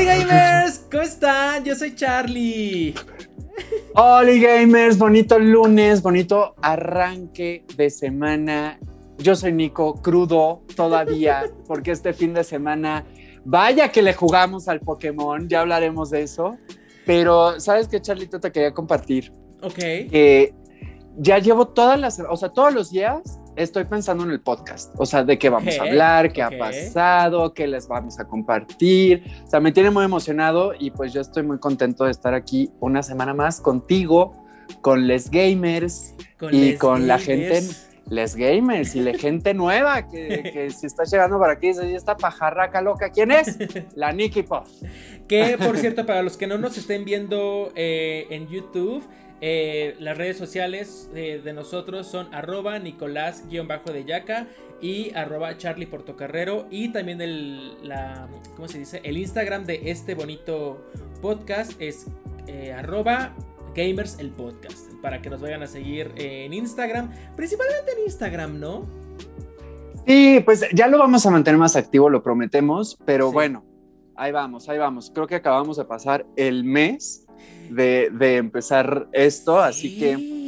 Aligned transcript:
Hola 0.00 0.14
gamers, 0.14 0.78
¿cómo 0.88 1.02
están? 1.02 1.64
Yo 1.64 1.74
soy 1.74 1.92
Charlie. 1.96 2.94
Hola 3.96 4.30
gamers, 4.32 4.96
bonito 4.96 5.40
lunes, 5.40 6.02
bonito 6.02 6.54
arranque 6.62 7.64
de 7.76 7.90
semana. 7.90 8.78
Yo 9.18 9.34
soy 9.34 9.52
Nico, 9.52 10.00
crudo 10.00 10.62
todavía, 10.76 11.46
porque 11.66 11.90
este 11.90 12.12
fin 12.12 12.32
de 12.32 12.44
semana, 12.44 13.06
vaya 13.44 13.90
que 13.90 14.02
le 14.02 14.14
jugamos 14.14 14.68
al 14.68 14.78
Pokémon, 14.78 15.48
ya 15.48 15.62
hablaremos 15.62 16.10
de 16.10 16.22
eso. 16.22 16.56
Pero, 17.04 17.58
¿sabes 17.58 17.88
qué, 17.88 18.00
Charlie? 18.00 18.28
Te 18.28 18.52
quería 18.52 18.72
compartir. 18.72 19.32
Ok. 19.62 19.80
ya 21.16 21.38
llevo 21.40 21.66
todas 21.66 21.98
las, 21.98 22.20
o 22.20 22.36
sea, 22.36 22.50
todos 22.50 22.72
los 22.72 22.92
días 22.92 23.40
estoy 23.58 23.84
pensando 23.84 24.24
en 24.24 24.30
el 24.30 24.40
podcast, 24.40 24.94
o 24.96 25.04
sea, 25.04 25.24
de 25.24 25.38
qué 25.38 25.48
vamos 25.48 25.78
a 25.78 25.82
hablar, 25.82 26.32
qué 26.32 26.42
ha 26.42 26.50
pasado, 26.56 27.52
qué 27.52 27.66
les 27.66 27.88
vamos 27.88 28.18
a 28.20 28.26
compartir. 28.26 29.24
O 29.44 29.50
sea, 29.50 29.60
me 29.60 29.72
tiene 29.72 29.90
muy 29.90 30.04
emocionado 30.04 30.72
y 30.78 30.90
pues 30.90 31.12
yo 31.12 31.20
estoy 31.20 31.42
muy 31.42 31.58
contento 31.58 32.04
de 32.04 32.12
estar 32.12 32.34
aquí 32.34 32.70
una 32.80 33.02
semana 33.02 33.34
más 33.34 33.60
contigo, 33.60 34.44
con 34.80 35.06
les 35.06 35.30
gamers 35.30 36.14
y 36.52 36.74
con 36.74 37.06
la 37.06 37.18
gente, 37.18 37.62
les 38.08 38.36
gamers 38.36 38.94
y 38.94 39.00
la 39.00 39.14
gente 39.14 39.54
nueva 39.54 40.08
que, 40.08 40.50
que 40.52 40.70
si 40.70 40.86
está 40.86 41.04
llegando 41.04 41.38
para 41.38 41.54
aquí, 41.54 41.68
dice, 41.68 41.94
esta 41.94 42.16
pajarraca 42.16 42.80
loca, 42.80 43.10
¿quién 43.10 43.32
es? 43.32 43.58
La 43.96 44.12
Nikki 44.12 44.42
Puff. 44.42 44.68
Que 45.26 45.58
por 45.58 45.76
cierto, 45.76 46.06
para 46.06 46.22
los 46.22 46.36
que 46.36 46.46
no 46.46 46.56
nos 46.56 46.78
estén 46.78 47.04
viendo 47.04 47.72
eh, 47.74 48.26
en 48.30 48.48
YouTube, 48.48 49.04
eh, 49.40 49.94
las 50.00 50.18
redes 50.18 50.36
sociales 50.36 51.08
eh, 51.14 51.40
de 51.42 51.52
nosotros 51.52 52.08
son 52.08 52.32
arroba 52.34 52.78
Nicolás-de 52.78 54.04
Yaca 54.04 54.48
y 54.80 55.14
arroba 55.14 55.56
Charlie 55.56 55.86
Portocarrero 55.86 56.66
y 56.70 56.92
también 56.92 57.20
el, 57.20 57.86
la, 57.86 58.28
¿cómo 58.56 58.66
se 58.66 58.80
dice? 58.80 59.00
El 59.04 59.16
Instagram 59.16 59.64
de 59.64 59.90
este 59.90 60.14
bonito 60.14 60.84
podcast 61.22 61.80
es 61.80 62.06
eh, 62.48 62.72
arroba 62.72 63.34
Gamers 63.76 64.18
el 64.18 64.30
podcast 64.30 64.92
para 65.02 65.22
que 65.22 65.30
nos 65.30 65.40
vayan 65.40 65.62
a 65.62 65.68
seguir 65.68 66.12
en 66.16 66.52
Instagram, 66.52 67.12
principalmente 67.36 67.92
en 67.92 68.04
Instagram, 68.06 68.58
¿no? 68.58 68.86
Sí, 70.04 70.40
pues 70.44 70.64
ya 70.72 70.88
lo 70.88 70.98
vamos 70.98 71.24
a 71.26 71.30
mantener 71.30 71.58
más 71.58 71.76
activo, 71.76 72.10
lo 72.10 72.22
prometemos, 72.22 72.98
pero 73.04 73.30
bueno, 73.30 73.64
ahí 74.16 74.32
vamos, 74.32 74.68
ahí 74.68 74.78
vamos. 74.78 75.12
Creo 75.14 75.28
que 75.28 75.36
acabamos 75.36 75.76
de 75.76 75.84
pasar 75.84 76.26
el 76.34 76.64
mes 76.64 77.27
de, 77.70 78.36
empezar 78.36 79.08
esto, 79.12 79.58
así 79.58 79.98
que 79.98 80.38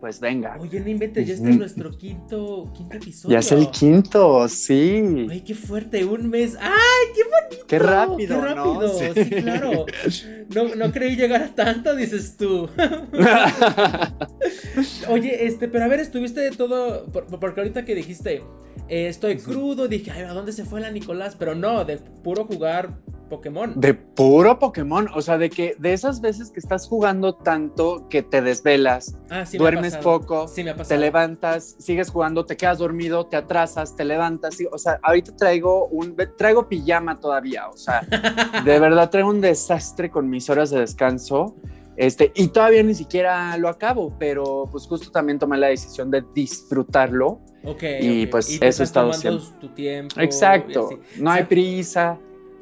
pues 0.00 0.18
venga. 0.18 0.56
Oye, 0.58 0.80
no 0.80 0.88
inventes, 0.88 1.28
ya 1.28 1.34
este 1.34 1.50
es 1.50 1.58
nuestro 1.58 1.90
quinto, 1.90 2.72
quinto 2.74 2.96
episodio. 2.96 3.34
Ya 3.34 3.40
es 3.40 3.52
el 3.52 3.70
quinto, 3.70 4.48
sí. 4.48 5.26
Ay, 5.28 5.42
qué 5.42 5.54
fuerte, 5.54 6.06
un 6.06 6.30
mes. 6.30 6.56
¡Ay, 6.58 6.70
qué 7.14 7.22
bonito! 7.24 7.66
Qué 7.66 7.78
rápido, 7.78 8.40
Qué 8.40 8.46
rápido, 8.46 9.14
sí. 9.14 9.30
claro. 9.42 9.84
No, 10.54 10.74
no 10.74 10.90
creí 10.90 11.16
llegar 11.16 11.42
a 11.42 11.54
tanto, 11.54 11.94
dices 11.94 12.38
tú. 12.38 12.66
Oye, 15.08 15.46
este, 15.46 15.68
pero 15.68 15.84
a 15.84 15.88
ver, 15.88 16.00
estuviste 16.00 16.40
de 16.40 16.52
todo, 16.52 17.04
porque 17.12 17.60
ahorita 17.60 17.84
que 17.84 17.94
dijiste, 17.94 18.42
eh, 18.88 19.08
estoy 19.08 19.36
crudo, 19.36 19.86
dije, 19.86 20.12
ay, 20.12 20.22
¿a 20.22 20.32
dónde 20.32 20.52
se 20.52 20.64
fue 20.64 20.80
la 20.80 20.90
Nicolás? 20.90 21.36
Pero 21.38 21.54
no, 21.54 21.84
de 21.84 21.98
puro 21.98 22.46
jugar 22.46 22.96
Pokémon. 23.30 23.72
De 23.80 23.94
puro 23.94 24.58
Pokémon, 24.58 25.08
o 25.14 25.22
sea, 25.22 25.38
de 25.38 25.48
que 25.48 25.74
de 25.78 25.94
esas 25.94 26.20
veces 26.20 26.50
que 26.50 26.60
estás 26.60 26.86
jugando 26.86 27.34
tanto 27.34 28.08
que 28.10 28.22
te 28.22 28.42
desvelas, 28.42 29.16
ah, 29.30 29.44
duermes 29.56 29.96
poco, 29.96 30.46
te 30.86 30.98
levantas, 30.98 31.76
sigues 31.78 32.10
jugando, 32.10 32.44
te 32.44 32.58
quedas 32.58 32.78
dormido, 32.78 33.26
te 33.26 33.36
atrasas, 33.36 33.96
te 33.96 34.04
levantas, 34.04 34.58
o 34.70 34.76
sea, 34.76 34.98
ahorita 35.02 35.34
traigo 35.36 35.86
un 35.86 36.14
traigo 36.36 36.68
pijama 36.68 37.18
todavía, 37.18 37.68
o 37.68 37.76
sea, 37.76 38.02
de 38.64 38.78
verdad 38.78 39.08
traigo 39.08 39.30
un 39.30 39.40
desastre 39.40 40.10
con 40.10 40.28
mis 40.28 40.50
horas 40.50 40.68
de 40.70 40.80
descanso. 40.80 41.56
Este, 41.96 42.32
y 42.34 42.48
todavía 42.48 42.82
ni 42.82 42.94
siquiera 42.94 43.58
lo 43.58 43.68
acabo, 43.68 44.16
pero 44.18 44.66
pues 44.72 44.86
justo 44.86 45.10
también 45.10 45.38
tomé 45.38 45.58
la 45.58 45.66
decisión 45.66 46.10
de 46.10 46.24
disfrutarlo. 46.34 47.40
Ok. 47.62 47.82
Y 48.00 48.26
pues 48.26 48.58
eso 48.58 48.82
he 48.82 48.84
estado 48.84 49.10
haciendo. 49.10 49.42
tu 49.60 49.68
tiempo. 49.68 50.18
Exacto. 50.18 50.88
No 51.18 51.30
hay 51.30 51.44
prisa. 51.44 52.18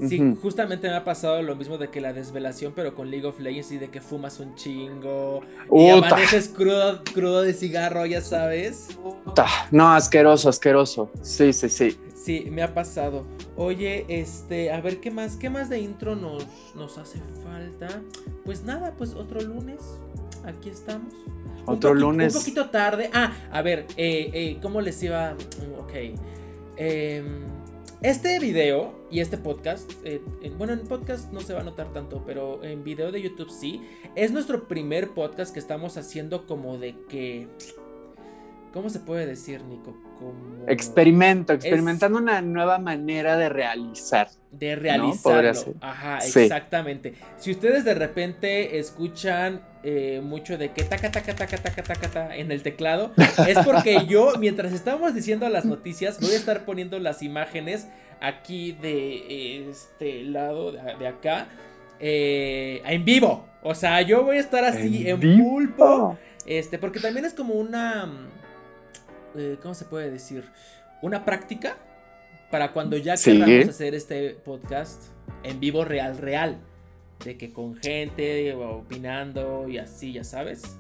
Sí, 0.07 0.37
justamente 0.41 0.89
me 0.89 0.95
ha 0.95 1.05
pasado 1.05 1.43
lo 1.43 1.57
mismo 1.57 1.77
de 1.77 1.89
que 1.89 2.01
la 2.01 2.13
desvelación, 2.13 2.73
pero 2.75 2.95
con 2.95 3.11
League 3.11 3.27
of 3.27 3.41
Legends 3.41 3.73
y 3.73 3.79
de 3.79 3.89
que 3.89 4.01
fumas 4.01 4.39
un 4.39 4.55
chingo. 4.55 5.41
Y 5.73 5.89
amaneces 5.89 6.49
crudo, 6.49 7.03
crudo 7.13 7.43
de 7.43 7.53
cigarro, 7.53 8.07
ya 8.07 8.21
sabes. 8.21 8.89
No, 9.73 9.93
asqueroso, 9.93 10.49
asqueroso. 10.49 11.11
Sí, 11.23 11.53
sí, 11.53 11.69
sí. 11.69 11.99
Sí, 12.15 12.47
me 12.51 12.63
ha 12.63 12.75
pasado. 12.75 13.25
Oye, 13.57 14.05
este, 14.09 14.71
a 14.71 14.81
ver 14.81 15.01
qué 15.01 15.11
más, 15.11 15.37
qué 15.37 15.51
más 15.51 15.69
de 15.69 15.81
intro 15.81 16.15
nos, 16.15 16.47
nos 16.77 16.99
hace 16.99 17.19
falta. 17.43 18.03
Pues 18.45 18.63
nada, 18.63 18.95
pues 18.97 19.15
otro 19.15 19.41
lunes. 19.41 19.81
Aquí 20.45 20.71
estamos. 20.71 21.13
Otro 21.67 21.93
lunes. 21.93 22.35
Un 22.35 22.41
poquito 22.41 22.71
tarde. 22.71 23.11
Ah, 23.13 23.33
a 23.51 23.63
ver, 23.63 23.87
eh, 23.97 24.31
eh, 24.33 24.59
¿cómo 24.63 24.81
les 24.81 25.03
iba? 25.03 25.35
Ok. 25.79 25.93
Eh, 26.77 27.23
este 28.01 28.39
video 28.39 28.98
y 29.11 29.21
este 29.21 29.39
podcast, 29.39 29.91
eh, 30.05 30.21
bueno, 30.57 30.75
en 30.75 30.81
podcast 30.81 31.33
no 31.33 31.41
se 31.41 31.55
va 31.55 31.61
a 31.61 31.65
notar 31.65 31.93
tanto, 31.93 32.23
pero 32.27 32.63
en 32.63 32.85
video 32.85 33.11
de 33.11 33.23
YouTube 33.23 33.51
sí, 33.51 33.83
es 34.15 34.33
nuestro 34.33 34.69
primer 34.69 35.11
podcast 35.11 35.53
que 35.53 35.61
estamos 35.61 35.97
haciendo 35.97 36.47
como 36.47 36.79
de 36.79 36.95
que... 37.09 37.49
¿Cómo 38.73 38.91
se 38.91 39.01
puede 39.01 39.27
decir, 39.27 39.63
Nico? 39.65 39.97
Como... 40.19 40.69
Experimento, 40.69 41.55
experimentando 41.55 42.19
una 42.19 42.43
nueva 42.43 42.79
manera 42.79 43.39
de 43.39 43.49
realizar. 43.49 44.29
De 44.51 44.77
realizarlo. 44.77 45.75
Ajá, 45.81 46.19
exactamente. 46.19 47.15
Si 47.39 47.51
ustedes 47.51 47.87
de 47.87 47.95
repente 47.95 48.79
escuchan 48.79 49.63
eh, 49.85 50.21
mucho 50.23 50.59
de 50.59 50.73
que 50.73 50.85
taca, 50.85 51.11
taca, 51.11 51.35
taca, 51.35 51.57
taca, 51.57 51.83
taca, 51.83 52.11
taca 52.11 52.37
en 52.37 52.53
el 52.53 52.63
teclado, 52.63 53.13
es 53.47 53.59
porque 53.65 54.05
yo, 54.09 54.35
mientras 54.39 54.75
estamos 54.75 55.15
diciendo 55.15 55.49
las 55.49 55.65
noticias, 55.65 56.21
voy 56.21 56.33
a 56.33 56.37
estar 56.37 56.67
poniendo 56.67 56.99
las 56.99 57.23
imágenes 57.23 57.89
aquí 58.21 58.73
de 58.73 59.69
este 59.71 60.23
lado 60.25 60.73
de, 60.73 61.07
acá 61.07 61.49
eh, 62.01 62.83
en 62.85 63.05
vivo. 63.05 63.47
O 63.63 63.75
sea, 63.75 64.03
yo 64.03 64.25
voy 64.25 64.37
a 64.37 64.41
estar 64.41 64.65
así 64.65 65.09
en, 65.09 65.21
pulpo. 65.21 66.19
Este, 66.47 66.79
porque 66.79 67.01
también 67.01 67.25
es 67.25 67.35
como 67.35 67.55
una. 67.55 68.07
Mm, 68.07 68.29
eh, 69.37 69.57
¿Cómo 69.63 69.75
se 69.75 69.85
puede 69.85 70.11
decir? 70.11 70.45
Una 71.03 71.25
práctica 71.25 71.77
para 72.51 72.73
cuando 72.73 72.97
ya 72.97 73.17
queramos 73.17 73.69
hacer 73.69 73.95
este 73.95 74.31
podcast 74.31 75.03
en 75.43 75.61
vivo 75.61 75.85
real, 75.85 76.17
real 76.17 76.59
de 77.25 77.37
que 77.37 77.53
con 77.53 77.77
gente 77.77 78.55
opinando 78.55 79.69
y 79.69 79.79
así, 79.79 80.13
ya 80.13 80.25
sabes. 80.25 80.79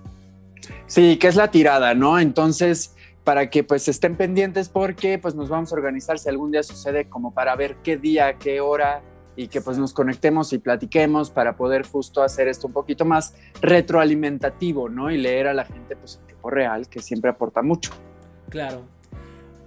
Sí, 0.86 1.16
que 1.16 1.28
es 1.28 1.36
la 1.36 1.50
tirada, 1.50 1.94
¿no? 1.94 2.18
Entonces, 2.18 2.94
para 3.28 3.50
que 3.50 3.62
pues 3.62 3.86
estén 3.88 4.16
pendientes 4.16 4.70
porque 4.70 5.18
pues 5.18 5.34
nos 5.34 5.50
vamos 5.50 5.70
a 5.70 5.74
organizar 5.74 6.18
si 6.18 6.30
algún 6.30 6.50
día 6.50 6.62
sucede 6.62 7.10
como 7.10 7.34
para 7.34 7.54
ver 7.56 7.76
qué 7.84 7.98
día, 7.98 8.38
qué 8.38 8.62
hora 8.62 9.02
y 9.36 9.48
que 9.48 9.60
pues 9.60 9.76
nos 9.76 9.92
conectemos 9.92 10.54
y 10.54 10.58
platiquemos 10.58 11.28
para 11.28 11.54
poder 11.54 11.86
justo 11.86 12.22
hacer 12.22 12.48
esto 12.48 12.68
un 12.68 12.72
poquito 12.72 13.04
más 13.04 13.34
retroalimentativo, 13.60 14.88
¿no? 14.88 15.10
Y 15.10 15.18
leer 15.18 15.46
a 15.46 15.52
la 15.52 15.66
gente 15.66 15.94
pues 15.94 16.16
en 16.22 16.26
tiempo 16.26 16.48
real, 16.48 16.88
que 16.88 17.02
siempre 17.02 17.28
aporta 17.28 17.60
mucho. 17.60 17.90
Claro, 18.48 18.84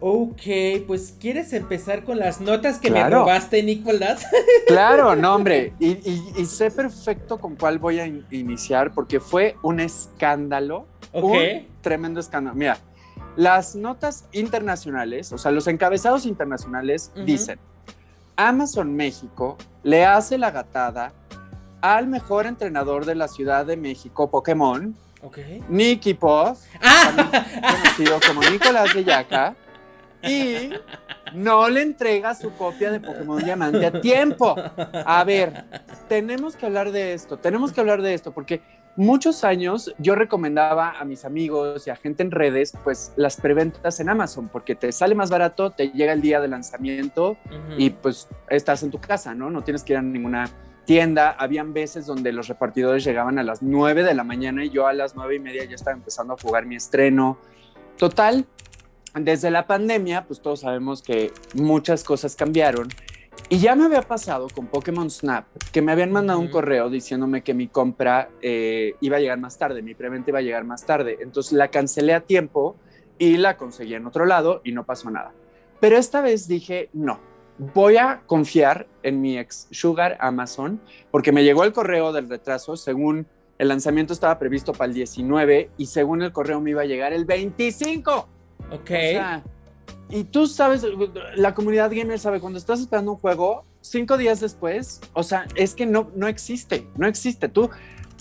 Ok, 0.03 0.41
pues 0.87 1.15
¿quieres 1.19 1.53
empezar 1.53 2.03
con 2.03 2.17
las 2.17 2.41
notas 2.41 2.79
que 2.79 2.89
me 2.89 3.07
robaste, 3.07 3.61
Nicolás? 3.61 4.25
Claro, 4.65 5.15
no, 5.15 5.35
hombre. 5.35 5.73
Y, 5.79 5.93
sé 6.47 6.71
perfecto 6.71 7.37
con 7.37 7.55
cuál 7.55 7.77
voy 7.77 7.99
a 7.99 8.07
iniciar 8.07 8.91
porque 8.95 9.19
fue 9.19 9.55
un 9.61 9.79
escándalo. 9.79 10.87
Un 11.13 11.67
tremendo 11.81 12.19
escándalo. 12.19 12.55
Mira, 12.55 12.79
las 13.35 13.75
notas 13.75 14.25
internacionales, 14.31 15.31
o 15.31 15.37
sea, 15.37 15.51
los 15.51 15.67
encabezados 15.67 16.25
internacionales 16.25 17.11
dicen: 17.25 17.59
Amazon 18.35 18.95
México 18.95 19.57
le 19.83 20.05
hace 20.05 20.37
la 20.37 20.51
gatada 20.51 21.13
al 21.81 22.07
mejor 22.07 22.45
entrenador 22.45 23.05
de 23.05 23.15
la 23.15 23.27
Ciudad 23.27 23.65
de 23.65 23.77
México, 23.77 24.29
Pokémon. 24.29 24.95
Nicky 25.69 26.15
Puff, 26.15 26.59
ah. 26.81 27.29
conocido 27.61 28.19
como 28.25 28.41
Nicolás 28.49 28.91
de 28.95 29.03
Yaca 29.03 29.55
y 30.23 30.71
no 31.33 31.69
le 31.69 31.81
entrega 31.81 32.35
su 32.35 32.51
copia 32.53 32.91
de 32.91 32.99
Pokémon 32.99 33.43
Diamante 33.43 33.85
a 33.85 34.01
tiempo. 34.01 34.55
A 35.05 35.23
ver, 35.23 35.65
tenemos 36.07 36.55
que 36.55 36.65
hablar 36.65 36.91
de 36.91 37.13
esto, 37.13 37.37
tenemos 37.37 37.71
que 37.71 37.81
hablar 37.81 38.01
de 38.01 38.13
esto, 38.13 38.31
porque 38.31 38.61
muchos 38.95 39.43
años 39.43 39.93
yo 39.97 40.15
recomendaba 40.15 40.99
a 40.99 41.05
mis 41.05 41.25
amigos 41.25 41.87
y 41.87 41.89
a 41.89 41.95
gente 41.95 42.23
en 42.23 42.31
redes, 42.31 42.73
pues 42.83 43.13
las 43.15 43.37
preventas 43.37 43.99
en 43.99 44.09
Amazon, 44.09 44.49
porque 44.49 44.75
te 44.75 44.91
sale 44.91 45.15
más 45.15 45.29
barato, 45.29 45.71
te 45.71 45.89
llega 45.89 46.13
el 46.13 46.21
día 46.21 46.39
de 46.39 46.47
lanzamiento 46.47 47.37
y 47.77 47.91
pues 47.91 48.27
estás 48.49 48.83
en 48.83 48.91
tu 48.91 48.99
casa, 48.99 49.33
¿no? 49.33 49.49
No 49.49 49.63
tienes 49.63 49.83
que 49.83 49.93
ir 49.93 49.99
a 49.99 50.01
ninguna 50.01 50.49
tienda. 50.85 51.31
Habían 51.31 51.73
veces 51.73 52.05
donde 52.05 52.31
los 52.31 52.47
repartidores 52.47 53.03
llegaban 53.03 53.39
a 53.39 53.43
las 53.43 53.61
9 53.61 54.03
de 54.03 54.13
la 54.13 54.23
mañana 54.23 54.65
y 54.65 54.69
yo 54.69 54.87
a 54.87 54.93
las 54.93 55.15
nueve 55.15 55.35
y 55.35 55.39
media 55.39 55.63
ya 55.65 55.75
estaba 55.75 55.95
empezando 55.95 56.33
a 56.33 56.37
jugar 56.37 56.65
mi 56.65 56.75
estreno. 56.75 57.37
Total, 57.97 58.45
desde 59.13 59.51
la 59.51 59.67
pandemia, 59.67 60.25
pues 60.25 60.41
todos 60.41 60.61
sabemos 60.61 61.01
que 61.01 61.31
muchas 61.53 62.03
cosas 62.03 62.35
cambiaron 62.35 62.87
Y 63.49 63.59
ya 63.59 63.75
me 63.75 63.85
había 63.85 64.01
pasado 64.01 64.47
con 64.53 64.67
Pokémon 64.67 65.09
Snap, 65.09 65.45
que 65.71 65.81
me 65.81 65.91
habían 65.91 66.11
mandado 66.11 66.39
un 66.39 66.47
correo 66.49 66.89
diciéndome 66.89 67.43
que 67.43 67.53
mi 67.53 67.67
compra 67.67 68.29
eh, 68.41 68.95
iba 69.01 69.17
a 69.17 69.19
llegar 69.19 69.39
más 69.39 69.57
tarde, 69.57 69.81
mi 69.81 69.93
preventa 69.93 70.31
iba 70.31 70.39
a 70.39 70.41
llegar 70.41 70.63
más 70.63 70.85
tarde. 70.85 71.17
Entonces 71.21 71.53
la 71.53 71.67
cancelé 71.67 72.13
a 72.13 72.21
tiempo 72.21 72.77
y 73.17 73.37
la 73.37 73.57
conseguí 73.57 73.93
en 73.93 74.07
otro 74.07 74.25
lado 74.25 74.61
y 74.63 74.71
no 74.71 74.85
pasó 74.85 75.11
nada. 75.11 75.33
Pero 75.79 75.97
esta 75.97 76.21
vez 76.21 76.47
dije, 76.47 76.89
no, 76.93 77.19
voy 77.73 77.97
a 77.97 78.21
confiar 78.25 78.87
en 79.03 79.21
mi 79.21 79.37
ex 79.37 79.67
Sugar 79.71 80.17
Amazon, 80.19 80.81
porque 81.11 81.31
me 81.31 81.43
llegó 81.43 81.63
el 81.63 81.73
correo 81.73 82.13
del 82.13 82.29
retraso, 82.29 82.77
según 82.77 83.27
el 83.57 83.67
lanzamiento 83.67 84.13
estaba 84.13 84.39
previsto 84.39 84.73
para 84.73 84.87
el 84.87 84.95
19 84.95 85.69
y 85.77 85.85
según 85.85 86.23
el 86.23 86.31
correo 86.31 86.59
me 86.61 86.71
iba 86.71 86.81
a 86.81 86.85
llegar 86.85 87.13
el 87.13 87.25
25. 87.25 88.27
Ok. 88.71 88.91
Y 90.11 90.25
tú 90.25 90.47
sabes, 90.47 90.85
la 91.35 91.53
comunidad 91.53 91.91
gamer 91.91 92.19
sabe, 92.19 92.39
cuando 92.39 92.59
estás 92.59 92.81
esperando 92.81 93.13
un 93.13 93.17
juego, 93.17 93.63
cinco 93.81 94.17
días 94.17 94.39
después, 94.39 95.01
o 95.13 95.23
sea, 95.23 95.47
es 95.55 95.73
que 95.73 95.85
no, 95.85 96.11
no 96.15 96.27
existe, 96.27 96.87
no 96.95 97.07
existe. 97.07 97.47
Tú 97.47 97.69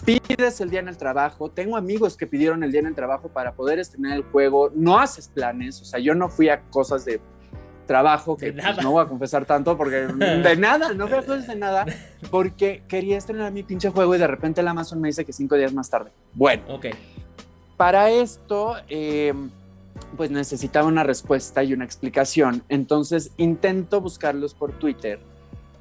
pides 0.05 0.61
el 0.61 0.71
día 0.71 0.81
en 0.81 0.89
el 0.89 0.97
trabajo, 0.97 1.51
tengo 1.51 1.77
amigos 1.77 2.17
que 2.17 2.27
pidieron 2.27 2.63
el 2.63 2.73
día 2.73 2.81
en 2.81 2.87
el 2.87 2.95
trabajo 2.95 3.29
para 3.29 3.53
poder 3.53 3.79
estrenar 3.79 4.17
el 4.17 4.23
juego, 4.23 4.71
no 4.75 4.99
haces 4.99 5.29
planes, 5.29 5.81
o 5.83 5.85
sea, 5.85 6.01
yo 6.01 6.15
no 6.15 6.29
fui 6.29 6.49
a 6.49 6.63
cosas 6.71 7.05
de 7.05 7.21
trabajo, 7.87 8.37
que 8.37 8.53
pues, 8.53 8.83
no 8.83 8.93
voy 8.93 9.05
a 9.05 9.09
confesar 9.09 9.45
tanto, 9.45 9.77
porque 9.77 9.97
de 10.07 10.57
nada, 10.57 10.95
no 10.95 11.11
cosas 11.11 11.47
de 11.47 11.57
nada, 11.57 11.87
porque 12.31 12.85
quería 12.87 13.19
estrenar 13.19 13.53
mi 13.53 13.65
pinche 13.65 13.91
juego 13.91 14.15
y 14.15 14.19
de 14.19 14.29
repente 14.29 14.61
el 14.61 14.69
Amazon 14.69 15.01
me 15.01 15.09
dice 15.09 15.25
que 15.25 15.33
cinco 15.33 15.57
días 15.57 15.73
más 15.73 15.91
tarde. 15.91 16.13
Bueno, 16.33 16.63
okay. 16.69 16.93
para 17.77 18.11
esto, 18.11 18.77
em, 18.89 19.51
pues 20.17 20.31
necesitaba 20.31 20.87
una 20.87 21.03
respuesta 21.03 21.63
y 21.63 21.73
una 21.73 21.85
explicación. 21.85 22.63
Entonces 22.69 23.33
intento 23.37 24.01
buscarlos 24.01 24.55
por 24.55 24.73
Twitter. 24.73 25.21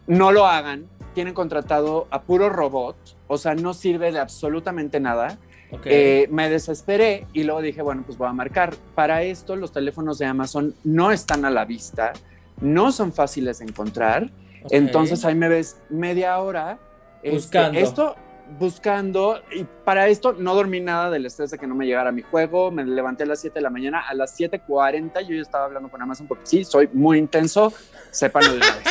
No 0.08 0.32
lo 0.32 0.46
hagan, 0.46 0.88
tienen 1.14 1.34
contratado 1.34 2.08
a 2.10 2.22
puro 2.22 2.50
robot, 2.50 2.96
o 3.28 3.38
sea, 3.38 3.56
no 3.56 3.74
sirve 3.74 4.12
de 4.12 4.20
absolutamente 4.20 5.00
nada. 5.00 5.38
Eh, 5.86 6.28
me 6.32 6.50
desesperé 6.50 7.28
y 7.32 7.44
luego 7.44 7.62
dije, 7.62 7.84
bueno, 7.84 8.02
pues 8.04 8.18
voy 8.18 8.28
a 8.28 8.34
marcar. 8.34 8.74
Para 8.96 9.22
esto 9.22 9.56
los 9.56 9.72
teléfonos 9.72 10.18
de 10.18 10.26
Amazon 10.26 10.74
no 10.84 11.12
están 11.12 11.46
a 11.46 11.52
la 11.52 11.66
vista, 11.66 12.14
no 12.60 12.92
son 12.92 13.14
fáciles 13.14 13.60
de 13.60 13.66
encontrar. 13.66 14.32
Entonces 14.72 15.24
ahí 15.26 15.36
me 15.36 15.48
ves 15.48 15.78
media 15.90 16.40
hora 16.40 16.80
este, 17.22 17.36
buscando. 17.36 17.80
esto 17.80 18.16
buscando 18.58 19.42
y 19.56 19.66
para 19.86 20.08
esto 20.08 20.34
no 20.34 20.56
dormí 20.56 20.80
nada 20.80 21.10
del 21.10 21.26
estrés 21.26 21.52
de 21.52 21.58
que 21.58 21.68
no 21.68 21.76
me 21.76 21.86
llegara 21.86 22.12
mi 22.12 22.22
juego, 22.22 22.72
me 22.72 22.84
levanté 22.84 23.24
a 23.24 23.26
las 23.28 23.42
7 23.42 23.56
de 23.56 23.62
la 23.62 23.70
mañana, 23.70 24.00
a 24.08 24.14
las 24.14 24.40
7.40 24.40 25.22
yo 25.28 25.36
ya 25.36 25.42
estaba 25.42 25.66
hablando 25.66 25.90
con 25.90 26.02
Amazon 26.02 26.28
porque 26.28 26.46
sí, 26.46 26.64
soy 26.64 26.90
muy 26.94 27.18
intenso, 27.18 27.72
sépanlo 28.12 28.54
de 28.54 28.58
una 28.58 28.76
vez. 28.76 28.88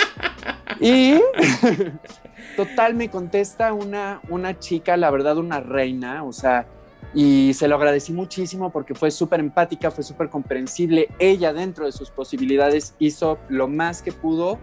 Y 0.81 1.21
total 2.57 2.95
me 2.95 3.11
contesta 3.11 3.73
una, 3.73 4.21
una 4.29 4.59
chica, 4.59 4.97
la 4.97 5.11
verdad, 5.11 5.39
una 5.39 5.61
reina, 5.61 6.25
o 6.25 6.33
sea, 6.33 6.67
y 7.15 7.55
se 7.55 7.69
lo 7.69 7.77
agradecí 7.77 8.13
muchísimo 8.13 8.71
porque 8.71 8.95
fue 8.95 9.11
súper 9.11 9.41
empática, 9.41 9.91
fue 9.91 10.05
súper 10.05 10.29
comprensible. 10.29 11.09
Ella 11.19 11.53
dentro 11.53 11.87
de 11.87 11.93
sus 11.93 12.11
posibilidades 12.11 12.95
hizo 12.99 13.39
lo 13.49 13.67
más 13.67 14.03
que 14.03 14.13
pudo, 14.13 14.59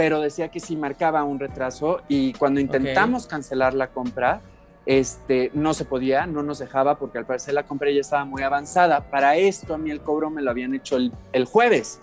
pero 0.00 0.22
decía 0.22 0.48
que 0.48 0.60
sí 0.60 0.76
marcaba 0.76 1.24
un 1.24 1.38
retraso 1.38 2.00
y 2.08 2.32
cuando 2.32 2.58
intentamos 2.58 3.26
cancelar 3.26 3.74
la 3.74 3.88
compra, 3.88 4.40
este, 4.86 5.50
no 5.52 5.74
se 5.74 5.84
podía, 5.84 6.24
no 6.24 6.42
nos 6.42 6.58
dejaba 6.58 6.98
porque 6.98 7.18
al 7.18 7.26
parecer 7.26 7.52
la 7.52 7.64
compra 7.64 7.90
ya 7.90 8.00
estaba 8.00 8.24
muy 8.24 8.42
avanzada. 8.42 9.10
Para 9.10 9.36
esto 9.36 9.74
a 9.74 9.76
mí 9.76 9.90
el 9.90 10.00
cobro 10.00 10.30
me 10.30 10.40
lo 10.40 10.50
habían 10.50 10.74
hecho 10.74 10.96
el, 10.96 11.12
el 11.34 11.44
jueves. 11.44 12.00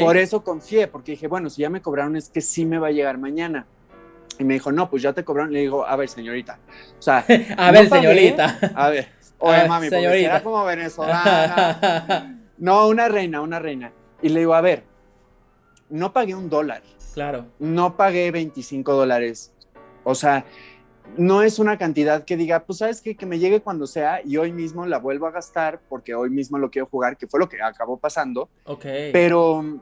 Por 0.00 0.18
eso 0.18 0.44
confié, 0.44 0.86
porque 0.86 1.12
dije, 1.12 1.28
bueno, 1.28 1.48
si 1.48 1.62
ya 1.62 1.70
me 1.70 1.80
cobraron 1.80 2.14
es 2.14 2.28
que 2.28 2.42
sí 2.42 2.66
me 2.66 2.78
va 2.78 2.88
a 2.88 2.90
llegar 2.90 3.16
mañana. 3.16 3.64
Y 4.38 4.44
me 4.44 4.52
dijo, 4.52 4.70
no, 4.70 4.90
pues 4.90 5.02
ya 5.02 5.14
te 5.14 5.24
cobraron. 5.24 5.50
Le 5.50 5.60
digo, 5.60 5.86
a 5.86 5.96
ver, 5.96 6.10
señorita. 6.10 6.58
O 6.98 7.00
sea, 7.00 7.24
a 7.56 7.70
ver, 7.72 7.88
señorita. 7.88 8.58
A 8.74 8.90
ver, 8.90 9.08
oye, 9.38 9.66
mami, 9.66 9.88
porque 9.88 10.24
era 10.24 10.42
como 10.42 10.62
venezolana. 10.66 12.38
no, 12.58 12.86
una 12.86 13.08
reina, 13.08 13.40
una 13.40 13.58
reina. 13.58 13.92
Y 14.20 14.28
le 14.28 14.40
digo, 14.40 14.52
a 14.52 14.60
ver, 14.60 14.84
no 15.88 16.12
pagué 16.12 16.34
un 16.34 16.50
dólar. 16.50 16.82
Claro. 17.14 17.46
No 17.58 17.96
pagué 17.96 18.30
25 18.30 18.92
dólares. 18.94 19.52
O 20.04 20.14
sea, 20.14 20.44
no 21.16 21.42
es 21.42 21.58
una 21.58 21.76
cantidad 21.76 22.24
que 22.24 22.36
diga, 22.36 22.60
pues 22.60 22.78
sabes 22.78 23.00
qué, 23.00 23.16
que 23.16 23.26
me 23.26 23.38
llegue 23.38 23.60
cuando 23.60 23.86
sea 23.86 24.20
y 24.24 24.36
hoy 24.36 24.52
mismo 24.52 24.86
la 24.86 24.98
vuelvo 24.98 25.26
a 25.26 25.30
gastar 25.30 25.80
porque 25.88 26.14
hoy 26.14 26.30
mismo 26.30 26.58
lo 26.58 26.70
quiero 26.70 26.86
jugar, 26.86 27.16
que 27.16 27.26
fue 27.26 27.40
lo 27.40 27.48
que 27.48 27.60
acabó 27.62 27.96
pasando. 27.96 28.48
Ok. 28.64 28.84
Pero, 29.12 29.80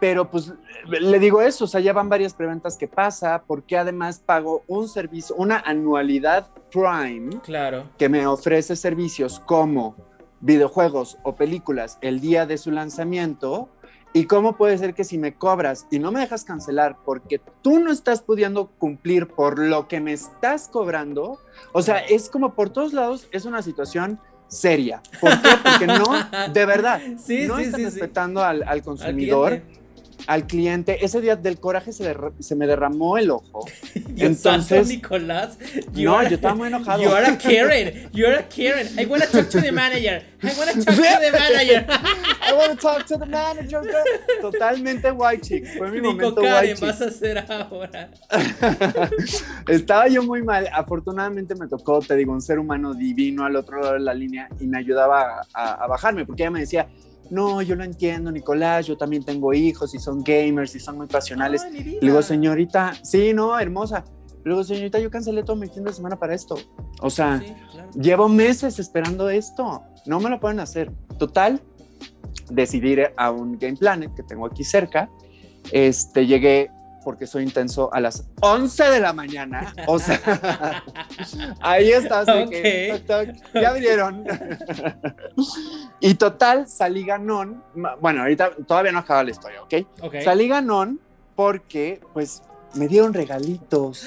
pero 0.00 0.30
pues 0.30 0.52
le 0.88 1.18
digo 1.18 1.40
eso, 1.40 1.64
o 1.64 1.68
sea, 1.68 1.80
ya 1.80 1.92
van 1.92 2.08
varias 2.08 2.34
preventas 2.34 2.76
que 2.76 2.88
pasa, 2.88 3.42
porque 3.46 3.76
además 3.76 4.22
pago 4.24 4.62
un 4.66 4.88
servicio, 4.88 5.36
una 5.36 5.60
anualidad 5.60 6.48
Prime. 6.70 7.40
Claro. 7.42 7.84
Que 7.96 8.08
me 8.08 8.26
ofrece 8.26 8.76
servicios 8.76 9.40
como 9.40 9.96
videojuegos 10.40 11.18
o 11.24 11.34
películas 11.34 11.98
el 12.00 12.20
día 12.20 12.46
de 12.46 12.58
su 12.58 12.70
lanzamiento 12.70 13.68
¿Y 14.12 14.24
cómo 14.24 14.56
puede 14.56 14.78
ser 14.78 14.94
que 14.94 15.04
si 15.04 15.18
me 15.18 15.34
cobras 15.34 15.86
y 15.90 15.98
no 15.98 16.10
me 16.10 16.20
dejas 16.20 16.44
cancelar 16.44 16.96
porque 17.04 17.40
tú 17.62 17.78
no 17.78 17.92
estás 17.92 18.22
pudiendo 18.22 18.68
cumplir 18.68 19.28
por 19.28 19.58
lo 19.58 19.86
que 19.86 20.00
me 20.00 20.12
estás 20.12 20.68
cobrando? 20.68 21.38
O 21.72 21.82
sea, 21.82 21.98
es 21.98 22.28
como 22.28 22.54
por 22.54 22.70
todos 22.70 22.92
lados, 22.92 23.28
es 23.32 23.44
una 23.44 23.62
situación 23.62 24.18
seria. 24.48 25.02
¿Por 25.20 25.30
qué? 25.42 25.48
Porque 25.62 25.86
no, 25.86 26.04
de 26.52 26.66
verdad, 26.66 27.00
no 27.46 27.58
están 27.58 27.82
respetando 27.82 28.42
al, 28.42 28.62
al, 28.62 28.82
consumidor 28.82 29.52
al 29.52 29.62
cliente. 30.46 31.04
Ese 31.04 31.22
día 31.22 31.36
del 31.36 31.58
coraje 31.58 31.90
se, 31.90 32.14
se 32.38 32.54
me 32.54 32.66
derramó 32.66 33.16
el 33.16 33.30
ojo. 33.30 33.64
Entonces, 34.16 34.86
Nicolás. 34.86 35.58
No, 35.94 36.22
yo 36.22 36.34
estaba 36.34 36.54
muy 36.54 36.68
enojado. 36.68 37.02
You 37.02 37.10
are 37.10 37.26
a 37.26 37.38
Karen. 37.38 38.10
You 38.12 38.26
are 38.26 38.36
a 38.36 38.48
Karen. 38.48 38.88
I 38.98 39.06
want 39.06 39.24
to 39.24 39.30
talk 39.30 39.48
to 39.48 39.60
the 39.60 39.72
manager. 39.72 40.22
I 40.42 40.52
want 40.58 40.70
to 40.70 40.84
talk 40.84 40.94
to 40.94 41.18
the 41.18 41.32
manager. 41.32 41.86
I 42.42 42.52
want 42.52 42.70
to 42.70 42.76
talk 42.76 43.06
to 43.06 43.16
the 43.16 43.26
manager. 43.26 43.80
Totalmente 44.42 45.10
white 45.10 45.42
chicks. 45.42 45.76
Fue 45.78 45.90
mi 45.90 46.00
Nico 46.00 46.12
momento 46.12 46.42
Karen, 46.42 46.70
white 46.72 46.86
vas 46.86 47.00
a 47.00 47.06
hacer 47.06 47.38
ahora. 47.50 48.10
Estaba 49.66 50.08
yo 50.08 50.22
muy 50.22 50.42
mal. 50.42 50.68
Afortunadamente 50.72 51.54
me 51.54 51.66
tocó, 51.68 52.00
te 52.00 52.14
digo, 52.16 52.34
un 52.34 52.42
ser 52.42 52.58
humano 52.58 52.92
divino 52.92 53.46
al 53.46 53.56
otro 53.56 53.80
lado 53.80 53.94
de 53.94 54.00
la 54.00 54.12
línea 54.12 54.48
y 54.60 54.66
me 54.66 54.76
ayudaba 54.76 55.42
a, 55.54 55.84
a 55.84 55.86
bajarme 55.86 56.26
porque 56.26 56.42
ella 56.42 56.50
me 56.50 56.60
decía, 56.60 56.86
no, 57.30 57.62
yo 57.62 57.74
lo 57.76 57.84
entiendo, 57.84 58.30
Nicolás, 58.30 58.86
yo 58.86 58.96
también 58.96 59.22
tengo 59.24 59.52
hijos 59.52 59.94
y 59.94 59.98
son 59.98 60.22
gamers 60.22 60.74
y 60.74 60.80
son 60.80 60.96
muy 60.96 61.06
pasionales. 61.06 61.62
le 61.70 61.98
digo, 62.00 62.22
señorita, 62.22 62.94
sí, 63.02 63.32
no, 63.34 63.58
hermosa. 63.58 64.04
Le 64.44 64.52
digo, 64.52 64.64
señorita, 64.64 64.98
yo 64.98 65.10
cancelé 65.10 65.42
todo 65.42 65.56
mi 65.56 65.68
fin 65.68 65.84
de 65.84 65.92
semana 65.92 66.18
para 66.18 66.34
esto. 66.34 66.56
O 67.00 67.10
sea, 67.10 67.42
llevo 67.94 68.28
meses 68.28 68.78
esperando 68.78 69.28
esto. 69.28 69.82
No 70.06 70.20
me 70.20 70.30
lo 70.30 70.40
pueden 70.40 70.60
hacer. 70.60 70.90
Total, 71.18 71.60
decidí 72.50 72.92
ir 72.92 73.10
a 73.16 73.30
un 73.30 73.58
Game 73.58 73.76
Planet 73.76 74.14
que 74.14 74.22
tengo 74.22 74.46
aquí 74.46 74.64
cerca. 74.64 75.10
Este, 75.70 76.26
llegué 76.26 76.70
porque 77.08 77.26
soy 77.26 77.42
intenso 77.42 77.88
a 77.90 78.00
las 78.00 78.26
11 78.42 78.84
de 78.90 79.00
la 79.00 79.14
mañana. 79.14 79.72
O 79.86 79.98
sea, 79.98 80.20
ahí 81.62 81.90
estás. 81.90 82.26
ya 83.54 83.72
vieron. 83.72 84.26
y 86.00 86.12
total, 86.16 86.68
salí 86.68 87.06
ganón. 87.06 87.64
Bueno, 88.02 88.20
ahorita 88.20 88.50
todavía 88.66 88.92
no 88.92 88.98
acaba 88.98 89.24
la 89.24 89.30
historia, 89.30 89.62
¿ok? 89.62 89.74
okay. 90.02 90.22
Salí 90.22 90.48
ganón 90.48 91.00
porque, 91.34 91.98
pues, 92.12 92.42
me 92.74 92.88
dieron 92.88 93.14
regalitos. 93.14 94.06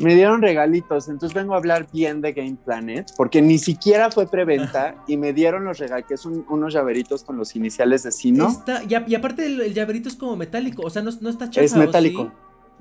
Me 0.00 0.14
dieron 0.14 0.42
regalitos, 0.42 1.08
entonces 1.08 1.34
vengo 1.34 1.54
a 1.54 1.56
hablar 1.56 1.88
bien 1.92 2.20
de 2.20 2.32
Game 2.32 2.56
Planet, 2.64 3.10
porque 3.16 3.40
ni 3.40 3.58
siquiera 3.58 4.10
fue 4.10 4.26
preventa 4.26 4.96
y 5.06 5.16
me 5.16 5.32
dieron 5.32 5.64
los 5.64 5.78
regalos, 5.78 6.06
que 6.06 6.16
son 6.16 6.44
unos 6.48 6.74
llaveritos 6.74 7.24
con 7.24 7.36
los 7.36 7.56
iniciales 7.56 8.02
de 8.02 8.12
Sino. 8.12 8.48
Está, 8.48 8.82
y, 8.84 9.14
aparte 9.14 9.46
el, 9.46 9.72
llaverito 9.72 10.08
es 10.08 10.16
como 10.16 10.36
metálico, 10.36 10.82
o 10.84 10.90
sea, 10.90 11.02
no, 11.02 11.10
no 11.20 11.30
está 11.30 11.50
chafa, 11.50 11.64
Es 11.64 11.74
metálico. 11.74 12.30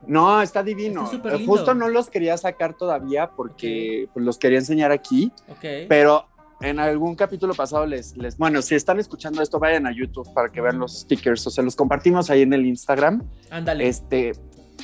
No, 0.07 0.41
está 0.41 0.61
divino. 0.61 1.09
Eh, 1.11 1.45
justo 1.45 1.73
no 1.73 1.89
los 1.89 2.09
quería 2.09 2.37
sacar 2.37 2.75
todavía 2.75 3.31
porque 3.31 4.07
pues, 4.13 4.23
los 4.23 4.37
quería 4.37 4.59
enseñar 4.59 4.91
aquí. 4.91 5.31
Pero 5.61 6.27
en 6.61 6.79
algún 6.79 7.15
capítulo 7.15 7.53
pasado 7.53 7.85
les, 7.85 8.15
les, 8.15 8.37
bueno, 8.37 8.61
si 8.61 8.75
están 8.75 8.99
escuchando 8.99 9.41
esto, 9.41 9.59
vayan 9.59 9.87
a 9.87 9.91
YouTube 9.91 10.31
para 10.33 10.51
que 10.51 10.61
vean 10.61 10.79
los 10.79 11.01
stickers, 11.01 11.45
o 11.47 11.49
sea, 11.49 11.63
los 11.63 11.75
compartimos 11.75 12.29
ahí 12.29 12.43
en 12.43 12.53
el 12.53 12.65
Instagram. 12.65 13.23
Ándale. 13.49 13.87
Este, 13.87 14.33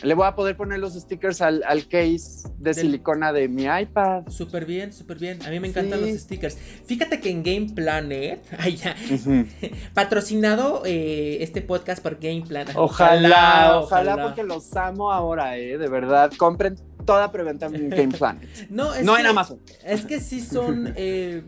le 0.03 0.13
voy 0.13 0.25
a 0.25 0.35
poder 0.35 0.57
poner 0.57 0.79
los 0.79 0.93
stickers 0.93 1.41
al, 1.41 1.61
case 1.87 2.49
de 2.57 2.73
silicona 2.73 3.31
de 3.33 3.47
mi 3.47 3.63
iPad. 3.63 4.23
Súper 4.27 4.65
bien, 4.65 4.93
súper 4.93 5.17
bien. 5.19 5.39
A 5.45 5.49
mí 5.49 5.59
me 5.59 5.67
encantan 5.67 6.01
los 6.01 6.09
stickers. 6.11 6.57
Fíjate 6.85 7.19
que 7.19 7.29
en 7.29 7.43
Game 7.43 7.73
Planet, 7.73 8.43
ay, 8.57 8.77
ya, 8.77 8.95
patrocinado 9.93 10.83
eh, 10.85 11.37
este 11.41 11.61
podcast 11.61 12.01
por 12.01 12.19
Game 12.19 12.43
Planet. 12.47 12.75
Ojalá, 12.75 13.79
ojalá, 13.79 14.21
porque 14.21 14.43
los 14.43 14.75
amo 14.75 15.11
ahora, 15.11 15.57
eh, 15.57 15.77
de 15.77 15.87
verdad. 15.87 16.31
Compren 16.37 16.75
toda 17.05 17.31
preventa 17.31 17.67
en 17.67 17.89
Game 17.89 18.07
Planet. 18.17 18.49
no, 18.69 18.99
no 19.03 19.17
en 19.17 19.25
Amazon. 19.25 19.59
Es 19.83 20.05
que 20.05 20.19
sí 20.19 20.41
son. 20.41 20.93
Eh, 20.95 21.43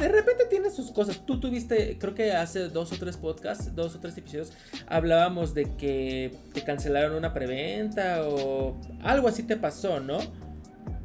de 0.00 0.08
repente 0.08 0.44
tiene 0.48 0.70
sus 0.70 0.90
cosas. 0.90 1.24
Tú 1.24 1.40
tuviste, 1.40 1.98
creo 1.98 2.14
que 2.14 2.32
hace 2.32 2.68
dos 2.68 2.92
o 2.92 2.96
tres 2.96 3.16
podcasts, 3.16 3.74
dos 3.74 3.94
o 3.94 4.00
tres 4.00 4.16
episodios, 4.16 4.52
hablábamos 4.86 5.54
de 5.54 5.74
que 5.76 6.34
te 6.52 6.64
cancelaron 6.64 7.16
una 7.16 7.32
preventa 7.32 8.22
o 8.26 8.80
algo 9.02 9.28
así 9.28 9.42
te 9.42 9.56
pasó, 9.56 10.00
¿no? 10.00 10.18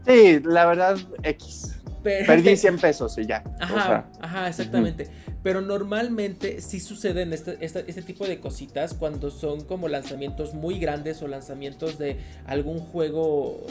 Sí, 0.06 0.40
la 0.44 0.66
verdad, 0.66 0.98
X. 1.24 1.78
Perdí 2.04 2.56
100 2.56 2.78
pesos 2.80 3.18
y 3.18 3.26
ya. 3.26 3.44
Ajá, 3.60 4.10
ajá, 4.22 4.48
exactamente. 4.48 5.10
Pero 5.44 5.62
normalmente 5.62 6.62
sí 6.62 6.80
suceden 6.80 7.34
este, 7.34 7.58
este, 7.62 8.02
tipo 8.02 8.26
de 8.26 8.40
cositas 8.40 8.94
cuando 8.94 9.30
son 9.30 9.66
como 9.66 9.88
lanzamientos 9.88 10.54
muy 10.54 10.80
grandes 10.80 11.22
o 11.22 11.28
lanzamientos 11.28 11.98
de 11.98 12.18
algún 12.46 12.80
juego 12.80 13.66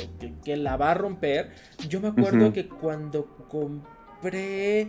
que, 0.44 0.56
la 0.56 0.76
va 0.76 0.92
a 0.92 0.94
romper. 0.94 1.50
Yo 1.88 2.00
me 2.00 2.08
acuerdo 2.08 2.52
que 2.52 2.68
cuando 2.68 3.26
compré 3.49 4.88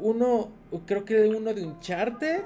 uno, 0.00 0.48
creo 0.86 1.04
que 1.04 1.28
uno 1.28 1.52
de 1.52 1.64
Uncharted 1.64 2.42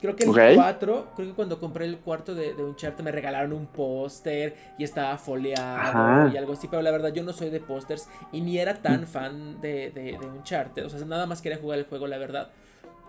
Creo 0.00 0.14
que 0.14 0.24
el 0.24 0.54
4, 0.54 1.08
creo 1.16 1.28
que 1.28 1.34
cuando 1.34 1.58
compré 1.58 1.84
el 1.84 1.98
cuarto 1.98 2.34
de, 2.34 2.54
de 2.54 2.62
Uncharted 2.62 3.02
me 3.02 3.10
regalaron 3.10 3.52
un 3.52 3.66
póster 3.66 4.54
y 4.78 4.84
estaba 4.84 5.16
foliado 5.18 6.28
y 6.32 6.36
algo 6.36 6.52
así, 6.52 6.68
pero 6.68 6.82
la 6.82 6.90
verdad 6.90 7.12
yo 7.12 7.24
no 7.24 7.32
soy 7.32 7.50
de 7.50 7.60
pósters 7.60 8.08
y 8.30 8.40
ni 8.40 8.58
era 8.58 8.74
tan 8.74 9.02
mm. 9.02 9.06
fan 9.06 9.60
de, 9.60 9.90
de, 9.90 10.18
de, 10.18 10.26
Uncharted, 10.26 10.86
o 10.86 10.90
sea, 10.90 11.04
nada 11.04 11.26
más 11.26 11.42
quería 11.42 11.58
jugar 11.58 11.78
el 11.78 11.86
juego, 11.86 12.06
la 12.06 12.18
verdad. 12.18 12.50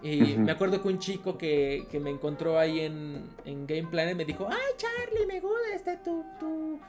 Y 0.01 0.37
me 0.37 0.53
acuerdo 0.53 0.81
que 0.81 0.87
un 0.87 0.97
chico 0.97 1.37
que, 1.37 1.85
que 1.91 1.99
me 1.99 2.09
encontró 2.09 2.57
ahí 2.57 2.79
en, 2.79 3.29
en 3.43 3.67
Game 3.67 3.87
Planet 3.89 4.15
me 4.15 4.23
dijo, 4.23 4.47
ay 4.49 4.73
Charlie, 4.77 5.27
me 5.27 5.41
gusta 5.41 5.75
este 5.75 5.97
tu, 5.97 6.23
tu, 6.39 6.79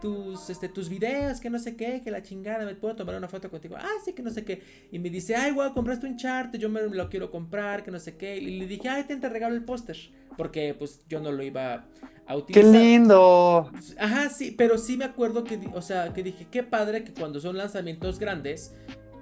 tus, 0.00 0.50
este, 0.50 0.68
tus 0.68 0.88
videos, 0.88 1.40
que 1.40 1.50
no 1.50 1.58
sé 1.58 1.76
qué, 1.76 2.02
que 2.02 2.10
la 2.10 2.22
chingada, 2.22 2.64
me 2.64 2.74
puedo 2.74 2.96
tomar 2.96 3.16
una 3.16 3.28
foto 3.28 3.50
contigo. 3.50 3.76
Ah, 3.78 3.96
sí, 4.04 4.12
que 4.12 4.22
no 4.22 4.30
sé 4.30 4.44
qué. 4.44 4.62
Y 4.92 4.98
me 4.98 5.10
dice, 5.10 5.36
ay, 5.36 5.52
wow, 5.52 5.72
compraste 5.72 6.06
un 6.06 6.16
chart, 6.16 6.54
yo 6.56 6.68
me 6.68 6.82
lo 6.82 7.08
quiero 7.08 7.30
comprar, 7.30 7.84
que 7.84 7.90
no 7.90 7.98
sé 7.98 8.16
qué. 8.16 8.36
Y 8.36 8.58
le 8.58 8.66
dije, 8.66 8.88
ay, 8.88 9.04
te, 9.04 9.16
te 9.16 9.28
regalo 9.28 9.54
el 9.54 9.64
póster. 9.64 9.96
Porque 10.36 10.74
pues 10.76 11.00
yo 11.08 11.20
no 11.20 11.30
lo 11.30 11.42
iba 11.42 11.86
a 12.26 12.36
utilizar. 12.36 12.72
¡Qué 12.72 12.78
lindo! 12.78 13.70
Ajá, 13.98 14.28
sí, 14.30 14.50
pero 14.50 14.78
sí 14.78 14.96
me 14.96 15.04
acuerdo 15.04 15.44
que, 15.44 15.60
o 15.72 15.82
sea, 15.82 16.12
que 16.12 16.22
dije, 16.22 16.46
qué 16.50 16.62
padre 16.62 17.04
que 17.04 17.12
cuando 17.12 17.40
son 17.40 17.56
lanzamientos 17.56 18.18
grandes, 18.18 18.74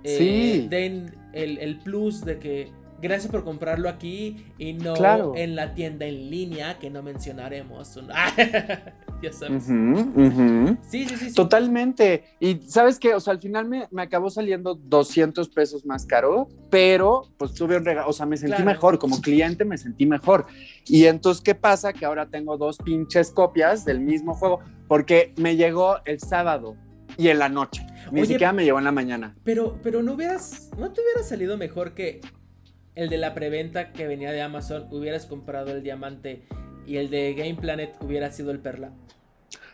eh, 0.04 0.66
den 0.68 1.14
el, 1.32 1.58
el 1.58 1.78
plus 1.78 2.24
de 2.24 2.38
que 2.38 2.72
gracias 3.02 3.30
por 3.30 3.44
comprarlo 3.44 3.88
aquí 3.88 4.46
y 4.58 4.72
no 4.74 4.94
en 5.34 5.56
la 5.56 5.74
tienda 5.74 6.06
en 6.06 6.30
línea 6.30 6.78
que 6.78 6.88
no 6.88 7.02
mencionaremos. 7.02 7.94
ya 9.22 9.32
sabes. 9.32 9.64
Sí, 9.64 11.06
sí, 11.08 11.16
sí, 11.16 11.34
Totalmente. 11.34 12.24
Y 12.40 12.60
sabes 12.66 12.98
qué, 12.98 13.14
o 13.14 13.20
sea, 13.20 13.32
al 13.32 13.40
final 13.40 13.68
me, 13.68 13.88
acabó 14.02 14.30
saliendo 14.30 14.74
200 14.74 15.48
pesos 15.48 15.84
más 15.84 16.06
caro, 16.06 16.48
pero 16.70 17.28
pues 17.36 17.52
tuve 17.54 17.76
un 17.76 17.84
regalo, 17.84 18.08
o 18.08 18.12
sea, 18.12 18.24
me 18.24 18.36
sentí 18.36 18.62
mejor, 18.62 18.98
como 18.98 19.20
cliente 19.20 19.64
me 19.64 19.76
sentí 19.76 20.06
mejor. 20.06 20.46
Y 20.86 21.06
entonces, 21.06 21.42
¿qué 21.42 21.54
pasa? 21.54 21.92
Que 21.92 22.06
ahora 22.06 22.26
tengo 22.26 22.56
dos 22.56 22.78
pinches 22.78 23.30
copias 23.32 23.84
del 23.84 24.00
mismo 24.00 24.34
juego, 24.34 24.60
porque 24.86 25.34
me 25.36 25.56
llegó 25.56 25.96
el 26.04 26.20
sábado 26.20 26.76
y 27.16 27.28
en 27.28 27.38
la 27.38 27.48
noche. 27.48 27.84
Ni 28.10 28.22
siquiera 28.22 28.52
me 28.52 28.64
llegó 28.64 28.78
en 28.78 28.84
la 28.84 28.92
mañana. 28.92 29.34
Pero, 29.44 29.78
pero 29.82 30.02
no 30.02 30.14
hubieras, 30.14 30.70
no 30.78 30.92
te 30.92 31.00
hubiera 31.00 31.22
salido 31.22 31.56
mejor 31.56 31.94
que 31.94 32.20
el 32.94 33.08
de 33.08 33.18
la 33.18 33.34
preventa 33.34 33.92
que 33.92 34.06
venía 34.06 34.32
de 34.32 34.42
Amazon 34.42 34.86
hubieras 34.90 35.26
comprado 35.26 35.70
el 35.72 35.82
diamante 35.82 36.42
y 36.86 36.96
el 36.96 37.10
de 37.10 37.34
Game 37.34 37.54
Planet 37.54 37.96
hubiera 38.00 38.30
sido 38.30 38.50
el 38.50 38.58
perla? 38.58 38.92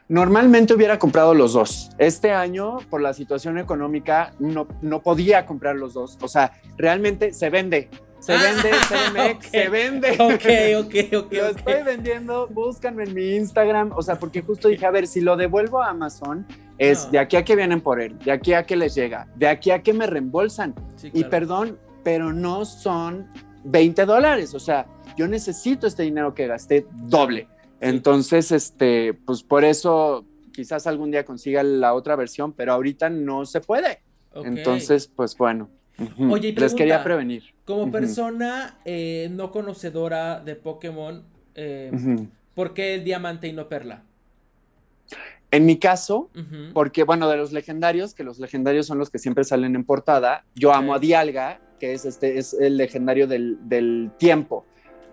Normalmente 0.08 0.72
hubiera 0.72 0.98
comprado 0.98 1.34
los 1.34 1.52
dos. 1.52 1.90
Este 1.98 2.32
año, 2.32 2.78
por 2.88 3.02
la 3.02 3.12
situación 3.12 3.58
económica, 3.58 4.32
no, 4.38 4.66
no 4.80 5.02
podía 5.02 5.44
comprar 5.44 5.76
los 5.76 5.92
dos. 5.92 6.16
O 6.22 6.28
sea, 6.28 6.52
realmente 6.78 7.34
se 7.34 7.50
vende. 7.50 7.90
Se 8.18 8.32
ah, 8.32 8.40
vende, 8.42 8.70
CMX, 9.34 9.46
se 9.46 9.68
vende. 9.68 10.10
Ok, 10.12 10.86
ok, 10.86 11.24
ok. 11.24 11.32
Lo 11.32 11.46
estoy 11.48 11.82
vendiendo, 11.84 12.48
búscanme 12.48 13.04
en 13.04 13.14
mi 13.14 13.36
Instagram. 13.36 13.92
O 13.94 14.02
sea, 14.02 14.18
porque 14.18 14.40
justo 14.40 14.68
dije, 14.68 14.86
a 14.86 14.90
ver, 14.90 15.06
si 15.06 15.20
lo 15.20 15.36
devuelvo 15.36 15.82
a 15.82 15.90
Amazon, 15.90 16.46
es 16.78 17.10
de 17.10 17.18
aquí 17.18 17.36
a 17.36 17.44
que 17.44 17.54
vienen 17.54 17.82
por 17.82 18.00
él, 18.00 18.18
de 18.20 18.32
aquí 18.32 18.54
a 18.54 18.62
que 18.62 18.76
les 18.76 18.94
llega, 18.94 19.28
de 19.34 19.46
aquí 19.46 19.70
a 19.70 19.82
que 19.82 19.92
me 19.92 20.06
reembolsan. 20.06 20.74
Y 21.12 21.24
perdón, 21.24 21.78
pero 22.02 22.32
no 22.32 22.64
son 22.64 23.28
20 23.64 24.04
dólares. 24.06 24.54
O 24.54 24.60
sea, 24.60 24.86
yo 25.16 25.26
necesito 25.28 25.86
este 25.86 26.04
dinero 26.04 26.34
que 26.34 26.46
gasté 26.46 26.86
doble. 26.92 27.48
Entonces, 27.80 28.52
este, 28.52 29.14
pues 29.14 29.42
por 29.42 29.64
eso 29.64 30.24
quizás 30.52 30.86
algún 30.86 31.10
día 31.10 31.24
consiga 31.24 31.62
la 31.62 31.94
otra 31.94 32.16
versión, 32.16 32.52
pero 32.52 32.72
ahorita 32.72 33.10
no 33.10 33.46
se 33.46 33.60
puede. 33.60 34.00
Entonces, 34.34 35.10
pues 35.14 35.36
bueno. 35.36 35.68
Oye, 36.30 36.52
les 36.52 36.74
quería 36.74 37.02
prevenir. 37.02 37.44
Como 37.64 37.90
persona 37.90 38.78
eh, 38.84 39.28
no 39.32 39.50
conocedora 39.50 40.40
de 40.40 40.54
Pokémon, 40.54 41.24
eh, 41.54 41.90
¿por 42.54 42.72
qué 42.72 42.94
el 42.94 43.04
diamante 43.04 43.48
y 43.48 43.52
no 43.52 43.68
perla? 43.68 44.04
En 45.50 45.64
mi 45.64 45.78
caso, 45.78 46.30
porque 46.74 47.04
bueno, 47.04 47.28
de 47.28 47.36
los 47.36 47.52
legendarios, 47.52 48.14
que 48.14 48.22
los 48.22 48.38
legendarios 48.38 48.86
son 48.86 48.98
los 48.98 49.10
que 49.10 49.18
siempre 49.18 49.44
salen 49.44 49.74
en 49.74 49.84
portada, 49.84 50.44
yo 50.54 50.72
amo 50.72 50.94
a 50.94 50.98
Dialga 50.98 51.60
que 51.78 51.94
es, 51.94 52.04
este, 52.04 52.38
es 52.38 52.54
el 52.54 52.76
legendario 52.76 53.26
del, 53.26 54.10
tiempo. 54.18 54.64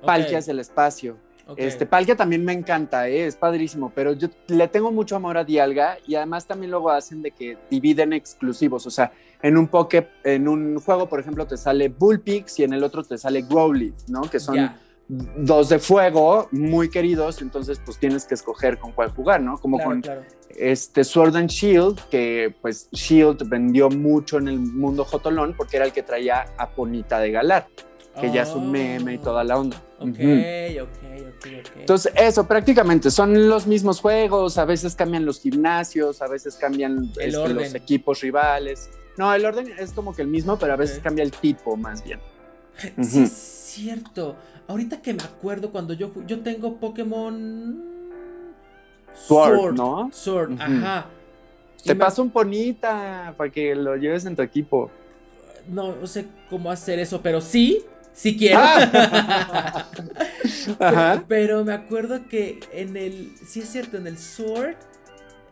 Palkia 0.05 0.39
es 0.39 0.47
el 0.47 0.59
espacio. 0.59 1.17
Este, 1.57 1.85
Palkia 1.85 2.15
también 2.15 2.43
me 2.43 2.53
encanta, 2.53 3.07
¿eh? 3.07 3.27
es 3.27 3.35
padrísimo, 3.35 3.91
pero 3.93 4.13
yo 4.13 4.29
le 4.47 4.67
tengo 4.67 4.91
mucho 4.91 5.15
amor 5.15 5.37
a 5.37 5.43
Dialga 5.43 5.99
y 6.07 6.15
además 6.15 6.47
también 6.47 6.71
luego 6.71 6.89
hacen 6.89 7.21
de 7.21 7.29
que 7.31 7.55
dividen 7.69 8.13
exclusivos, 8.13 8.87
o 8.87 8.89
sea, 8.89 9.11
en 9.43 9.55
un 9.55 9.67
poke, 9.67 10.07
en 10.23 10.47
un 10.47 10.79
juego, 10.79 11.07
por 11.07 11.19
ejemplo, 11.19 11.45
te 11.45 11.55
sale 11.55 11.89
Bullpix 11.89 12.59
y 12.59 12.63
en 12.63 12.73
el 12.73 12.83
otro 12.83 13.03
te 13.03 13.19
sale 13.19 13.43
Growlithe, 13.43 14.05
¿no? 14.07 14.21
Que 14.23 14.39
son 14.39 14.71
dos 15.07 15.69
de 15.69 15.79
fuego 15.79 16.47
muy 16.51 16.89
queridos, 16.89 17.41
entonces 17.41 17.79
pues 17.83 17.97
tienes 17.99 18.25
que 18.25 18.33
escoger 18.33 18.79
con 18.79 18.91
cuál 18.91 19.11
jugar, 19.11 19.41
¿no? 19.41 19.57
Como 19.59 19.79
con 19.79 20.01
este 20.49 21.03
Sword 21.03 21.35
and 21.35 21.49
Shield, 21.49 21.99
que 22.09 22.55
pues 22.61 22.89
Shield 22.91 23.47
vendió 23.47 23.89
mucho 23.89 24.37
en 24.37 24.47
el 24.47 24.59
mundo 24.59 25.05
Jotolón 25.05 25.53
porque 25.55 25.77
era 25.77 25.85
el 25.85 25.91
que 25.91 26.01
traía 26.01 26.45
a 26.57 26.69
Ponita 26.69 27.19
de 27.19 27.31
Galar, 27.31 27.67
que 28.19 28.31
ya 28.31 28.43
es 28.43 28.49
un 28.49 28.71
meme 28.71 29.15
y 29.15 29.17
toda 29.17 29.43
la 29.43 29.57
onda. 29.57 29.81
Ok, 29.99 30.19
ok, 30.81 30.87
ok, 31.29 31.47
Entonces, 31.77 32.11
eso 32.15 32.47
prácticamente 32.47 33.11
son 33.11 33.47
los 33.47 33.67
mismos 33.67 34.01
juegos, 34.01 34.57
a 34.57 34.65
veces 34.65 34.95
cambian 34.95 35.25
los 35.25 35.39
gimnasios, 35.39 36.21
a 36.21 36.27
veces 36.27 36.55
cambian 36.55 37.11
este, 37.19 37.53
los 37.53 37.75
equipos 37.75 38.21
rivales. 38.21 38.89
No, 39.17 39.33
el 39.33 39.45
orden 39.45 39.71
es 39.77 39.91
como 39.91 40.13
que 40.13 40.21
el 40.21 40.27
mismo, 40.27 40.57
pero 40.57 40.73
a 40.73 40.75
veces 40.75 40.99
cambia 40.99 41.23
el 41.23 41.31
tipo 41.31 41.77
más 41.77 42.03
bien. 42.03 42.19
Sí, 43.01 43.23
es 43.23 43.31
cierto. 43.31 44.35
Ahorita 44.67 45.01
que 45.01 45.13
me 45.13 45.23
acuerdo 45.23 45.71
cuando 45.71 45.93
yo 45.93 46.11
yo 46.25 46.39
tengo 46.41 46.77
Pokémon 46.77 47.95
Sword, 49.13 49.75
¿no? 49.75 50.09
Sword, 50.11 50.59
ajá. 50.59 51.07
Te 51.83 51.95
paso 51.95 52.23
un 52.23 52.31
ponita 52.31 53.33
para 53.37 53.51
que 53.51 53.75
lo 53.75 53.95
lleves 53.95 54.25
en 54.25 54.35
tu 54.35 54.41
equipo. 54.41 54.89
No, 55.67 55.95
no 55.95 56.07
sé 56.07 56.25
cómo 56.49 56.71
hacer 56.71 56.99
eso, 56.99 57.21
pero 57.21 57.41
sí, 57.41 57.83
sí 58.11 58.35
quiero. 58.35 58.59
Ah. 58.59 59.87
ajá. 60.79 61.23
Pero 61.27 61.63
me 61.63 61.73
acuerdo 61.73 62.27
que 62.27 62.59
en 62.73 62.97
el, 62.97 63.35
sí 63.47 63.59
es 63.61 63.69
cierto, 63.69 63.97
en 63.97 64.07
el 64.07 64.17
Sword 64.17 64.75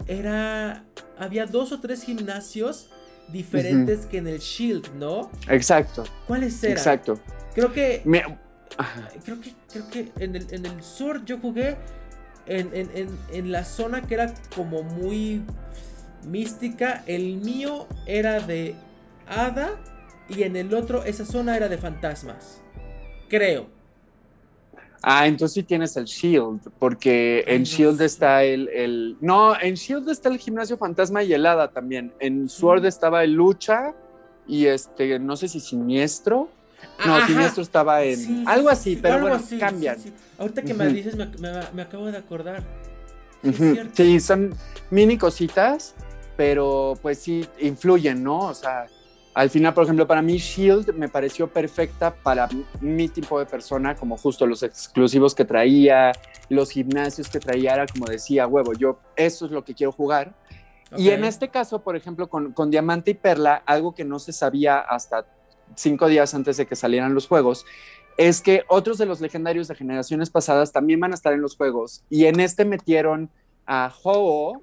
era, 0.08 0.84
había 1.18 1.46
dos 1.46 1.72
o 1.72 1.80
tres 1.80 2.04
gimnasios 2.04 2.90
diferentes 3.30 4.06
que 4.06 4.18
en 4.18 4.28
el 4.28 4.40
Shield, 4.40 4.94
¿no? 4.96 5.32
Exacto. 5.48 6.04
¿Cuáles 6.28 6.64
eran? 6.64 6.78
Exacto. 6.78 7.20
Creo 7.54 7.72
que... 7.72 8.02
Creo 9.24 9.40
que, 9.40 9.54
creo 9.72 9.90
que 9.90 10.12
en 10.18 10.36
el, 10.36 10.48
en 10.52 10.66
el 10.66 10.82
Sword 10.82 11.26
yo 11.26 11.38
jugué 11.38 11.78
en, 12.48 13.52
la 13.52 13.64
zona 13.64 14.02
que 14.02 14.16
era 14.16 14.34
como 14.56 14.84
muy 14.84 15.44
mística. 16.26 17.04
El 17.06 17.38
mío 17.38 17.88
era 18.06 18.40
de 18.40 18.76
hada 19.28 19.72
y 20.30 20.44
en 20.44 20.56
el 20.56 20.74
otro 20.74 21.04
esa 21.04 21.26
zona 21.26 21.56
era 21.56 21.70
de 21.70 21.78
fantasmas. 21.78 22.62
Creo. 23.30 23.68
Ah, 25.06 25.28
entonces 25.28 25.56
sí 25.56 25.64
tienes 25.64 25.98
el 25.98 26.06
Shield, 26.06 26.62
porque 26.80 27.44
en 27.46 27.64
Shield 27.64 28.02
está 28.02 28.44
el, 28.44 29.18
No, 29.20 29.54
en 29.60 29.74
Shield 29.74 30.10
está 30.10 30.30
el 30.30 30.38
gimnasio 30.38 30.78
fantasma 30.78 31.22
y 31.24 31.34
el 31.34 31.46
hada 31.46 31.68
también. 31.68 32.14
En 32.22 32.48
Sword 32.48 32.86
estaba 32.86 33.26
el 33.26 33.34
lucha 33.34 33.94
y 34.48 34.66
este, 34.66 35.20
no 35.20 35.36
sé 35.36 35.50
si 35.50 35.60
siniestro. 35.60 36.48
No, 37.06 37.26
Siniestro 37.26 37.64
estaba 37.64 38.04
en. 38.04 38.48
algo 38.48 38.70
así, 38.70 38.98
pero 39.02 39.20
bueno, 39.20 39.42
cambian. 39.60 39.98
Ahorita 40.38 40.62
que 40.62 40.74
me 40.74 40.88
dices, 40.88 41.16
me, 41.16 41.82
acabo 41.82 42.06
de 42.12 42.18
acordar. 42.18 42.64
Sí, 43.94 44.20
son 44.22 44.56
mini 44.90 45.18
cositas, 45.18 45.96
pero 46.38 46.98
pues 47.02 47.20
sí 47.20 47.46
influyen, 47.60 48.24
¿no? 48.24 48.40
O 48.40 48.54
sea, 48.54 48.88
al 49.34 49.50
final, 49.50 49.74
por 49.74 49.84
ejemplo, 49.84 50.06
para 50.06 50.22
mí 50.22 50.38
Shield 50.38 50.94
me 50.96 51.10
pareció 51.10 51.48
perfecta 51.48 52.14
para 52.14 52.48
mi 52.82 53.10
tipo 53.10 53.40
de 53.40 53.46
persona, 53.46 53.96
como 53.96 54.16
justo 54.18 54.46
los 54.46 54.62
exclusivos 54.62 55.34
que 55.34 55.44
traía, 55.44 56.12
los 56.50 56.70
gimnasios 56.70 57.30
que 57.30 57.40
traía, 57.40 57.74
era 57.74 57.88
como 57.88 58.06
decía, 58.06 58.46
huevo, 58.46 58.74
yo 58.74 59.00
eso 59.16 59.46
es 59.46 59.52
lo 59.52 59.64
que 59.64 59.74
quiero 59.74 59.92
jugar. 59.92 60.36
Y 60.96 61.10
en 61.10 61.24
este 61.24 61.50
caso, 61.50 61.82
por 61.82 61.96
ejemplo, 61.96 62.30
con, 62.30 62.54
con 62.54 62.70
Diamante 62.70 63.12
y 63.12 63.14
Perla, 63.16 63.64
algo 63.66 63.96
que 63.96 64.06
no 64.06 64.20
se 64.20 64.32
sabía 64.32 64.78
hasta 64.78 65.26
cinco 65.76 66.08
días 66.08 66.36
antes 66.36 66.58
de 66.58 66.68
que 66.68 66.76
salieran 66.76 67.16
los 67.16 67.28
juegos, 67.28 67.66
es 68.18 68.42
que 68.42 68.64
otros 68.68 69.00
de 69.00 69.08
los 69.08 69.20
legendarios 69.20 69.68
de 69.68 69.74
generaciones 69.74 70.30
pasadas 70.30 70.72
también 70.72 71.00
van 71.00 71.12
a 71.12 71.16
estar 71.16 71.34
en 71.34 71.42
los 71.42 71.58
juegos. 71.58 72.04
Y 72.12 72.26
en 72.26 72.40
este 72.40 72.66
metieron 72.66 73.32
a 73.66 73.92
Ho 74.04 74.62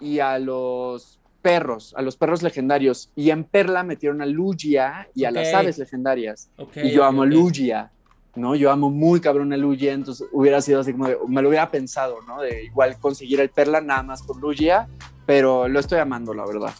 y 0.00 0.20
a 0.20 0.38
los 0.38 1.20
perros, 1.46 1.94
a 1.96 2.02
los 2.02 2.16
perros 2.16 2.42
legendarios. 2.42 3.12
Y 3.14 3.30
en 3.30 3.44
Perla 3.44 3.84
metieron 3.84 4.20
a 4.20 4.26
Lugia 4.26 5.08
y 5.14 5.26
a 5.26 5.30
las 5.30 5.54
aves 5.54 5.78
legendarias. 5.78 6.50
y 6.74 6.90
yo 6.90 7.04
amo 7.04 7.24
Lugia, 7.24 7.92
¿no? 8.34 8.56
Yo 8.56 8.72
amo 8.72 8.90
muy 8.90 9.20
cabrón 9.20 9.52
a 9.52 9.56
Lugia, 9.56 9.92
entonces 9.92 10.26
hubiera 10.32 10.60
sido 10.60 10.80
así 10.80 10.90
como, 10.90 11.06
me 11.28 11.42
lo 11.42 11.48
hubiera 11.48 11.70
pensado, 11.70 12.16
¿no? 12.26 12.42
De 12.42 12.64
igual 12.64 12.98
conseguir 12.98 13.38
el 13.38 13.48
Perla 13.48 13.80
nada 13.80 14.02
más 14.02 14.24
por 14.24 14.40
Lugia, 14.40 14.88
pero 15.24 15.68
lo 15.68 15.78
estoy 15.78 16.00
amando, 16.00 16.34
la 16.34 16.44
verdad. 16.44 16.74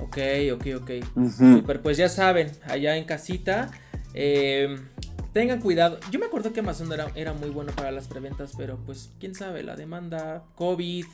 Ok, 0.00 0.18
ok, 0.52 0.66
ok. 0.80 0.90
Super, 1.36 1.82
pues 1.82 1.96
ya 1.96 2.08
saben, 2.08 2.52
allá 2.68 2.96
en 2.96 3.06
casita, 3.06 3.72
eh, 4.14 4.78
tengan 5.32 5.60
cuidado. 5.60 5.98
Yo 6.12 6.20
me 6.20 6.26
acuerdo 6.26 6.52
que 6.52 6.60
Amazon 6.60 6.92
era, 6.92 7.08
era 7.16 7.32
muy 7.32 7.50
bueno 7.50 7.72
para 7.74 7.90
las 7.90 8.06
preventas, 8.06 8.52
pero 8.56 8.78
pues 8.86 9.10
quién 9.18 9.34
sabe, 9.34 9.64
la 9.64 9.74
demanda, 9.74 10.44
COVID. 10.54 11.04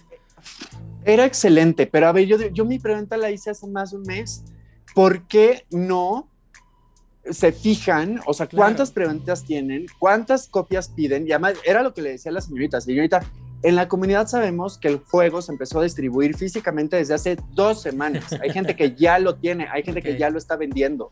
Era 1.04 1.24
excelente, 1.24 1.86
pero 1.86 2.08
a 2.08 2.12
ver, 2.12 2.26
yo, 2.26 2.36
yo 2.48 2.64
mi 2.64 2.78
preventa 2.78 3.16
la 3.16 3.30
hice 3.30 3.50
hace 3.50 3.66
más 3.66 3.90
de 3.90 3.98
un 3.98 4.02
mes. 4.02 4.44
¿Por 4.94 5.26
qué 5.26 5.64
no 5.70 6.28
se 7.30 7.52
fijan, 7.52 8.20
o 8.26 8.34
sea, 8.34 8.48
cuántas 8.48 8.90
preventas 8.90 9.44
tienen, 9.44 9.86
cuántas 9.98 10.48
copias 10.48 10.88
piden? 10.88 11.26
Y 11.26 11.32
además, 11.32 11.54
era 11.64 11.82
lo 11.82 11.94
que 11.94 12.02
le 12.02 12.10
decía 12.10 12.30
a 12.30 12.34
la 12.34 12.40
señorita. 12.40 12.80
Señorita, 12.80 13.22
en 13.62 13.76
la 13.76 13.88
comunidad 13.88 14.26
sabemos 14.26 14.78
que 14.78 14.88
el 14.88 14.98
juego 14.98 15.42
se 15.42 15.52
empezó 15.52 15.80
a 15.80 15.84
distribuir 15.84 16.36
físicamente 16.36 16.96
desde 16.96 17.14
hace 17.14 17.36
dos 17.52 17.82
semanas. 17.82 18.24
Hay 18.42 18.50
gente 18.50 18.74
que 18.74 18.94
ya 18.94 19.18
lo 19.18 19.36
tiene, 19.36 19.68
hay 19.70 19.82
gente 19.82 20.02
que 20.02 20.16
ya 20.16 20.30
lo 20.30 20.38
está 20.38 20.56
vendiendo. 20.56 21.10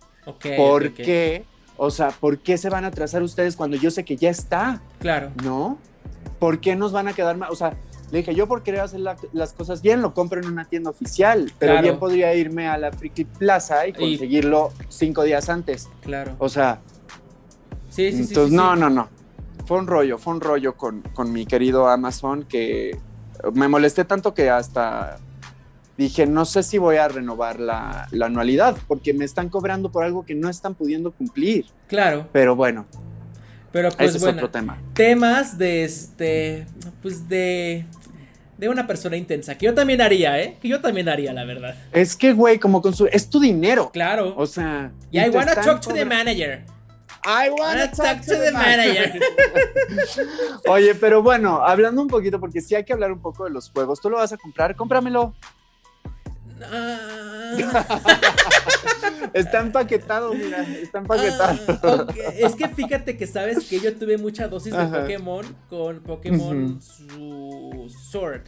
¿Por 0.56 0.92
qué? 0.94 1.44
O 1.76 1.90
sea, 1.90 2.08
¿por 2.08 2.38
qué 2.38 2.58
se 2.58 2.70
van 2.70 2.84
a 2.84 2.88
atrasar 2.88 3.22
ustedes 3.22 3.54
cuando 3.54 3.76
yo 3.76 3.90
sé 3.90 4.04
que 4.04 4.16
ya 4.16 4.30
está? 4.30 4.82
Claro. 4.98 5.30
¿No? 5.44 5.78
¿Por 6.38 6.60
qué 6.60 6.74
nos 6.74 6.92
van 6.92 7.06
a 7.06 7.12
quedar 7.12 7.36
mal? 7.36 7.50
O 7.52 7.56
sea, 7.56 7.76
le 8.10 8.18
dije, 8.18 8.34
yo 8.34 8.46
por 8.46 8.62
querer 8.62 8.80
hacer 8.80 9.00
las 9.00 9.52
cosas 9.52 9.82
bien, 9.82 10.02
lo 10.02 10.14
compro 10.14 10.40
en 10.40 10.48
una 10.48 10.64
tienda 10.64 10.90
oficial, 10.90 11.52
pero 11.58 11.80
bien 11.82 11.98
podría 11.98 12.34
irme 12.34 12.68
a 12.68 12.78
la 12.78 12.92
Friki 12.92 13.24
Plaza 13.24 13.86
y 13.86 13.92
conseguirlo 13.92 14.72
cinco 14.88 15.22
días 15.22 15.48
antes. 15.48 15.88
Claro. 16.02 16.34
O 16.38 16.48
sea. 16.48 16.80
Sí, 17.90 18.12
sí, 18.12 18.22
entonces, 18.28 18.52
no, 18.52 18.76
no, 18.76 18.88
no 18.90 19.08
fue 19.68 19.76
un 19.76 19.86
rollo, 19.86 20.16
fue 20.16 20.32
un 20.32 20.40
rollo 20.40 20.74
con, 20.76 21.02
mi 21.30 21.44
querido 21.44 21.88
Amazon 21.88 22.44
que 22.44 22.98
me 23.52 23.68
molesté 23.68 24.06
tanto 24.06 24.32
que 24.32 24.48
hasta 24.48 25.18
dije, 25.98 26.26
no 26.26 26.46
sé 26.46 26.62
si 26.62 26.78
voy 26.78 26.96
a 26.96 27.06
renovar 27.06 27.60
la, 27.60 28.08
anualidad 28.22 28.78
porque 28.88 29.12
me 29.12 29.26
están 29.26 29.50
cobrando 29.50 29.92
por 29.92 30.04
algo 30.04 30.24
que 30.24 30.34
no 30.34 30.48
están 30.48 30.74
pudiendo 30.74 31.12
cumplir. 31.12 31.66
Claro. 31.86 32.26
Pero 32.32 32.56
bueno. 32.56 32.86
Pero 33.70 33.90
pues 33.90 34.14
ese 34.14 34.26
es 34.26 34.34
otro 34.34 34.48
tema. 34.48 34.78
Temas 34.94 35.58
de 35.58 35.84
este, 35.84 36.66
pues 37.02 37.28
de 37.28 37.84
de 38.58 38.68
una 38.68 38.86
persona 38.86 39.16
intensa, 39.16 39.56
que 39.56 39.66
yo 39.66 39.74
también 39.74 40.00
haría, 40.00 40.40
¿eh? 40.40 40.58
Que 40.60 40.68
yo 40.68 40.80
también 40.80 41.08
haría, 41.08 41.32
la 41.32 41.44
verdad. 41.44 41.76
Es 41.92 42.16
que, 42.16 42.32
güey, 42.32 42.58
como 42.58 42.82
con 42.82 42.92
su... 42.92 43.06
Es 43.06 43.30
tu 43.30 43.38
dinero. 43.38 43.90
Claro. 43.92 44.34
O 44.36 44.46
sea... 44.46 44.90
Y 45.12 45.20
I 45.20 45.30
wanna 45.30 45.54
talk 45.54 45.80
to 45.80 45.92
the 45.94 46.04
manager. 46.04 46.64
I 47.24 47.50
wanna 47.50 47.90
talk, 47.90 48.20
to, 48.26 48.34
the, 48.34 48.50
manager. 48.52 49.20
Oye, 50.68 50.94
pero 50.94 51.22
bueno, 51.22 51.62
hablando 51.64 52.02
un 52.02 52.08
poquito, 52.08 52.40
porque 52.40 52.60
sí 52.60 52.74
hay 52.74 52.84
que 52.84 52.92
hablar 52.92 53.12
un 53.12 53.20
poco 53.20 53.44
de 53.44 53.50
los 53.50 53.70
juegos. 53.70 54.00
¿Tú 54.00 54.10
lo 54.10 54.16
vas 54.16 54.32
a 54.32 54.36
comprar? 54.36 54.74
Cómpramelo. 54.74 55.34
Ah. 56.64 57.56
está 59.34 59.60
empaquetado, 59.60 60.32
mira, 60.34 60.62
está 60.62 60.98
empaquetado. 60.98 61.58
Ah, 61.82 62.06
es 62.34 62.54
que 62.54 62.68
fíjate 62.68 63.16
que 63.16 63.26
sabes 63.26 63.64
que 63.64 63.80
yo 63.80 63.96
tuve 63.96 64.18
mucha 64.18 64.46
dosis 64.48 64.76
de 64.76 64.86
Pokémon 64.86 65.46
con 65.68 66.00
Pokémon 66.00 66.78
Sword. 66.80 68.42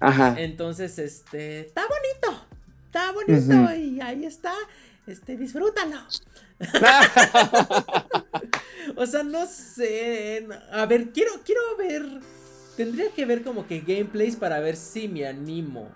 Ajá. 0.00 0.34
Entonces, 0.38 0.98
este, 0.98 1.60
está 1.60 1.82
bonito, 1.82 2.46
está 2.86 3.12
bonito 3.12 3.74
y 3.74 4.00
ahí 4.00 4.24
está, 4.24 4.54
este, 5.06 5.36
disfrútalo. 5.36 5.98
o 8.96 9.06
sea, 9.06 9.22
no 9.22 9.46
sé. 9.46 10.48
A 10.72 10.86
ver, 10.86 11.10
quiero, 11.10 11.32
quiero 11.44 11.60
ver. 11.78 12.04
Tendría 12.76 13.10
que 13.10 13.26
ver 13.26 13.42
como 13.42 13.66
que 13.66 13.80
gameplays 13.80 14.36
para 14.36 14.60
ver 14.60 14.76
si 14.76 15.08
me 15.08 15.26
animo. 15.26 15.90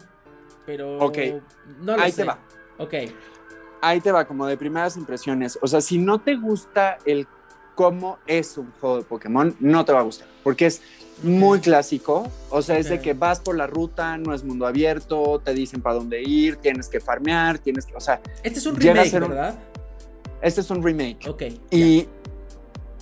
Pero. 0.67 0.99
Ok. 0.99 1.19
No 1.81 1.95
Ahí 1.95 2.13
te 2.13 2.25
va. 2.25 2.39
Ok. 2.79 2.95
Ahí 3.81 4.01
te 4.01 4.11
va, 4.11 4.27
como 4.27 4.47
de 4.47 4.57
primeras 4.57 4.97
impresiones. 4.97 5.59
O 5.63 5.67
sea, 5.67 5.81
si 5.81 5.99
no 5.99 6.21
te 6.21 6.37
gusta 6.37 6.99
el 7.07 7.27
cómo 7.75 8.19
es 8.27 8.59
un 8.59 8.73
juego 8.81 8.97
de 8.97 9.05
Pokémon, 9.05 9.55
no 9.61 9.85
te 9.85 9.93
va 9.93 10.01
a 10.01 10.03
gustar. 10.03 10.27
Porque 10.43 10.67
es 10.67 10.83
muy 11.23 11.61
clásico. 11.61 12.29
O 12.51 12.63
sea, 12.63 12.79
es 12.79 12.89
de 12.89 13.01
que 13.01 13.15
vas 13.15 13.41
por 13.41 13.57
la 13.57 13.67
ruta, 13.67 14.17
no 14.19 14.35
es 14.35 14.45
mundo 14.45 14.67
abierto, 14.67 15.41
te 15.45 15.55
dicen 15.55 15.81
para 15.81 15.95
dónde 15.95 16.23
ir, 16.23 16.57
tienes 16.57 16.89
que 16.89 17.01
farmear, 17.01 17.59
tienes 17.59 17.87
que. 17.87 17.95
O 17.95 18.01
sea. 18.01 18.21
Este 18.43 18.59
es 18.59 18.67
un 18.67 18.77
remake, 18.77 19.13
¿verdad? 19.13 19.55
Este 20.43 20.61
es 20.61 20.71
un 20.71 20.83
remake. 20.83 21.29
Ok. 21.29 21.43
Y 21.71 22.09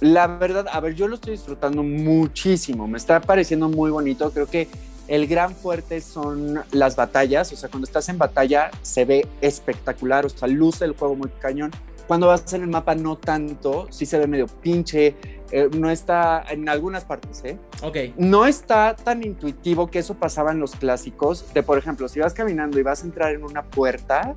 la 0.00 0.27
verdad, 0.27 0.66
a 0.70 0.81
ver, 0.81 0.94
yo 0.94 1.09
lo 1.09 1.14
estoy 1.14 1.33
disfrutando 1.33 1.83
muchísimo. 1.83 2.87
Me 2.87 2.98
está 2.98 3.20
pareciendo 3.20 3.68
muy 3.68 3.90
bonito. 3.90 4.31
Creo 4.31 4.46
que 4.46 4.68
el 5.08 5.26
gran 5.26 5.54
fuerte 5.54 6.00
son 6.00 6.62
las 6.72 6.96
batallas. 6.96 7.52
O 7.52 7.56
sea, 7.56 7.68
cuando 7.68 7.86
estás 7.86 8.08
en 8.08 8.18
batalla 8.18 8.70
se 8.82 9.04
ve 9.04 9.26
espectacular. 9.40 10.26
O 10.26 10.28
sea, 10.28 10.48
luce 10.48 10.84
el 10.84 10.92
juego 10.92 11.14
muy 11.16 11.30
cañón. 11.40 11.70
Cuando 12.06 12.26
vas 12.26 12.52
en 12.52 12.62
el 12.62 12.68
mapa, 12.68 12.94
no 12.94 13.16
tanto. 13.16 13.86
Sí 13.90 14.06
se 14.06 14.18
ve 14.18 14.26
medio 14.26 14.46
pinche. 14.46 15.16
Eh, 15.50 15.68
no 15.76 15.90
está 15.90 16.44
en 16.50 16.68
algunas 16.68 17.04
partes, 17.04 17.42
¿eh? 17.44 17.58
Ok. 17.82 17.96
No 18.16 18.46
está 18.46 18.96
tan 18.96 19.22
intuitivo 19.22 19.90
que 19.90 20.00
eso 20.00 20.14
pasaba 20.14 20.52
en 20.52 20.60
los 20.60 20.74
clásicos. 20.74 21.52
De, 21.54 21.62
por 21.62 21.78
ejemplo, 21.78 22.08
si 22.08 22.20
vas 22.20 22.34
caminando 22.34 22.78
y 22.78 22.82
vas 22.82 23.02
a 23.02 23.06
entrar 23.06 23.32
en 23.32 23.44
una 23.44 23.62
puerta 23.62 24.34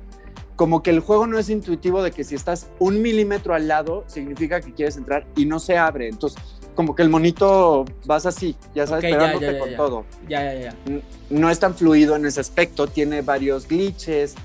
como 0.58 0.82
que 0.82 0.90
el 0.90 0.98
juego 0.98 1.28
no 1.28 1.38
es 1.38 1.50
intuitivo 1.50 2.02
de 2.02 2.10
que 2.10 2.24
si 2.24 2.34
estás 2.34 2.68
un 2.80 3.00
milímetro 3.00 3.54
al 3.54 3.68
lado 3.68 4.02
significa 4.08 4.60
que 4.60 4.74
quieres 4.74 4.96
entrar 4.96 5.24
y 5.36 5.46
no 5.46 5.60
se 5.60 5.78
abre. 5.78 6.08
Entonces, 6.08 6.42
como 6.78 6.94
que 6.94 7.02
el 7.02 7.08
monito 7.08 7.86
vas 8.06 8.24
así, 8.24 8.54
ya 8.72 8.86
sabes, 8.86 9.02
esperándote 9.02 9.58
con 9.58 9.74
todo. 9.74 10.04
Ya, 10.28 10.54
ya, 10.54 10.60
ya. 10.60 10.74
No 11.28 11.50
es 11.50 11.58
tan 11.58 11.74
fluido 11.74 12.14
en 12.14 12.24
ese 12.24 12.38
aspecto, 12.40 12.86
tiene 12.86 13.20
varios 13.20 13.66
glitches, 13.66 14.36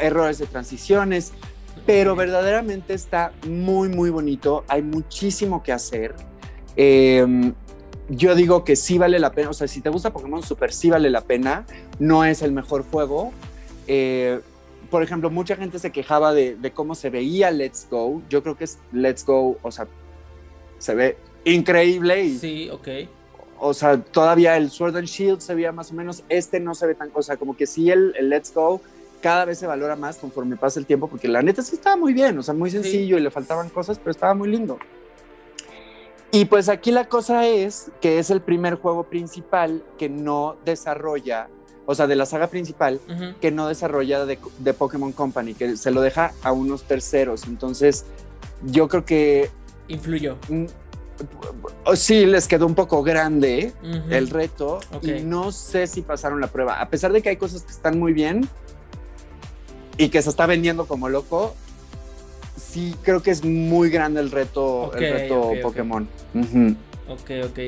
errores 0.00 0.38
de 0.38 0.46
transiciones, 0.46 1.32
pero 1.84 2.16
verdaderamente 2.16 2.94
está 2.94 3.32
muy, 3.46 3.90
muy 3.90 4.08
bonito. 4.08 4.64
Hay 4.66 4.80
muchísimo 4.80 5.62
que 5.62 5.72
hacer. 5.72 6.14
Em, 6.74 7.52
yo 8.08 8.34
digo 8.34 8.64
que 8.64 8.76
sí 8.76 8.96
vale 8.96 9.18
la 9.18 9.32
pena, 9.32 9.50
o 9.50 9.52
sea, 9.52 9.68
si 9.68 9.82
te 9.82 9.90
gusta 9.90 10.10
Pokémon 10.10 10.42
Super, 10.42 10.72
sí 10.72 10.88
vale 10.88 11.10
la 11.10 11.20
pena. 11.20 11.66
No 11.98 12.24
es 12.24 12.40
el 12.40 12.52
mejor 12.52 12.82
juego. 12.90 13.30
Eh, 13.88 14.40
por 14.90 15.02
ejemplo, 15.02 15.28
mucha 15.28 15.54
gente 15.54 15.78
se 15.78 15.92
quejaba 15.92 16.32
de, 16.32 16.72
cómo 16.74 16.94
se 16.94 17.10
veía 17.10 17.50
Let's 17.50 17.86
Go. 17.90 18.22
Yo 18.30 18.42
creo 18.42 18.56
que 18.56 18.64
es 18.64 18.78
Let's 18.90 19.26
Go, 19.26 19.58
o 19.60 19.70
sea, 19.70 19.86
se 20.78 20.94
ve 20.94 21.18
increíble. 21.44 22.24
Y, 22.24 22.38
sí, 22.38 22.70
ok. 22.70 22.88
O 23.58 23.72
sea, 23.72 24.00
todavía 24.00 24.56
el 24.56 24.70
Sword 24.70 24.96
and 24.96 25.06
Shield 25.06 25.40
se 25.40 25.54
veía 25.54 25.72
más 25.72 25.90
o 25.90 25.94
menos, 25.94 26.24
este 26.28 26.60
no 26.60 26.74
se 26.74 26.86
ve 26.86 26.94
tan, 26.94 27.10
o 27.14 27.22
sea, 27.22 27.36
como 27.36 27.56
que 27.56 27.66
sí 27.66 27.90
el, 27.90 28.14
Let's 28.28 28.52
Go 28.52 28.80
cada 29.22 29.46
vez 29.46 29.58
se 29.58 29.66
valora 29.66 29.96
más 29.96 30.18
conforme 30.18 30.56
pasa 30.56 30.78
el 30.78 30.84
tiempo, 30.84 31.08
porque 31.08 31.28
la 31.28 31.40
neta 31.40 31.62
sí 31.62 31.76
estaba 31.76 31.96
muy 31.96 32.12
bien, 32.12 32.36
o 32.38 32.42
sea, 32.42 32.52
muy 32.52 32.70
sencillo 32.70 33.16
y 33.16 33.22
le 33.22 33.30
faltaban 33.30 33.70
cosas, 33.70 33.98
pero 33.98 34.10
estaba 34.10 34.34
muy 34.34 34.50
lindo. 34.50 34.78
Y 36.30 36.44
pues 36.44 36.68
aquí 36.68 36.90
la 36.90 37.08
cosa 37.08 37.46
es 37.46 37.90
que 38.02 38.18
es 38.18 38.28
el 38.28 38.42
primer 38.42 38.74
juego 38.74 39.04
principal 39.04 39.82
que 39.96 40.10
no 40.10 40.56
desarrolla 40.66 41.48
o 41.86 41.94
sea, 41.94 42.06
de 42.06 42.16
la 42.16 42.26
saga 42.26 42.46
principal, 42.46 43.00
que 43.40 43.50
no 43.50 43.68
desarrolla 43.68 44.24
de, 44.24 44.38
de, 44.58 44.74
Pokémon 44.74 45.12
Company, 45.12 45.54
que 45.54 45.76
se 45.76 45.90
lo 45.90 46.00
deja 46.00 46.32
a 46.42 46.52
unos 46.52 46.84
terceros. 46.84 47.44
Entonces, 47.44 48.06
yo 48.62 48.88
creo 48.88 49.04
que... 49.04 49.50
Influyó. 49.88 50.38
Sí, 51.94 52.26
les 52.26 52.48
quedó 52.48 52.66
un 52.66 52.74
poco 52.74 53.02
grande 53.02 53.72
el 54.10 54.30
reto 54.30 54.80
y 55.02 55.22
no 55.22 55.52
sé 55.52 55.86
si 55.86 56.02
pasaron 56.02 56.40
la 56.40 56.48
prueba. 56.48 56.80
A 56.80 56.88
pesar 56.88 57.12
de 57.12 57.22
que 57.22 57.28
hay 57.28 57.36
cosas 57.36 57.62
que 57.62 57.72
están 57.72 57.98
muy 57.98 58.12
bien 58.12 58.48
y 59.96 60.08
que 60.08 60.22
se 60.22 60.30
está 60.30 60.46
vendiendo 60.46 60.86
como 60.86 61.08
loco, 61.08 61.54
sí 62.56 62.96
creo 63.02 63.22
que 63.22 63.30
es 63.30 63.44
muy 63.44 63.90
grande 63.90 64.20
el 64.20 64.30
reto, 64.30 64.92
el 64.94 65.12
reto 65.12 65.52
Pokémon. 65.62 66.08
Ok, 67.08 67.30
ok. 67.44 67.58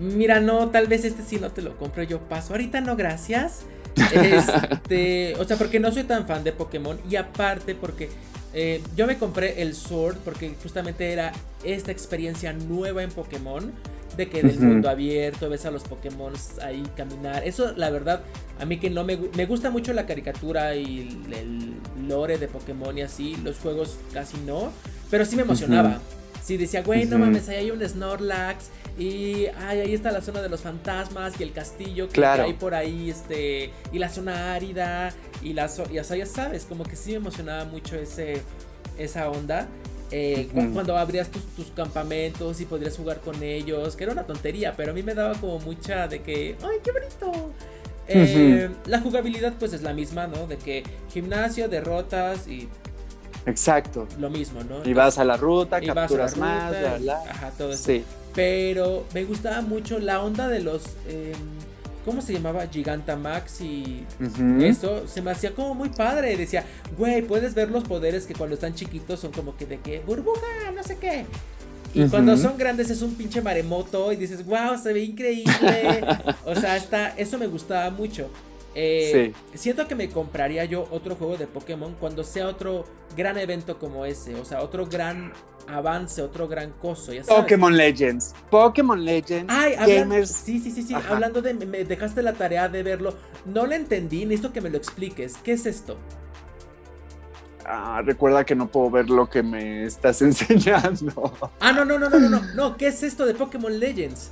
Mira, 0.00 0.40
no, 0.40 0.70
tal 0.70 0.86
vez 0.86 1.04
este 1.04 1.22
sí 1.22 1.38
no 1.38 1.52
te 1.52 1.62
lo 1.62 1.76
compro, 1.76 2.02
yo 2.02 2.20
paso. 2.20 2.54
Ahorita 2.54 2.80
no, 2.80 2.96
gracias. 2.96 3.62
Este, 4.12 5.34
o 5.36 5.44
sea, 5.44 5.56
porque 5.56 5.80
no 5.80 5.90
soy 5.90 6.04
tan 6.04 6.26
fan 6.26 6.44
de 6.44 6.52
Pokémon 6.52 6.98
y 7.08 7.16
aparte 7.16 7.74
porque 7.74 8.10
eh, 8.58 8.80
yo 8.96 9.06
me 9.06 9.18
compré 9.18 9.60
el 9.60 9.74
Sword 9.74 10.16
porque 10.24 10.54
justamente 10.62 11.12
era 11.12 11.30
esta 11.62 11.92
experiencia 11.92 12.54
nueva 12.54 13.02
en 13.02 13.10
Pokémon. 13.10 13.70
de 14.16 14.30
que 14.30 14.42
del 14.42 14.58
mundo 14.58 14.88
abierto, 14.88 15.50
ves 15.50 15.66
a 15.66 15.70
los 15.70 15.82
Pokémon 15.82 16.32
ahí 16.62 16.82
caminar. 16.96 17.46
Eso, 17.46 17.74
la 17.76 17.90
verdad, 17.90 18.22
a 18.58 18.64
mí 18.64 18.78
que 18.78 18.88
no 18.88 19.04
me, 19.04 19.18
me 19.36 19.44
gusta 19.44 19.68
mucho 19.68 19.92
la 19.92 20.06
caricatura 20.06 20.74
y 20.74 21.06
el, 21.30 21.74
lore 22.08 22.38
de 22.38 22.48
Pokémon 22.48 22.96
y 22.96 23.02
así, 23.02 23.36
los 23.44 23.58
juegos 23.58 23.98
casi 24.14 24.38
no, 24.38 24.72
pero 25.10 25.26
sí 25.26 25.36
me 25.36 25.42
emocionaba. 25.42 26.00
Sí, 26.46 26.56
decía, 26.56 26.82
güey, 26.82 27.06
no 27.06 27.18
mames, 27.18 27.48
ahí 27.48 27.56
hay 27.56 27.70
un 27.72 27.82
Snorlax 27.82 28.66
y 28.96 29.46
ay, 29.58 29.80
ahí 29.80 29.94
está 29.94 30.12
la 30.12 30.20
zona 30.20 30.40
de 30.42 30.48
los 30.48 30.60
fantasmas 30.60 31.40
y 31.40 31.42
el 31.42 31.50
castillo 31.50 32.08
que 32.08 32.24
hay 32.24 32.52
por 32.52 32.72
ahí, 32.72 33.10
este, 33.10 33.72
y 33.92 33.98
la 33.98 34.08
zona 34.08 34.54
árida 34.54 35.12
y 35.42 35.54
la 35.54 35.68
ya 35.90 36.04
sabes, 36.04 36.64
como 36.64 36.84
que 36.84 36.94
sí 36.94 37.10
me 37.10 37.16
emocionaba 37.16 37.64
mucho 37.64 37.96
ese 37.96 38.42
esa 38.96 39.28
onda. 39.28 39.66
Eh, 40.12 40.48
cuando 40.72 40.96
abrías 40.96 41.28
tus, 41.32 41.66
campamentos 41.74 42.60
y 42.60 42.64
podrías 42.64 42.96
jugar 42.96 43.18
con 43.22 43.42
ellos, 43.42 43.96
que 43.96 44.04
era 44.04 44.12
una 44.12 44.24
tontería, 44.24 44.72
pero 44.76 44.92
a 44.92 44.94
mí 44.94 45.02
me 45.02 45.14
daba 45.14 45.34
como 45.34 45.58
mucha 45.58 46.06
de 46.06 46.22
que, 46.22 46.54
¡ay, 46.62 46.78
qué 46.84 46.92
bonito! 46.92 47.50
Eh, 48.06 48.70
la 48.86 49.00
jugabilidad 49.00 49.54
pues 49.58 49.72
es 49.72 49.82
la 49.82 49.92
misma, 49.92 50.28
¿no? 50.28 50.46
De 50.46 50.58
que 50.58 50.84
gimnasio, 51.12 51.68
derrotas 51.68 52.46
y... 52.46 52.68
Exacto. 53.46 54.06
Lo 54.18 54.28
mismo, 54.28 54.62
¿no? 54.64 54.88
Y 54.88 54.92
vas 54.92 55.18
a 55.18 55.24
la 55.24 55.36
ruta, 55.36 55.80
capturas 55.80 56.36
más, 56.36 56.74
Ajá, 57.28 57.50
todo 57.56 57.72
eso. 57.72 57.84
Sí. 57.84 58.04
Pero 58.34 59.06
me 59.14 59.24
gustaba 59.24 59.62
mucho 59.62 59.98
la 59.98 60.22
onda 60.22 60.48
de 60.48 60.60
los... 60.60 60.82
Em, 61.08 61.34
¿Cómo 62.04 62.22
se 62.22 62.34
llamaba? 62.34 62.64
Gigantamax 62.68 63.62
y 63.62 64.04
eso 64.60 65.08
se 65.08 65.20
me 65.22 65.32
hacía 65.32 65.52
como 65.52 65.74
muy 65.74 65.88
padre. 65.88 66.36
Decía, 66.36 66.64
güey, 66.96 67.20
puedes 67.22 67.54
ver 67.54 67.68
los 67.68 67.82
poderes 67.82 68.26
que 68.26 68.34
cuando 68.34 68.54
están 68.54 68.76
chiquitos 68.76 69.18
son 69.18 69.32
como 69.32 69.56
que 69.56 69.66
de 69.66 69.78
que 69.78 69.98
burbuja, 70.06 70.70
no 70.72 70.84
sé 70.84 70.98
qué. 70.98 71.26
Y 71.94 72.08
cuando 72.08 72.36
son 72.36 72.58
grandes 72.58 72.90
es 72.90 73.02
un 73.02 73.14
pinche 73.14 73.40
maremoto 73.40 74.12
y 74.12 74.16
dices, 74.16 74.44
wow, 74.44 74.78
se 74.80 74.92
ve 74.92 75.02
increíble. 75.02 76.04
o 76.44 76.54
sea, 76.54 76.76
está, 76.76 77.08
eso 77.16 77.38
me 77.38 77.48
gustaba 77.48 77.90
mucho. 77.90 78.30
Eh, 78.78 79.32
siento 79.54 79.88
que 79.88 79.94
me 79.94 80.10
compraría 80.10 80.66
yo 80.66 80.86
otro 80.90 81.16
juego 81.16 81.38
de 81.38 81.46
Pokémon 81.46 81.96
cuando 81.98 82.22
sea 82.22 82.46
otro 82.46 82.84
gran 83.16 83.38
evento 83.38 83.78
como 83.78 84.04
ese. 84.04 84.34
O 84.34 84.44
sea, 84.44 84.60
otro 84.60 84.84
gran 84.84 85.32
avance, 85.66 86.20
otro 86.20 86.46
gran 86.46 86.72
coso. 86.72 87.10
Pokémon 87.26 87.74
Legends. 87.74 88.34
Pokémon 88.50 89.02
Legends. 89.02 89.50
Ay, 89.50 89.76
gamers. 89.76 90.30
Sí, 90.30 90.60
sí, 90.60 90.70
sí, 90.70 90.82
sí. 90.82 90.94
Hablando 90.94 91.40
de. 91.40 91.54
Me 91.54 91.84
dejaste 91.84 92.20
la 92.22 92.34
tarea 92.34 92.68
de 92.68 92.82
verlo. 92.82 93.14
No 93.46 93.64
lo 93.66 93.74
entendí. 93.74 94.26
Necesito 94.26 94.52
que 94.52 94.60
me 94.60 94.68
lo 94.68 94.76
expliques. 94.76 95.38
¿Qué 95.38 95.52
es 95.52 95.64
esto? 95.64 95.96
Ah, 97.64 98.02
recuerda 98.04 98.44
que 98.44 98.54
no 98.54 98.68
puedo 98.68 98.90
ver 98.90 99.08
lo 99.08 99.30
que 99.30 99.42
me 99.42 99.84
estás 99.84 100.20
enseñando. 100.20 101.32
Ah, 101.60 101.72
no, 101.72 101.86
no, 101.86 101.98
no, 101.98 102.10
no, 102.10 102.20
no, 102.20 102.28
no. 102.28 102.42
No, 102.54 102.76
¿qué 102.76 102.88
es 102.88 103.02
esto 103.02 103.24
de 103.24 103.32
Pokémon 103.32 103.80
Legends? 103.80 104.30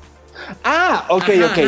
Ah, 0.62 1.06
ok, 1.10 1.28
ok. 1.44 1.58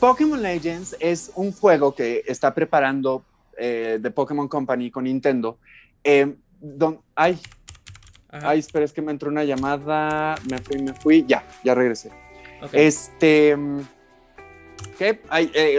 Pokémon 0.00 0.40
Legends 0.40 0.96
es 1.00 1.32
un 1.34 1.52
juego 1.52 1.94
que 1.94 2.22
está 2.26 2.54
preparando 2.54 3.24
eh, 3.56 3.98
de 4.00 4.10
Pokémon 4.10 4.48
Company 4.48 4.90
con 4.90 5.04
Nintendo. 5.04 5.58
Eh, 6.04 6.34
don, 6.60 7.00
ay, 7.14 7.38
Ay, 8.30 8.58
espera, 8.58 8.84
es 8.84 8.92
que 8.92 9.00
me 9.00 9.10
entró 9.10 9.30
una 9.30 9.42
llamada, 9.44 10.34
me 10.50 10.58
fui, 10.58 10.82
me 10.82 10.92
fui, 10.92 11.24
ya, 11.26 11.44
ya 11.64 11.74
regresé. 11.74 12.10
Este, 12.72 13.56
¿qué? 14.98 15.22
Ay, 15.30 15.50
eh, 15.54 15.78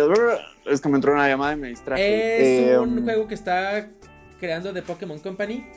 es 0.66 0.82
que 0.82 0.90
me 0.90 0.96
entró 0.96 1.14
una 1.14 1.28
llamada 1.28 1.54
y 1.54 1.58
me 1.58 1.68
distraje. 1.68 2.72
Es 2.72 2.80
un 2.80 2.98
em, 2.98 3.04
juego 3.04 3.28
que 3.28 3.36
está 3.36 3.88
creando 4.40 4.74
de 4.74 4.82
Pokémon 4.82 5.20
Company. 5.20 5.68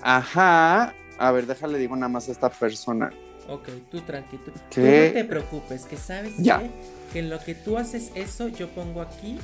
Ajá, 0.00 0.94
a 1.18 1.32
ver, 1.32 1.46
déjale 1.46 1.78
digo 1.78 1.96
nada 1.96 2.08
más 2.08 2.28
a 2.28 2.32
esta 2.32 2.50
persona. 2.50 3.10
Ok, 3.48 3.68
tú 3.90 4.00
tranquilo. 4.02 4.42
Tú 4.44 4.80
no 4.80 5.12
te 5.12 5.24
preocupes, 5.24 5.84
que 5.86 5.96
sabes 5.96 6.34
que 7.12 7.18
en 7.18 7.30
lo 7.30 7.40
que 7.40 7.54
tú 7.54 7.78
haces 7.78 8.12
eso, 8.14 8.48
yo 8.48 8.68
pongo 8.68 9.00
aquí 9.00 9.38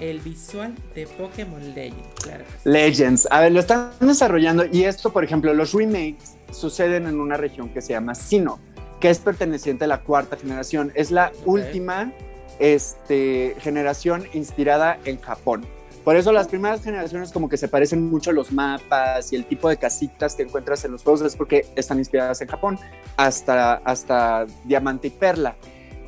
el 0.00 0.18
visual 0.20 0.74
de 0.94 1.06
Pokémon 1.06 1.74
Legends. 1.74 2.08
Claro 2.22 2.44
Legends. 2.64 3.28
A 3.30 3.40
ver, 3.40 3.52
lo 3.52 3.60
están 3.60 3.92
desarrollando 4.00 4.66
y 4.66 4.84
esto, 4.84 5.12
por 5.12 5.22
ejemplo, 5.22 5.54
los 5.54 5.72
remakes 5.72 6.36
suceden 6.50 7.06
en 7.06 7.20
una 7.20 7.36
región 7.36 7.68
que 7.68 7.80
se 7.80 7.92
llama 7.92 8.14
Sino, 8.14 8.58
que 9.00 9.10
es 9.10 9.18
perteneciente 9.18 9.84
a 9.84 9.88
la 9.88 10.00
cuarta 10.00 10.36
generación. 10.36 10.92
Es 10.96 11.10
la 11.10 11.32
última 11.44 12.12
este, 12.58 13.54
generación 13.60 14.24
inspirada 14.32 14.98
en 15.04 15.20
Japón. 15.20 15.64
Por 16.04 16.16
eso 16.16 16.32
las 16.32 16.48
primeras 16.48 16.84
generaciones 16.84 17.32
como 17.32 17.48
que 17.48 17.56
se 17.56 17.66
parecen 17.66 18.10
mucho 18.10 18.30
los 18.30 18.52
mapas 18.52 19.32
y 19.32 19.36
el 19.36 19.46
tipo 19.46 19.70
de 19.70 19.78
casitas 19.78 20.34
que 20.34 20.42
encuentras 20.42 20.84
en 20.84 20.92
los 20.92 21.02
juegos 21.02 21.22
es 21.22 21.34
porque 21.34 21.66
están 21.76 21.98
inspiradas 21.98 22.42
en 22.42 22.48
Japón, 22.48 22.78
hasta, 23.16 23.76
hasta 23.76 24.44
Diamante 24.64 25.08
y 25.08 25.10
Perla. 25.10 25.56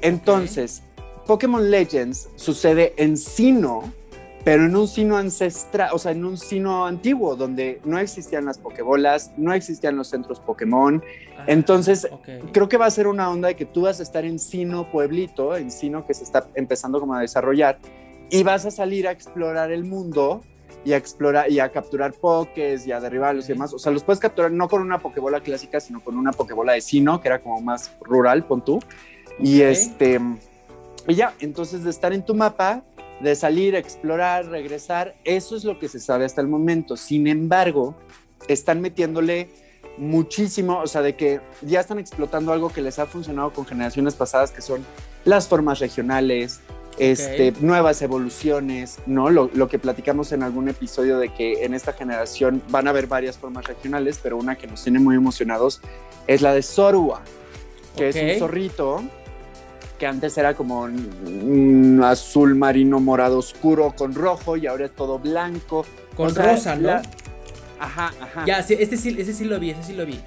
Entonces, 0.03 0.83
Pokémon 1.27 1.71
Legends 1.71 2.29
sucede 2.37 2.93
en 2.99 3.17
Sino, 3.17 3.91
pero 4.45 4.65
en 4.65 4.77
un 4.77 4.87
sino 4.87 5.17
ancestral, 5.17 5.91
o 5.93 5.99
sea, 5.99 6.13
en 6.13 6.25
un 6.25 6.39
sino 6.39 6.87
antiguo, 6.87 7.35
donde 7.35 7.81
no 7.85 7.99
existían 7.99 8.45
las 8.45 8.59
Pokébolas, 8.59 9.33
no 9.37 9.53
existían 9.53 9.97
los 9.97 10.07
centros 10.07 10.39
Pokémon. 10.39 11.03
Ah, 11.37 11.47
Entonces, 11.49 12.07
creo 12.53 12.69
que 12.69 12.77
va 12.77 12.87
a 12.87 12.91
ser 12.91 13.09
una 13.09 13.29
onda 13.29 13.49
de 13.49 13.57
que 13.57 13.65
tú 13.65 13.83
vas 13.83 13.99
a 13.99 14.05
estar 14.05 14.25
en 14.25 14.39
sino 14.39 14.89
pueblito, 14.93 15.57
en 15.57 15.73
sino 15.73 16.07
que 16.07 16.15
se 16.15 16.23
está 16.23 16.47
empezando 16.55 17.01
como 17.01 17.15
a 17.15 17.21
desarrollar, 17.23 17.81
y 18.31 18.43
vas 18.43 18.67
a 18.67 18.71
salir 18.71 19.09
a 19.09 19.11
explorar 19.11 19.71
el 19.71 19.85
mundo 19.85 20.43
y 20.85 20.93
a 20.93 20.97
explorar 20.97 21.51
y 21.51 21.59
a 21.59 21.71
capturar 21.71 22.13
pokés 22.13 22.87
y 22.87 22.93
a 22.93 23.01
derribarlos 23.01 23.49
y 23.49 23.53
demás. 23.53 23.73
O 23.73 23.79
sea, 23.79 23.93
los 23.93 24.05
puedes 24.05 24.21
capturar 24.21 24.53
no 24.53 24.69
con 24.69 24.83
una 24.83 24.99
Pokébola 24.99 25.41
clásica, 25.41 25.81
sino 25.81 26.01
con 26.01 26.17
una 26.17 26.33
Pokébola 26.33 26.75
de 26.75 26.81
sino, 26.81 27.21
que 27.21 27.29
era 27.29 27.41
como 27.41 27.61
más 27.61 27.93
rural, 28.01 28.45
pon 28.47 28.65
tú. 28.65 28.79
Y 29.39 29.63
este 29.63 30.21
y 31.09 31.15
ya, 31.15 31.35
entonces 31.41 31.85
de 31.85 31.91
estar 31.91 32.13
en 32.13 32.25
tu 32.25 32.35
mapa, 32.35 32.83
de 33.21 33.35
salir, 33.37 33.75
explorar, 33.75 34.47
regresar, 34.47 35.15
eso 35.25 35.57
es 35.57 35.65
lo 35.65 35.79
que 35.79 35.89
se 35.89 36.01
sabe 36.01 36.25
hasta 36.25 36.41
el 36.41 36.49
momento. 36.49 36.97
Sin 36.97 37.27
embargo, 37.27 37.95
están 38.49 38.81
metiéndole 38.81 39.49
muchísimo, 39.99 40.81
o 40.81 40.87
sea, 40.87 41.03
de 41.03 41.17
que 41.17 41.41
ya 41.63 41.81
están 41.81 41.99
explotando 41.99 42.53
algo 42.53 42.71
que 42.71 42.83
les 42.83 42.99
ha 42.99 43.07
funcionado 43.07 43.53
con 43.53 43.65
generaciones 43.65 44.15
pasadas, 44.15 44.51
que 44.51 44.61
son 44.61 44.85
las 45.25 45.49
formas 45.49 45.79
regionales, 45.79 46.61
este, 46.99 47.53
nuevas 47.61 48.01
evoluciones, 48.03 48.99
¿no? 49.07 49.31
Lo, 49.31 49.51
lo, 49.55 49.69
que 49.69 49.79
platicamos 49.79 50.33
en 50.33 50.43
algún 50.43 50.69
episodio 50.69 51.19
de 51.19 51.29
que 51.29 51.65
en 51.65 51.75
esta 51.75 51.93
generación 51.93 52.63
van 52.71 52.87
a 52.87 52.91
haber 52.91 53.07
varias 53.07 53.37
formas 53.37 53.67
regionales, 53.67 54.19
pero 54.23 54.37
una 54.37 54.57
que 54.57 54.67
nos 54.67 54.83
tiene 54.83 54.99
muy 54.99 55.17
emocionados 55.17 55.81
es 56.27 56.43
la 56.43 56.55
de 56.55 56.63
Zorua, 56.63 57.23
que 57.97 58.09
es 58.09 58.17
un 58.17 58.39
zorrito 58.39 59.03
que 59.99 60.07
antes 60.07 60.37
era 60.37 60.55
como 60.55 60.83
un 60.83 62.01
azul 62.05 62.55
marino 62.55 63.01
morado 63.01 63.39
oscuro 63.39 63.95
con 63.97 64.15
rojo 64.15 64.57
y 64.57 64.67
ahora 64.67 64.87
es 64.87 64.93
todo 64.93 65.19
blanco. 65.19 65.87
Con 66.17 66.35
rosa, 66.35 66.77
¿no? 66.77 67.01
Ajá, 67.79 68.13
ajá. 68.21 68.45
Ya, 68.47 68.59
este 68.59 68.97
sí, 68.97 69.17
ese 69.19 69.33
sí 69.33 69.45
lo 69.45 69.59
vi, 69.59 69.71
ese 69.71 69.83
sí 69.83 69.93
lo 69.95 70.07
vi. 70.07 70.21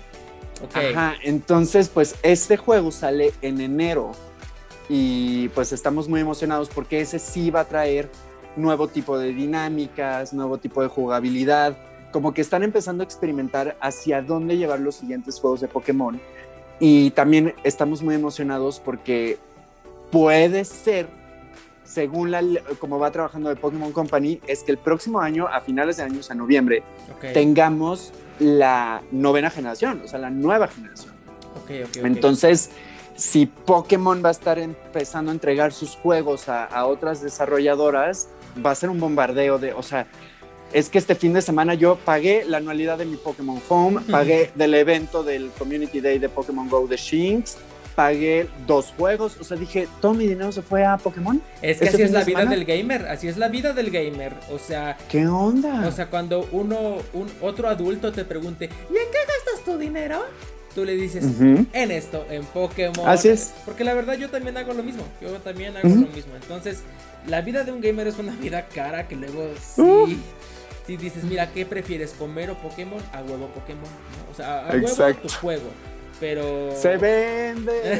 Ajá, 0.74 1.16
entonces 1.24 1.88
pues 1.90 2.16
este 2.22 2.58
juego 2.58 2.92
sale 2.92 3.32
en 3.42 3.62
enero 3.62 4.12
y 4.90 5.50
pues 5.50 5.72
estamos 5.72 6.10
muy 6.10 6.20
emocionados 6.20 6.68
porque 6.68 7.00
ese 7.00 7.20
sí 7.20 7.52
va 7.52 7.62
a 7.62 7.66
traer 7.66 8.10
nuevo 8.56 8.88
tipo 8.88 9.18
de 9.18 9.32
dinámicas, 9.32 10.34
nuevo 10.34 10.58
tipo 10.58 10.82
de 10.82 10.88
jugabilidad, 10.88 11.78
como 12.12 12.34
que 12.34 12.42
están 12.42 12.64
empezando 12.64 13.04
a 13.04 13.06
experimentar 13.06 13.78
hacia 13.80 14.24
dónde 14.24 14.58
llevar 14.58 14.80
los 14.80 14.96
siguientes 14.96 15.40
juegos 15.40 15.62
de 15.62 15.68
Pokémon. 15.68 16.20
Y 16.80 17.12
también 17.12 17.54
estamos 17.64 18.02
muy 18.02 18.16
emocionados 18.16 18.80
porque 18.80 19.38
puede 20.12 20.66
ser, 20.66 21.08
según 21.84 22.32
la, 22.32 22.42
como 22.80 22.98
va 22.98 23.12
trabajando 23.12 23.50
de 23.50 23.56
Pokémon 23.58 23.92
Company, 23.92 24.42
es 24.48 24.64
que 24.64 24.72
el 24.72 24.80
próximo 24.80 25.20
año, 25.20 25.48
a 25.48 25.62
finales 25.62 25.98
de 25.98 26.04
año, 26.04 26.20
a 26.28 26.34
noviembre, 26.34 26.84
tengamos 27.34 28.12
la 28.40 29.04
novena 29.12 29.52
generación, 29.52 30.02
o 30.04 30.08
sea, 30.08 30.20
la 30.20 30.32
nueva 30.32 30.68
generación. 30.68 31.14
Entonces, 32.04 32.72
si 33.20 33.48
Pokémon 33.48 34.24
va 34.24 34.30
a 34.30 34.32
estar 34.32 34.58
empezando 34.58 35.32
a 35.32 35.34
entregar 35.34 35.74
sus 35.74 35.96
juegos 35.98 36.48
a, 36.48 36.86
otras 36.86 37.22
desarrolladoras, 37.22 38.30
va 38.66 38.72
a 38.72 38.76
ser 38.76 38.90
un 38.90 39.00
bombardeo 39.00 39.60
de, 39.60 39.74
o 39.74 39.84
sea, 39.84 40.08
es 40.72 40.90
que 40.90 40.98
este 40.98 41.16
fin 41.16 41.34
de 41.34 41.42
semana 41.42 41.74
yo 41.74 41.98
pagué 41.98 42.46
la 42.46 42.58
anualidad 42.58 42.98
de 42.98 43.06
mi 43.06 43.18
Pokémon 43.18 43.62
Home, 43.68 44.02
pagué 44.10 44.52
del 44.56 44.74
evento 44.74 45.24
del 45.24 45.50
Community 45.58 46.00
Day 46.00 46.18
de 46.18 46.30
Pokémon 46.30 46.70
Go 46.70 46.88
de 46.88 46.96
Shinx, 46.96 47.58
pagué 47.94 48.48
dos 48.66 48.94
juegos. 48.98 49.36
O 49.42 49.44
sea, 49.44 49.58
dije, 49.58 49.90
todo 50.00 50.14
mi 50.14 50.26
dinero 50.26 50.52
se 50.54 50.62
fue 50.62 50.86
a 50.86 50.98
Pokémon. 50.98 51.42
Es 51.62 51.80
que 51.80 51.90
así 51.90 52.02
es 52.04 52.12
la 52.12 52.24
vida 52.24 52.46
del 52.46 52.64
gamer. 52.64 53.08
Así 53.08 53.28
es 53.28 53.36
la 53.36 53.50
vida 53.50 53.74
del 53.74 53.90
gamer. 53.90 54.34
O 54.54 54.60
sea. 54.60 54.96
¿Qué 55.10 55.28
onda? 55.28 55.86
O 55.88 55.92
sea, 55.92 56.10
cuando 56.10 56.48
uno, 56.52 57.00
un 57.14 57.28
otro 57.42 57.68
adulto 57.68 58.14
te 58.14 58.24
pregunte, 58.24 58.66
¿y 58.66 58.94
en 58.96 59.12
qué 59.12 59.20
gastas 59.28 59.66
tu 59.66 59.78
dinero? 59.78 60.24
Tú 60.76 60.86
le 60.86 60.96
dices, 60.96 61.26
en 61.40 61.92
esto, 61.92 62.26
en 62.30 62.46
Pokémon. 62.46 63.08
Así 63.08 63.30
es. 63.30 63.54
Porque 63.66 63.84
la 63.84 63.94
verdad 63.94 64.16
yo 64.16 64.30
también 64.30 64.56
hago 64.58 64.74
lo 64.74 64.84
mismo. 64.84 65.04
Yo 65.20 65.32
también 65.40 65.76
hago 65.76 65.88
lo 65.88 66.08
mismo. 66.08 66.36
Entonces, 66.36 66.84
la 67.28 67.42
vida 67.42 67.64
de 67.64 67.72
un 67.72 67.82
gamer 67.82 68.08
es 68.08 68.18
una 68.20 68.34
vida 68.42 68.68
cara 68.68 69.08
que 69.08 69.16
luego 69.16 69.50
sí. 69.58 70.20
Si 70.86 70.98
dices, 70.98 71.24
mira, 71.24 71.52
¿qué 71.52 71.66
prefieres? 71.66 72.12
¿Comer 72.18 72.50
o 72.50 72.56
Pokémon? 72.56 73.02
A 73.14 73.22
huevo 73.22 73.48
Pokémon. 73.48 73.90
O 74.32 74.36
sea, 74.36 74.68
a 74.68 74.72
huevo 74.74 75.14
tu 75.22 75.30
juego. 75.30 75.70
Pero. 76.20 76.76
¡Se 76.76 76.98
vende! 76.98 78.00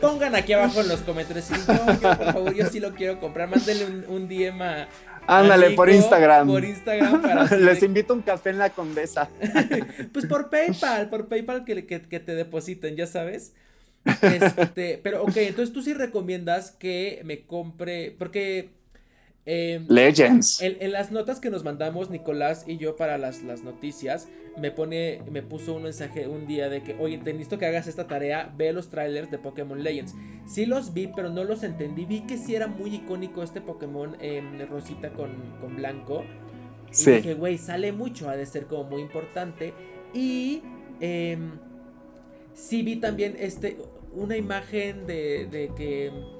Pongan 0.00 0.36
aquí 0.36 0.52
abajo 0.52 0.80
en 0.80 0.88
los 0.88 1.00
comentarios. 1.00 1.48
yo, 1.48 2.16
por 2.16 2.32
favor, 2.32 2.54
yo 2.54 2.66
sí 2.66 2.78
lo 2.78 2.94
quiero 2.94 3.18
comprar. 3.18 3.48
Mándenle 3.48 3.86
un, 3.86 4.04
un 4.08 4.28
DM 4.28 4.62
a. 4.62 4.88
Ándale, 5.26 5.70
por 5.72 5.90
Instagram. 5.90 6.48
Por 6.48 6.64
Instagram 6.64 7.22
para. 7.22 7.44
Les 7.56 7.82
invito 7.82 8.14
un 8.14 8.22
café 8.22 8.50
en 8.50 8.58
la 8.58 8.70
condesa. 8.70 9.28
pues 10.12 10.26
por 10.26 10.50
PayPal, 10.50 11.08
por 11.08 11.28
PayPal 11.28 11.64
que, 11.64 11.86
que, 11.86 12.02
que 12.02 12.20
te 12.20 12.34
depositen, 12.34 12.96
ya 12.96 13.06
sabes. 13.06 13.54
Este, 14.22 14.98
pero 15.02 15.22
ok, 15.24 15.36
entonces 15.36 15.72
tú 15.74 15.82
sí 15.82 15.94
recomiendas 15.94 16.70
que 16.72 17.20
me 17.24 17.42
compre. 17.42 18.14
Porque 18.18 18.70
Em, 19.52 19.84
Legends. 19.88 20.62
En, 20.62 20.92
las 20.92 21.10
notas 21.10 21.40
que 21.40 21.50
nos 21.50 21.64
mandamos 21.64 22.08
Nicolás 22.08 22.62
y 22.68 22.76
yo 22.76 22.94
para 22.94 23.18
las, 23.18 23.42
las, 23.42 23.64
noticias, 23.64 24.28
me 24.56 24.70
pone, 24.70 25.22
me 25.28 25.42
puso 25.42 25.74
un 25.74 25.82
mensaje 25.82 26.28
un 26.28 26.46
día 26.46 26.68
de 26.68 26.84
que, 26.84 26.94
oye, 27.00 27.18
te 27.18 27.32
necesito 27.32 27.58
que 27.58 27.66
hagas 27.66 27.88
esta 27.88 28.06
tarea, 28.06 28.54
ve 28.56 28.72
los 28.72 28.90
trailers 28.90 29.28
de 29.28 29.38
Pokémon 29.38 29.82
Legends. 29.82 30.14
Sí 30.46 30.66
los 30.66 30.94
vi, 30.94 31.08
pero 31.08 31.30
no 31.30 31.42
los 31.42 31.64
entendí. 31.64 32.04
Vi 32.04 32.20
que 32.28 32.38
sí 32.38 32.54
era 32.54 32.68
muy 32.68 32.94
icónico 32.94 33.42
este 33.42 33.60
Pokémon 33.60 34.16
eh, 34.20 34.40
rosita 34.70 35.12
con, 35.14 35.32
con, 35.60 35.74
blanco. 35.74 36.22
Y 36.96 37.10
dije, 37.10 37.34
güey, 37.34 37.58
sale 37.58 37.90
mucho, 37.90 38.28
ha 38.28 38.36
de 38.36 38.46
ser 38.46 38.66
como 38.66 38.84
muy 38.84 39.02
importante. 39.02 39.74
Y 40.14 40.62
em, 41.00 41.58
sí 42.54 42.82
vi 42.82 43.00
también 43.00 43.34
este, 43.36 43.78
una 44.12 44.36
imagen 44.36 45.08
de, 45.08 45.48
de 45.50 45.72
que 45.76 46.39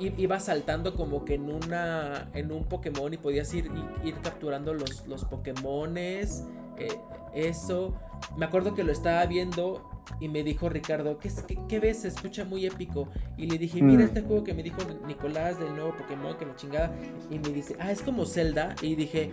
iba 0.00 0.40
saltando 0.40 0.94
como 0.94 1.24
que 1.24 1.34
en 1.34 1.50
una 1.50 2.30
en 2.34 2.52
un 2.52 2.64
Pokémon 2.64 3.12
y 3.12 3.16
podías 3.16 3.52
ir, 3.54 3.70
ir, 4.04 4.14
capturando 4.22 4.74
los, 4.74 5.06
los 5.06 5.24
Pokémones. 5.24 6.44
Eh, 6.78 6.98
eso. 7.34 7.94
Me 8.36 8.46
acuerdo 8.46 8.74
que 8.74 8.84
lo 8.84 8.92
estaba 8.92 9.24
viendo 9.26 9.88
y 10.18 10.28
me 10.28 10.42
dijo 10.42 10.68
Ricardo, 10.68 11.18
¿qué, 11.18 11.30
qué, 11.68 11.78
ves? 11.80 12.00
Se 12.00 12.08
escucha 12.08 12.44
muy 12.44 12.66
épico. 12.66 13.08
Y 13.36 13.46
le 13.46 13.58
dije, 13.58 13.82
mira 13.82 14.02
mm. 14.02 14.06
este 14.06 14.22
juego 14.22 14.44
que 14.44 14.54
me 14.54 14.62
dijo 14.62 14.78
Nicolás 15.06 15.58
del 15.58 15.74
nuevo 15.74 15.94
Pokémon, 15.96 16.36
que 16.36 16.46
la 16.46 16.56
chingada. 16.56 16.92
Y 17.30 17.38
me 17.38 17.50
dice, 17.50 17.76
ah, 17.78 17.92
es 17.92 18.02
como 18.02 18.26
Zelda. 18.26 18.74
Y 18.82 18.94
dije, 18.94 19.30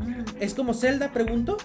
mm, 0.00 0.42
¿es 0.42 0.54
como 0.54 0.74
Zelda? 0.74 1.12
Pregunto. 1.12 1.56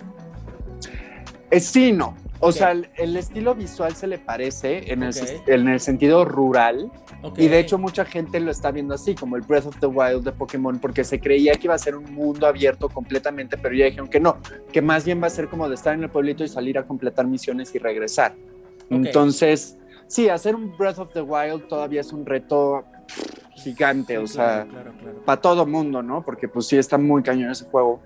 Es 1.51 1.65
sí, 1.65 1.91
no. 1.91 2.17
O 2.39 2.51
sea, 2.51 2.71
el, 2.71 3.15
estilo 3.15 3.55
visual 3.55 3.95
se 3.95 4.07
le 4.07 4.19
parece 4.19 4.91
en, 4.91 5.03
el, 5.03 5.15
en 5.47 5.67
el 5.67 5.79
sentido 5.79 6.25
rural. 6.25 6.91
Y 7.37 7.47
de 7.47 7.59
hecho 7.59 7.77
mucha 7.77 8.05
gente 8.05 8.39
lo 8.39 8.51
está 8.51 8.71
viendo 8.71 8.93
así, 8.93 9.15
como 9.15 9.35
el 9.35 9.41
Breath 9.41 9.67
of 9.67 9.79
the 9.79 9.87
Wild 9.87 10.23
de 10.23 10.31
Pokémon, 10.31 10.79
porque 10.79 11.03
se 11.03 11.19
creía 11.19 11.53
que 11.53 11.67
iba 11.67 11.75
a 11.75 11.79
ser 11.79 11.95
un 11.95 12.13
mundo 12.13 12.47
abierto 12.47 12.89
completamente, 12.89 13.57
pero 13.57 13.75
ya 13.75 13.85
dijeron 13.85 14.07
que 14.07 14.19
no, 14.19 14.37
que 14.71 14.81
más 14.81 15.05
bien 15.05 15.21
va 15.21 15.27
a 15.27 15.29
ser 15.29 15.47
como 15.47 15.67
de 15.67 15.75
estar 15.75 15.93
en 15.93 16.03
el 16.03 16.09
pueblito 16.09 16.43
y 16.43 16.47
salir 16.47 16.77
a 16.77 16.85
completar 16.85 17.25
misiones 17.27 17.73
y 17.75 17.79
regresar. 17.79 18.35
Entonces, 18.89 19.77
sí, 20.07 20.29
hacer 20.29 20.55
un 20.55 20.75
Breath 20.77 20.99
of 20.99 21.13
the 21.13 21.21
Wild 21.21 21.67
todavía 21.67 22.01
es 22.01 22.13
un 22.13 22.25
reto 22.25 22.83
gigante, 23.55 24.17
o 24.17 24.27
sea, 24.27 24.67
para 25.25 25.41
todo 25.41 25.65
mundo, 25.65 26.03
¿no? 26.03 26.23
Porque 26.23 26.47
pues 26.47 26.67
sí 26.67 26.77
está 26.77 26.97
muy 26.97 27.23
cañón 27.23 27.51
ese 27.51 27.65
juego. 27.65 28.01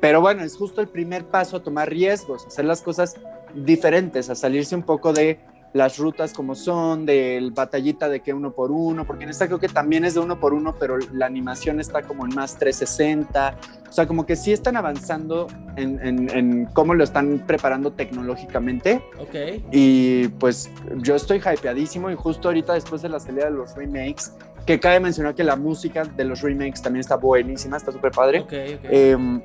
Pero 0.00 0.20
bueno, 0.20 0.42
es 0.42 0.56
justo 0.56 0.80
el 0.80 0.88
primer 0.88 1.26
paso 1.26 1.56
a 1.56 1.62
tomar 1.62 1.88
riesgos, 1.88 2.46
hacer 2.46 2.64
las 2.64 2.82
cosas 2.82 3.16
diferentes, 3.54 4.28
a 4.28 4.34
salirse 4.34 4.74
un 4.74 4.82
poco 4.82 5.12
de 5.12 5.38
las 5.74 5.98
rutas 5.98 6.32
como 6.32 6.54
son, 6.54 7.04
del 7.04 7.50
batallita 7.50 8.08
de 8.08 8.20
que 8.20 8.32
uno 8.32 8.52
por 8.52 8.70
uno, 8.70 9.04
porque 9.04 9.24
en 9.24 9.30
esta 9.30 9.48
creo 9.48 9.58
que 9.58 9.68
también 9.68 10.04
es 10.04 10.14
de 10.14 10.20
uno 10.20 10.38
por 10.38 10.54
uno, 10.54 10.76
pero 10.78 10.96
la 11.12 11.26
animación 11.26 11.80
está 11.80 12.02
como 12.02 12.24
en 12.24 12.34
más 12.34 12.56
360, 12.56 13.58
o 13.88 13.92
sea, 13.92 14.06
como 14.06 14.24
que 14.24 14.36
sí 14.36 14.52
están 14.52 14.76
avanzando 14.76 15.48
en, 15.74 16.30
en, 16.30 16.66
cómo 16.66 16.94
lo 16.94 17.02
están 17.02 17.42
preparando 17.44 17.92
tecnológicamente. 17.92 19.02
Ok. 19.18 19.64
Y 19.72 20.28
pues 20.38 20.70
yo 20.98 21.16
estoy 21.16 21.38
hypeadísimo 21.38 22.08
y 22.08 22.14
justo 22.14 22.48
ahorita 22.48 22.74
después 22.74 23.02
de 23.02 23.08
la 23.08 23.18
salida 23.18 23.46
de 23.46 23.50
los 23.50 23.74
remakes, 23.74 24.32
que 24.66 24.78
cabe 24.78 25.00
mencionar 25.00 25.34
que 25.34 25.44
la 25.44 25.56
música 25.56 26.04
de 26.04 26.24
los 26.24 26.40
remakes 26.40 26.82
también 26.82 27.00
está 27.00 27.16
buenísima, 27.16 27.76
está 27.76 27.90
súper 27.90 28.12
padre. 28.12 28.40
Ok, 28.40 28.52
ok. 28.52 28.84
Em, 28.84 29.42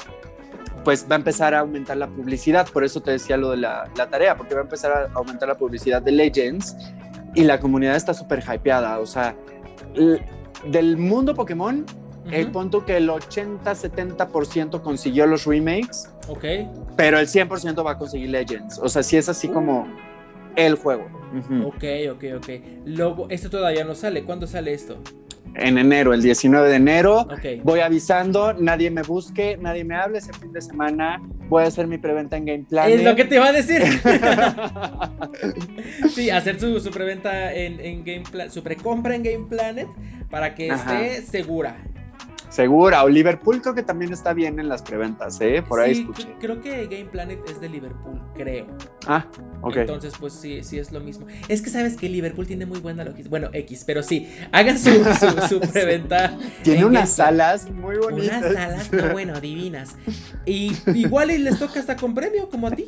pues 0.89 1.05
va 1.05 1.13
a 1.13 1.19
empezar 1.19 1.53
a 1.53 1.59
aumentar 1.59 1.97
la 1.97 2.07
publicidad. 2.07 2.67
Por 2.67 2.83
eso 2.83 2.99
te 2.99 3.11
decía 3.11 3.37
lo 3.37 3.51
de 3.51 3.57
la, 3.57 3.91
tarea, 4.09 4.35
porque 4.35 4.55
va 4.55 4.61
a 4.61 4.63
empezar 4.63 4.91
a 4.91 5.11
aumentar 5.13 5.47
la 5.47 5.55
publicidad 5.55 6.01
de 6.01 6.11
Legends 6.11 6.75
y 7.35 7.43
la 7.43 7.59
comunidad 7.59 7.95
está 7.95 8.11
súper 8.15 8.43
hypeada. 8.43 8.97
O 8.97 9.05
sea, 9.05 9.35
del 10.65 10.97
mundo 10.97 11.35
Pokémon, 11.35 11.85
el 12.31 12.49
punto 12.49 12.87
que 12.87 12.97
el 12.97 13.07
80-70% 13.07 14.81
consiguió 14.81 15.27
los 15.27 15.45
remakes. 15.45 16.09
Ok. 16.27 16.45
Pero 16.97 17.19
el 17.19 17.27
100% 17.27 17.85
va 17.85 17.91
a 17.91 17.97
conseguir 17.99 18.31
Legends. 18.31 18.79
O 18.79 18.89
sea, 18.89 19.03
si 19.03 19.15
es 19.15 19.29
así 19.29 19.47
como 19.47 19.87
el 20.55 20.73
juego. 20.73 21.07
Ok, 21.67 21.83
ok, 22.13 22.23
ok. 22.37 22.49
Luego, 22.85 23.27
esto 23.29 23.51
todavía 23.51 23.83
no 23.83 23.93
sale. 23.93 24.23
¿Cuándo 24.23 24.47
sale 24.47 24.73
esto? 24.73 24.97
En 25.55 25.77
enero, 25.77 26.13
el 26.13 26.21
19 26.21 26.69
de 26.69 26.75
enero. 26.75 27.27
Voy 27.63 27.79
avisando, 27.79 28.53
nadie 28.53 28.91
me 28.91 29.01
busque, 29.01 29.57
nadie 29.57 29.83
me 29.83 29.95
hable 29.95 30.19
ese 30.19 30.33
fin 30.33 30.51
de 30.51 30.61
semana. 30.61 31.21
Voy 31.47 31.63
a 31.63 31.67
hacer 31.67 31.87
mi 31.87 31.97
preventa 31.97 32.37
en 32.37 32.45
Game 32.45 32.65
Planet. 32.69 32.99
Es 32.99 33.03
lo 33.03 33.15
que 33.15 33.25
te 33.25 33.35
iba 33.35 33.47
a 33.47 33.51
decir. 33.51 33.81
sí, 36.09 36.29
hacer 36.29 36.59
su, 36.59 36.89
preventa 36.91 37.53
en, 37.53 37.79
en 37.79 38.03
Game 38.03 38.23
Planet, 38.29 38.51
su 38.51 38.63
precompra 38.63 39.15
en 39.15 39.23
Game 39.23 39.45
Planet 39.49 39.87
para 40.29 40.55
que 40.55 40.67
esté 40.67 41.21
segura. 41.23 41.77
Segura, 42.49 43.03
o 43.03 43.09
Liverpool 43.09 43.61
creo 43.61 43.75
que 43.75 43.83
también 43.83 44.11
está 44.11 44.33
bien 44.33 44.59
en 44.59 44.67
las 44.69 44.81
preventas, 44.81 45.39
¿eh? 45.39 45.61
Por 45.61 45.79
ahí 45.79 45.91
escuché. 45.91 46.35
Creo 46.39 46.59
que 46.61 46.87
Game 46.87 47.05
Planet 47.05 47.39
es 47.47 47.61
de 47.61 47.69
Liverpool, 47.69 48.19
creo. 48.33 48.65
Ah, 49.05 49.27
ok. 49.61 49.77
Entonces, 49.77 50.13
pues 50.19 50.33
sí, 50.33 50.63
sí 50.63 50.79
es 50.79 50.91
lo 50.91 50.99
mismo. 50.99 51.27
Es 51.47 51.61
que 51.61 51.69
sabes 51.69 51.95
que 51.95 52.09
Liverpool 52.09 52.47
tiene 52.47 52.65
muy 52.65 52.79
buena 52.79 53.03
logística. 53.03 53.29
Bueno, 53.29 53.49
X, 53.53 53.83
pero 53.85 54.01
sí, 54.01 54.27
hagan 54.51 54.79
su, 54.79 54.89
su, 55.49 55.59
preventa. 55.59 56.37
tiene 56.63 56.85
unas 56.85 57.11
salas 57.11 57.69
muy 57.69 57.97
bonitas. 57.97 58.39
Unas 58.39 58.53
salas, 58.53 58.91
no, 58.91 59.09
bueno, 59.13 59.39
divinas. 59.39 59.95
Y 60.45 60.75
igual 60.95 61.29
y 61.29 61.37
les 61.37 61.59
toca 61.59 61.79
hasta 61.79 61.95
con 61.95 62.15
premio, 62.15 62.49
como 62.49 62.65
a 62.65 62.71
ti. 62.71 62.87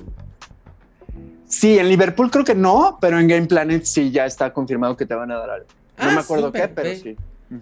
Sí, 1.45 1.77
en 1.77 1.87
Liverpool 1.87 2.31
creo 2.31 2.45
que 2.45 2.55
no, 2.55 2.97
pero 2.99 3.19
en 3.19 3.27
Game 3.27 3.45
Planet 3.45 3.83
sí 3.83 4.09
ya 4.09 4.25
está 4.25 4.51
confirmado 4.51 4.97
que 4.97 5.05
te 5.05 5.13
van 5.13 5.29
a 5.31 5.37
dar 5.37 5.49
algo. 5.51 5.67
No 5.99 6.09
ah, 6.09 6.11
me 6.13 6.19
acuerdo 6.19 6.51
qué, 6.51 6.67
pero 6.67 6.95
sí. 6.95 7.15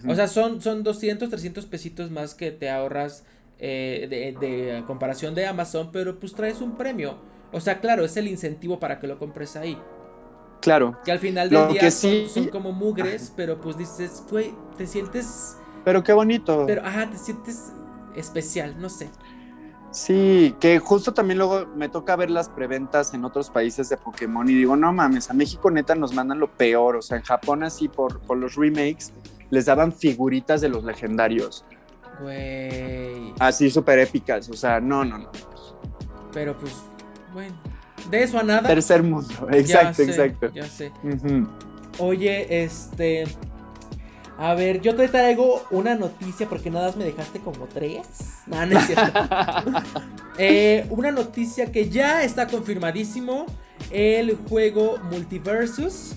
O 0.07 0.13
sea, 0.13 0.27
son, 0.27 0.61
son 0.61 0.83
200, 0.83 1.29
300 1.29 1.65
pesitos 1.65 2.11
más 2.11 2.35
que 2.35 2.51
te 2.51 2.69
ahorras 2.69 3.23
eh, 3.57 4.35
de, 4.39 4.83
comparación 4.85 5.33
de 5.33 5.47
Amazon, 5.47 5.89
pero 5.91 6.19
pues 6.19 6.33
traes 6.33 6.61
un 6.61 6.77
premio. 6.77 7.17
O 7.51 7.59
sea, 7.59 7.79
claro, 7.79 8.05
es 8.05 8.15
el 8.15 8.27
incentivo 8.27 8.79
para 8.79 8.99
que 8.99 9.07
lo 9.07 9.17
compres 9.17 9.55
ahí. 9.55 9.77
Claro. 10.61 10.97
Que 11.03 11.11
al 11.11 11.19
final 11.19 11.49
del 11.49 11.69
día 11.69 11.89
son, 11.89 12.47
como 12.51 12.71
mugres, 12.71 13.33
pero 13.35 13.59
pues 13.59 13.77
dices, 13.77 14.23
güey, 14.29 14.53
te 14.77 14.85
sientes... 14.85 15.57
Pero 15.83 16.03
qué 16.03 16.13
bonito. 16.13 16.65
Pero, 16.67 16.85
ajá, 16.85 17.09
te 17.09 17.17
sientes 17.17 17.71
especial, 18.15 18.79
no 18.79 18.89
sé. 18.89 19.09
Sí, 19.91 20.55
que 20.59 20.77
justo 20.77 21.13
también 21.13 21.39
luego 21.39 21.65
me 21.75 21.89
toca 21.89 22.15
ver 22.15 22.29
las 22.29 22.47
preventas 22.47 23.13
en 23.15 23.25
otros 23.25 23.49
países 23.49 23.89
de 23.89 23.97
Pokémon 23.97 24.47
y 24.47 24.53
digo, 24.53 24.75
no 24.75 24.93
mames, 24.93 25.31
a 25.31 25.33
México 25.33 25.71
neta 25.71 25.95
nos 25.95 26.13
mandan 26.13 26.39
lo 26.39 26.51
peor, 26.51 26.97
o 26.97 27.01
sea, 27.01 27.17
en 27.17 27.23
Japón 27.23 27.63
así 27.63 27.87
por, 27.87 28.19
por 28.19 28.37
los 28.37 28.55
remakes 28.55 29.11
les 29.49 29.65
daban 29.65 29.91
figuritas 29.91 30.61
de 30.61 30.69
los 30.69 30.83
legendarios. 30.83 31.65
Güey. 32.21 33.33
Así 33.39 33.69
súper 33.69 33.99
épicas, 33.99 34.49
o 34.49 34.53
sea, 34.53 34.79
no, 34.79 35.05
no, 35.05 35.17
no. 35.17 35.31
Pero 36.33 36.57
pues, 36.57 36.73
bueno, 37.33 37.55
de 38.09 38.23
eso 38.23 38.39
a 38.39 38.43
nada. 38.43 38.67
Tercer 38.67 39.03
mundo, 39.03 39.47
exacto, 39.51 40.01
exacto. 40.03 40.51
Ya 40.53 40.65
sé. 40.65 40.91
Oye, 41.97 42.63
este... 42.63 43.25
A 44.37 44.53
ver, 44.53 44.79
yo 44.79 44.95
te 44.95 45.09
traigo 45.09 45.63
una 45.69 45.95
noticia 45.95 46.47
porque 46.47 46.71
nada 46.71 46.87
más 46.87 46.95
me 46.95 47.03
dejaste 47.03 47.39
como 47.39 47.65
tres. 47.67 48.07
No, 48.47 48.65
no 48.65 48.79
es 48.79 48.85
cierto. 48.85 49.11
Eh, 50.41 50.85
una 50.89 51.11
noticia 51.11 51.69
que 51.69 51.89
ya 51.89 52.23
está 52.23 52.47
confirmadísimo. 52.47 53.45
El 53.91 54.37
juego 54.47 54.97
Multiversus 55.11 56.15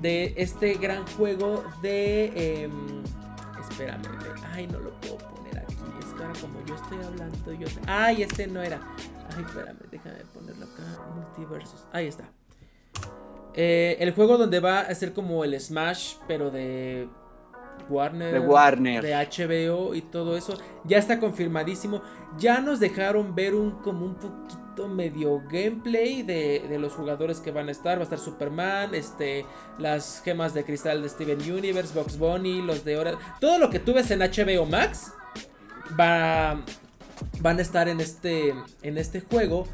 de 0.00 0.34
este 0.36 0.74
gran 0.74 1.06
juego 1.06 1.64
de... 1.82 2.32
Eh, 2.34 2.70
espérame, 3.60 4.02
ay, 4.52 4.66
no 4.66 4.78
lo 4.78 4.90
puedo 5.00 5.18
poner 5.18 5.58
aquí. 5.58 5.74
Es 5.98 6.06
que 6.14 6.22
ahora 6.22 6.40
como 6.40 6.64
yo 6.66 6.74
estoy 6.74 6.98
hablando, 6.98 7.52
yo... 7.52 7.66
Ay, 7.86 8.22
este 8.22 8.46
no 8.46 8.62
era. 8.62 8.80
Ay, 9.36 9.44
espérame, 9.44 9.78
déjame 9.90 10.18
ponerlo 10.34 10.64
acá. 10.66 10.82
Multiversus. 11.14 11.84
Ahí 11.92 12.06
está. 12.06 12.24
Eh, 13.54 13.96
el 14.00 14.12
juego 14.12 14.38
donde 14.38 14.60
va 14.60 14.80
a 14.80 14.94
ser 14.94 15.12
como 15.12 15.44
el 15.44 15.58
Smash, 15.60 16.14
pero 16.26 16.50
de 16.50 17.08
Warner, 17.88 18.32
de 18.32 18.40
Warner, 18.40 19.02
de 19.02 19.14
HBO 19.14 19.94
y 19.94 20.02
todo 20.02 20.36
eso, 20.36 20.56
ya 20.84 20.98
está 20.98 21.18
confirmadísimo. 21.18 22.02
Ya 22.38 22.60
nos 22.60 22.78
dejaron 22.78 23.34
ver 23.34 23.54
un 23.54 23.72
como 23.82 24.06
un 24.06 24.14
poquito 24.14 24.69
medio 24.88 25.42
gameplay 25.50 26.22
de, 26.22 26.76
los 26.78 26.92
jugadores 26.92 27.40
que 27.40 27.50
van 27.50 27.68
a 27.68 27.72
estar. 27.72 27.98
Va 27.98 28.02
a 28.02 28.04
estar 28.04 28.18
Superman, 28.18 28.94
este, 28.94 29.44
las 29.78 30.22
gemas 30.24 30.54
de 30.54 30.64
cristal 30.64 31.02
de 31.02 31.08
Steven 31.08 31.40
Universe, 31.40 31.94
Box 31.94 32.18
Bunny, 32.18 32.62
los 32.62 32.84
de 32.84 32.98
hora. 32.98 33.18
Todo 33.40 33.58
lo 33.58 33.70
que 33.70 33.78
tú 33.78 33.94
ves 33.94 34.10
en 34.10 34.20
HBO 34.20 34.66
Max 34.66 35.12
va, 35.98 36.62
van 37.40 37.58
a 37.58 37.62
estar 37.62 37.88
en 37.88 38.00
este, 38.00 38.54
en 38.82 38.98
este 38.98 39.20
juego. 39.20 39.66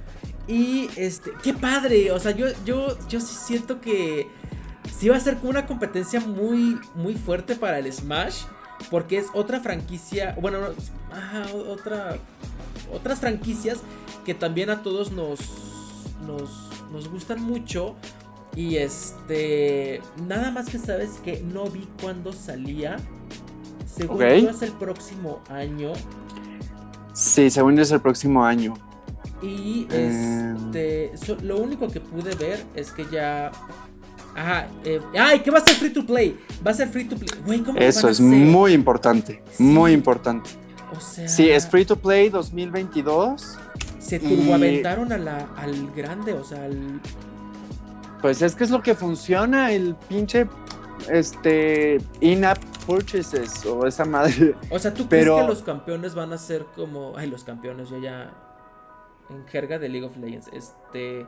Y 0.48 0.88
este, 0.96 1.32
qué 1.42 1.54
padre. 1.54 2.12
O 2.12 2.20
sea, 2.20 2.32
yo, 2.32 2.46
yo, 2.64 2.96
yo 3.08 3.20
sí 3.20 3.34
siento 3.34 3.80
que 3.80 4.28
sí 4.98 5.08
va 5.08 5.16
a 5.16 5.20
ser 5.20 5.36
como 5.36 5.50
una 5.50 5.66
competencia 5.66 6.20
muy, 6.20 6.78
muy 6.94 7.14
fuerte 7.14 7.56
para 7.56 7.78
el 7.78 7.92
Smash. 7.92 8.44
Porque 8.90 9.18
es 9.18 9.26
otra 9.32 9.60
franquicia. 9.60 10.36
Bueno, 10.40 10.58
ajá, 11.10 11.46
otra. 11.54 12.18
Otras 12.92 13.20
franquicias 13.20 13.78
que 14.24 14.34
también 14.34 14.70
a 14.70 14.82
todos 14.82 15.12
nos. 15.12 15.40
Nos, 16.26 16.50
nos 16.92 17.08
gustan 17.08 17.42
mucho. 17.42 17.94
Y 18.54 18.76
este. 18.76 20.00
Nada 20.26 20.50
más 20.50 20.68
que 20.68 20.78
sabes 20.78 21.20
que 21.24 21.42
no 21.42 21.64
vi 21.66 21.86
cuándo 22.00 22.32
salía. 22.32 22.96
Según 23.86 24.18
yo 24.18 24.50
es 24.50 24.62
el 24.62 24.72
próximo 24.72 25.42
año. 25.48 25.92
Sí, 27.12 27.50
según 27.50 27.76
yo 27.76 27.82
es 27.82 27.90
el 27.92 28.00
próximo 28.00 28.44
año. 28.44 28.74
Y 29.42 29.86
este. 29.90 31.12
lo 31.42 31.58
único 31.58 31.88
que 31.88 32.00
pude 32.00 32.34
ver 32.34 32.64
es 32.74 32.90
que 32.92 33.06
ya. 33.10 33.52
Ajá. 34.34 34.68
Eh, 34.84 35.00
¡Ay! 35.18 35.40
¿Qué 35.40 35.50
va 35.50 35.58
a 35.58 35.64
ser 35.64 35.76
free 35.76 35.90
to 35.90 36.04
play? 36.04 36.38
Va 36.66 36.70
a 36.70 36.74
ser 36.74 36.88
free 36.88 37.04
to 37.04 37.16
play. 37.16 37.64
Eso 37.76 38.08
es 38.08 38.20
muy 38.20 38.72
importante. 38.72 39.42
Muy 39.58 39.92
importante. 39.92 40.50
O 40.94 41.00
sea. 41.00 41.28
Sí, 41.28 41.50
es 41.50 41.68
free 41.68 41.84
to 41.84 41.96
play 41.96 42.28
2022. 42.28 43.58
Se 43.98 44.20
turboaventaron 44.20 45.12
a 45.12 45.18
la, 45.18 45.48
al 45.56 45.90
grande, 45.92 46.32
o 46.32 46.44
sea, 46.44 46.64
al. 46.64 47.00
Pues 48.22 48.42
es 48.42 48.54
que 48.54 48.64
es 48.64 48.70
lo 48.70 48.82
que 48.82 48.94
funciona, 48.94 49.72
el 49.72 49.94
pinche. 50.08 50.46
Este. 51.10 51.98
In-app 52.20 52.58
purchases 52.86 53.64
o 53.66 53.86
esa 53.86 54.04
madre. 54.04 54.54
O 54.70 54.78
sea, 54.78 54.94
¿tú 54.94 55.08
crees 55.08 55.24
que 55.24 55.46
los 55.46 55.62
campeones 55.62 56.14
van 56.14 56.32
a 56.32 56.38
ser 56.38 56.64
como. 56.74 57.16
Ay, 57.16 57.28
los 57.28 57.44
campeones, 57.44 57.90
yo 57.90 57.98
ya 57.98 58.32
en 59.28 59.46
jerga 59.46 59.78
de 59.78 59.88
League 59.88 60.06
of 60.06 60.16
Legends. 60.16 60.48
Este. 60.52 61.26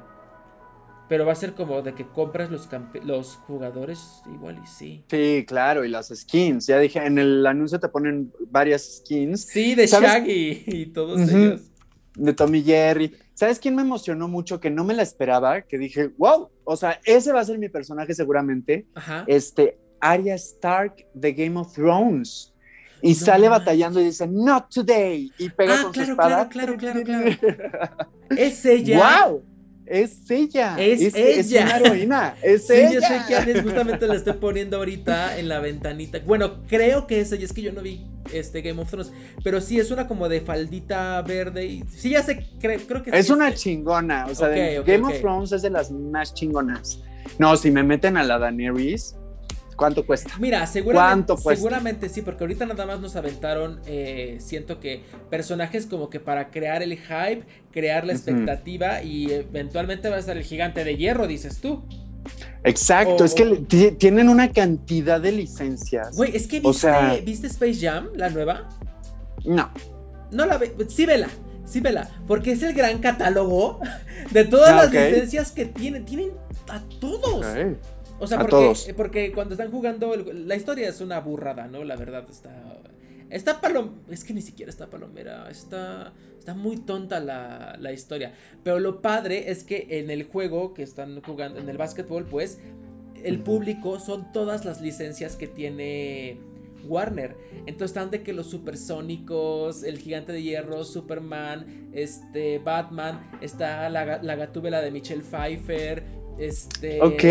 Pero 1.09 1.25
va 1.25 1.33
a 1.33 1.37
ser 1.37 1.55
como 1.55 1.81
de 1.81 1.95
que 1.95 2.07
compras 2.07 2.51
los, 2.51 2.69
los 3.03 3.37
jugadores 3.47 4.23
igual 4.33 4.61
y 4.63 4.67
sí. 4.67 5.05
Sí, 5.09 5.45
claro, 5.47 5.85
y 5.85 5.89
las 5.89 6.09
skins. 6.09 6.67
Ya 6.67 6.79
dije, 6.79 7.05
en 7.05 7.19
el 7.19 7.47
anuncio 7.47 7.81
te 7.81 7.89
ponen 7.89 8.33
varias 8.51 8.99
skins. 8.99 9.47
Sí, 9.47 9.75
de 9.75 9.87
Shaggy 9.87 10.65
y 10.67 10.87
todos 10.87 11.21
ellos. 11.31 11.63
De 12.15 12.33
Tommy 12.35 12.63
Jerry. 12.63 13.15
¿Sabes 13.33 13.59
quién 13.59 13.75
me 13.77 13.83
emocionó 13.83 14.29
mucho? 14.29 14.61
Que 14.61 14.69
no 14.69 14.85
me 14.85 14.93
la 14.93 15.03
esperaba, 15.03 15.63
que 15.63 15.79
dije, 15.79 16.11
wow, 16.19 16.51
o 16.65 16.77
sea, 16.77 17.01
ese 17.05 17.33
va 17.33 17.41
a 17.41 17.45
ser 17.45 17.59
mi 17.59 17.69
personaje 17.69 18.13
seguramente. 18.13 18.87
Ajá. 18.95 19.25
Este, 19.29 19.79
Arya 20.01 20.35
Stark 20.35 21.07
de 21.15 21.33
Game 21.33 21.59
of 21.59 21.73
Thrones. 21.73 22.53
Y 23.01 23.15
sale 23.15 23.49
batallando 23.49 24.01
y 24.01 24.05
dice, 24.05 24.27
not 24.27 24.69
today. 24.75 25.33
Y 25.39 25.49
pega 25.51 25.79
ah, 25.79 25.83
con 25.85 25.95
su 25.95 26.01
espada. 26.03 26.49
Claro, 26.49 26.77
claro, 26.77 27.03
claro, 27.05 27.31
claro. 27.37 28.11
es 28.31 28.65
ella. 28.67 29.25
¡Wow! 29.27 29.45
Es 29.89 30.31
ella. 30.31 30.77
Es, 30.79 31.15
ella. 31.15 31.41
Es 31.41 31.53
una 31.53 31.77
heroína. 31.79 32.35
Es 32.43 32.67
sí, 32.67 32.75
ella. 32.75 32.93
yo 32.93 33.01
sé 33.01 33.51
es. 33.53 33.63
Justamente 33.63 34.07
la 34.07 34.15
estoy 34.15 34.35
poniendo 34.35 34.77
ahorita 34.77 35.39
en 35.39 35.49
la 35.49 35.61
ventanita. 35.61 36.21
Bueno, 36.27 36.63
creo 36.69 37.07
que 37.07 37.21
es 37.21 37.33
ella. 37.33 37.45
Es 37.45 37.53
que 37.53 37.63
yo 37.63 37.73
no 37.73 37.83
vi 37.83 38.07
este 38.33 38.61
Game 38.63 38.81
of 38.81 38.91
Thrones. 38.91 39.13
Pero 39.43 39.61
sí 39.61 39.79
es 39.79 39.91
una 39.91 40.07
como 40.07 40.29
de 40.29 40.41
faldita 40.41 41.21
verde. 41.23 41.67
Y 41.67 41.85
sí, 41.95 42.11
ya 42.11 42.23
sé. 42.23 42.47
creo 42.61 43.03
que 43.03 43.11
Es 43.13 43.31
una 43.31 43.55
chingona. 43.55 44.27
O 44.27 44.35
sea, 44.35 44.49
Game 44.49 45.07
of 45.07 45.21
Thrones 45.21 45.53
es 45.53 45.63
de 45.63 45.71
las 45.71 45.91
más 45.91 46.35
chingonas. 46.35 47.01
No, 47.39 47.57
si 47.57 47.71
me 47.71 47.83
meten 47.83 48.17
a 48.17 48.25
la 48.25 48.39
Daenerys 48.39 49.15
¿Cuánto 49.79 50.05
cuesta? 50.05 50.33
Mira, 50.41 50.67
seguramente, 50.67 51.35
seguramente 51.37 52.09
sí, 52.09 52.23
porque 52.23 52.43
ahorita 52.43 52.67
nada 52.67 52.85
más 52.85 52.99
nos 52.99 53.15
aventaron, 53.15 53.81
eh, 53.87 54.39
siento 54.41 54.81
que 54.81 55.05
personajes 55.31 55.87
como 55.87 56.11
que 56.11 56.19
para 56.19 56.51
crear 56.51 56.83
el 56.83 56.99
hype, 56.99 57.45
crear 57.71 58.05
la 58.05 58.13
expectativa 58.13 59.05
y 59.05 59.31
eventualmente 59.33 60.11
va 60.11 60.17
a 60.17 60.19
estar 60.19 60.37
el 60.37 60.43
gigante 60.43 60.83
de 60.83 60.97
hierro, 60.97 61.29
dices 61.29 61.61
tú. 61.61 61.85
Exacto, 62.65 63.25
es 63.25 63.35
que 63.35 63.95
tienen 63.97 64.29
una 64.29 64.51
cantidad 64.53 65.21
de 65.21 65.31
licencias. 65.31 66.17
Güey, 66.17 66.37
es 66.37 66.49
que 66.49 66.59
viste, 66.59 67.23
viste 67.25 67.47
Space 67.47 67.79
Jam, 67.81 68.09
la 68.17 68.31
nueva. 68.31 68.69
No. 69.45 69.71
No 70.33 70.45
la 70.45 70.59
ve, 70.59 70.75
sí 70.89 71.07
vela, 71.07 71.29
sí 71.65 71.79
vela, 71.79 72.11
porque 72.27 72.51
es 72.51 72.65
el 72.65 72.75
gran 72.75 72.99
catálogo 72.99 73.79
de 74.33 74.45
todas 74.45 74.71
ah, 74.71 74.77
las 74.77 74.93
licencias 74.93 75.53
que 75.53 75.67
tienen, 75.67 76.05
tienen 76.05 76.33
a 76.69 76.81
todos. 76.99 77.47
O 78.21 78.27
sea, 78.27 78.39
porque, 78.39 78.95
porque 78.95 79.33
cuando 79.33 79.55
están 79.55 79.71
jugando, 79.71 80.15
la 80.17 80.57
historia 80.57 80.89
es 80.89 81.01
una 81.01 81.21
burrada, 81.21 81.67
¿no? 81.69 81.85
La 81.85 81.97
verdad 81.97 82.27
está. 82.29 82.79
Está 83.31 83.61
palom. 83.61 83.91
Es 84.09 84.25
que 84.25 84.33
ni 84.33 84.43
siquiera 84.43 84.71
está 84.71 84.89
palomera. 84.89 85.51
Está. 85.51 86.13
Está 86.39 86.55
muy 86.55 86.79
tonta 86.79 87.21
la, 87.21 87.77
la 87.79 87.93
historia. 87.93 88.33
Pero 88.65 88.81
lo 88.81 89.03
padre 89.03 89.51
es 89.51 89.65
que 89.65 89.87
en 89.91 90.11
el 90.11 90.25
juego 90.25 90.73
que 90.73 90.83
están 90.83 91.21
jugando, 91.23 91.59
en 91.61 91.69
el 91.69 91.77
básquetbol, 91.77 92.25
pues. 92.25 92.59
El 93.23 93.41
público 93.41 93.99
son 93.99 94.31
todas 94.33 94.65
las 94.65 94.81
licencias 94.81 95.35
que 95.35 95.49
tiene 95.49 96.39
Warner. 96.85 97.37
Entonces 97.67 97.91
están 97.91 98.11
de 98.11 98.23
que 98.23 98.33
los 98.33 98.49
supersónicos, 98.49 99.83
el 99.83 99.99
gigante 99.99 100.33
de 100.33 100.43
hierro, 100.43 100.85
Superman, 100.85 101.91
este, 101.93 102.59
Batman, 102.59 103.21
está 103.41 103.89
la, 103.89 104.23
la 104.23 104.37
gatúbela 104.37 104.81
de 104.81 104.91
Michelle 104.91 105.23
Pfeiffer, 105.23 106.05
este. 106.39 107.03
Ok. 107.03 107.25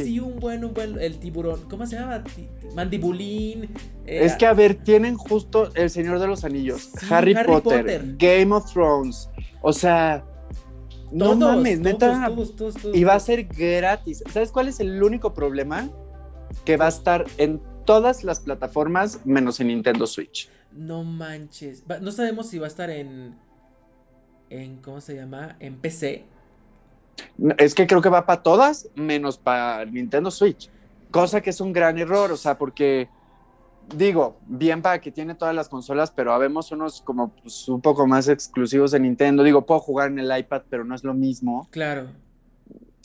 Así 0.00 0.20
un 0.20 0.38
buen, 0.38 0.64
un 0.64 0.72
buen. 0.72 0.98
El 1.00 1.18
tiburón. 1.18 1.62
¿Cómo 1.68 1.86
se 1.86 1.96
llama? 1.96 2.22
Mandibulín. 2.74 3.64
Eh, 4.06 4.24
es 4.24 4.36
que, 4.36 4.46
a 4.46 4.54
ver, 4.54 4.74
tienen 4.74 5.16
justo 5.16 5.70
El 5.74 5.90
Señor 5.90 6.18
de 6.20 6.26
los 6.26 6.44
Anillos, 6.44 6.90
Harry, 7.10 7.34
Potter, 7.44 8.14
Game 8.16 8.54
of 8.54 8.72
Thrones. 8.72 9.28
O 9.60 9.72
sea. 9.72 10.24
no 11.10 11.34
mames, 11.34 11.80
neta. 11.80 12.30
y 12.94 13.04
va 13.04 13.14
a 13.14 13.20
ser 13.20 13.44
gratis. 13.44 14.22
¿Sabes 14.32 14.52
cuál 14.52 14.68
es 14.68 14.80
el 14.80 15.02
único 15.02 15.34
problema? 15.34 15.90
Que 16.64 16.76
va 16.76 16.86
a 16.86 16.90
estar 16.90 17.26
en 17.36 17.60
todas 17.84 18.24
las 18.24 18.40
plataformas 18.40 19.24
menos 19.24 19.60
en 19.60 19.68
Nintendo 19.68 20.06
Switch. 20.06 20.48
No 20.72 21.04
manches. 21.04 21.84
No 22.00 22.12
sabemos 22.12 22.48
si 22.48 22.58
va 22.58 22.66
a 22.66 22.68
estar 22.68 22.90
en. 22.90 23.36
en 24.50 24.76
¿Cómo 24.76 25.00
se 25.00 25.16
llama? 25.16 25.56
En 25.60 25.76
PC. 25.76 26.24
Es 27.56 27.74
que 27.74 27.86
creo 27.86 28.02
que 28.02 28.08
va 28.08 28.26
para 28.26 28.42
todas, 28.42 28.88
menos 28.94 29.38
para 29.38 29.84
Nintendo 29.84 30.30
Switch. 30.30 30.70
Cosa 31.10 31.40
que 31.40 31.50
es 31.50 31.60
un 31.60 31.72
gran 31.72 31.98
error, 31.98 32.32
o 32.32 32.36
sea, 32.36 32.58
porque 32.58 33.08
digo, 33.96 34.38
bien 34.46 34.82
para 34.82 35.00
que 35.00 35.10
tiene 35.10 35.34
todas 35.34 35.54
las 35.54 35.68
consolas, 35.68 36.10
pero 36.10 36.32
habemos 36.32 36.70
unos 36.72 37.00
como 37.00 37.30
pues, 37.30 37.68
un 37.68 37.80
poco 37.80 38.06
más 38.06 38.28
exclusivos 38.28 38.90
de 38.90 39.00
Nintendo. 39.00 39.42
Digo, 39.42 39.64
puedo 39.64 39.80
jugar 39.80 40.10
en 40.10 40.18
el 40.18 40.36
iPad, 40.36 40.62
pero 40.68 40.84
no 40.84 40.94
es 40.94 41.04
lo 41.04 41.14
mismo. 41.14 41.68
Claro. 41.70 42.08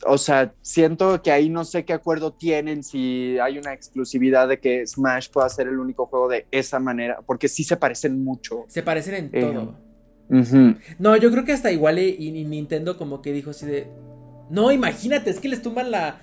O 0.06 0.17
sea, 0.17 0.54
siento 0.62 1.21
que 1.21 1.32
ahí 1.32 1.49
no 1.49 1.63
sé 1.63 1.86
qué 1.86 1.93
acuerdo 1.93 2.34
tienen 2.34 2.84
si 2.84 3.38
hay 3.39 3.58
una 3.58 3.73
exclusividad 3.73 4.49
de 4.49 4.60
que 4.60 4.86
Smash 4.86 5.30
pueda 5.30 5.47
ser 5.47 5.67
el 5.67 5.80
único 5.80 6.08
juego 6.08 6.28
de 6.28 6.45
esa 6.52 6.80
manera, 6.80 7.21
porque 7.26 7.47
sí 7.47 7.63
se 7.63 7.78
parecen 7.78 8.21
mucho. 8.21 8.65
Se 8.67 8.84
parecen 8.84 9.15
en 9.15 9.32
todo. 9.32 9.76
No, 11.00 11.15
yo 11.17 11.32
creo 11.32 11.46
que 11.46 11.54
hasta 11.54 11.72
igual 11.72 12.00
y, 12.00 12.32
Nintendo 12.32 12.98
como 12.98 13.22
que 13.22 13.32
dijo 13.32 13.52
así 13.52 13.65
de... 13.65 13.88
No, 14.50 14.72
imagínate, 14.72 15.30
es 15.30 15.39
que 15.39 15.50
les 15.50 15.62
tumban 15.62 15.91
la... 15.91 16.22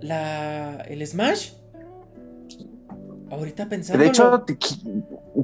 La... 0.00 0.82
El 0.88 1.06
Smash. 1.06 1.52
Ahorita 3.30 3.68
pensando. 3.68 4.02
De 4.02 4.10
hecho, 4.10 4.44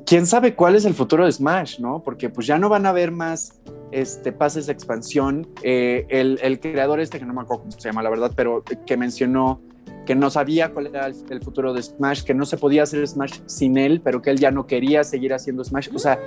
quién 0.04 0.26
sabe 0.26 0.54
cuál 0.54 0.76
es 0.76 0.84
el 0.84 0.92
futuro 0.94 1.24
de 1.24 1.32
Smash, 1.32 1.80
¿no? 1.80 2.02
Porque 2.02 2.28
pues 2.28 2.46
ya 2.46 2.58
no 2.58 2.68
van 2.68 2.84
a 2.84 2.90
haber 2.90 3.10
más 3.10 3.60
este, 3.92 4.30
pases 4.32 4.66
de 4.66 4.74
expansión. 4.74 5.48
Eh, 5.62 6.06
el, 6.10 6.60
creador 6.60 7.00
este, 7.00 7.18
que 7.18 7.24
no 7.24 7.32
me 7.32 7.40
acuerdo 7.40 7.62
cómo 7.62 7.72
se 7.72 7.88
llama, 7.88 8.02
la 8.02 8.10
verdad, 8.10 8.32
pero 8.36 8.62
que 8.62 8.96
mencionó 8.98 9.62
que 10.08 10.14
no 10.14 10.30
sabía 10.30 10.72
cuál 10.72 10.86
era 10.86 11.06
el, 11.06 11.42
futuro 11.42 11.74
de 11.74 11.82
Smash, 11.82 12.22
que 12.22 12.32
no 12.32 12.46
se 12.46 12.56
podía 12.56 12.84
hacer 12.84 13.06
Smash 13.06 13.40
sin 13.44 13.76
él, 13.76 14.00
pero 14.02 14.22
que 14.22 14.30
él 14.30 14.38
ya 14.38 14.50
no 14.50 14.66
quería 14.66 15.04
seguir 15.04 15.34
haciendo 15.34 15.62
Smash. 15.62 15.90
O 15.94 15.98
sea, 15.98 16.18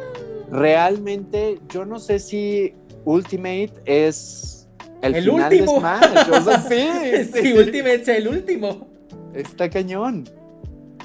realmente 0.51 1.59
yo 1.69 1.85
no 1.85 1.97
sé 1.99 2.19
si 2.19 2.73
Ultimate 3.05 3.73
es 3.85 4.67
el, 5.01 5.15
final 5.15 5.51
último. 5.51 5.73
de 5.73 5.79
Smash. 5.79 6.29
O 6.29 6.41
sea, 6.41 6.59
sí, 6.69 7.31
sí, 7.33 7.53
Ultimate 7.53 8.01
es 8.01 8.07
el 8.07 8.27
último. 8.27 8.87
Está 9.33 9.69
cañón. 9.69 10.25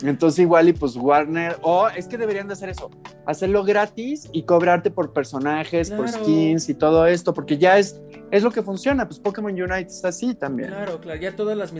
Entonces 0.02 0.40
igual 0.40 0.68
y 0.68 0.72
pues 0.72 0.96
Warner, 0.96 1.56
o 1.62 1.88
es 1.88 2.06
que 2.06 2.18
deberían 2.18 2.46
de 2.46 2.52
hacer 2.52 2.68
eso, 2.68 2.90
hacerlo 3.24 3.64
gratis 3.64 4.28
y 4.32 4.42
cobrarte 4.42 4.90
por 4.90 5.12
personajes, 5.12 5.90
por 5.90 6.08
skins 6.08 6.68
y 6.68 6.74
todo 6.74 7.06
esto, 7.06 7.32
porque 7.32 7.56
ya 7.56 7.78
es, 7.78 8.00
es 8.30 8.42
lo 8.42 8.50
que 8.50 8.62
funciona, 8.62 9.06
pues 9.06 9.18
Pokémon 9.18 9.52
Unite 9.52 9.86
es 9.86 10.04
así 10.04 10.34
también. 10.34 10.68
Claro, 10.68 11.00
claro, 11.00 11.20
ya 11.20 11.34
todas 11.34 11.56
las 11.56 11.72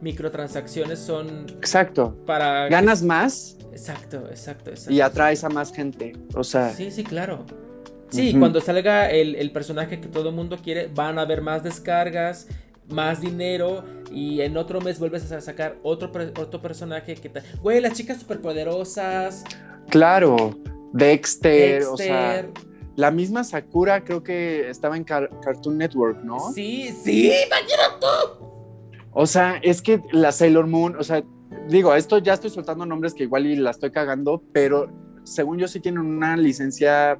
microtransacciones 0.00 0.98
son... 0.98 1.46
Exacto. 1.50 2.16
Para... 2.26 2.68
Ganas 2.68 3.02
más. 3.02 3.56
Exacto, 3.72 4.28
exacto, 4.28 4.70
exacto. 4.70 4.92
Y 4.92 5.00
atraes 5.00 5.42
a 5.44 5.48
más 5.48 5.72
gente, 5.72 6.12
o 6.34 6.44
sea... 6.44 6.70
Sí, 6.70 6.90
sí, 6.90 7.02
claro. 7.02 7.46
Sí, 8.10 8.36
cuando 8.38 8.60
salga 8.60 9.10
el, 9.10 9.34
el 9.34 9.50
personaje 9.50 10.00
que 10.00 10.06
todo 10.06 10.28
el 10.28 10.36
mundo 10.36 10.58
quiere, 10.62 10.88
van 10.94 11.18
a 11.18 11.22
haber 11.22 11.42
más 11.42 11.64
descargas, 11.64 12.46
más 12.88 13.20
dinero 13.20 13.84
y 14.10 14.40
en 14.40 14.56
otro 14.56 14.80
mes 14.80 14.98
vuelves 14.98 15.30
a 15.32 15.40
sacar 15.40 15.78
otro, 15.82 16.10
otro 16.38 16.60
personaje 16.60 17.14
que 17.14 17.28
tal. 17.28 17.42
Güey, 17.62 17.80
las 17.80 17.94
chicas 17.94 18.18
superpoderosas. 18.18 19.44
Claro, 19.88 20.56
Dexter, 20.92 21.82
o 21.84 21.96
sea, 21.96 22.48
la 22.96 23.10
misma 23.10 23.44
Sakura 23.44 24.04
creo 24.04 24.22
que 24.22 24.68
estaba 24.68 24.96
en 24.96 25.04
Cartoon 25.04 25.78
Network, 25.78 26.22
¿no? 26.22 26.52
Sí, 26.52 26.94
sí, 27.02 27.32
imagínate. 27.46 28.06
O 29.12 29.26
sea, 29.26 29.58
es 29.62 29.82
que 29.82 30.02
la 30.12 30.32
Sailor 30.32 30.66
Moon, 30.66 30.96
o 30.96 31.02
sea, 31.02 31.22
digo, 31.68 31.94
esto 31.94 32.18
ya 32.18 32.34
estoy 32.34 32.50
soltando 32.50 32.84
nombres 32.86 33.14
que 33.14 33.24
igual 33.24 33.46
y 33.46 33.56
la 33.56 33.70
estoy 33.70 33.90
cagando, 33.90 34.42
pero 34.52 34.88
según 35.24 35.58
yo 35.58 35.68
sí 35.68 35.80
tienen 35.80 36.02
una 36.02 36.36
licencia 36.36 37.18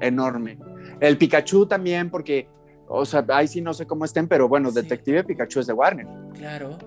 enorme. 0.00 0.58
El 1.00 1.18
Pikachu 1.18 1.66
también, 1.66 2.10
porque, 2.10 2.48
o 2.88 3.04
sea, 3.04 3.24
ahí 3.28 3.48
sí 3.48 3.60
no 3.60 3.74
sé 3.74 3.86
cómo 3.86 4.04
estén, 4.04 4.28
pero 4.28 4.48
bueno, 4.48 4.70
Detective 4.70 5.24
Pikachu 5.24 5.60
es 5.60 5.66
de 5.66 5.72
Warner. 5.72 6.06
Claro. 6.34 6.78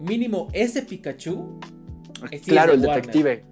Mínimo 0.00 0.48
ese 0.52 0.82
Pikachu. 0.82 1.58
claro, 2.46 2.72
el 2.72 2.82
detective. 2.82 3.44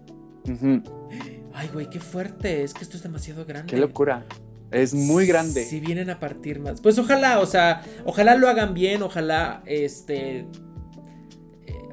Ay, 1.55 1.71
güey, 1.73 1.91
qué 1.91 2.01
fuerte. 2.01 2.63
Es 2.63 2.75
que 2.75 2.85
esto 2.85 2.97
es 2.97 3.03
demasiado 3.03 3.45
grande. 3.45 3.71
Qué 3.71 3.79
locura. 3.79 4.25
Es 4.71 4.93
muy 4.95 5.27
grande. 5.27 5.65
Si 5.65 5.81
vienen 5.81 6.11
a 6.11 6.21
partir 6.21 6.61
más. 6.61 6.81
Pues 6.81 6.99
ojalá, 6.99 7.41
o 7.41 7.47
sea, 7.47 7.83
ojalá 8.05 8.35
lo 8.37 8.49
hagan 8.49 8.75
bien, 8.75 9.03
ojalá 9.03 9.63
este 9.67 10.47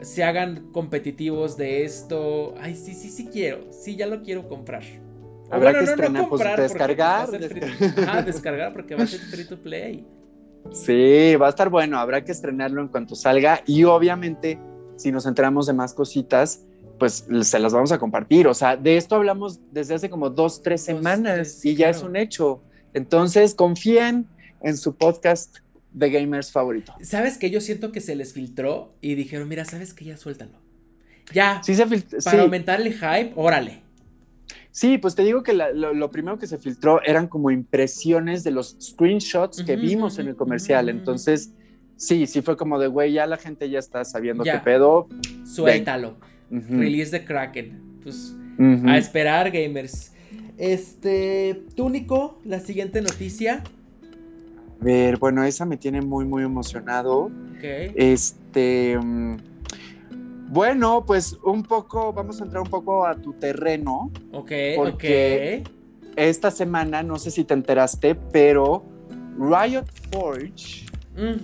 se 0.05 0.23
hagan 0.23 0.71
competitivos 0.71 1.57
de 1.57 1.83
esto. 1.83 2.55
Ay, 2.59 2.75
sí, 2.75 2.93
sí, 2.93 3.09
sí 3.09 3.27
quiero. 3.31 3.71
Sí, 3.71 3.95
ya 3.95 4.07
lo 4.07 4.21
quiero 4.21 4.47
comprar. 4.47 4.83
Habrá 5.55 5.73
que 5.73 5.85
estrenar, 5.85 6.29
pues, 6.29 6.41
descargar. 6.57 7.29
ah, 8.07 8.21
descargar 8.21 8.73
porque 8.73 8.95
va 8.95 9.03
a 9.03 9.07
ser 9.07 9.19
free 9.19 9.45
to 9.45 9.57
play. 9.57 10.05
Sí, 10.71 11.35
va 11.35 11.47
a 11.47 11.49
estar 11.49 11.69
bueno. 11.69 11.99
Habrá 11.99 12.23
que 12.23 12.31
estrenarlo 12.31 12.81
en 12.81 12.87
cuanto 12.87 13.15
salga. 13.15 13.61
Y 13.65 13.83
obviamente, 13.83 14.59
si 14.95 15.11
nos 15.11 15.25
enteramos 15.25 15.67
de 15.67 15.73
más 15.73 15.93
cositas, 15.93 16.65
pues 16.99 17.27
se 17.41 17.59
las 17.59 17.73
vamos 17.73 17.91
a 17.91 17.97
compartir. 17.97 18.47
O 18.47 18.53
sea, 18.53 18.77
de 18.77 18.97
esto 18.97 19.15
hablamos 19.15 19.59
desde 19.71 19.95
hace 19.95 20.09
como 20.09 20.29
dos, 20.29 20.61
tres 20.61 20.81
semanas 20.81 21.63
y 21.63 21.75
ya 21.75 21.89
es 21.89 22.01
un 22.01 22.15
hecho. 22.15 22.61
Entonces, 22.93 23.53
confíen 23.53 24.27
en 24.61 24.77
su 24.77 24.95
podcast 24.95 25.57
de 25.91 26.09
gamers 26.09 26.51
favorito. 26.51 26.93
¿Sabes 27.01 27.37
que 27.37 27.49
Yo 27.49 27.61
siento 27.61 27.91
que 27.91 28.01
se 28.01 28.15
les 28.15 28.33
filtró 28.33 28.93
y 29.01 29.15
dijeron, 29.15 29.47
mira, 29.47 29.65
¿sabes 29.65 29.93
que 29.93 30.05
Ya 30.05 30.17
suéltalo. 30.17 30.59
Ya. 31.33 31.61
Sí 31.63 31.75
se 31.75 31.85
Para 32.23 32.43
aumentar 32.43 32.81
el 32.81 32.93
hype, 32.93 33.33
órale. 33.35 33.84
Sí, 34.75 34.97
pues 34.97 35.15
te 35.15 35.23
digo 35.23 35.41
que 35.41 35.53
lo, 35.53 36.11
primero 36.11 36.37
que 36.37 36.47
se 36.47 36.57
filtró 36.57 37.01
eran 37.01 37.27
como 37.27 37.49
impresiones 37.49 38.43
de 38.43 38.51
los 38.51 38.75
screenshots 38.81 39.63
que 39.63 39.77
vimos 39.77 40.19
en 40.19 40.27
el 40.27 40.35
comercial. 40.35 40.89
Entonces, 40.89 41.53
sí, 41.95 42.27
sí 42.27 42.41
fue 42.41 42.57
como 42.57 42.77
de, 42.77 42.87
güey, 42.87 43.13
ya 43.13 43.25
la 43.25 43.37
gente 43.37 43.69
ya 43.69 43.79
está 43.79 44.03
sabiendo 44.03 44.43
qué 44.43 44.59
pedo. 44.63 45.07
Suéltalo. 45.45 46.17
Release 46.49 47.11
de 47.11 47.23
Kraken. 47.23 47.99
Pues 48.03 48.35
a 48.85 48.97
esperar, 48.97 49.49
gamers. 49.49 50.11
Este, 50.57 51.63
Túnico, 51.75 52.41
la 52.43 52.59
siguiente 52.59 53.01
noticia 53.01 53.63
ver, 54.81 55.17
bueno, 55.17 55.43
esa 55.43 55.65
me 55.65 55.77
tiene 55.77 56.01
muy, 56.01 56.25
muy 56.25 56.43
emocionado. 56.43 57.31
Este. 57.61 58.97
Mm, 59.01 59.37
bueno, 60.47 61.05
pues 61.05 61.37
un 61.43 61.63
poco, 61.63 62.13
vamos 62.13 62.41
a 62.41 62.45
entrar 62.45 62.61
un 62.61 62.69
poco 62.69 63.05
a 63.05 63.15
tu 63.15 63.33
terreno. 63.33 64.11
Ok, 64.31 64.51
porque 64.75 65.63
Esta 66.15 66.49
semana, 66.49 67.03
no 67.03 67.19
sé 67.19 67.29
si 67.29 67.43
te 67.43 67.53
enteraste, 67.53 68.15
pero 68.15 68.85
Riot 69.37 69.85
Forge 70.11 70.85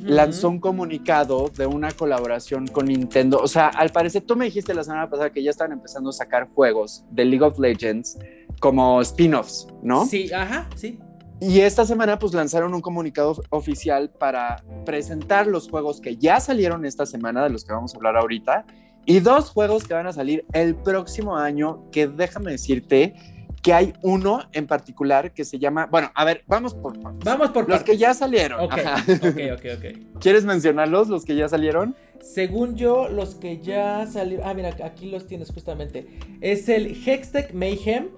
lanzó 0.04 0.50
un 0.50 0.60
comunicado 0.60 1.50
de 1.58 1.66
una 1.66 1.92
colaboración 1.92 2.68
con 2.68 2.86
Nintendo. 2.86 3.40
O 3.40 3.48
sea, 3.48 3.68
al 3.68 3.90
parecer, 3.90 4.24
tú 4.24 4.36
me 4.36 4.46
dijiste 4.46 4.74
la 4.74 4.84
semana 4.84 5.10
pasada 5.10 5.30
que 5.30 5.44
ya 5.44 5.52
estaban 5.52 5.72
empezando 5.72 6.10
a 6.10 6.14
sacar 6.14 6.50
juegos 6.54 7.06
de 7.12 7.26
League 7.26 7.44
of 7.44 7.58
Legends 7.58 8.18
como 8.60 9.02
spin-offs, 9.02 9.68
¿no? 9.82 10.06
Sí, 10.06 10.32
ajá, 10.32 10.70
sí. 10.76 11.00
Y 11.40 11.62
esta 11.62 11.86
semana 11.86 12.20
pues 12.20 12.34
lanzaron 12.34 12.74
un 12.74 12.82
comunicado 12.82 13.36
oficial 13.50 14.12
para 14.12 14.64
presentar 14.86 15.48
los 15.48 15.70
juegos 15.70 16.00
que 16.00 16.18
ya 16.18 16.40
salieron 16.40 16.86
esta 16.86 17.06
semana, 17.06 17.44
de 17.44 17.50
los 17.50 17.66
que 17.66 17.74
vamos 17.74 17.94
a 17.94 17.98
hablar 17.98 18.16
ahorita, 18.16 18.66
y 19.06 19.20
dos 19.20 19.50
juegos 19.50 19.86
que 19.86 19.94
van 19.94 20.08
a 20.08 20.14
salir 20.14 20.46
el 20.54 20.76
próximo 20.76 21.36
año, 21.38 21.90
que 21.92 22.08
déjame 22.08 22.52
decirte 22.52 23.16
que 23.62 23.74
hay 23.74 23.94
uno 24.02 24.42
en 24.54 24.66
particular 24.66 25.34
que 25.34 25.46
se 25.46 25.60
llama, 25.60 25.86
bueno, 25.86 26.12
a 26.16 26.26
ver, 26.26 26.44
vamos 26.48 26.74
por 26.74 26.98
Vamos 27.24 27.52
por 27.52 27.70
los 27.70 27.84
que 27.84 27.98
ya 27.98 28.14
salieron. 28.14 28.60
Ok, 28.60 28.74
ok, 28.74 29.66
ok, 29.78 29.86
¿Quieres 30.20 30.46
mencionarlos, 30.46 31.10
los 31.10 31.26
que 31.26 31.36
ya 31.36 31.48
salieron? 31.48 31.96
Según 32.22 32.76
yo, 32.76 33.08
los 33.10 33.36
que 33.36 33.60
ya 33.60 34.08
salieron, 34.08 34.48
ah, 34.48 34.54
mira, 34.54 34.76
aquí 34.84 35.10
los 35.10 35.28
tienes 35.28 35.52
justamente. 35.52 36.08
Es 36.42 36.70
el 36.70 36.88
Hextech 37.06 37.54
Mayhem, 37.54 38.10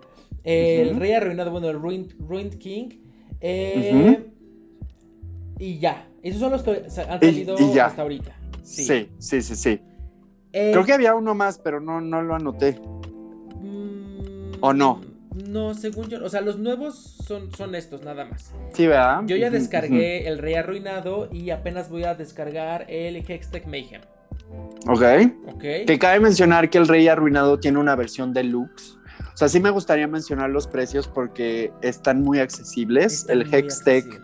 el 0.43 0.97
Rey 0.97 1.13
Arruinado, 1.13 1.51
bueno, 1.51 1.69
el 1.69 1.79
Ruined 1.79 2.57
King, 2.57 2.89
eh, 3.41 4.23
y 5.59 5.79
ya. 5.79 6.07
Esos 6.21 6.39
son 6.39 6.51
los 6.51 6.63
que 6.63 6.71
han 6.71 7.19
salido 7.19 7.57
hasta 7.81 8.01
ahorita. 8.01 8.35
Sí, 8.63 9.09
sí, 9.19 9.41
sí, 9.41 9.55
sí. 9.55 9.81
Eh, 10.53 10.71
Creo 10.71 10.85
que 10.85 10.93
había 10.93 11.15
uno 11.15 11.35
más, 11.35 11.59
pero 11.59 11.79
no, 11.79 11.99
no 11.99 12.21
lo 12.21 12.35
anoté. 12.35 12.79
¿O 14.61 14.71
no? 14.71 15.01
Mm, 15.35 15.51
no, 15.51 15.73
según 15.73 16.07
yo. 16.07 16.23
O 16.23 16.29
sea, 16.29 16.41
los 16.41 16.57
nuevos 16.57 16.95
son, 17.25 17.51
son 17.53 17.75
estos, 17.75 18.03
nada 18.03 18.25
más. 18.25 18.53
Sí, 18.73 18.87
¿verdad? 18.87 19.23
Yo 19.25 19.35
ya 19.35 19.49
descargué 19.49 20.27
el 20.27 20.37
Rey 20.37 20.53
Arruinado 20.53 21.27
y 21.31 21.49
apenas 21.49 21.89
voy 21.89 22.03
a 22.03 22.15
descargar 22.15 22.85
el 22.87 23.17
Hextech 23.17 23.65
Mayhem. 23.65 24.01
Ok. 24.87 25.03
Ok. 25.53 25.63
Que 25.87 25.97
cabe 25.99 26.19
mencionar 26.19 26.69
que 26.69 26.77
el 26.77 26.87
Rey 26.87 27.07
Arruinado 27.07 27.59
tiene 27.59 27.79
una 27.79 27.95
versión 27.95 28.33
deluxe 28.33 28.97
o 29.33 29.37
sea, 29.37 29.49
sí 29.49 29.59
me 29.59 29.71
gustaría 29.71 30.07
mencionar 30.07 30.51
los 30.51 30.67
precios 30.67 31.07
porque 31.07 31.71
están 31.81 32.21
muy 32.21 32.39
accesibles. 32.39 33.27
el 33.29 33.51
Hextech, 33.51 34.21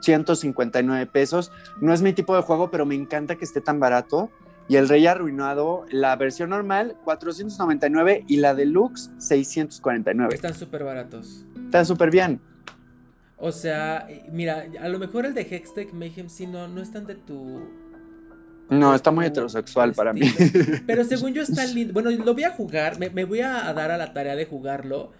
159 0.00 1.06
pesos. 1.06 1.52
No 1.80 1.92
es 1.92 2.00
mi 2.00 2.14
tipo 2.14 2.34
de 2.34 2.42
juego, 2.42 2.70
pero 2.70 2.86
me 2.86 2.94
encanta 2.94 3.36
que 3.36 3.44
esté 3.44 3.60
tan 3.60 3.78
barato. 3.78 4.30
Y 4.70 4.76
el 4.76 4.88
Rey 4.88 5.04
Arruinado, 5.04 5.84
la 5.90 6.14
versión 6.14 6.50
normal, 6.50 6.94
499 7.02 8.24
y 8.28 8.36
la 8.36 8.54
deluxe, 8.54 9.10
649. 9.18 10.32
Están 10.32 10.54
súper 10.54 10.84
baratos. 10.84 11.44
Están 11.64 11.84
súper 11.84 12.12
bien. 12.12 12.40
O 13.36 13.50
sea, 13.50 14.06
mira, 14.30 14.66
a 14.80 14.88
lo 14.88 15.00
mejor 15.00 15.26
el 15.26 15.34
de 15.34 15.40
Hextech 15.40 15.92
Mayhem 15.92 16.28
sí 16.28 16.46
no, 16.46 16.68
no 16.68 16.80
están 16.80 17.04
de 17.04 17.16
tu 17.16 17.68
no, 18.68 18.94
está 18.94 19.10
muy 19.10 19.26
heterosexual 19.26 19.92
para 19.92 20.12
mí. 20.12 20.20
Pero 20.86 21.02
según 21.02 21.34
yo 21.34 21.42
está 21.42 21.66
lindo. 21.66 21.92
Bueno, 21.92 22.12
lo 22.12 22.34
voy 22.34 22.44
a 22.44 22.50
jugar, 22.50 22.96
me, 23.00 23.24
voy 23.24 23.40
a 23.40 23.72
dar 23.72 23.90
a 23.90 23.96
la 23.96 24.12
tarea 24.12 24.36
de 24.36 24.44
jugarlo. 24.44 25.10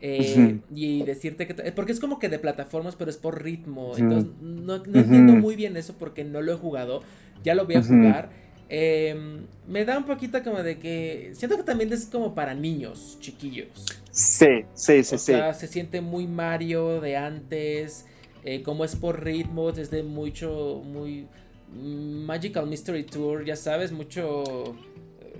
Eh, 0.00 0.60
y 0.72 1.02
decirte 1.02 1.48
que. 1.48 1.72
Porque 1.72 1.90
es 1.90 1.98
como 1.98 2.20
que 2.20 2.28
de 2.28 2.38
plataformas, 2.38 2.94
pero 2.94 3.10
es 3.10 3.16
por 3.16 3.42
ritmo. 3.42 3.94
Entonces, 3.98 4.30
no, 4.40 4.76
entiendo 4.76 5.32
muy 5.34 5.56
bien 5.56 5.76
eso 5.76 5.96
porque 5.98 6.22
no 6.22 6.40
lo 6.40 6.52
he 6.52 6.56
jugado. 6.56 7.02
Ya 7.42 7.56
lo 7.56 7.66
voy 7.66 7.74
a 7.74 7.82
jugar. 7.82 8.30
Em, 8.72 9.46
me 9.66 9.84
da 9.84 9.98
un 9.98 10.04
poquito 10.04 10.40
como 10.44 10.62
de 10.62 10.78
que. 10.78 11.32
Siento 11.34 11.56
que 11.56 11.64
también 11.64 11.92
es 11.92 12.06
como 12.06 12.36
para 12.36 12.54
niños 12.54 13.18
chiquillos. 13.20 13.68
Sí, 14.12 14.64
sí, 14.74 15.02
sí, 15.02 15.14
o 15.16 15.18
Sea, 15.18 15.54
se 15.54 15.66
siente 15.66 16.00
muy 16.00 16.28
Mario 16.28 17.00
de 17.00 17.16
antes. 17.16 18.06
Eh, 18.44 18.62
como 18.62 18.84
es 18.84 18.94
por 18.94 19.24
ritmos, 19.24 19.76
es 19.76 19.90
de 19.90 20.04
mucho. 20.04 20.82
Muy 20.84 21.26
Magical 21.72 22.66
Mystery 22.66 23.04
Tour, 23.04 23.44
ya 23.44 23.54
sabes, 23.54 23.92
mucho 23.92 24.74
eh, 25.20 25.38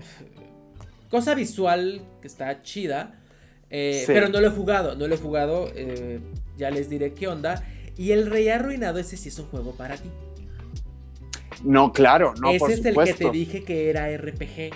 cosa 1.09 1.33
visual 1.33 2.01
que 2.21 2.27
está 2.27 2.61
chida. 2.63 3.17
Eh, 3.69 4.03
pero 4.07 4.27
no 4.27 4.41
lo 4.41 4.47
he 4.47 4.51
jugado, 4.51 4.95
no 4.95 5.07
lo 5.07 5.15
he 5.15 5.17
jugado. 5.17 5.71
Ya 6.57 6.69
les 6.69 6.89
diré 6.89 7.13
qué 7.13 7.29
onda. 7.29 7.63
Y 7.97 8.11
el 8.11 8.29
Rey 8.29 8.49
Arruinado, 8.49 8.99
ese 8.99 9.15
sí 9.15 9.29
es 9.29 9.39
un 9.39 9.45
juego 9.45 9.71
para 9.71 9.95
ti. 9.95 10.09
No, 11.63 11.91
claro, 11.91 12.33
no. 12.41 12.49
Ese 12.49 12.73
es 12.73 12.85
el 12.85 12.95
que 12.95 13.13
te 13.13 13.29
dije 13.31 13.63
que 13.63 13.89
era 13.89 14.07
RPG. 14.15 14.73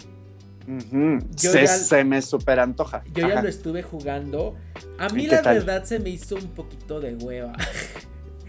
se, 1.36 2.03
me 2.03 2.21
super 2.21 2.59
antoja. 2.59 3.03
Yo 3.13 3.27
ya 3.27 3.41
lo 3.41 3.49
estuve 3.49 3.83
jugando. 3.83 4.55
A 4.97 5.09
mí 5.09 5.27
la 5.27 5.41
verdad 5.41 5.83
se 5.83 5.99
me 5.99 6.09
hizo 6.09 6.36
un 6.36 6.49
poquito 6.49 6.99
de 6.99 7.15
hueva. 7.15 7.53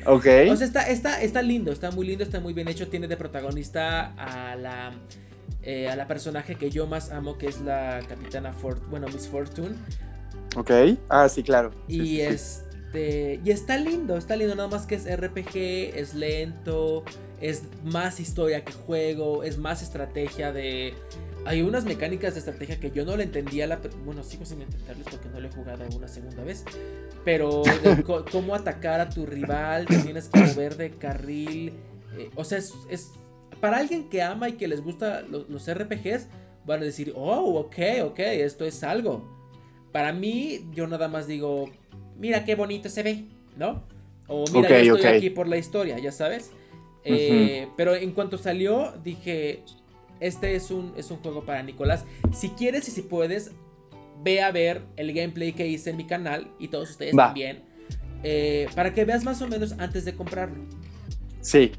Ok. 0.09 0.27
O 0.51 0.57
sea, 0.57 0.67
está, 0.67 0.89
está, 0.89 1.21
está 1.21 1.43
lindo, 1.43 1.73
está 1.73 1.91
muy 1.91 2.07
lindo, 2.07 2.23
está 2.23 2.39
muy 2.39 2.53
bien 2.53 2.69
hecho. 2.69 2.87
Tiene 2.89 3.09
de 3.09 3.17
protagonista 3.17 4.15
a 4.17 4.55
la, 4.55 4.93
eh, 5.63 5.89
a 5.89 5.97
la 5.97 6.07
personaje 6.07 6.55
que 6.55 6.71
yo 6.71 6.87
más 6.87 7.11
amo, 7.11 7.37
que 7.39 7.49
es 7.49 7.61
la 7.61 8.01
capitana 8.09 8.53
Fort, 8.53 8.89
bueno, 8.89 9.09
Miss 9.09 9.27
Fortune. 9.27 9.75
Ok. 10.57 10.71
Ah, 11.09 11.29
sí, 11.29 11.43
claro. 11.43 11.73
y 11.89 12.21
este. 12.21 13.41
Y 13.45 13.51
está 13.51 13.77
lindo, 13.79 14.17
está 14.17 14.37
lindo. 14.37 14.55
Nada 14.55 14.69
más 14.69 14.87
que 14.87 14.95
es 14.95 15.05
RPG, 15.05 15.99
es 15.99 16.15
lento, 16.15 17.05
es 17.41 17.65
más 17.85 18.21
historia 18.21 18.65
que 18.65 18.73
juego, 18.73 19.43
es 19.43 19.59
más 19.59 19.83
estrategia 19.83 20.53
de 20.53 20.95
hay 21.47 21.63
unas 21.63 21.85
mecánicas 21.85 22.35
de 22.35 22.41
estrategia 22.41 22.81
que 22.81 22.91
yo 22.91 23.05
no 23.05 23.17
le 23.17 23.23
entendía. 23.23 23.69
La, 23.69 23.81
bueno, 24.05 24.25
sigo 24.25 24.45
sin 24.45 24.63
entenderles 24.63 25.07
porque 25.09 25.29
no 25.29 25.39
lo 25.39 25.47
he 25.47 25.53
jugado 25.53 25.85
una 25.97 26.09
segunda 26.09 26.43
vez. 26.43 26.65
Pero 27.25 27.63
cómo 28.33 28.55
atacar 28.55 29.01
a 29.01 29.09
tu 29.09 29.25
rival, 29.27 29.87
que 29.87 29.97
tienes 29.99 30.29
que 30.29 30.41
mover 30.41 30.77
de 30.77 30.91
carril. 30.91 31.73
Eh, 32.19 32.31
o 32.35 32.43
sea, 32.43 32.59
es, 32.59 33.13
para 33.61 33.79
alguien 33.79 34.09
que 34.09 34.23
ama 34.23 34.49
y 34.49 34.55
que 34.55 34.67
les 34.67 34.83
gusta 34.83 35.23
los, 35.23 35.73
RPGs, 35.73 36.27
van 36.65 36.81
a 36.83 36.85
decir, 36.85 37.13
oh, 37.15 37.61
ok, 37.61 37.77
ok, 38.03 38.19
esto 38.19 38.65
es 38.65 38.83
algo. 38.83 39.25
Para 39.93 40.13
mí, 40.13 40.69
yo 40.73 40.89
nada 40.89 41.07
más 41.07 41.29
digo, 41.29 41.71
mira 42.19 42.45
qué 42.45 42.57
bonito 42.57 42.89
se 42.89 43.05
ve, 43.05 43.25
¿no? 43.57 43.85
O 44.27 44.45
mira, 44.53 44.83
yo 44.83 44.97
estoy 44.97 45.13
aquí 45.13 45.31
por 45.31 45.47
la 45.47 45.59
historia, 45.59 45.97
ya 46.01 46.11
sabes. 46.11 46.51
Eh, 47.09 47.69
pero 47.77 47.95
en 47.95 48.11
cuanto 48.11 48.37
salió, 48.37 48.93
dije, 49.05 49.63
este 50.21 50.57
es 50.57 50.71
un, 50.71 50.93
es 50.97 51.11
un 51.11 51.19
juego 51.19 51.45
para 51.45 51.63
Nicolás. 51.63 52.05
Si 52.33 52.51
quieres 52.51 52.89
y 52.89 52.91
si 52.91 53.03
puedes, 53.03 53.53
ve 54.23 54.43
a 54.43 54.51
ver 54.51 54.83
el 54.97 55.13
gameplay 55.13 55.53
que 55.53 55.67
hice 55.67 55.91
en 55.91 55.97
mi 55.97 56.07
canal 56.07 56.51
y 56.59 56.69
todos 56.69 56.91
ustedes 56.91 57.15
también. 57.15 57.63
Eh, 58.23 58.69
para 58.75 58.93
que 58.93 59.05
veas 59.05 59.25
más 59.25 59.41
o 59.43 59.49
menos 59.49 59.75
antes 59.79 60.05
de 60.05 60.15
comprarlo. 60.15 60.65
Sí. 61.41 61.73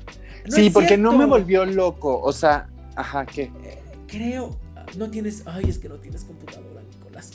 sí, 0.48 0.70
porque 0.70 0.98
no 0.98 1.12
me 1.18 1.26
volvió 1.26 1.66
loco. 1.66 2.22
O 2.22 2.32
sea, 2.32 2.70
ajá, 2.96 3.26
¿qué? 3.26 3.52
Eh, 3.64 3.80
creo, 4.08 4.58
no 4.98 5.10
tienes, 5.10 5.44
ay, 5.46 5.66
es 5.68 5.78
que 5.78 5.90
no 5.90 5.96
tienes 5.96 6.24
computadora, 6.24 6.82
Nicolás. 6.84 7.32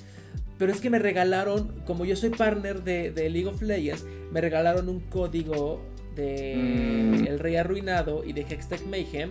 Pero 0.57 0.73
es 0.73 0.81
que 0.81 0.91
me 0.91 0.99
regalaron, 0.99 1.83
como 1.85 2.05
yo 2.05 2.17
soy 2.17 2.31
partner 2.31 2.85
de, 2.85 3.13
League 3.29 3.49
of 3.49 3.61
Legends, 3.61 4.07
me 4.31 4.41
regalaron 4.41 4.89
un 4.89 5.01
código 5.01 5.83
de 6.15 6.55
mm. 6.57 7.27
El 7.27 7.39
Rey 7.39 7.57
Arruinado 7.57 8.25
y 8.25 8.33
de 8.33 8.43
Hextech 8.43 8.85
Mayhem 8.87 9.31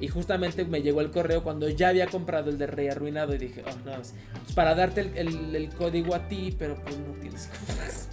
y 0.00 0.08
justamente 0.08 0.64
me 0.64 0.82
llegó 0.82 1.00
el 1.00 1.10
correo 1.10 1.42
cuando 1.42 1.68
ya 1.68 1.88
había 1.88 2.06
comprado 2.06 2.50
el 2.50 2.58
de 2.58 2.66
Rey 2.66 2.88
Arruinado 2.88 3.34
y 3.34 3.38
dije, 3.38 3.62
oh, 3.66 3.76
no, 3.84 3.96
pues 3.96 4.14
para 4.54 4.74
darte 4.74 5.10
el, 5.14 5.70
código 5.76 6.14
a 6.14 6.28
ti, 6.28 6.54
pero 6.58 6.76
pues 6.82 6.98
no 6.98 7.14
tienes 7.20 7.48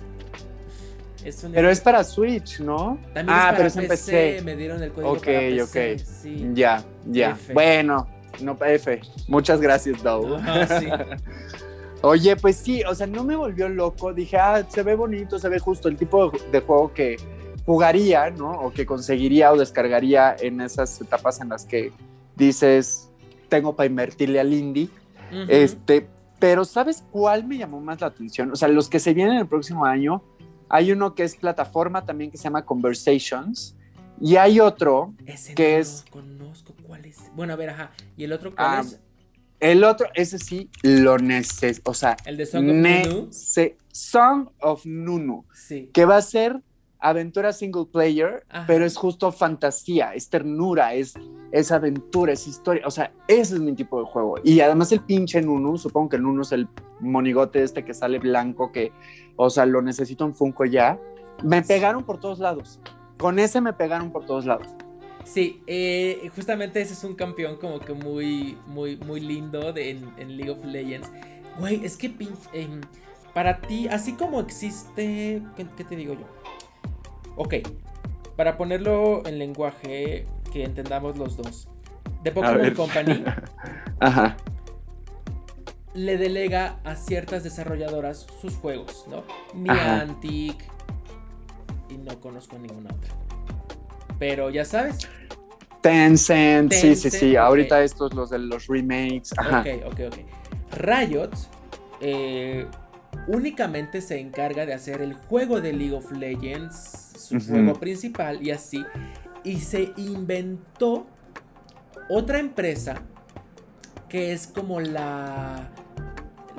es 1.26 1.46
Pero 1.52 1.70
es 1.70 1.82
para 1.82 2.04
Switch, 2.04 2.60
¿no? 2.60 2.98
También 3.14 3.38
ah, 3.38 3.54
pero 3.56 3.68
es 3.68 3.76
en 3.76 3.88
PC. 3.88 4.42
Me 4.44 4.56
dieron 4.56 4.82
el 4.82 4.92
código 4.92 5.12
Ok, 5.12 5.26
para 5.26 5.64
ok. 5.64 5.76
Ya, 6.54 6.84
ya. 7.06 7.38
Bueno, 7.54 8.08
no, 8.42 8.58
F. 8.66 9.02
Muchas 9.28 9.60
gracias, 9.60 10.02
Dow. 10.04 10.40
sí. 10.80 10.88
Oye, 12.06 12.36
pues 12.36 12.58
sí, 12.58 12.84
o 12.84 12.94
sea, 12.94 13.08
no 13.08 13.24
me 13.24 13.34
volvió 13.34 13.70
loco. 13.70 14.14
Dije, 14.14 14.36
ah, 14.38 14.66
se 14.68 14.84
ve 14.84 14.94
bonito, 14.94 15.40
se 15.40 15.48
ve 15.48 15.58
justo 15.60 15.88
el 15.88 15.96
tipo 15.96 16.34
de 16.52 16.60
juego 16.60 16.94
que 16.94 17.16
jugaría, 17.66 18.30
¿no? 18.30 18.52
O 18.52 18.72
que 18.72 18.86
conseguiría 18.86 19.52
o 19.52 19.58
descargaría 19.58 20.36
en 20.40 20.62
esas 20.62 21.00
etapas 21.02 21.40
en 21.42 21.50
las 21.50 21.66
que 21.66 21.92
dices, 22.36 23.10
tengo 23.50 23.76
para 23.76 23.88
invertirle 23.88 24.40
al 24.40 24.54
indie. 24.54 24.90
Este, 25.48 26.08
pero 26.40 26.64
¿sabes 26.66 27.04
cuál 27.12 27.46
me 27.46 27.58
llamó 27.58 27.80
más 27.80 28.02
la 28.02 28.08
atención? 28.08 28.52
O 28.52 28.56
sea, 28.56 28.68
los 28.68 28.90
que 28.90 29.00
se 29.00 29.14
vienen 29.14 29.38
el 29.38 29.48
próximo 29.48 29.86
año, 29.86 30.24
hay 30.70 30.92
uno 30.92 31.16
que 31.16 31.24
es 31.24 31.36
plataforma 31.36 32.06
también 32.06 32.30
que 32.30 32.38
se 32.38 32.44
llama 32.44 32.66
Conversations. 32.66 33.76
Y 34.22 34.36
hay 34.36 34.60
otro 34.60 35.14
que 35.56 35.80
es. 35.80 36.06
conozco 36.10 36.74
cuál 36.84 37.06
es. 37.06 37.18
Bueno, 37.36 37.54
a 37.54 37.56
ver, 37.56 37.72
ajá. 37.72 37.92
¿Y 38.16 38.26
el 38.26 38.34
otro 38.34 38.54
cuál 38.54 38.68
ah, 38.70 38.82
es? 38.82 39.00
El 39.60 39.84
otro, 39.84 40.08
ese 40.14 40.38
sí 40.38 40.70
lo 40.82 41.18
necesito. 41.18 41.90
O 41.90 41.94
sea, 41.94 42.18
el 42.26 42.38
de 42.38 42.46
Song 42.46 42.70
of 42.70 42.76
Nunu. 42.76 43.30
Song 43.92 44.50
of 44.60 44.86
Nunu. 44.86 45.46
Sí. 45.54 45.90
Que 45.94 46.06
va 46.06 46.18
a 46.18 46.22
ser 46.22 46.62
aventura 47.04 47.52
single 47.52 47.86
player, 47.86 48.46
pero 48.66 48.86
es 48.86 48.96
justo 48.96 49.32
fantasía, 49.32 50.14
es 50.14 50.30
ternura, 50.30 50.94
es, 50.94 51.14
es 51.52 51.72
aventura, 51.72 52.32
es 52.32 52.48
historia. 52.48 52.88
O 52.88 52.92
sea, 52.92 53.12
ese 53.28 53.56
es 53.56 53.60
mi 53.62 53.74
tipo 53.74 54.00
de 54.00 54.06
juego. 54.06 54.36
Y 54.44 54.62
además 54.62 54.92
el 54.94 55.02
pinche 55.02 55.42
Nunu, 55.42 55.78
supongo 55.78 56.10
que 56.10 56.16
el 56.16 56.24
Nunu 56.24 56.42
es 56.42 56.54
el 56.54 56.68
monigote 57.02 57.62
este 57.62 57.84
que 57.84 57.94
sale 57.94 58.20
blanco, 58.20 58.72
que, 58.72 58.94
o 59.36 59.50
sea, 59.50 59.66
lo 59.66 59.82
necesito 59.82 60.24
en 60.26 60.34
Funko 60.34 60.64
ya. 60.64 60.98
Me 61.44 61.62
pegaron 61.62 62.04
por 62.04 62.20
todos 62.20 62.40
lados. 62.40 62.80
Con 63.18 63.38
ese 63.38 63.60
me 63.60 63.74
pegaron 63.74 64.12
por 64.12 64.26
todos 64.26 64.46
lados. 64.46 64.68
Sí, 65.26 65.62
eh, 65.68 66.30
justamente 66.36 66.82
ese 66.82 66.94
es 66.94 67.04
un 67.04 67.16
campeón 67.16 67.58
como 67.58 67.80
que 67.80 67.94
muy, 67.94 68.58
muy, 68.68 68.96
muy 68.98 69.20
lindo 69.20 69.74
de, 69.74 69.90
en, 69.90 70.38
League 70.38 70.52
of 70.52 70.64
Legends. 70.64 71.12
Güey, 71.60 71.86
es 71.86 71.98
que 71.98 72.14
em, 72.54 72.82
para 73.34 73.60
ti, 73.60 73.90
así 73.90 74.14
como 74.14 74.40
existe, 74.40 75.42
¿qué 75.56 75.84
te 75.84 75.96
digo 75.96 76.14
yo? 76.14 76.44
Ok, 77.36 77.56
para 78.36 78.58
ponerlo 78.58 79.26
en 79.26 79.40
lenguaje 79.40 80.26
que 80.52 80.64
entendamos 80.64 81.18
los 81.18 81.38
dos. 81.38 81.68
The 82.24 82.32
Pokémon 82.32 82.74
Company 82.74 83.24
Ajá. 84.00 84.38
le 85.94 86.18
delega 86.18 86.80
a 86.84 86.96
ciertas 86.96 87.44
desarrolladoras 87.44 88.28
sus 88.42 88.56
juegos, 88.56 89.06
¿no? 89.10 89.24
Niantic 89.54 90.64
y 91.90 91.98
no 91.98 92.20
conozco 92.20 92.58
ninguna 92.58 92.90
otra. 92.94 93.14
Pero 94.20 94.50
ya 94.50 94.64
sabes. 94.64 95.08
Tencent, 95.82 96.72
sí, 96.72 96.96
sí, 96.96 97.10
sí. 97.10 97.36
Ahorita 97.36 97.84
estos, 97.84 98.14
los 98.14 98.30
de 98.30 98.40
los 98.40 98.68
remakes. 98.68 99.34
Ajá. 99.38 99.60
Ok, 99.60 99.92
ok, 99.92 100.00
ok. 100.08 100.78
Riot 100.78 101.32
eh, 102.00 102.66
únicamente 103.28 104.02
se 104.02 104.20
encarga 104.20 104.66
de 104.66 104.74
hacer 104.74 105.02
el 105.02 105.14
juego 105.14 105.62
de 105.62 105.74
League 105.74 105.94
of 105.94 106.12
Legends 106.12 107.14
su 107.18 107.40
juego 107.40 107.74
principal 107.80 108.46
y 108.46 108.52
así. 108.52 108.86
Y 109.44 109.60
se 109.60 109.94
inventó 109.98 111.08
otra 112.10 112.40
empresa 112.40 113.02
que 114.10 114.34
es 114.34 114.48
como 114.48 114.80
la 114.80 115.70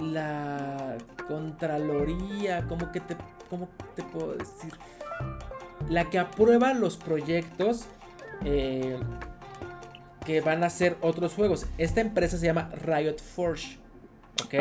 la 0.01 0.97
contraloría, 1.29 2.67
como 2.67 2.91
que 2.91 3.01
te 3.01 3.17
cómo 3.49 3.69
te 3.95 4.03
puedo 4.03 4.35
decir, 4.35 4.73
la 5.89 6.11
que 6.11 6.19
aprueba 6.19 6.75
los 6.75 6.97
proyectos 6.97 7.87
eh, 8.45 8.99
que 10.25 10.41
van 10.41 10.65
a 10.65 10.67
hacer 10.67 10.97
otros 11.01 11.35
juegos. 11.35 11.67
Esta 11.79 12.01
empresa 12.01 12.39
se 12.39 12.47
llama 12.47 12.71
Riot 12.83 13.19
Forge. 13.19 13.79
¿Ok? 14.45 14.55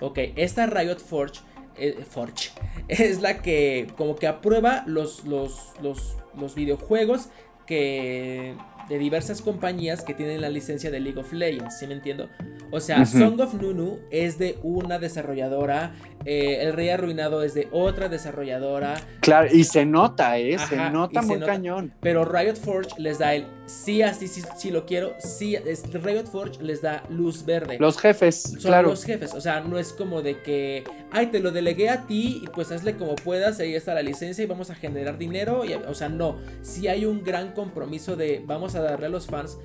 Ok, 0.00 0.18
esta 0.36 0.66
Riot 0.66 0.98
Forge 0.98 1.40
eh, 1.78 2.04
Forge, 2.08 2.50
es 2.88 3.20
la 3.20 3.42
que 3.42 3.86
como 3.96 4.16
que 4.16 4.26
aprueba 4.26 4.82
los, 4.86 5.24
los, 5.24 5.74
los, 5.82 6.16
los 6.38 6.54
videojuegos 6.54 7.28
que 7.66 8.54
de 8.88 8.98
diversas 8.98 9.42
compañías 9.42 10.02
que 10.02 10.14
tienen 10.14 10.40
la 10.40 10.48
licencia 10.48 10.90
de 10.90 11.00
League 11.00 11.18
of 11.18 11.32
Legends, 11.32 11.78
¿sí 11.78 11.86
me 11.86 11.94
entiendo? 11.94 12.28
O 12.70 12.80
sea, 12.80 13.04
Song 13.04 13.40
of 13.40 13.54
Nunu 13.54 13.98
es 14.10 14.38
de 14.38 14.58
una 14.62 14.98
desarrolladora, 14.98 15.92
eh, 16.24 16.58
El 16.60 16.72
Rey 16.72 16.88
Arruinado 16.88 17.42
es 17.42 17.54
de 17.54 17.68
otra 17.72 18.08
desarrolladora. 18.08 18.94
Claro, 19.20 19.48
y 19.52 19.64
se 19.64 19.84
nota, 19.84 20.38
¿eh? 20.38 20.56
se 20.58 20.76
nota 20.90 21.22
muy 21.22 21.40
cañón. 21.40 21.92
Pero 22.00 22.24
Riot 22.24 22.56
Forge 22.56 22.90
les 22.98 23.18
da 23.18 23.34
el 23.34 23.46
sí, 23.66 24.02
así, 24.02 24.28
sí, 24.28 24.42
sí, 24.56 24.70
lo 24.70 24.86
quiero, 24.86 25.14
sí, 25.18 25.56
Riot 25.92 26.26
Forge 26.26 26.62
les 26.62 26.82
da 26.82 27.02
luz 27.10 27.44
verde. 27.44 27.78
Los 27.78 27.98
jefes, 27.98 28.42
Son 28.42 28.60
claro. 28.60 28.88
los 28.88 29.04
jefes, 29.04 29.34
o 29.34 29.40
sea, 29.40 29.60
no 29.60 29.78
es 29.78 29.92
como 29.92 30.22
de 30.22 30.40
que, 30.42 30.84
ay, 31.10 31.26
te 31.26 31.40
lo 31.40 31.50
delegué 31.50 31.90
a 31.90 32.06
ti 32.06 32.40
y 32.42 32.46
pues 32.48 32.72
hazle 32.72 32.96
como 32.96 33.16
puedas, 33.16 33.60
ahí 33.60 33.74
está 33.74 33.94
la 33.94 34.02
licencia 34.02 34.42
y 34.42 34.46
vamos 34.46 34.70
a 34.70 34.74
generar 34.74 35.18
dinero. 35.18 35.62
o 35.88 35.94
sea, 35.94 36.08
no, 36.08 36.38
sí 36.62 36.88
hay 36.88 37.04
un 37.04 37.22
gran 37.22 37.52
compromiso 37.52 38.16
de 38.16 38.42
vamos 38.44 38.74
a 38.74 38.80
darle 38.80 39.06
a 39.06 39.10
los 39.10 39.26
fans 39.26 39.58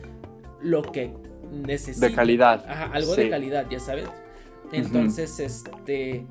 lo 0.61 0.81
que 0.81 1.13
necesitan. 1.51 2.09
De 2.09 2.15
calidad. 2.15 2.65
Ajá, 2.67 2.91
algo 2.93 3.15
de 3.15 3.29
calidad, 3.29 3.67
ya 3.69 3.79
sabes. 3.79 4.07
Entonces, 4.71 5.39
este... 5.39 6.25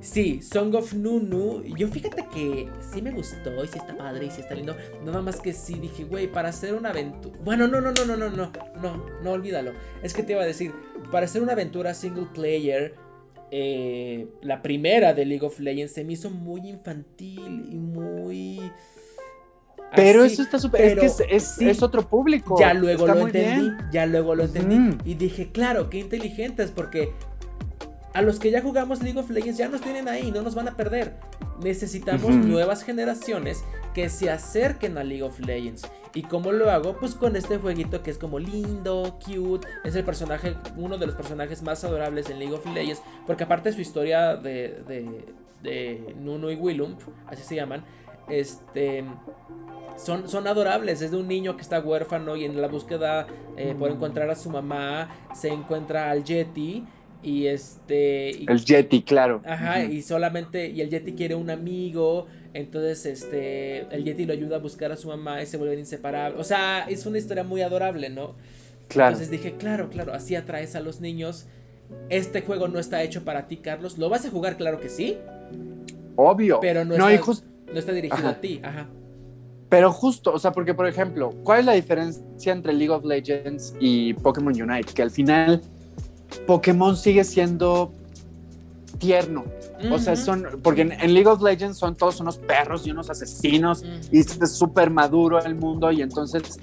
Sí, 0.00 0.40
Song 0.42 0.74
of 0.74 0.94
Nunu. 0.94 1.62
Yo 1.76 1.88
fíjate 1.88 2.26
que 2.32 2.68
sí 2.92 3.02
me 3.02 3.10
gustó 3.10 3.62
y 3.62 3.68
sí 3.68 3.78
está 3.78 3.96
padre 3.96 4.26
y 4.26 4.30
sí 4.30 4.40
está 4.40 4.54
lindo. 4.54 4.74
Nada 5.04 5.20
más 5.20 5.40
que 5.40 5.52
sí 5.52 5.74
dije, 5.74 6.04
güey, 6.04 6.26
para 6.26 6.48
hacer 6.48 6.74
una 6.74 6.90
aventura. 6.90 7.38
Bueno, 7.44 7.68
no, 7.68 7.80
no, 7.80 7.92
no, 7.92 8.06
no, 8.06 8.16
no, 8.16 8.30
no, 8.30 8.52
no, 8.80 9.06
no, 9.22 9.30
olvídalo. 9.30 9.72
Es 10.02 10.14
que 10.14 10.22
te 10.22 10.32
iba 10.32 10.42
a 10.42 10.46
decir, 10.46 10.72
para 11.10 11.26
hacer 11.26 11.42
una 11.42 11.52
aventura 11.52 11.92
single 11.92 12.28
player, 12.32 12.94
eh, 13.50 14.28
la 14.42 14.62
primera 14.62 15.12
de 15.12 15.26
League 15.26 15.44
of 15.44 15.60
Legends 15.60 15.92
se 15.92 16.04
me 16.04 16.14
hizo 16.14 16.30
muy 16.30 16.66
infantil 16.66 17.68
y 17.70 17.76
muy. 17.76 18.72
Pero 19.94 20.24
eso 20.24 20.40
está 20.42 20.58
súper. 20.58 20.98
Es 20.98 21.56
que 21.58 21.70
es, 21.70 21.82
otro 21.82 22.08
público. 22.08 22.56
Ya 22.58 22.72
luego 22.72 23.06
lo 23.06 23.26
entendí. 23.26 23.70
Ya 23.92 24.06
luego 24.06 24.34
lo 24.34 24.44
entendí. 24.44 24.96
Y 25.04 25.14
dije, 25.14 25.50
claro, 25.52 25.90
qué 25.90 25.98
inteligentes, 25.98 26.70
porque 26.70 27.12
a 28.12 28.22
los 28.22 28.38
que 28.38 28.50
ya 28.50 28.60
jugamos 28.60 29.02
League 29.02 29.18
of 29.18 29.30
Legends 29.30 29.58
ya 29.58 29.68
nos 29.68 29.80
tienen 29.80 30.08
ahí, 30.08 30.32
no 30.32 30.42
nos 30.42 30.54
van 30.54 30.68
a 30.68 30.76
perder. 30.76 31.14
Necesitamos 31.62 32.30
nuevas 32.34 32.82
generaciones 32.82 33.64
que 33.94 34.08
se 34.08 34.30
acerquen 34.30 34.98
a 34.98 35.04
League 35.04 35.22
of 35.22 35.38
Legends. 35.40 35.82
¿Y 36.14 36.22
cómo 36.22 36.50
lo 36.50 36.70
hago? 36.70 36.96
Pues 36.96 37.14
con 37.14 37.36
este 37.36 37.58
jueguito 37.58 38.02
que 38.02 38.10
es 38.10 38.18
como 38.18 38.38
lindo, 38.38 39.18
cute. 39.24 39.66
Es 39.84 39.94
el 39.94 40.04
personaje, 40.04 40.56
uno 40.76 40.98
de 40.98 41.06
los 41.06 41.14
personajes 41.14 41.62
más 41.62 41.84
adorables 41.84 42.28
en 42.30 42.40
League 42.40 42.54
of 42.54 42.66
Legends. 42.66 43.02
Porque 43.26 43.44
aparte 43.44 43.68
de 43.68 43.74
su 43.76 43.80
historia 43.80 44.36
de, 44.36 44.82
de, 44.88 45.24
de 45.62 46.14
Nuno 46.18 46.50
y 46.50 46.56
Willump, 46.56 47.00
así 47.28 47.42
se 47.44 47.54
llaman, 47.54 47.84
este, 48.28 49.04
son, 49.96 50.28
son, 50.28 50.48
adorables. 50.48 51.00
Es 51.00 51.12
de 51.12 51.16
un 51.16 51.28
niño 51.28 51.56
que 51.56 51.62
está 51.62 51.78
huérfano 51.78 52.34
y 52.34 52.44
en 52.44 52.60
la 52.60 52.66
búsqueda 52.66 53.28
eh, 53.56 53.76
por 53.78 53.90
encontrar 53.90 54.30
a 54.30 54.34
su 54.34 54.50
mamá 54.50 55.08
se 55.34 55.48
encuentra 55.48 56.10
al 56.10 56.24
Yeti 56.24 56.86
y 57.22 57.46
este. 57.46 58.50
el 58.50 58.64
Yeti, 58.64 59.02
claro. 59.02 59.42
Ajá, 59.44 59.84
y 59.84 60.02
solamente. 60.02 60.68
Y 60.70 60.80
el 60.80 60.90
Yeti 60.90 61.12
quiere 61.12 61.34
un 61.34 61.50
amigo. 61.50 62.26
Entonces, 62.54 63.04
este. 63.06 63.80
El 63.94 64.04
Yeti 64.04 64.24
lo 64.24 64.32
ayuda 64.32 64.56
a 64.56 64.58
buscar 64.58 64.92
a 64.92 64.96
su 64.96 65.08
mamá 65.08 65.42
y 65.42 65.46
se 65.46 65.56
vuelven 65.56 65.78
inseparables. 65.78 66.40
O 66.40 66.44
sea, 66.44 66.86
es 66.88 67.04
una 67.06 67.18
historia 67.18 67.44
muy 67.44 67.62
adorable, 67.62 68.08
¿no? 68.08 68.34
Claro. 68.88 69.12
Entonces 69.12 69.30
dije, 69.30 69.56
claro, 69.56 69.88
claro, 69.90 70.12
así 70.12 70.34
atraes 70.34 70.74
a 70.74 70.80
los 70.80 71.00
niños. 71.00 71.46
Este 72.08 72.42
juego 72.42 72.68
no 72.68 72.78
está 72.78 73.02
hecho 73.02 73.24
para 73.24 73.46
ti, 73.46 73.58
Carlos. 73.58 73.98
¿Lo 73.98 74.08
vas 74.08 74.24
a 74.24 74.30
jugar? 74.30 74.56
Claro 74.56 74.80
que 74.80 74.88
sí. 74.88 75.18
obvio. 76.16 76.58
Pero 76.60 76.84
no, 76.84 76.94
está, 77.08 77.92
dirigido 77.92 78.28
a 78.28 78.40
ti, 78.40 78.60
ajá. 78.62 78.88
Pero 79.68 79.92
justo, 79.92 80.32
o 80.32 80.38
sea, 80.38 80.50
porque 80.50 80.74
por 80.74 80.88
ejemplo, 80.88 81.30
¿cuál 81.44 81.60
es 81.60 81.66
la 81.66 81.72
diferencia 81.72 82.52
entre 82.52 82.72
League 82.72 82.90
of 82.90 83.04
Legends 83.04 83.74
y 83.78 84.14
Pokémon 84.14 84.52
Unite? 84.60 84.92
Que 84.92 85.02
al 85.02 85.12
final 85.12 85.62
Pokémon 86.46 86.96
sigue 86.96 87.24
siendo 87.24 87.92
tierno. 88.98 89.44
O 89.90 89.98
sea, 89.98 90.14
son, 90.14 90.46
porque 90.62 90.82
en, 90.82 91.14
League 91.14 91.26
of 91.26 91.42
Legends 91.42 91.78
son 91.78 91.96
todos 91.96 92.20
unos 92.20 92.36
perros 92.36 92.86
y 92.86 92.90
unos 92.90 93.08
asesinos 93.08 93.82
y 94.12 94.18
es 94.18 94.52
súper 94.52 94.90
maduro 94.90 95.42
el 95.42 95.54
mundo 95.54 95.90
y 95.90 96.02
entonces 96.02 96.60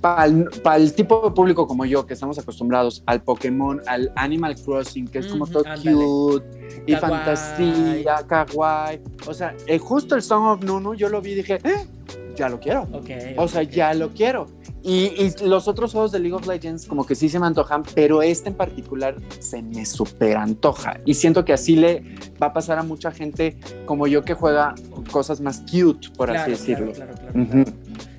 para 0.00 0.76
el, 0.76 0.92
tipo 0.92 1.22
de 1.22 1.30
público 1.30 1.66
como 1.66 1.84
yo, 1.84 2.06
que 2.06 2.14
estamos 2.14 2.38
acostumbrados 2.38 3.02
al 3.06 3.22
Pokémon, 3.22 3.80
al 3.86 4.12
Animal 4.16 4.56
Crossing, 4.56 5.08
que 5.08 5.20
es 5.20 5.26
como 5.26 5.46
todo 5.46 5.64
cute 5.82 6.84
y 6.86 6.94
fantasía, 6.94 8.16
kawaii. 8.26 9.00
O 9.26 9.32
sea, 9.32 9.56
eh, 9.66 9.78
justo 9.78 10.14
el 10.14 10.22
Song 10.22 10.44
of 10.44 10.64
Nunu, 10.64 10.94
yo 10.94 11.08
lo 11.08 11.20
vi 11.22 11.32
y 11.32 11.34
dije, 11.36 11.58
eh, 11.64 11.86
ya 12.34 12.48
lo 12.48 12.60
quiero. 12.60 12.88
o 13.36 13.48
sea, 13.48 13.62
ya 13.62 13.94
lo 13.94 14.10
quiero. 14.10 14.46
Y, 14.82 15.32
los 15.44 15.66
otros 15.66 15.92
juegos 15.92 16.12
de 16.12 16.18
League 16.18 16.34
of 16.34 16.46
Legends 16.46 16.86
como 16.86 17.06
que 17.06 17.14
sí 17.14 17.28
se 17.28 17.40
me 17.40 17.46
antojan, 17.46 17.82
pero 17.94 18.22
este 18.22 18.50
en 18.50 18.54
particular 18.54 19.16
se 19.38 19.62
me 19.62 19.86
super 19.86 20.36
antoja. 20.36 20.98
Y 21.06 21.14
siento 21.14 21.44
que 21.44 21.52
así 21.52 21.76
le 21.76 22.02
va 22.42 22.48
a 22.48 22.52
pasar 22.52 22.78
a 22.78 22.82
mucha 22.82 23.10
gente 23.10 23.58
como 23.86 24.06
yo 24.06 24.22
que 24.22 24.34
juega 24.34 24.74
cosas 25.10 25.40
más 25.40 25.62
cute, 25.62 26.08
por 26.16 26.30
así 26.30 26.50
decirlo. 26.50 26.92
Claro, 26.92 27.14
claro, 27.14 27.64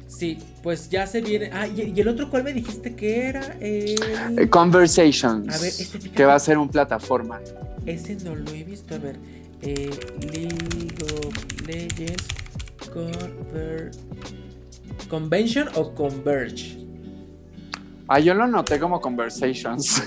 Sí, 0.07 0.37
pues 0.63 0.89
ya 0.89 1.05
se 1.05 1.21
viene. 1.21 1.49
Ah, 1.51 1.67
¿y, 1.67 1.99
el 1.99 2.07
otro 2.07 2.29
cuál 2.29 2.43
me 2.43 2.53
dijiste 2.53 2.95
que 2.95 3.27
era? 3.27 3.57
Eh, 3.59 3.95
Conversations. 4.49 5.53
A 5.53 5.57
ver, 5.57 5.67
este 5.67 6.09
que 6.09 6.25
va 6.25 6.35
a 6.35 6.39
ser 6.39 6.57
un 6.57 6.69
plataforma. 6.69 7.41
Ese 7.85 8.15
no 8.23 8.33
lo 8.33 8.49
he 8.51 8.63
visto. 8.63 8.95
A 8.95 8.97
ver. 8.97 9.17
Eh, 9.61 9.89
League 10.21 10.95
of 11.03 11.67
Legends 11.67 12.44
Convention 15.09 15.69
o 15.75 15.93
Converge. 15.93 16.77
Ah, 18.07 18.19
yo 18.19 18.33
lo 18.33 18.45
noté 18.47 18.79
como 18.79 19.01
Conversations. 19.01 20.03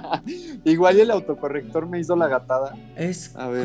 Igual 0.64 0.98
y 0.98 1.00
el 1.00 1.10
autocorrector 1.10 1.86
me 1.86 1.98
hizo 1.98 2.14
la 2.14 2.28
gatada. 2.28 2.76
Es 2.96 3.34
A 3.36 3.48
ver. 3.48 3.64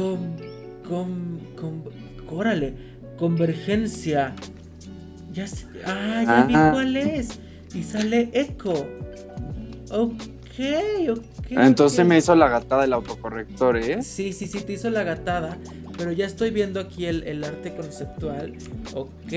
Con, 0.88 1.40
con, 1.56 1.84
órale, 2.30 2.74
convergencia. 3.18 4.34
Ya 5.34 5.48
sé, 5.48 5.68
ah, 5.86 6.24
ya 6.26 6.46
vi 6.46 6.54
cuál 6.54 6.96
es. 6.96 7.40
Y 7.74 7.84
sale 7.84 8.30
Echo. 8.34 8.88
Ok, 9.92 11.10
ok. 11.10 11.26
Entonces 11.50 12.06
me 12.06 12.18
hizo 12.18 12.34
la 12.36 12.48
gatada 12.48 12.86
el 12.86 12.94
autocorrector, 12.94 13.78
¿eh? 13.78 14.02
Sí, 14.02 14.32
sí, 14.32 14.48
sí, 14.48 14.62
te 14.62 14.74
hizo 14.74 14.90
la 14.90 15.04
gatada. 15.04 15.58
Pero 15.98 16.12
ya 16.12 16.26
estoy 16.26 16.50
viendo 16.52 16.80
aquí 16.80 17.06
el, 17.06 17.44
arte 17.44 17.74
conceptual. 17.74 18.54
Ok, 18.94 19.34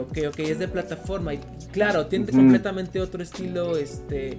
ok, 0.00 0.18
ok. 0.28 0.38
Es 0.38 0.58
de 0.58 0.68
plataforma. 0.68 1.34
Y 1.34 1.40
claro, 1.72 2.06
tiene 2.06 2.26
completamente 2.26 3.00
otro 3.00 3.22
estilo. 3.22 3.76
Este. 3.76 4.38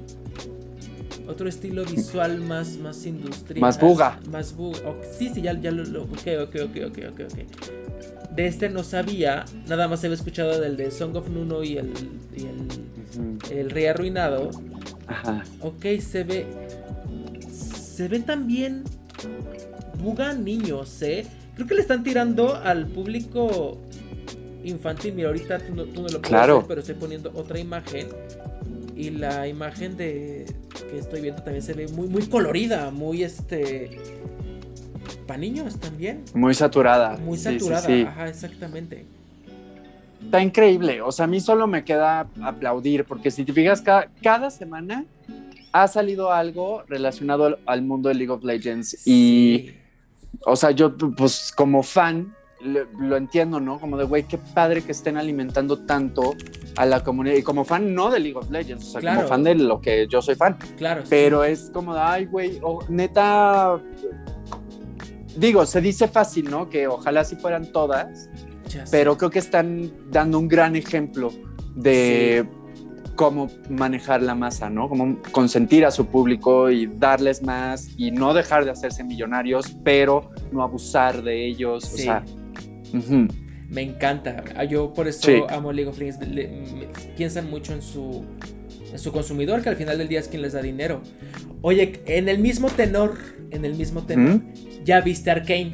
Otro 1.28 1.48
estilo 1.48 1.86
visual 1.86 2.40
más, 2.42 2.78
más 2.78 3.06
industrial. 3.06 3.62
Más 3.62 3.80
buga. 3.80 4.20
Más 4.32 4.56
buga. 4.56 4.80
sí, 5.18 5.30
sí, 5.32 5.44
ya, 5.44 5.54
ya 5.54 5.70
lo, 5.70 6.04
Ok, 6.04 6.28
ok, 6.42 6.56
ok, 6.64 6.78
ok, 6.88 6.98
ok, 7.12 7.20
ok. 7.32 8.36
De 8.36 8.48
este 8.48 8.70
no 8.70 8.84
sabía. 8.84 9.46
Nada 9.68 9.88
más 9.88 10.04
había 10.04 10.16
escuchado 10.16 10.60
del 10.60 10.76
de 10.76 10.90
Song 10.90 11.16
of 11.16 11.30
Nuno 11.30 11.64
y 11.64 11.78
el. 11.78 11.94
Y 12.36 12.46
el, 12.46 13.60
el 13.60 13.70
Rey 13.70 13.86
Arruinado. 13.86 14.50
Ajá. 15.06 15.44
Ok, 15.62 15.86
se 16.00 16.24
ve. 16.24 16.48
Se 17.52 18.08
ve 18.08 18.20
también. 18.22 18.84
Buga 20.02 20.34
niños, 20.34 21.02
¿eh? 21.02 21.28
Creo 21.60 21.68
que 21.68 21.76
le 21.76 21.82
están 21.82 22.04
tirando 22.04 22.56
al 22.56 22.88
público 22.88 23.78
infantil. 24.64 25.14
Mira, 25.14 25.28
ahorita 25.28 25.60
tú 25.60 25.76
no, 25.76 25.84
tú 25.84 26.04
no 26.04 26.08
lo 26.08 26.22
puedes 26.22 26.48
ver, 26.48 26.64
pero 26.70 26.80
estoy 26.80 26.96
poniendo 26.96 27.34
otra 27.36 27.60
imagen. 27.60 28.08
Y 28.96 29.10
la 29.10 29.46
imagen 29.46 29.98
de 29.98 30.46
que 30.90 30.98
estoy 30.98 31.20
viendo 31.20 31.44
también 31.44 31.62
se 31.62 31.74
ve 31.74 31.90
muy, 31.90 32.08
muy 32.08 32.28
colorida, 32.28 32.92
muy 32.92 33.24
este. 33.24 34.00
Para 35.28 35.38
niños 35.38 35.78
también. 35.82 36.24
Muy 36.34 36.54
saturada. 36.54 37.18
Muy 37.18 37.38
saturada, 37.38 37.90
ajá, 38.08 38.30
exactamente. 38.30 39.06
Está 40.24 40.42
increíble. 40.42 41.02
O 41.02 41.12
sea, 41.12 41.26
a 41.26 41.28
mí 41.28 41.42
solo 41.42 41.68
me 41.68 41.84
queda 41.84 42.30
aplaudir, 42.42 43.04
porque 43.04 43.32
si 43.32 43.44
te 43.44 43.52
fijas, 43.52 43.82
cada, 43.82 44.10
cada 44.24 44.50
semana 44.50 45.04
ha 45.74 45.90
salido 45.90 46.32
algo 46.32 46.84
relacionado 46.88 47.60
al, 47.66 47.82
mundo 47.82 48.08
de 48.08 48.16
League 48.16 48.32
of 48.32 48.46
Legends. 48.46 49.06
Y 49.06 49.72
o 50.46 50.56
sea, 50.56 50.72
yo 50.72 50.96
pues 50.96 51.52
como 51.56 51.84
fan 51.84 52.36
lo, 52.62 53.16
entiendo, 53.16 53.60
¿no? 53.60 53.80
Como 53.80 53.98
de, 53.98 54.04
güey, 54.04 54.24
qué 54.24 54.38
padre 54.38 54.82
que 54.82 54.92
estén 54.92 55.18
alimentando 55.18 55.80
tanto 55.86 56.36
a 56.76 56.86
la 56.86 57.04
comunidad. 57.04 57.36
Y 57.36 57.44
como 57.44 57.64
fan 57.64 57.94
no 57.94 58.10
de 58.10 58.20
League 58.20 58.38
of 58.38 58.50
Legends, 58.50 58.96
o 58.96 59.00
sea, 59.00 59.16
como 59.16 59.28
fan 59.28 59.44
de 59.44 59.56
lo 59.56 59.80
que 59.80 60.08
yo 60.08 60.22
soy 60.22 60.36
fan. 60.36 60.58
Claro. 60.78 61.04
Pero 61.10 61.44
es 61.44 61.72
como 61.74 61.94
de, 61.94 62.02
ay, 62.02 62.26
güey, 62.26 62.60
neta... 62.90 63.80
Digo, 65.38 65.66
se 65.66 65.80
dice 65.80 66.08
fácil, 66.08 66.50
¿no? 66.50 66.70
Que 66.70 66.88
ojalá 66.88 67.24
si 67.24 67.36
fueran 67.38 67.72
todas. 67.72 68.30
Pero 68.92 69.18
creo 69.18 69.30
que 69.30 69.40
están 69.40 69.92
dando 70.12 70.38
un 70.38 70.48
gran 70.48 70.76
ejemplo 70.76 71.32
de 71.76 72.48
cómo 73.20 73.52
manejar 73.70 74.22
la 74.22 74.34
masa, 74.34 74.70
¿no? 74.70 74.88
Cómo 74.88 75.18
consentir 75.34 75.86
a 75.86 75.92
su 75.92 76.06
público 76.06 76.72
y 76.72 76.88
darles 76.88 77.44
más 77.44 77.90
y 77.98 78.12
no 78.12 78.34
dejar 78.34 78.64
de 78.64 78.72
hacerse 78.72 79.04
millonarios, 79.04 79.76
pero 79.84 80.32
no 80.54 80.64
abusar 80.64 81.22
de 81.22 81.46
ellos. 81.46 81.84
O 81.84 81.98
sea, 81.98 82.24
me 83.68 83.82
encanta. 83.82 84.42
Ah, 84.56 84.64
yo 84.64 84.94
por 84.94 85.10
eso 85.10 85.50
amo 85.50 85.74
League 85.74 85.90
of 85.90 86.00
Legends. 86.00 87.10
piensan 87.18 87.50
mucho 87.50 87.74
en 87.74 87.82
su, 87.82 88.24
en 88.90 88.98
su 88.98 89.12
consumidor, 89.12 89.62
que 89.62 89.68
al 89.68 89.76
final 89.76 89.98
del 89.98 90.08
día 90.08 90.22
es 90.22 90.30
quien 90.30 90.42
les 90.42 90.54
da 90.54 90.62
dinero. 90.62 91.02
Oye, 91.62 92.02
en 92.06 92.30
el 92.30 92.40
mismo 92.40 92.70
tenor, 92.70 93.18
en 93.52 93.66
el 93.66 93.76
mismo 93.76 94.04
tenor, 94.04 94.40
¿ya 94.86 95.02
viste 95.02 95.30
Arkane? 95.30 95.72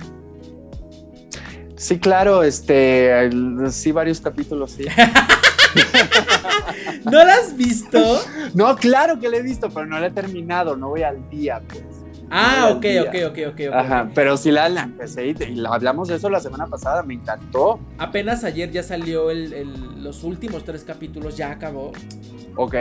Sí, 1.76 2.00
claro, 2.00 2.42
este, 2.42 3.30
sí, 3.70 3.92
varios 3.92 4.20
capítulos, 4.20 4.72
sí. 4.72 4.86
¿No 7.06 7.24
la 7.24 7.36
has 7.36 7.56
visto? 7.56 8.20
No, 8.54 8.76
claro 8.76 9.20
que 9.20 9.30
la 9.30 9.38
he 9.38 9.42
visto, 9.42 9.70
pero 9.70 9.86
no 9.86 10.00
la 10.00 10.08
he 10.08 10.12
terminado, 10.12 10.76
no 10.76 10.90
voy 10.90 11.04
al 11.04 11.30
día, 11.30 11.62
pues. 11.68 11.84
Ah, 12.30 12.72
ok, 12.72 12.86
ok, 13.08 13.16
ok, 13.30 13.38
ok, 13.54 13.74
Ajá, 13.74 14.10
pero 14.16 14.36
sí 14.36 14.52
la, 14.52 14.68
empecé 14.68 15.28
y, 15.28 15.66
hablamos 15.66 16.08
de 16.08 16.16
eso 16.16 16.30
la 16.30 16.40
semana 16.40 16.66
pasada, 16.68 17.04
me 17.04 17.14
encantó. 17.14 17.80
Apenas 17.98 18.44
ayer 18.44 18.72
ya 18.72 18.84
salió 18.84 19.32
los 19.32 20.24
últimos 20.24 20.64
tres 20.64 20.84
capítulos, 20.84 21.38
ya 21.38 21.52
acabó. 21.52 21.92
Ok. 22.56 22.76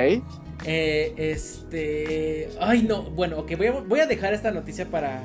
Eh, 0.67 1.15
este. 1.17 2.49
Ay, 2.61 2.83
no, 2.83 3.03
bueno, 3.03 3.39
ok, 3.39 3.57
voy 3.57 3.67
a, 3.67 3.73
voy 3.73 4.01
a 4.01 4.07
dejar 4.07 4.33
esta 4.33 4.51
noticia 4.51 4.87
para. 4.87 5.23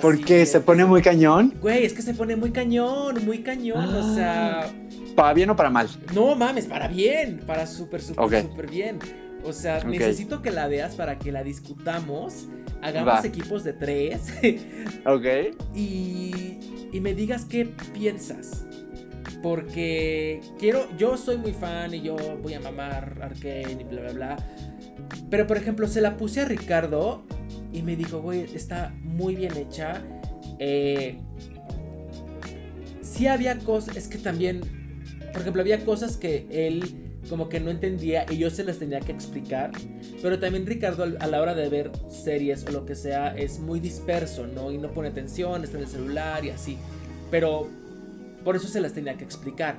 ¿Por 0.00 0.24
qué? 0.24 0.46
¿Se 0.46 0.60
pone 0.60 0.84
muy 0.84 1.02
cañón? 1.02 1.54
Güey, 1.60 1.84
es 1.84 1.92
que 1.92 2.02
se 2.02 2.14
pone 2.14 2.36
muy 2.36 2.50
cañón, 2.50 3.24
muy 3.24 3.38
cañón, 3.38 3.94
o 3.94 4.14
sea. 4.14 4.70
¿Para 5.14 5.34
bien 5.34 5.50
o 5.50 5.56
para 5.56 5.70
mal? 5.70 5.88
No 6.14 6.34
mames, 6.34 6.66
para 6.66 6.88
bien, 6.88 7.40
para 7.46 7.66
súper, 7.66 8.00
súper, 8.00 8.42
súper 8.42 8.70
bien. 8.70 8.98
O 9.44 9.52
sea, 9.52 9.82
necesito 9.84 10.40
que 10.40 10.50
la 10.50 10.68
veas 10.68 10.94
para 10.94 11.18
que 11.18 11.32
la 11.32 11.42
discutamos. 11.42 12.48
Hagamos 12.80 13.24
equipos 13.24 13.64
de 13.64 13.72
tres. 13.72 14.32
ok. 15.06 15.56
Y, 15.74 16.58
y 16.92 17.00
me 17.00 17.14
digas 17.14 17.44
qué 17.44 17.66
piensas. 17.92 18.64
Porque 19.42 20.40
quiero, 20.58 20.86
yo 20.96 21.16
soy 21.16 21.36
muy 21.36 21.52
fan 21.52 21.94
y 21.94 22.02
yo 22.02 22.16
voy 22.40 22.54
a 22.54 22.60
mamar 22.60 23.18
Arkane 23.22 23.78
y 23.80 23.84
bla, 23.84 24.02
bla, 24.02 24.12
bla. 24.12 24.36
Pero 25.30 25.46
por 25.46 25.56
ejemplo, 25.56 25.88
se 25.88 26.00
la 26.00 26.16
puse 26.16 26.42
a 26.42 26.44
Ricardo 26.44 27.24
y 27.72 27.82
me 27.82 27.96
dijo, 27.96 28.20
güey, 28.20 28.42
está 28.54 28.94
muy 29.02 29.34
bien 29.34 29.56
hecha. 29.56 30.02
Eh, 30.58 31.18
sí 33.00 33.26
había 33.26 33.58
cosas, 33.58 33.96
es 33.96 34.08
que 34.08 34.18
también 34.18 34.60
por 35.32 35.40
ejemplo, 35.40 35.62
había 35.62 35.84
cosas 35.84 36.16
que 36.16 36.46
él 36.50 36.84
como 37.28 37.48
que 37.48 37.60
no 37.60 37.70
entendía 37.70 38.26
y 38.28 38.36
yo 38.36 38.50
se 38.50 38.64
las 38.64 38.78
tenía 38.78 39.00
que 39.00 39.12
explicar. 39.12 39.70
Pero 40.20 40.38
también 40.38 40.66
Ricardo 40.66 41.04
a 41.18 41.26
la 41.26 41.40
hora 41.40 41.54
de 41.54 41.68
ver 41.68 41.90
series 42.08 42.64
o 42.66 42.70
lo 42.70 42.84
que 42.84 42.94
sea 42.94 43.34
es 43.34 43.58
muy 43.58 43.80
disperso, 43.80 44.46
¿no? 44.46 44.70
Y 44.70 44.78
no 44.78 44.92
pone 44.92 45.08
atención, 45.08 45.64
está 45.64 45.78
en 45.78 45.84
el 45.84 45.88
celular 45.88 46.44
y 46.44 46.50
así. 46.50 46.76
Pero 47.30 47.68
por 48.44 48.56
eso 48.56 48.68
se 48.68 48.80
las 48.80 48.92
tenía 48.92 49.16
que 49.16 49.24
explicar. 49.24 49.78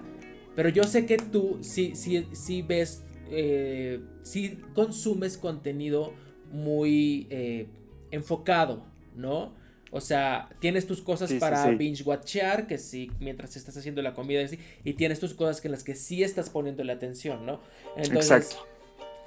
Pero 0.56 0.70
yo 0.70 0.84
sé 0.86 1.06
que 1.06 1.18
tú 1.18 1.60
sí, 1.62 1.94
sí, 1.96 2.26
sí 2.32 2.64
ves, 2.64 3.04
eh, 3.30 4.00
sí 4.24 4.60
consumes 4.74 5.38
contenido 5.38 6.14
muy 6.52 7.28
eh, 7.30 7.68
enfocado, 8.14 8.84
¿no? 9.16 9.54
O 9.92 10.02
sea, 10.02 10.50
tienes 10.60 10.88
tus 10.88 11.02
cosas 11.02 11.32
para 11.34 11.70
binge 11.72 12.04
watchear, 12.04 12.66
que 12.66 12.78
sí, 12.78 13.12
mientras 13.20 13.56
estás 13.56 13.78
haciendo 13.78 14.02
la 14.02 14.14
comida 14.14 14.42
y, 14.42 14.60
y 14.84 14.94
tienes 14.94 15.20
tus 15.20 15.34
cosas 15.34 15.62
que 15.62 15.68
en 15.68 15.74
las 15.74 15.84
que 15.84 15.96
sí 15.96 16.24
estás 16.24 16.50
poniendo 16.50 16.84
la 16.84 16.94
atención, 16.94 17.46
¿no? 17.46 17.60
Entonces, 17.96 18.54
Exacto. 18.54 18.68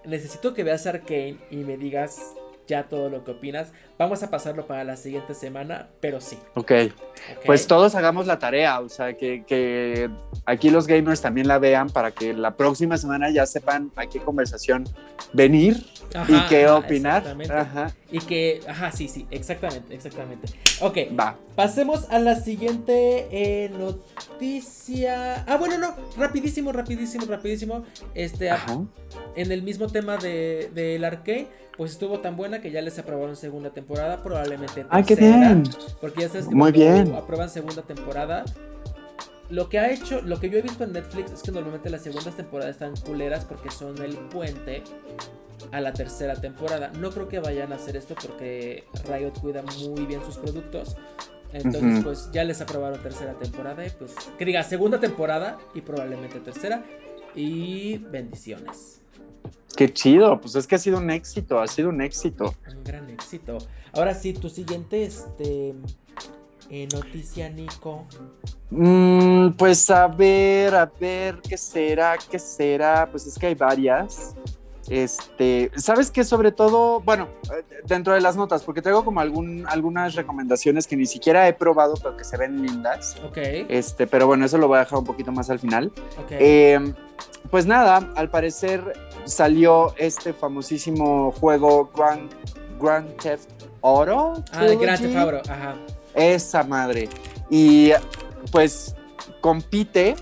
necesito 0.05 0.55
que 0.55 0.65
veas 0.65 0.87
Arkane 0.87 1.39
y 1.51 1.57
me 1.57 1.77
digas 1.77 2.35
ya 2.67 2.89
todo 2.89 3.11
lo 3.11 3.25
que 3.25 3.33
opinas. 3.33 3.73
Vamos 3.99 4.23
a 4.23 4.31
pasarlo 4.31 4.67
para 4.67 4.85
la 4.85 4.97
siguiente 4.97 5.35
semana, 5.35 5.89
pero 6.01 6.21
sí. 6.21 6.39
Ok. 6.55 6.73
Pues 7.47 7.67
todos 7.67 7.95
hagamos 7.95 8.27
la 8.27 8.39
tarea, 8.39 8.81
o 8.81 8.91
sea, 8.91 9.15
que, 9.15 10.11
aquí 10.45 10.69
los 10.69 10.87
gamers 10.87 11.23
también 11.23 11.49
la 11.49 11.59
vean 11.59 11.89
para 11.89 12.11
que 12.11 12.35
la 12.35 12.57
próxima 12.57 12.99
semana 12.99 13.31
ya 13.31 13.47
sepan 13.47 13.91
a 13.97 14.07
qué 14.07 14.21
conversación 14.21 14.85
venir 15.33 15.87
y 16.29 16.41
qué 16.49 16.69
opinar. 16.69 17.25
Ajá. 17.51 17.95
Y 18.11 18.19
que, 18.19 18.61
ajá, 18.69 18.93
sí, 18.93 19.09
sí, 19.09 19.27
exactamente, 19.31 19.95
exactamente. 19.95 20.49
Ok, 20.81 20.99
va. 21.19 21.39
Pasemos 21.55 22.11
a 22.11 22.19
la 22.19 22.37
siguiente 22.37 23.27
eh, 23.31 23.71
noticia. 23.71 25.43
Ah, 25.47 25.57
bueno, 25.57 25.79
no, 25.79 25.95
rapidísimo, 26.19 26.71
rapidísimo, 26.71 27.25
rapidísimo. 27.25 27.85
Este, 28.15 28.51
en 29.37 29.53
el 29.53 29.63
mismo 29.63 29.87
tema 29.87 30.19
del 30.19 30.75
de, 30.75 31.07
arcade 31.07 31.49
pues 31.77 31.93
estuvo 31.93 32.21
tan 32.21 32.37
buena 32.37 32.61
que 32.61 32.71
ya 32.71 32.81
les 32.81 32.99
aprobaron 32.99 33.37
segunda 33.37 33.71
temporada, 33.71 33.86
probablemente 33.87 34.75
tercera. 34.75 34.89
¡Ay, 34.97 35.05
qué 35.05 35.15
bien! 35.17 35.63
Porque 36.01 36.23
ya 36.23 36.29
sabes 36.29 36.49
que 36.49 36.55
Muy 36.55 36.73
bien. 36.73 37.15
aprueban 37.15 37.49
segunda 37.51 37.83
temporada. 37.83 38.45
Lo 39.49 39.69
que 39.69 39.79
ha 39.79 39.91
hecho, 39.91 40.23
lo 40.23 40.41
que 40.41 40.51
yo 40.51 40.59
he 40.59 40.63
visto 40.63 40.83
en 40.85 40.93
Netflix 40.93 41.31
es 41.31 41.43
que 41.43 41.53
normalmente 41.53 41.89
las 41.89 42.03
segundas 42.03 42.37
temporadas 42.37 42.75
están 42.75 42.97
culeras 42.97 43.45
porque 43.45 43.71
son 43.71 44.03
el 44.03 44.17
puente 44.17 44.83
a 45.71 45.81
la 45.81 45.93
tercera 45.93 46.35
temporada. 46.35 46.91
No 46.99 47.11
creo 47.11 47.29
que 47.29 47.39
vayan 47.39 47.73
a 47.73 47.77
hacer 47.77 47.97
esto 47.97 48.15
porque 48.21 48.85
Riot 49.09 49.33
cuida 49.41 49.63
muy 49.63 50.05
bien 50.05 50.21
sus 50.25 50.37
productos. 50.37 50.97
Entonces, 51.53 52.03
pues 52.03 52.29
ya 52.33 52.43
les 52.45 52.61
aprobaron 52.61 53.01
tercera 53.01 53.35
temporada 53.35 53.87
y 53.87 53.91
pues 53.91 54.15
que 54.37 54.45
diga 54.45 54.63
segunda 54.65 54.99
temporada 54.99 55.59
y 55.75 55.81
probablemente 55.81 56.41
tercera. 56.41 56.83
Y 57.35 57.99
bendiciones. 57.99 59.01
Qué 59.77 59.93
chido, 59.93 60.41
pues 60.41 60.55
es 60.55 60.67
que 60.67 60.75
ha 60.75 60.79
sido 60.79 60.99
un 60.99 61.11
éxito, 61.11 61.61
ha 61.61 61.67
sido 61.67 61.91
un 61.91 62.01
éxito. 62.01 62.55
Un 62.75 62.85
gran 62.85 63.11
éxito. 63.11 63.59
Ahora 63.93 64.15
sí, 64.15 64.33
tu 64.33 64.49
siguiente 64.49 65.05
este, 65.05 65.75
eh, 66.71 66.89
noticia, 66.93 67.49
Nico. 67.51 68.07
Mm, 68.71 69.51
pues 69.51 69.89
a 69.91 70.07
ver, 70.09 70.75
a 70.75 70.87
ver, 70.87 71.41
¿qué 71.47 71.57
será? 71.57 72.17
¿Qué 72.31 72.39
será? 72.39 73.09
Pues 73.11 73.27
es 73.27 73.39
que 73.39 73.47
hay 73.47 73.55
varias. 73.55 74.35
Este, 74.89 75.71
¿sabes 75.77 76.11
qué? 76.11 76.25
Sobre 76.25 76.53
todo, 76.53 77.01
bueno, 77.01 77.29
dentro 77.87 78.15
de 78.15 78.21
las 78.21 78.37
notas, 78.37 78.63
porque 78.63 78.83
tengo 78.83 79.05
como 79.05 79.21
algún, 79.21 79.67
algunas 79.69 80.15
recomendaciones 80.15 80.87
que 80.87 80.97
ni 80.97 81.07
siquiera 81.07 81.49
he 81.49 81.53
probado, 81.53 81.95
pero 81.95 82.17
que 82.17 82.25
se 82.25 82.37
ven 82.37 82.63
lindas. 82.63 83.17
Ok. 83.27 83.39
Este, 83.69 84.07
pero 84.07 84.27
bueno, 84.27 84.45
eso 84.45 84.59
lo 84.59 84.69
voy 84.69 84.77
a 84.77 84.81
dejar 84.81 84.99
un 84.99 85.05
poquito 85.05 85.33
más 85.33 85.51
al 85.51 85.59
final. 85.59 85.93
Ok. 86.23 86.31
Em, 86.31 86.95
pues 87.51 87.67
nada, 87.67 88.13
al 88.17 88.31
parecer 88.31 88.93
salió 89.25 89.95
este 89.97 90.33
famosísimo 90.33 91.33
juego 91.33 91.91
Grand, 91.95 92.31
Grand 92.81 93.17
Theft 93.17 93.51
Auto. 93.83 94.43
Ah, 94.53 94.65
de 94.65 94.77
Grand 94.77 95.01
Theft 95.01 95.17
Auto, 95.17 95.51
ajá. 95.51 95.75
Esa 96.15 96.63
madre. 96.65 97.09
Y 97.51 97.91
pues 98.51 98.95
compite, 99.41 100.17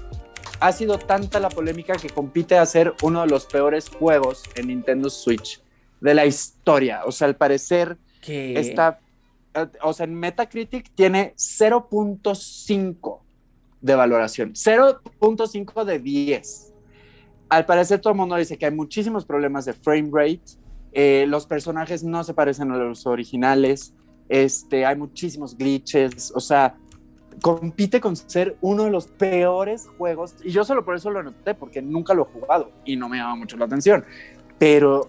ha 0.61 0.73
sido 0.73 0.99
tanta 0.99 1.41
la 1.41 1.49
polémica 1.49 1.95
que 1.95 2.09
compite 2.09 2.57
a 2.57 2.67
ser 2.67 2.95
uno 3.03 3.23
de 3.23 3.29
los 3.29 3.47
peores 3.47 3.89
juegos 3.89 4.43
en 4.55 4.69
Nintendo 4.69 5.11
Switch 5.11 5.63
de 6.01 6.15
la 6.15 6.27
historia. 6.27 7.03
O 7.07 7.13
sea, 7.13 7.29
al 7.29 7.37
parecer 7.37 7.97
¿Qué? 8.21 8.59
está, 8.59 9.01
o 9.83 9.93
sea, 9.93 10.05
en 10.05 10.15
Metacritic 10.15 10.91
tiene 10.95 11.35
0.5 11.37 13.21
de 13.81 13.95
valoración, 13.95 14.53
0.5 14.55 15.85
de 15.85 15.99
10 15.99 16.75
al 17.49 17.67
parecer 17.67 18.01
todo 18.01 18.13
el 18.13 18.19
mundo 18.19 18.37
dice 18.37 18.57
que 18.57 18.67
hay 18.67 18.75
muchísimos 18.75 19.25
problemas 19.25 19.65
de 19.65 19.73
frame 19.73 20.11
rate, 20.13 20.59
eh, 20.93 21.25
los 21.29 21.47
personajes 21.47 22.03
no 22.03 22.25
se 22.25 22.35
parecen 22.35 22.71
a 22.71 22.77
los 22.77 23.07
originales, 23.07 23.95
este, 24.29 24.87
hay 24.87 24.97
muchísimos 24.97 25.57
glitches, 25.57 26.33
o 26.35 26.41
sea, 26.41 26.77
compite 27.41 28.01
con 28.01 28.17
ser 28.17 28.57
uno 28.61 28.85
de 28.85 28.91
los 28.91 29.07
peores 29.07 29.89
juegos, 29.99 30.35
y 30.43 30.51
yo 30.51 30.65
solo 30.65 30.85
por 30.85 30.97
eso 30.97 31.11
lo 31.11 31.23
noté, 31.23 31.55
porque 31.55 31.83
nunca 31.83 32.15
lo 32.15 32.23
he 32.23 32.41
jugado 32.41 32.71
y 32.85 32.97
no 32.97 33.09
me 33.09 33.19
llama 33.19 33.37
mucho 33.37 33.57
la 33.57 33.67
atención, 33.67 34.05
pero 34.59 35.09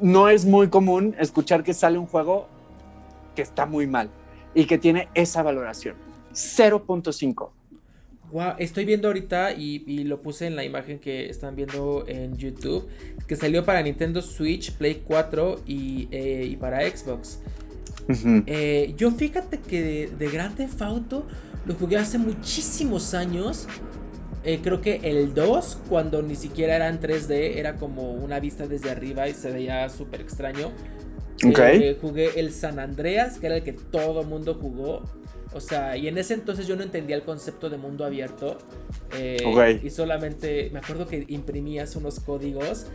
no 0.00 0.28
es 0.28 0.44
muy 0.44 0.68
común 0.68 1.14
escuchar 1.18 1.62
que 1.62 1.74
sale 1.74 1.98
un 1.98 2.06
juego 2.06 2.48
que 3.34 3.42
está 3.42 3.66
muy 3.66 3.86
mal 3.86 4.10
y 4.54 4.66
que 4.66 4.78
tiene 4.78 5.08
esa 5.14 5.42
valoración, 5.42 5.96
0.5 6.32 7.50
estoy 8.58 8.84
viendo 8.84 9.08
ahorita 9.08 9.52
y, 9.52 10.04
lo 10.04 10.20
puse 10.20 10.46
en 10.46 10.56
la 10.56 10.64
imagen 10.64 10.98
que 10.98 11.28
están 11.28 11.54
viendo 11.54 12.04
en 12.08 12.36
YouTube, 12.36 12.88
que 13.26 13.36
salió 13.36 13.64
para 13.64 13.82
Nintendo 13.82 14.22
Switch, 14.22 14.72
Play 14.72 15.02
4 15.06 15.62
eh, 15.66 16.48
y, 16.50 16.56
para 16.56 16.80
Xbox. 16.88 17.40
Eh, 18.46 18.94
yo 18.96 19.10
fíjate 19.10 19.58
que 19.58 19.82
de, 19.82 20.10
de 20.18 20.30
Grand 20.30 20.54
Theft 20.54 20.82
Auto 20.82 21.26
lo 21.66 21.74
jugué 21.74 21.96
hace 21.96 22.18
muchísimos 22.18 23.14
años. 23.14 23.66
Eh, 24.44 24.60
creo 24.62 24.82
que 24.82 25.00
el 25.04 25.32
2, 25.32 25.78
cuando 25.88 26.20
ni 26.20 26.34
siquiera 26.34 26.76
era 26.76 26.88
en 26.88 27.00
3D, 27.00 27.56
era 27.56 27.76
como 27.76 28.12
una 28.12 28.40
vista 28.40 28.66
desde 28.66 28.90
arriba 28.90 29.26
y 29.26 29.32
se 29.32 29.50
veía 29.50 29.88
súper 29.88 30.20
extraño. 30.20 30.70
jugué 32.00 32.38
el 32.38 32.52
San 32.52 32.78
Andreas, 32.78 33.38
que 33.38 33.46
era 33.46 33.56
el 33.56 33.62
que 33.62 33.72
todo 33.72 34.22
mundo 34.22 34.58
jugó. 34.60 35.02
O 35.54 35.60
sea, 35.60 35.96
y 35.96 36.08
en 36.08 36.18
ese 36.18 36.34
entonces 36.34 36.66
yo 36.66 36.76
no 36.76 36.82
entendía 36.82 37.16
el 37.16 37.22
concepto 37.22 37.70
de 37.70 37.78
mundo 37.78 38.04
abierto. 38.04 38.58
Eh, 39.16 39.80
y 39.82 39.90
solamente 39.90 40.68
me 40.72 40.80
acuerdo 40.80 41.06
que 41.06 41.24
imprimías 41.28 41.96
unos 41.96 42.20
códigos 42.20 42.86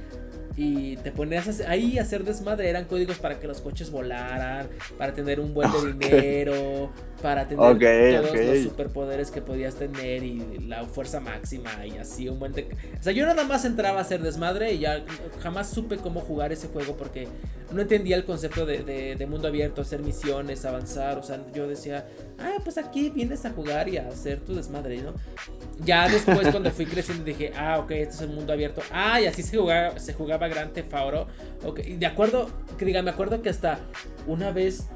y 0.61 0.97
te 0.97 1.13
ponías 1.13 1.61
ahí 1.61 1.97
a 1.97 2.01
hacer 2.01 2.25
desmadre. 2.25 2.69
Eran 2.69 2.83
códigos 2.83 3.17
para 3.17 3.39
que 3.39 3.47
los 3.47 3.61
coches 3.61 3.89
volaran, 3.89 4.67
para 4.97 5.13
tener 5.13 5.39
un 5.39 5.53
buen 5.53 5.71
de 5.71 5.93
dinero, 5.93 6.91
para 7.21 7.47
tener 7.47 7.77
todos 7.77 8.33
los 8.33 8.63
superpoderes 8.63 9.31
que 9.31 9.41
podías 9.41 9.75
tener 9.75 10.23
y 10.23 10.59
la 10.67 10.85
fuerza 10.85 11.19
máxima 11.19 11.85
y 11.85 11.97
así 11.97 12.29
un 12.29 12.39
buen 12.39 12.53
de... 12.53 12.67
O 12.99 13.03
sea, 13.03 13.13
yo 13.13 13.25
nada 13.25 13.43
más 13.43 13.65
entraba 13.65 13.99
a 13.99 14.01
hacer 14.01 14.21
desmadre 14.21 14.73
y 14.73 14.79
ya 14.79 15.03
jamás 15.41 15.69
supe 15.69 15.97
cómo 15.97 16.21
jugar 16.21 16.51
ese 16.51 16.67
juego 16.67 16.95
porque 16.95 17.27
no 17.71 17.81
entendía 17.81 18.15
el 18.15 18.25
concepto 18.25 18.65
de, 18.65 19.27
mundo 19.29 19.47
abierto, 19.47 19.81
hacer 19.81 20.01
misiones, 20.01 20.65
avanzar. 20.65 21.17
O 21.17 21.23
sea, 21.23 21.39
yo 21.53 21.67
decía, 21.67 22.07
ah, 22.39 22.57
pues 22.63 22.77
aquí 22.77 23.09
vienes 23.09 23.45
a 23.45 23.51
jugar 23.51 23.89
y 23.89 23.97
a 23.97 24.07
hacer 24.07 24.39
tu 24.39 24.55
desmadre, 24.55 25.01
¿no? 25.01 25.13
Ya 25.83 26.07
después 26.07 26.47
cuando 26.51 26.71
fui 26.71 26.85
creciendo 26.85 27.23
dije, 27.23 27.51
ah, 27.55 27.79
ok, 27.79 27.91
este 27.91 28.15
es 28.15 28.21
el 28.21 28.29
mundo 28.29 28.53
abierto. 28.53 28.81
Ah, 28.91 29.21
y 29.21 29.27
así 29.27 29.43
se 29.43 29.57
jugaba, 29.57 29.99
se 29.99 30.13
jugaba 30.13 30.47
Grand 30.47 30.73
Theft 30.73 30.93
Auto. 30.93 31.27
Ok, 31.63 31.79
de 31.81 32.05
acuerdo, 32.05 32.49
que 32.77 32.85
diga, 32.85 33.01
me 33.01 33.11
acuerdo 33.11 33.41
que 33.41 33.49
hasta 33.49 33.79
una 34.27 34.51
vez 34.51 34.87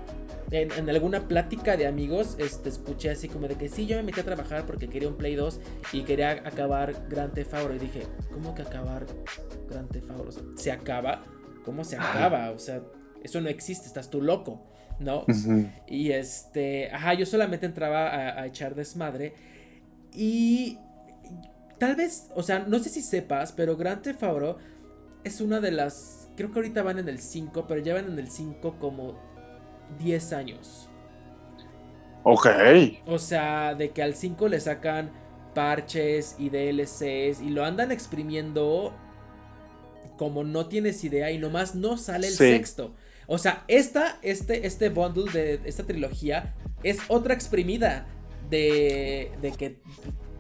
en, 0.54 0.90
alguna 0.90 1.28
plática 1.28 1.76
de 1.78 1.88
amigos, 1.88 2.36
este, 2.38 2.70
escuché 2.70 3.10
así 3.10 3.28
como 3.28 3.48
de 3.48 3.56
que 3.56 3.70
sí, 3.70 3.88
yo 3.88 3.98
me 3.98 4.04
metí 4.04 4.20
a 4.20 4.24
trabajar 4.24 4.66
porque 4.68 4.88
quería 4.88 5.10
un 5.10 5.16
Play 5.16 5.36
2 5.36 5.60
y 5.94 6.04
quería 6.04 6.32
acabar 6.32 7.08
Grand 7.10 7.34
Theft 7.34 7.54
Auto. 7.56 7.74
Y 7.74 7.80
dije, 7.80 8.04
¿cómo 8.32 8.54
que 8.54 8.62
acabar 8.62 9.06
Grand 9.68 9.90
Theft 9.92 10.12
Auto? 10.12 10.32
¿Se 10.56 10.72
acaba? 10.72 11.24
¿Cómo 11.66 11.84
se 11.84 11.96
acaba? 11.96 12.52
O 12.52 12.60
sea, 12.60 12.84
eso 13.24 13.42
no 13.42 13.50
existe, 13.50 13.88
estás 13.88 14.12
tú 14.12 14.22
loco, 14.22 14.64
¿no? 15.00 15.26
Y 15.88 16.12
este, 16.12 16.92
ajá, 16.92 17.16
yo 17.16 17.26
solamente 17.26 17.66
entraba 17.66 18.40
a, 18.40 18.46
echar 18.46 18.76
desmadre. 18.76 19.34
Y 20.14 20.78
tal 21.80 21.96
vez, 21.96 22.30
o 22.36 22.44
sea, 22.44 22.60
no 22.60 22.78
sé 22.78 22.90
si 22.90 23.02
sepas, 23.02 23.54
pero 23.54 23.76
Grand 23.76 24.04
Theft 24.04 24.22
Auto 24.24 24.58
es 25.24 25.42
una 25.42 25.60
de 25.62 25.72
las, 25.72 26.30
creo 26.36 26.52
que 26.52 26.60
ahorita 26.60 26.84
van 26.84 27.00
en 27.00 27.10
el 27.10 27.18
5, 27.18 27.66
pero 27.68 27.82
ya 27.82 27.96
van 27.96 28.06
en 28.06 28.20
el 28.20 28.30
5 28.30 28.78
como 28.78 29.33
10 30.00 30.34
años. 30.34 30.90
Ok. 32.24 32.48
O 33.06 33.20
sea, 33.20 33.76
de 33.76 33.92
que 33.92 34.02
al 34.02 34.16
5 34.16 34.48
le 34.48 34.60
sacan 34.60 35.12
parches 35.54 36.36
y 36.40 36.50
DLCs 36.50 37.42
y 37.42 37.50
lo 37.50 37.64
andan 37.64 37.92
exprimiendo 37.92 38.94
como 40.18 40.44
no 40.44 40.68
tienes 40.68 41.04
idea 41.04 41.32
y 41.32 41.38
nomás 41.38 41.76
no 41.76 41.98
sale 41.98 42.28
el 42.28 42.34
sexto. 42.34 42.94
O 43.28 43.38
sea, 43.38 43.64
esta, 43.68 44.20
este, 44.22 44.68
este 44.68 44.90
bundle 44.90 45.32
de 45.32 45.62
esta 45.66 45.84
trilogía 45.84 46.54
es 46.84 47.00
otra 47.08 47.34
exprimida 47.34 48.06
de, 48.50 49.32
de 49.42 49.52
que 49.52 49.80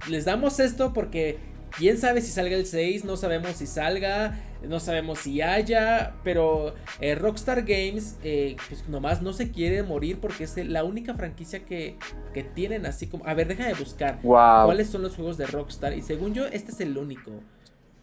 les 0.09 0.25
damos 0.25 0.59
esto 0.59 0.93
porque 0.93 1.37
quién 1.77 1.97
sabe 1.97 2.21
si 2.21 2.31
salga 2.31 2.55
el 2.55 2.65
6, 2.65 3.05
no 3.05 3.17
sabemos 3.17 3.51
si 3.55 3.67
salga 3.67 4.33
no 4.67 4.79
sabemos 4.79 5.19
si 5.19 5.41
haya, 5.41 6.15
pero 6.23 6.73
eh, 6.99 7.15
Rockstar 7.15 7.63
Games, 7.63 8.17
eh, 8.23 8.55
pues 8.69 8.87
nomás 8.87 9.21
no 9.21 9.33
se 9.33 9.51
quiere 9.51 9.83
morir 9.83 10.19
porque 10.19 10.45
es 10.45 10.55
la 10.57 10.83
única 10.83 11.13
franquicia 11.13 11.65
que, 11.65 11.97
que 12.33 12.43
tienen 12.43 12.85
así 12.85 13.07
como... 13.07 13.25
A 13.27 13.33
ver, 13.33 13.47
déjame 13.47 13.73
buscar 13.73 14.19
cuáles 14.21 14.89
son 14.89 15.01
los 15.01 15.15
juegos 15.15 15.37
de 15.37 15.47
Rockstar. 15.47 15.93
Y 15.97 16.01
según 16.01 16.33
yo, 16.33 16.45
este 16.45 16.71
es 16.71 16.79
el 16.79 16.97
único. 16.97 17.31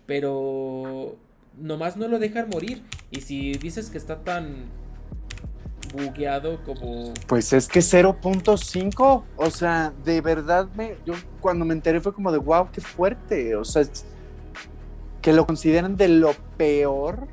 Pero 0.06 1.16
nomás 1.56 1.96
no 1.96 2.08
lo 2.08 2.18
dejan 2.18 2.48
morir. 2.50 2.82
Y 3.10 3.22
si 3.22 3.52
dices 3.52 3.88
que 3.90 3.98
está 3.98 4.22
tan 4.22 4.66
bugueado 5.92 6.62
como... 6.64 7.12
Pues 7.26 7.52
es 7.52 7.68
que 7.68 7.80
0.5, 7.80 9.24
o 9.36 9.50
sea, 9.50 9.92
de 10.04 10.20
verdad 10.20 10.68
me... 10.76 10.96
Yo 11.04 11.14
cuando 11.40 11.64
me 11.64 11.74
enteré 11.74 12.00
fue 12.00 12.12
como 12.12 12.32
de, 12.32 12.38
wow, 12.38 12.68
qué 12.72 12.80
fuerte. 12.80 13.56
O 13.56 13.64
sea, 13.64 13.82
que 15.20 15.32
lo 15.32 15.46
consideran 15.46 15.96
de 15.96 16.08
lo 16.08 16.32
peor. 16.56 17.28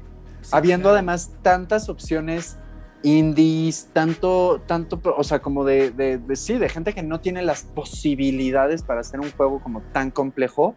habiendo 0.51 0.89
además 0.89 1.31
tantas 1.41 1.89
opciones 1.89 2.57
indies, 3.03 3.89
tanto, 3.93 4.61
tanto, 4.65 4.99
o 5.15 5.23
sea, 5.23 5.39
como 5.39 5.63
de, 5.63 5.91
de, 5.91 6.35
sí, 6.35 6.57
de 6.57 6.69
gente 6.69 6.93
que 6.93 7.03
no 7.03 7.19
tiene 7.19 7.41
las 7.41 7.63
posibilidades 7.63 8.83
para 8.83 9.01
hacer 9.01 9.19
un 9.19 9.31
juego 9.31 9.61
como 9.61 9.81
tan 9.81 10.11
complejo, 10.11 10.75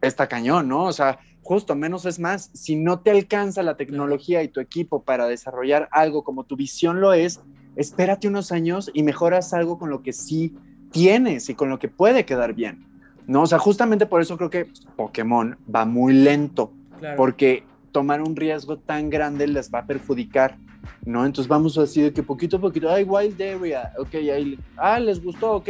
está 0.00 0.26
cañón, 0.28 0.68
¿no? 0.68 0.84
O 0.84 0.92
sea, 0.92 1.18
justo 1.46 1.76
menos 1.76 2.04
es 2.06 2.18
más. 2.18 2.50
Si 2.54 2.74
no 2.74 2.98
te 2.98 3.12
alcanza 3.12 3.62
la 3.62 3.76
tecnología 3.76 4.42
y 4.42 4.48
tu 4.48 4.60
equipo 4.60 5.02
para 5.02 5.28
desarrollar 5.28 5.88
algo 5.92 6.24
como 6.24 6.42
tu 6.44 6.56
visión 6.56 7.00
lo 7.00 7.12
es, 7.12 7.40
espérate 7.76 8.26
unos 8.26 8.50
años 8.50 8.90
y 8.92 9.04
mejoras 9.04 9.54
algo 9.54 9.78
con 9.78 9.88
lo 9.88 10.02
que 10.02 10.12
sí 10.12 10.56
tienes 10.90 11.48
y 11.48 11.54
con 11.54 11.70
lo 11.70 11.78
que 11.78 11.88
puede 11.88 12.24
quedar 12.24 12.52
bien. 12.52 12.84
¿no? 13.26 13.42
O 13.42 13.46
sea, 13.46 13.58
justamente 13.58 14.06
por 14.06 14.20
eso 14.20 14.36
creo 14.36 14.50
que 14.50 14.68
Pokémon 14.96 15.56
va 15.72 15.84
muy 15.84 16.14
lento, 16.14 16.72
porque 17.16 17.64
tomar 17.92 18.22
un 18.22 18.34
riesgo 18.34 18.78
tan 18.78 19.08
grande 19.08 19.46
les 19.46 19.72
va 19.72 19.80
a 19.80 19.86
perjudicar, 19.86 20.56
¿no? 21.04 21.26
Entonces 21.26 21.48
vamos 21.48 21.76
así 21.78 22.02
de 22.02 22.12
que 22.12 22.22
poquito 22.22 22.56
a 22.56 22.60
poquito, 22.60 22.90
ay, 22.90 23.04
Wild 23.04 23.40
Area, 23.40 23.92
ok, 23.98 24.14
ahí, 24.14 24.58
ah, 24.76 24.98
les 24.98 25.22
gustó, 25.22 25.54
ok, 25.54 25.68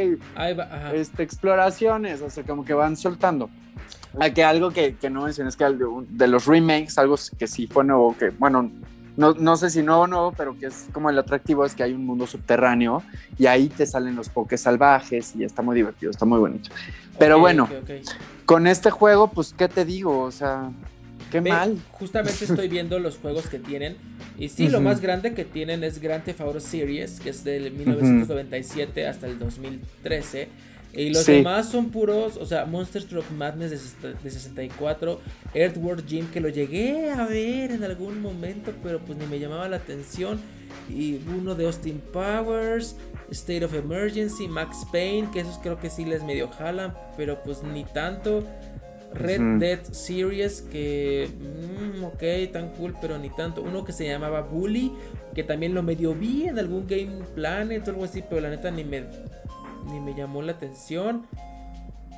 Este, 0.95 1.23
exploraciones, 1.23 2.23
o 2.23 2.31
sea, 2.31 2.45
como 2.45 2.65
que 2.65 2.75
van 2.75 2.97
soltando. 2.97 3.51
Aquí 4.21 4.41
algo 4.43 4.71
que, 4.71 4.97
que 4.97 5.11
no 5.11 5.23
mencioné 5.23 5.51
es 5.51 5.57
que 5.57 5.65
de 5.65 6.29
los 6.29 6.47
remakes, 6.47 6.99
algo 6.99 7.17
que 7.39 7.47
sí 7.47 7.67
fue 7.67 7.85
nuevo, 7.85 8.17
que 8.17 8.31
bueno, 8.31 8.71
no, 9.17 9.33
no, 9.33 9.57
sé 9.57 9.71
si 9.71 9.83
nuevo 9.83 10.03
o 10.03 10.07
no, 10.07 10.35
pero 10.37 10.59
que 10.59 10.67
es 10.67 10.87
como 10.93 11.09
el 11.09 11.19
atractivo 11.19 11.65
es 11.65 11.75
que 11.75 11.83
hay 11.83 11.93
un 11.93 12.05
mundo 12.05 12.27
subterráneo 12.27 13.03
y 13.39 13.47
ahí 13.47 13.69
te 13.69 13.87
salen 13.87 14.15
los 14.15 14.29
pokés 14.29 14.61
salvajes 14.61 15.35
y 15.37 15.45
está 15.45 15.63
muy 15.63 15.75
divertido, 15.75 16.11
está 16.11 16.27
muy 16.27 16.39
bonito. 16.39 16.71
Pero 17.19 17.39
bueno, 17.39 17.69
con 18.45 18.67
este 18.67 18.91
juego, 18.91 19.29
pues, 19.29 19.55
¿qué 19.57 19.69
te 19.69 19.85
digo? 19.85 20.21
O 20.21 20.31
sea, 20.31 20.71
qué 21.31 21.41
mal. 21.41 21.79
Justamente 21.93 22.45
estoy 22.49 22.69
viendo 22.69 22.99
los 22.99 23.17
juegos 23.17 23.49
que 23.49 23.59
tienen. 23.59 23.97
Y 24.39 24.51
sí, 24.51 24.69
lo 24.69 24.83
más 24.83 25.01
grande 25.01 25.33
que 25.33 25.45
tienen 25.45 25.83
es 25.83 25.99
Grand 26.01 26.25
Theft 26.25 26.43
Auto 26.43 26.61
Series, 26.61 27.21
que 27.21 27.31
es 27.31 27.43
del 27.43 27.73
1997 27.73 29.07
hasta 29.07 29.27
el 29.27 29.39
2013. 29.39 30.49
Y 30.97 31.11
los 31.11 31.27
demás 31.27 31.69
son 31.69 31.91
puros, 31.91 32.39
o 32.39 32.47
sea, 32.47 32.65
Monster 32.65 33.05
Truck 33.05 33.31
Madness 33.31 33.71
de, 34.23 34.31
64, 34.31 35.21
Earthworm 35.55 36.07
Jim, 36.07 36.27
que 36.33 36.41
lo 36.41 36.49
llegué 36.49 37.11
a 37.11 37.27
ver 37.27 37.71
en 37.71 37.85
algún 37.85 38.21
momento, 38.23 38.73
pero 38.83 38.99
pues 39.01 39.19
ni 39.19 39.27
me 39.27 39.39
llamaba 39.39 39.69
la 39.69 39.77
atención. 39.77 40.41
Y 40.89 41.21
uno 41.37 41.55
de 41.55 41.67
Austin 41.67 42.01
Powers, 42.13 42.97
State 43.31 43.65
of 43.65 43.75
Emergency, 43.75 44.49
Max 44.49 44.87
Payne, 44.91 45.29
que 45.33 45.41
esos 45.41 45.59
creo 45.59 45.79
que 45.79 45.91
sí 45.91 46.05
les 46.05 46.23
medio 46.23 46.49
jalan, 46.49 46.95
pero 47.17 47.43
pues 47.43 47.63
ni 47.63 47.85
tanto. 47.85 48.45
Red 49.13 49.59
Dead 49.59 49.83
Series, 49.93 50.63
que 50.63 51.29
mm, 51.39 52.05
ok, 52.05 52.53
tan 52.53 52.71
cool, 52.71 52.95
pero 53.01 53.19
ni 53.19 53.31
tanto. 53.31 53.63
Uno 53.63 53.85
que 53.85 53.93
se 53.93 54.07
llamaba 54.07 54.43
Bully, 54.43 54.93
que 55.35 55.43
también 55.43 55.75
lo 55.75 55.83
medio 55.83 56.15
vi 56.15 56.45
en 56.49 56.59
algún 56.59 56.87
Game 56.87 57.25
Planet 57.35 57.87
o 57.87 57.91
algo 57.91 58.05
así, 58.05 58.23
pero 58.29 58.41
la 58.41 58.51
neta 58.51 58.71
ni 58.71 58.85
me 58.85 59.05
ni 59.91 60.01
me 60.01 60.15
llamó 60.15 60.43
la 60.43 60.53
atención. 60.53 61.27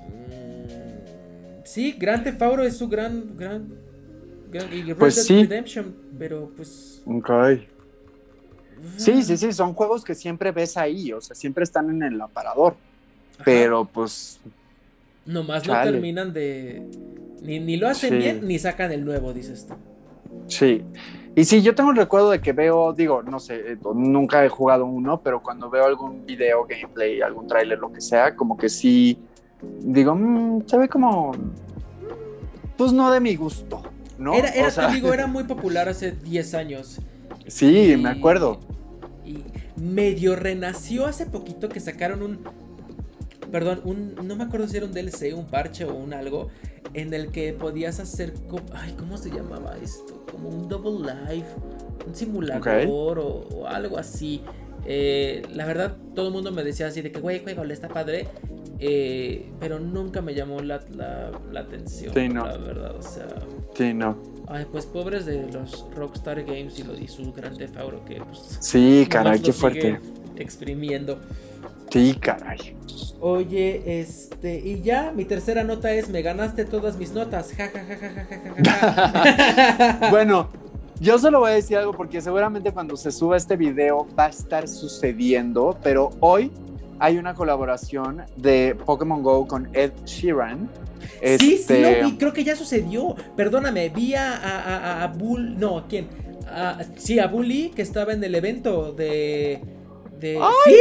Mm, 0.09 1.65
sí, 1.65 1.93
Grand 1.99 2.25
Theft 2.25 2.43
Auto 2.43 2.63
es 2.63 2.77
su 2.77 2.89
gran, 2.89 3.37
gran, 3.37 3.69
y 4.73 4.95
pues 4.95 5.27
sí. 5.27 5.43
Redemption, 5.43 5.95
pero 6.19 6.51
pues. 6.57 7.03
Ok. 7.07 7.31
Sí, 8.97 9.23
sí, 9.23 9.37
sí, 9.37 9.53
son 9.53 9.75
juegos 9.75 10.05
que 10.05 10.15
siempre 10.15 10.53
ves 10.53 10.77
ahí, 10.77 11.13
o 11.13 11.21
sea, 11.21 11.35
siempre 11.35 11.65
están 11.65 11.91
en 11.91 12.03
el 12.03 12.21
aparador. 12.21 12.77
Pero 13.45 13.85
pues. 13.85 14.41
Nomás 15.27 15.67
no 15.67 15.75
terminan 15.83 16.33
de. 16.33 16.83
Ni, 17.43 17.61
ni 17.61 17.77
lo 17.77 17.89
hacen 17.89 18.19
bien, 18.19 18.47
ni 18.47 18.59
sacan 18.59 18.91
el 18.93 19.05
nuevo, 19.05 19.33
dices 19.33 19.67
tú. 19.67 19.75
Sí. 20.47 20.83
Y 21.35 21.45
sí, 21.45 21.63
yo 21.63 21.75
tengo 21.75 21.91
un 21.91 21.97
recuerdo 21.97 22.31
de 22.31 22.41
que 22.41 22.53
veo, 22.53 22.93
digo, 22.93 23.23
no 23.23 23.39
sé, 23.39 23.73
eh, 23.73 23.79
nunca 23.95 24.45
he 24.45 24.49
jugado 24.49 24.87
uno, 24.87 25.21
pero 25.23 25.41
cuando 25.43 25.71
veo 25.71 25.85
algún 25.85 26.27
video, 26.27 26.67
gameplay, 26.67 27.21
algún 27.21 27.47
tráiler, 27.47 27.79
lo 27.79 27.93
que 27.93 28.01
sea, 28.01 28.35
como 28.35 28.57
que 28.57 28.69
sí, 28.69 29.19
digo, 29.63 30.15
mmm, 30.15 30.67
se 30.67 30.79
ve 30.79 30.89
como, 30.89 31.33
pues 32.77 32.93
no 32.93 33.11
de 33.11 33.21
mi 33.21 33.37
gusto, 33.37 33.83
¿no? 34.19 34.35
Era, 34.35 34.49
era, 34.51 34.91
digo, 34.91 35.13
era 35.13 35.27
muy 35.29 35.45
popular 35.45 35.89
hace 35.89 36.13
10 36.13 36.55
años. 36.55 37.01
Sí, 37.47 37.97
me 37.97 38.11
acuerdo. 38.11 38.61
Y 39.25 39.45
medio 39.77 40.35
renació 40.37 41.07
hace 41.07 41.27
poquito 41.27 41.69
que 41.69 41.81
sacaron 41.81 42.23
un, 42.23 42.41
perdón, 43.51 43.81
un, 43.85 44.15
no 44.27 44.37
me 44.37 44.45
acuerdo 44.45 44.69
si 44.69 44.77
era 44.77 44.87
un 44.87 44.93
DLC, 44.93 45.35
un 45.37 45.47
parche 45.47 45.85
o 45.85 45.95
un 45.95 46.13
algo, 46.13 46.49
en 46.95 47.13
el 47.15 47.31
que 47.31 47.53
podías 47.53 48.01
hacer, 48.01 48.35
ay, 48.73 48.95
¿cómo 48.99 49.17
se 49.17 49.31
llamaba 49.31 49.77
esto? 49.83 50.25
Como 50.31 50.49
un 50.49 50.69
double 50.69 51.13
life, 51.13 51.49
un 52.07 52.15
simulador 52.15 53.19
o, 53.19 53.67
algo 53.67 53.99
así. 53.99 54.43
Eh, 54.85 55.43
la 55.53 55.67
verdad, 55.67 55.97
todo 56.15 56.29
el 56.29 56.33
mundo 56.33 56.51
me 56.51 56.65
decía 56.65 56.87
así 56.87 57.03
de 57.03 57.13
que, 57.13 57.21
güey, 57.21 57.43
le 57.45 57.75
está 57.75 57.89
padre. 57.89 58.29
Eh, 58.81 59.51
pero 59.59 59.81
nunca 59.81 60.23
me 60.23 60.35
llamó 60.35 60.61
la, 60.61 60.77
atención. 61.57 62.15
Sí, 62.15 62.29
no. 62.29 62.47
La 62.47 62.57
verdad, 62.59 62.97
o 62.97 63.03
sea. 63.03 63.27
Sí, 63.75 63.93
no. 63.93 64.17
Ay, 64.47 64.67
pues 64.71 64.87
pobres 64.87 65.27
de 65.27 65.51
los 65.53 65.87
Rockstar 65.95 66.43
Games 66.45 66.79
y, 66.79 66.85
lo, 66.85 66.97
y 66.97 67.09
su 67.09 67.33
Gran 67.33 67.57
Theft 67.57 67.77
que 68.07 68.17
pues. 68.17 68.59
Sí, 68.61 69.07
caray, 69.11 69.41
qué 69.41 69.53
fuerte. 69.53 69.99
Exprimiendo. 70.37 71.19
Sí, 71.91 72.15
caray. 72.21 72.77
Oye, 73.21 74.01
este, 74.01 74.59
y 74.59 74.81
ya, 74.83 75.13
mi 75.15 75.25
tercera 75.25 75.65
nota 75.65 75.93
es, 75.93 76.09
me 76.09 76.23
ganaste 76.23 76.65
todas 76.65 76.97
mis 76.97 77.13
notas. 77.13 77.53
Ja, 77.57 77.69
ja, 77.69 77.85
ja, 77.85 77.97
ja, 77.97 78.11
ja, 78.11 79.99
ja, 80.01 80.11
bueno, 80.11 80.49
yo 81.01 81.19
solo 81.19 81.41
voy 81.41 81.51
a 81.51 81.55
decir 81.55 81.77
algo 81.77 81.93
porque 81.93 82.21
seguramente 82.21 82.73
cuando 82.73 82.97
se 82.97 83.11
suba 83.11 83.37
este 83.37 83.57
video 83.57 84.07
va 84.19 84.27
a 84.27 84.29
estar 84.29 84.69
sucediendo, 84.69 85.77
pero 85.83 86.11
hoy 86.21 86.53
hay 86.99 87.19
una 87.19 87.35
colaboración 87.35 88.23
de 88.37 88.77
Pokémon 88.85 89.23
Go 89.23 89.47
con 89.47 89.69
Ed 89.73 89.93
Sheeran. 90.05 90.69
Sí, 91.39 91.59
sí, 91.59 91.81
lo 91.81 91.89
este, 91.89 92.03
vi, 92.05 92.17
creo 92.17 92.33
que 92.33 92.45
ya 92.45 92.57
sucedió. 92.57 93.15
Perdóname, 93.37 93.89
vi 93.89 94.15
a, 94.15 94.37
a, 94.37 95.05
a, 95.05 95.07
Bull, 95.09 95.59
no, 95.59 95.79
¿a 95.79 95.87
quién? 95.87 96.09
sí, 96.97 97.19
a 97.19 97.27
Bully 97.27 97.71
que 97.71 97.83
estaba 97.83 98.13
en 98.13 98.25
el 98.25 98.35
evento 98.35 98.93
de 98.93 99.61
de... 100.19 100.39
¡Ay, 100.41 100.75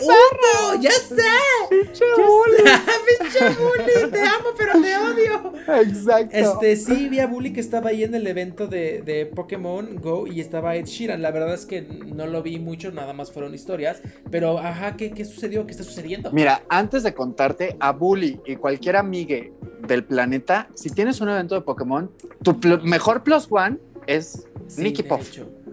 ¡Sí! 0.00 0.80
¡Ya 0.80 0.90
sé! 0.90 1.22
¡Pinche 1.70 2.04
Bully! 2.16 2.70
¡Pinche 3.18 3.48
Bully! 3.48 4.10
¡Te 4.10 4.20
amo, 4.20 4.48
pero 4.56 4.72
te 4.80 4.96
odio! 4.96 5.52
Exacto. 5.82 6.36
Este, 6.36 6.76
sí, 6.76 7.08
vi 7.08 7.20
a 7.20 7.26
Bully 7.26 7.52
que 7.52 7.60
estaba 7.60 7.90
ahí 7.90 8.04
en 8.04 8.14
el 8.14 8.26
evento 8.26 8.66
de, 8.66 9.02
de 9.02 9.26
Pokémon 9.26 9.96
Go 9.96 10.26
y 10.26 10.40
estaba 10.40 10.76
Ed 10.76 10.86
Sheeran. 10.86 11.22
La 11.22 11.30
verdad 11.30 11.54
es 11.54 11.66
que 11.66 11.82
no 11.82 12.26
lo 12.26 12.42
vi 12.42 12.58
mucho, 12.58 12.90
nada 12.92 13.12
más 13.12 13.32
fueron 13.32 13.54
historias. 13.54 14.02
Pero, 14.30 14.58
ajá, 14.58 14.96
¿qué, 14.96 15.12
qué 15.12 15.24
sucedió? 15.24 15.66
¿Qué 15.66 15.72
está 15.72 15.84
sucediendo? 15.84 16.30
Mira, 16.32 16.62
antes 16.68 17.02
de 17.02 17.14
contarte, 17.14 17.76
a 17.80 17.92
Bully 17.92 18.40
y 18.46 18.56
cualquier 18.56 18.96
amigue 18.96 19.52
del 19.86 20.04
planeta, 20.04 20.68
si 20.74 20.90
tienes 20.90 21.20
un 21.20 21.28
evento 21.28 21.54
de 21.54 21.60
Pokémon, 21.60 22.10
tu 22.42 22.58
mejor 22.82 23.22
plus 23.22 23.46
one 23.50 23.78
es 24.06 24.46
Nicky 24.76 25.02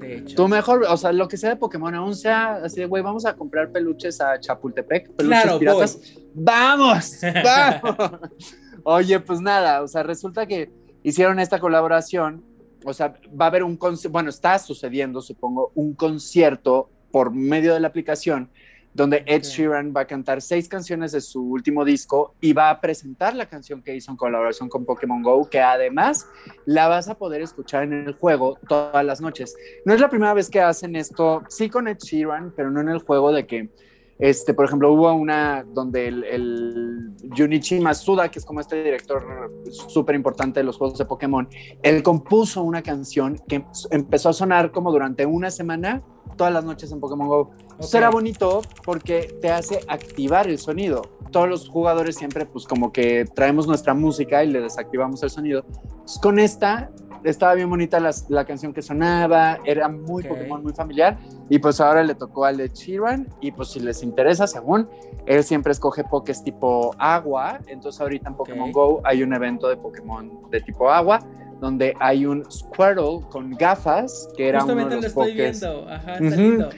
Puff. 0.01 0.35
Tu 0.35 0.47
mejor, 0.47 0.85
o 0.87 0.97
sea, 0.97 1.11
lo 1.11 1.27
que 1.27 1.37
sea 1.37 1.51
de 1.51 1.55
Pokémon, 1.55 1.93
aún 1.93 2.15
sea 2.15 2.55
así 2.55 2.79
de, 2.79 2.85
güey, 2.85 3.03
vamos 3.03 3.25
a 3.25 3.35
comprar 3.35 3.71
peluches 3.71 4.19
a 4.19 4.39
Chapultepec, 4.39 5.11
peluches 5.11 5.43
claro, 5.43 5.59
piratas. 5.59 5.99
¡Vamos! 6.33 7.19
¡Vamos! 7.43 8.19
Oye, 8.83 9.19
pues 9.19 9.41
nada, 9.41 9.81
o 9.81 9.87
sea, 9.87 10.03
resulta 10.03 10.45
que 10.45 10.71
hicieron 11.03 11.39
esta 11.39 11.59
colaboración, 11.59 12.43
o 12.83 12.93
sea, 12.93 13.13
va 13.39 13.45
a 13.45 13.47
haber 13.49 13.63
un 13.63 13.77
concierto, 13.77 14.11
bueno, 14.11 14.29
está 14.29 14.57
sucediendo, 14.57 15.21
supongo, 15.21 15.71
un 15.75 15.93
concierto 15.93 16.89
por 17.11 17.31
medio 17.31 17.73
de 17.73 17.79
la 17.79 17.89
aplicación 17.89 18.49
donde 18.93 19.23
Ed 19.25 19.43
Sheeran 19.43 19.93
va 19.95 20.01
a 20.01 20.05
cantar 20.05 20.41
seis 20.41 20.67
canciones 20.67 21.11
de 21.11 21.21
su 21.21 21.41
último 21.41 21.85
disco 21.85 22.35
y 22.41 22.53
va 22.53 22.69
a 22.69 22.81
presentar 22.81 23.35
la 23.35 23.45
canción 23.45 23.81
que 23.81 23.95
hizo 23.95 24.11
en 24.11 24.17
colaboración 24.17 24.69
con 24.69 24.85
Pokémon 24.85 25.21
Go, 25.21 25.49
que 25.49 25.61
además 25.61 26.27
la 26.65 26.87
vas 26.87 27.07
a 27.07 27.15
poder 27.15 27.41
escuchar 27.41 27.83
en 27.83 27.93
el 27.93 28.13
juego 28.13 28.57
todas 28.67 29.05
las 29.05 29.21
noches. 29.21 29.55
No 29.85 29.93
es 29.93 30.01
la 30.01 30.09
primera 30.09 30.33
vez 30.33 30.49
que 30.49 30.61
hacen 30.61 30.95
esto, 30.95 31.43
sí 31.47 31.69
con 31.69 31.87
Ed 31.87 31.97
Sheeran, 31.97 32.53
pero 32.55 32.69
no 32.69 32.81
en 32.81 32.89
el 32.89 32.99
juego 32.99 33.31
de 33.31 33.47
que, 33.47 33.69
este, 34.21 34.53
por 34.53 34.65
ejemplo, 34.65 34.93
hubo 34.93 35.11
una 35.13 35.65
donde 35.73 36.07
el, 36.07 36.23
el 36.23 37.11
Junichi 37.35 37.79
Masuda, 37.79 38.29
que 38.29 38.37
es 38.37 38.45
como 38.45 38.59
este 38.59 38.83
director 38.83 39.51
súper 39.71 40.13
importante 40.13 40.59
de 40.59 40.63
los 40.63 40.77
juegos 40.77 40.97
de 40.99 41.05
Pokémon, 41.05 41.49
él 41.81 42.03
compuso 42.03 42.61
una 42.61 42.83
canción 42.83 43.41
que 43.47 43.65
empezó 43.89 44.29
a 44.29 44.33
sonar 44.33 44.71
como 44.71 44.91
durante 44.91 45.25
una 45.25 45.49
semana 45.49 46.03
todas 46.37 46.53
las 46.53 46.63
noches 46.63 46.91
en 46.91 46.99
Pokémon 46.99 47.27
Go. 47.27 47.51
Será 47.79 48.11
bonito 48.11 48.61
porque 48.85 49.35
te 49.41 49.49
hace 49.49 49.79
activar 49.87 50.47
el 50.47 50.59
sonido. 50.59 51.01
Todos 51.31 51.49
los 51.49 51.69
jugadores 51.69 52.15
siempre, 52.15 52.45
pues 52.45 52.65
como 52.65 52.91
que 52.91 53.25
traemos 53.33 53.67
nuestra 53.67 53.93
música 53.93 54.43
y 54.43 54.51
le 54.51 54.61
desactivamos 54.61 55.23
el 55.23 55.29
sonido. 55.29 55.63
Pues, 55.99 56.19
con 56.19 56.39
esta 56.39 56.91
estaba 57.23 57.53
bien 57.53 57.69
bonita 57.69 57.99
la, 57.99 58.45
canción 58.45 58.73
que 58.73 58.81
sonaba, 58.81 59.59
era 59.63 59.87
muy 59.87 60.23
Pokémon, 60.23 60.61
muy 60.63 60.73
familiar. 60.73 61.17
Y 61.49 61.59
pues 61.59 61.79
ahora 61.79 62.03
le 62.03 62.15
tocó 62.15 62.45
a 62.45 62.51
Ed 62.51 62.71
Sheeran. 62.73 63.27
Y 63.41 63.51
pues 63.51 63.69
si 63.69 63.79
les 63.79 64.03
interesa, 64.03 64.47
según 64.47 64.89
él 65.25 65.43
siempre 65.43 65.71
escoge 65.71 66.03
Pokés 66.03 66.43
tipo 66.43 66.95
agua. 66.97 67.59
Entonces 67.67 67.99
ahorita 68.01 68.29
en 68.29 68.35
Pokémon 68.35 68.71
Go 68.71 69.01
hay 69.03 69.23
un 69.23 69.33
evento 69.33 69.69
de 69.69 69.77
Pokémon 69.77 70.49
de 70.49 70.61
tipo 70.61 70.89
agua 70.89 71.19
donde 71.59 71.95
hay 71.99 72.25
un 72.25 72.43
Squirtle 72.51 73.21
con 73.29 73.51
gafas, 73.51 74.27
que 74.35 74.49
era 74.49 74.63
uno 74.63 74.75
de 74.75 74.83
los 74.83 74.91
lo 74.93 75.07
estoy 75.07 75.33
viendo, 75.35 75.87
ajá, 75.87 76.13
está 76.13 76.35
lindo. 76.35 76.69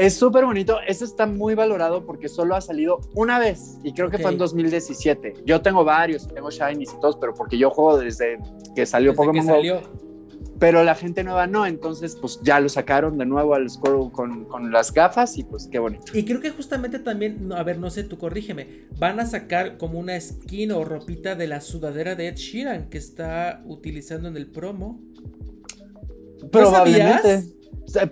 Es 0.00 0.14
súper 0.14 0.44
bonito. 0.44 0.78
Ese 0.86 1.04
está 1.04 1.26
muy 1.26 1.54
valorado 1.54 2.04
porque 2.04 2.28
solo 2.28 2.54
ha 2.54 2.60
salido 2.60 3.00
una 3.14 3.38
vez 3.38 3.78
y 3.82 3.92
creo 3.92 4.10
que 4.10 4.18
fue 4.18 4.30
en 4.32 4.38
2017. 4.38 5.34
Yo 5.44 5.62
tengo 5.62 5.84
varios, 5.84 6.28
tengo 6.28 6.50
Shinies 6.50 6.92
y 6.92 7.00
todos, 7.00 7.16
pero 7.16 7.34
porque 7.34 7.56
yo 7.56 7.70
juego 7.70 7.98
desde 7.98 8.38
que 8.74 8.84
salió 8.84 9.14
Pokémon 9.14 9.46
Go. 9.46 9.80
Pero 10.58 10.82
la 10.84 10.94
gente 10.94 11.22
nueva 11.22 11.46
no, 11.46 11.66
entonces 11.66 12.16
pues 12.16 12.40
ya 12.42 12.60
lo 12.60 12.70
sacaron 12.70 13.18
de 13.18 13.26
nuevo 13.26 13.54
al 13.54 13.68
Squirrel 13.68 14.10
con, 14.10 14.46
con, 14.46 14.72
las 14.72 14.90
gafas 14.90 15.36
y 15.36 15.44
pues 15.44 15.68
qué 15.70 15.78
bonito. 15.78 16.16
Y 16.16 16.24
creo 16.24 16.40
que 16.40 16.50
justamente 16.50 16.98
también, 16.98 17.52
a 17.52 17.62
ver, 17.62 17.78
no 17.78 17.90
sé, 17.90 18.04
tú 18.04 18.16
corrígeme, 18.16 18.86
van 18.98 19.20
a 19.20 19.26
sacar 19.26 19.76
como 19.76 19.98
una 19.98 20.18
skin 20.18 20.72
o 20.72 20.82
ropita 20.82 21.34
de 21.34 21.46
la 21.46 21.60
sudadera 21.60 22.14
de 22.14 22.28
Ed 22.28 22.36
Sheeran 22.36 22.88
que 22.88 22.96
está 22.96 23.62
utilizando 23.66 24.28
en 24.28 24.36
el 24.38 24.46
promo. 24.46 24.98
Probablemente. 26.50 27.55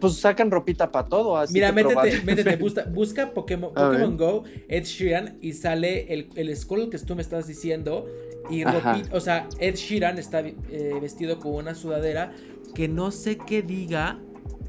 Pues 0.00 0.14
sacan 0.14 0.50
ropita 0.50 0.90
para 0.90 1.08
todo. 1.08 1.36
Así 1.36 1.52
Mira, 1.52 1.72
métete, 1.72 2.22
métete, 2.22 2.56
busca, 2.90 3.30
Pokémon, 3.30 4.16
Go, 4.16 4.44
Ed 4.68 4.84
Sheeran 4.84 5.38
y 5.40 5.52
sale 5.52 6.12
el, 6.12 6.28
el 6.36 6.56
Skull 6.56 6.90
que 6.90 6.98
tú 6.98 7.14
me 7.16 7.22
estás 7.22 7.46
diciendo. 7.46 8.06
Y 8.50 8.64
ropita, 8.64 9.08
o 9.12 9.20
sea, 9.20 9.48
Ed 9.58 9.74
Sheeran 9.74 10.18
está 10.18 10.40
eh, 10.40 10.54
vestido 11.00 11.38
con 11.38 11.54
una 11.54 11.74
sudadera 11.74 12.32
que 12.74 12.88
no 12.88 13.10
sé 13.10 13.38
qué 13.38 13.62
diga 13.62 14.20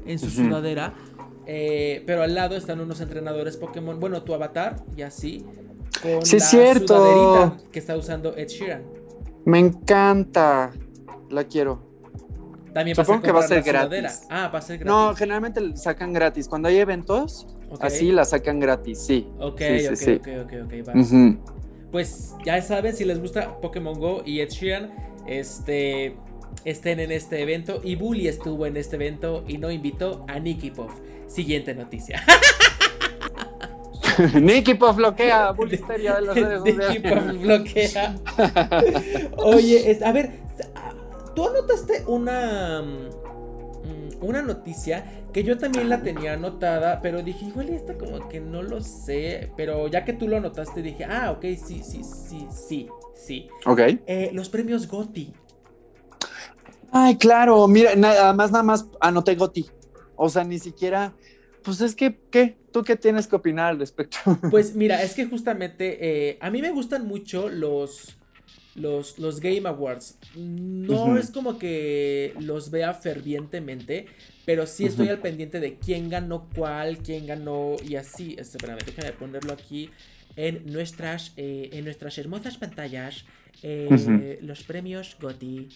en 0.06 0.18
su 0.18 0.30
sudadera. 0.30 0.94
Eh, 1.46 2.02
pero 2.06 2.22
al 2.22 2.34
lado 2.34 2.56
están 2.56 2.80
unos 2.80 3.00
entrenadores 3.00 3.56
Pokémon. 3.56 4.00
Bueno, 4.00 4.22
tu 4.22 4.34
avatar 4.34 4.84
y 4.96 5.02
así. 5.02 5.44
Con 6.02 6.24
sí, 6.26 6.38
la 6.38 6.44
cierto. 6.44 6.96
sudaderita 6.96 7.70
que 7.70 7.78
está 7.78 7.96
usando 7.96 8.36
Ed 8.36 8.48
Sheeran. 8.48 8.82
Me 9.44 9.60
encanta. 9.60 10.72
La 11.30 11.44
quiero. 11.44 11.85
También 12.76 12.94
Supongo 12.94 13.22
que 13.22 13.32
va 13.32 13.40
a 13.40 13.48
ser 13.48 13.62
gratis. 13.62 14.26
Ah, 14.28 14.50
va 14.52 14.58
a 14.58 14.60
ser 14.60 14.76
gratis. 14.76 14.86
No, 14.86 15.14
generalmente 15.14 15.74
sacan 15.78 16.12
gratis. 16.12 16.46
Cuando 16.46 16.68
hay 16.68 16.76
eventos, 16.76 17.46
así 17.80 18.12
la 18.12 18.26
sacan 18.26 18.60
gratis, 18.60 18.98
sí. 18.98 19.26
Ok, 19.38 19.62
sí, 19.94 20.10
ok, 20.10 20.44
ok, 20.44 20.52
ok, 20.62 20.72
ok, 20.86 21.38
Pues 21.90 22.34
ya 22.44 22.60
saben, 22.60 22.94
si 22.94 23.06
les 23.06 23.18
gusta 23.18 23.62
Pokémon 23.62 23.98
Go 23.98 24.22
y 24.26 24.40
Ed 24.40 24.50
Sheeran, 24.50 24.92
este, 25.26 26.16
estén 26.66 27.00
en 27.00 27.12
este 27.12 27.40
evento. 27.40 27.80
Y 27.82 27.96
Bully 27.96 28.28
estuvo 28.28 28.66
en 28.66 28.76
este 28.76 28.96
evento 28.96 29.42
y 29.48 29.56
no 29.56 29.70
invitó 29.70 30.26
a 30.28 30.38
Nicky 30.38 30.70
Puff. 30.70 30.92
Siguiente 31.28 31.74
noticia. 31.74 32.22
Nicky 34.34 34.74
Puff 34.74 34.96
bloquea 34.96 35.52
Bullisteria 35.52 36.14
de 36.20 36.20
las 36.26 36.34
redes 36.36 36.58
sociales. 36.58 36.88
Nicky 36.90 37.08
Puff 37.08 37.40
bloquea. 37.40 38.16
Oye, 39.38 39.98
a 40.04 40.12
ver, 40.12 40.45
tú 41.36 41.46
anotaste 41.46 42.02
una 42.06 42.82
mm, 42.82 43.26
una 44.20 44.42
noticia 44.42 45.04
que 45.32 45.44
yo 45.44 45.58
también 45.58 45.88
la 45.88 46.02
tenía 46.02 46.32
anotada, 46.32 47.00
pero 47.02 47.22
dije, 47.22 47.46
igual 47.46 47.68
esta 47.68 47.96
como 47.98 48.28
que 48.28 48.40
no 48.40 48.62
lo 48.62 48.80
sé, 48.80 49.52
pero 49.56 49.86
ya 49.88 50.04
que 50.04 50.14
tú 50.14 50.26
lo 50.28 50.38
anotaste 50.38 50.82
dije, 50.82 51.04
ah, 51.04 51.30
ok, 51.32 51.44
sí, 51.62 51.82
sí, 51.84 52.02
sí, 52.02 52.46
sí, 52.50 52.88
sí. 53.14 53.48
Ok. 53.66 53.80
Eh, 54.06 54.30
los 54.32 54.48
premios 54.48 54.88
GOTI. 54.88 55.34
Ay, 56.90 57.16
claro, 57.16 57.68
mira, 57.68 57.94
nada 57.94 58.32
más, 58.32 58.50
nada 58.50 58.64
más 58.64 58.86
anoté 59.00 59.34
GOTI. 59.34 59.66
O 60.16 60.30
sea, 60.30 60.44
ni 60.44 60.58
siquiera, 60.58 61.14
pues 61.62 61.82
es 61.82 61.94
que, 61.94 62.18
¿qué? 62.30 62.56
¿Tú 62.72 62.82
qué 62.82 62.96
tienes 62.96 63.26
que 63.26 63.36
opinar 63.36 63.72
al 63.72 63.78
respecto? 63.78 64.18
Pues 64.50 64.74
mira, 64.74 65.02
es 65.02 65.14
que 65.14 65.26
justamente 65.26 65.98
eh, 66.00 66.38
a 66.40 66.50
mí 66.50 66.62
me 66.62 66.70
gustan 66.70 67.06
mucho 67.06 67.50
los 67.50 68.16
los, 68.76 69.18
los 69.18 69.40
Game 69.40 69.68
Awards. 69.68 70.18
No 70.36 71.18
es 71.18 71.30
como 71.30 71.58
que 71.58 72.34
los 72.40 72.70
vea 72.70 72.94
fervientemente, 72.94 74.06
pero 74.44 74.66
sí 74.66 74.86
estoy 74.86 75.08
al 75.08 75.18
pendiente 75.18 75.60
de 75.60 75.76
quién 75.76 76.08
ganó 76.08 76.48
cuál, 76.54 76.98
quién 76.98 77.26
ganó 77.26 77.76
y 77.86 77.96
así. 77.96 78.36
Espérame, 78.38 78.78
déjame 78.84 79.12
ponerlo 79.12 79.52
aquí 79.52 79.90
en 80.36 80.66
nuestras, 80.66 81.32
eh, 81.36 81.70
en 81.72 81.84
nuestras 81.84 82.16
hermosas 82.18 82.56
pantallas. 82.58 83.24
Eh, 83.62 84.38
los 84.42 84.62
premios 84.62 85.16
GOTY. 85.20 85.68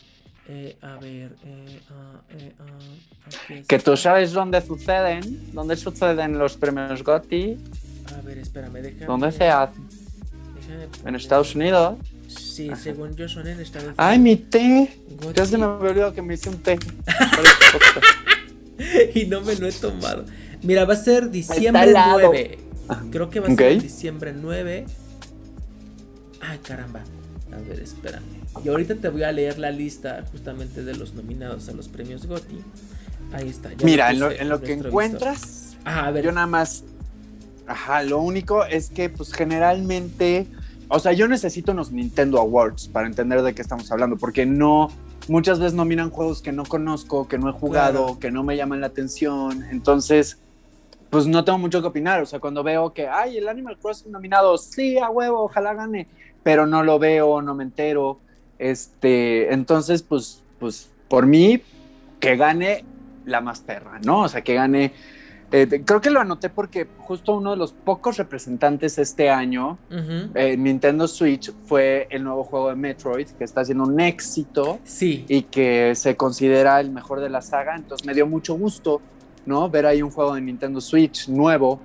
Eh, 0.48 0.76
a 0.80 0.96
ver, 0.96 1.36
ah, 1.90 2.22
ah, 2.58 3.62
que 3.68 3.78
tú 3.78 3.96
sabes 3.96 4.32
dónde 4.32 4.60
suceden, 4.60 5.52
dónde 5.52 5.76
suceden 5.76 6.38
los 6.38 6.56
premios 6.56 7.04
GOTY. 7.04 7.56
A 8.16 8.20
ver, 8.22 8.38
espérame, 8.38 8.82
déjame. 8.82 9.06
¿Dónde 9.06 9.32
se 9.32 9.48
hacen? 9.48 9.86
En 11.04 11.14
Estados 11.14 11.54
Unidos. 11.54 11.98
Sí, 12.30 12.70
según 12.80 13.16
yo 13.16 13.28
son 13.28 13.46
en 13.48 13.60
Estados 13.60 13.88
Unidos. 13.88 13.98
¡Ay, 13.98 14.18
mi 14.18 14.36
té! 14.36 15.02
Ya 15.34 15.44
se 15.44 15.58
me 15.58 15.64
había 15.64 15.90
olvidado 15.90 16.14
que 16.14 16.22
me 16.22 16.34
hice 16.34 16.48
un 16.48 16.58
té. 16.58 16.78
y 19.14 19.26
no 19.26 19.40
me 19.40 19.56
lo 19.56 19.66
he 19.66 19.72
tomado. 19.72 20.24
Mira, 20.62 20.84
va 20.84 20.94
a 20.94 20.96
ser 20.96 21.30
diciembre 21.30 21.92
9. 21.92 22.58
Creo 23.10 23.30
que 23.30 23.40
va 23.40 23.48
a 23.48 23.56
ser 23.56 23.82
diciembre 23.82 24.32
9. 24.32 24.86
Ay, 26.40 26.58
caramba. 26.58 27.02
A 27.52 27.68
ver, 27.68 27.80
espérame. 27.80 28.22
Y 28.64 28.68
ahorita 28.68 28.94
te 28.94 29.08
voy 29.08 29.24
a 29.24 29.32
leer 29.32 29.58
la 29.58 29.72
lista 29.72 30.24
justamente 30.30 30.84
de 30.84 30.94
los 30.94 31.14
nominados 31.14 31.68
a 31.68 31.72
los 31.72 31.88
premios 31.88 32.26
GOTY. 32.26 32.62
Ahí 33.32 33.48
está. 33.48 33.70
Mira, 33.82 34.10
en 34.10 34.48
lo, 34.48 34.60
que 34.60 34.72
encuentras, 34.72 35.76
a 35.84 36.10
ver. 36.10 36.24
yo 36.24 36.32
nada 36.32 36.46
más. 36.46 36.84
Ajá, 37.66 38.02
lo 38.02 38.20
único 38.20 38.64
es 38.64 38.90
que, 38.90 39.08
pues 39.08 39.32
generalmente 39.32 40.46
o 40.90 40.98
sea, 40.98 41.12
yo 41.12 41.28
necesito 41.28 41.70
unos 41.70 41.92
Nintendo 41.92 42.38
Awards 42.38 42.88
para 42.88 43.06
entender 43.06 43.42
de 43.42 43.54
qué 43.54 43.62
estamos 43.62 43.90
hablando, 43.92 44.16
porque 44.16 44.44
no, 44.44 44.90
muchas 45.28 45.60
veces 45.60 45.72
nominan 45.72 46.10
juegos 46.10 46.42
que 46.42 46.50
no 46.50 46.64
conozco, 46.64 47.28
que 47.28 47.38
no 47.38 47.48
he 47.48 47.52
jugado, 47.52 48.18
que 48.18 48.32
no 48.32 48.42
me 48.42 48.56
llaman 48.56 48.80
la 48.80 48.88
atención. 48.88 49.64
Entonces, 49.70 50.38
pues 51.08 51.28
no 51.28 51.44
tengo 51.44 51.58
mucho 51.58 51.80
que 51.80 51.86
opinar. 51.86 52.20
O 52.20 52.26
sea, 52.26 52.40
cuando 52.40 52.64
veo 52.64 52.92
que, 52.92 53.06
ay, 53.06 53.38
el 53.38 53.48
Animal 53.48 53.78
Crossing 53.78 54.10
nominado, 54.10 54.58
sí, 54.58 54.98
a 54.98 55.10
huevo, 55.10 55.44
ojalá 55.44 55.74
gane, 55.74 56.08
pero 56.42 56.66
no 56.66 56.82
lo 56.82 56.98
veo, 56.98 57.40
no 57.40 57.54
me 57.54 57.62
entero. 57.62 58.18
Este, 58.58 59.52
entonces, 59.54 60.02
pues, 60.02 60.42
pues, 60.58 60.90
por 61.08 61.24
mí, 61.26 61.62
que 62.18 62.36
gane 62.36 62.84
la 63.26 63.40
más 63.40 63.60
perra, 63.60 64.00
¿no? 64.04 64.22
O 64.22 64.28
sea, 64.28 64.42
que 64.42 64.54
gane 64.54 64.92
eh, 65.52 65.82
creo 65.84 66.00
que 66.00 66.10
lo 66.10 66.20
anoté 66.20 66.48
porque 66.48 66.86
justo 66.98 67.36
uno 67.36 67.50
de 67.50 67.56
los 67.56 67.72
pocos 67.72 68.16
representantes 68.16 68.98
este 68.98 69.30
año 69.30 69.78
en 69.90 70.62
Nintendo 70.62 71.08
Switch 71.08 71.52
fue 71.64 72.06
el 72.10 72.22
nuevo 72.22 72.44
juego 72.44 72.68
de 72.68 72.76
Metroid, 72.76 73.28
que 73.30 73.44
está 73.44 73.64
siendo 73.64 73.84
un 73.84 73.98
éxito 74.00 74.78
sí. 74.84 75.24
y 75.28 75.42
que 75.42 75.94
se 75.96 76.16
considera 76.16 76.80
el 76.80 76.90
mejor 76.90 77.20
de 77.20 77.30
la 77.30 77.42
saga. 77.42 77.74
Entonces 77.76 78.06
me 78.06 78.14
dio 78.14 78.26
mucho 78.26 78.54
gusto 78.54 79.00
¿no? 79.46 79.68
ver 79.68 79.86
ahí 79.86 80.02
un 80.02 80.10
juego 80.10 80.34
de 80.34 80.40
Nintendo 80.40 80.80
Switch 80.80 81.28
nuevo 81.28 81.80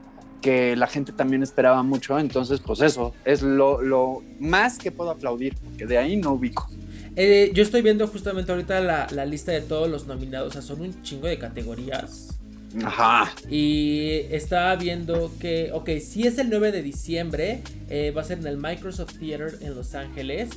que 0.45 0.75
la 0.75 0.85
gente 0.85 1.11
también 1.11 1.41
esperaba 1.41 1.81
mucho. 1.81 2.19
Entonces, 2.19 2.59
pues 2.59 2.81
eso 2.81 3.13
es 3.25 3.41
lo, 3.41 4.21
más 4.39 4.77
que 4.77 4.91
puedo 4.91 5.09
aplaudir, 5.09 5.55
porque 5.55 5.87
de 5.87 5.97
ahí 5.97 6.17
no 6.17 6.33
ubico. 6.33 6.69
Eh, 7.15 7.49
yo 7.55 7.63
estoy 7.63 7.81
viendo 7.81 8.07
justamente 8.07 8.51
ahorita 8.51 8.79
la, 8.81 9.07
la 9.09 9.25
lista 9.25 9.51
de 9.51 9.61
todos 9.61 9.89
los 9.89 10.05
nominados, 10.05 10.49
o 10.49 10.51
sea, 10.51 10.61
son 10.61 10.81
un 10.81 11.01
chingo 11.01 11.25
de 11.25 11.39
categorías. 11.39 12.37
Ajá. 12.83 13.33
Y 13.49 14.21
estaba 14.31 14.75
viendo 14.75 15.31
que, 15.39 15.71
ok, 15.71 15.89
si 16.01 16.27
es 16.27 16.37
el 16.37 16.49
9 16.49 16.71
de 16.71 16.81
diciembre, 16.81 17.61
eh, 17.89 18.11
va 18.11 18.21
a 18.21 18.23
ser 18.25 18.39
en 18.39 18.47
el 18.47 18.57
Microsoft 18.57 19.17
Theater 19.19 19.57
en 19.61 19.75
Los 19.75 19.95
Ángeles. 19.95 20.49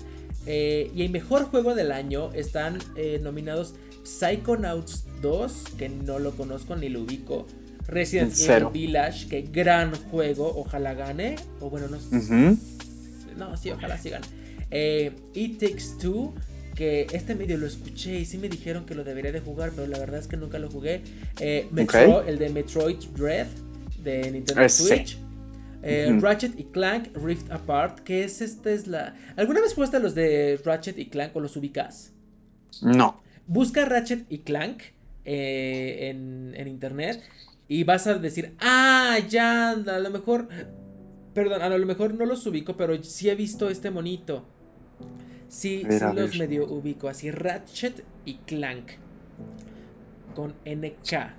Eh, 0.47 0.91
y 0.95 1.03
el 1.03 1.11
mejor 1.11 1.45
juego 1.45 1.75
del 1.75 1.93
año 1.93 2.33
están 2.33 2.79
eh, 2.97 3.21
nominados 3.23 3.75
Psychonauts 4.05 5.05
2, 5.21 5.64
que 5.77 5.89
no 5.89 6.19
lo 6.19 6.33
conozco 6.33 6.75
ni 6.77 6.89
lo 6.89 7.03
ubico. 7.03 7.47
Resident 7.87 8.39
Evil 8.39 8.69
Village, 8.73 9.29
que 9.29 9.43
gran 9.43 9.95
juego, 9.95 10.53
ojalá 10.57 10.95
gane. 10.95 11.37
O 11.61 11.71
bueno, 11.71 11.89
no 11.89 11.99
sé. 11.99 12.57
No, 13.37 13.57
sí, 13.57 13.71
ojalá 13.71 13.97
sí 13.97 14.11
gane. 14.11 14.27
It 15.35 15.59
Takes 15.59 15.97
Two, 16.01 16.35
que 16.79 17.09
este 17.12 17.35
medio 17.35 17.59
lo 17.59 17.66
escuché 17.66 18.20
y 18.20 18.24
sí 18.24 18.39
me 18.39 18.49
dijeron 18.49 18.87
que 18.87 18.95
lo 18.95 19.03
debería 19.03 19.33
de 19.33 19.41
jugar, 19.41 19.72
pero 19.74 19.89
la 19.89 19.99
verdad 19.99 20.20
es 20.20 20.29
que 20.29 20.37
nunca 20.37 20.61
lo 20.61 20.70
jugué. 20.70 21.03
Eh, 21.41 21.66
Metro, 21.72 22.22
el 22.22 22.39
de 22.39 22.51
Metroid 22.51 22.99
Dread 23.16 23.49
de 24.05 24.31
Nintendo 24.31 24.68
Switch. 24.68 25.18
Eh, 25.83 26.16
Ratchet 26.20 26.57
y 26.57 26.66
Clank 26.66 27.16
Rift 27.16 27.51
Apart, 27.51 27.99
que 28.05 28.22
es 28.22 28.41
esta 28.41 28.70
es 28.70 28.87
la... 28.87 29.16
¿Alguna 29.35 29.61
vez 29.61 29.74
jugaste 29.74 29.99
los 29.99 30.14
de 30.14 30.61
Ratchet 30.64 30.97
y 31.01 31.07
Clank 31.07 31.35
o 31.35 31.41
los 31.41 31.57
ubicas? 31.57 32.12
No. 32.81 33.20
Busca 33.49 33.85
Ratchet 33.85 34.26
y 34.29 34.39
Clank 34.39 34.81
eh, 35.24 36.11
en, 36.11 36.55
en 36.55 36.68
internet 36.68 37.20
y 37.66 37.83
vas 37.83 38.07
a 38.07 38.14
decir, 38.14 38.55
ah, 38.61 39.18
ya, 39.29 39.70
a 39.70 39.99
lo 39.99 40.11
mejor... 40.11 40.47
Perdón, 41.35 41.61
a 41.61 41.76
lo 41.76 41.87
mejor 41.87 42.14
no 42.14 42.24
los 42.24 42.47
ubico, 42.47 42.76
pero 42.76 43.03
sí 43.03 43.31
he 43.31 43.35
visto 43.35 43.68
este 43.68 43.91
monito. 43.91 44.47
Sí, 45.49 45.86
sí 45.88 46.05
los 46.14 46.36
medio 46.36 46.66
ubico 46.66 47.09
así. 47.09 47.30
Ratchet 47.30 48.05
y 48.24 48.34
Clank. 48.38 48.92
Con 50.34 50.55
NK. 50.64 51.38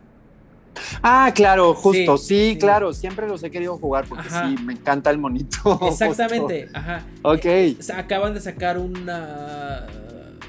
Ah, 1.02 1.32
claro, 1.34 1.74
justo, 1.74 2.18
sí, 2.18 2.58
claro, 2.60 2.94
siempre 2.94 3.28
los 3.28 3.44
he 3.44 3.52
querido 3.52 3.78
jugar 3.78 4.06
porque 4.08 4.30
sí, 4.30 4.64
me 4.64 4.74
encanta 4.74 5.10
el 5.10 5.18
monito. 5.18 5.80
Exactamente, 5.88 6.70
ajá. 6.74 7.04
Ok. 7.22 7.46
Eh, 7.46 7.78
acaban 7.94 8.34
de 8.34 8.42
sacar 8.42 8.78
una 8.78 9.88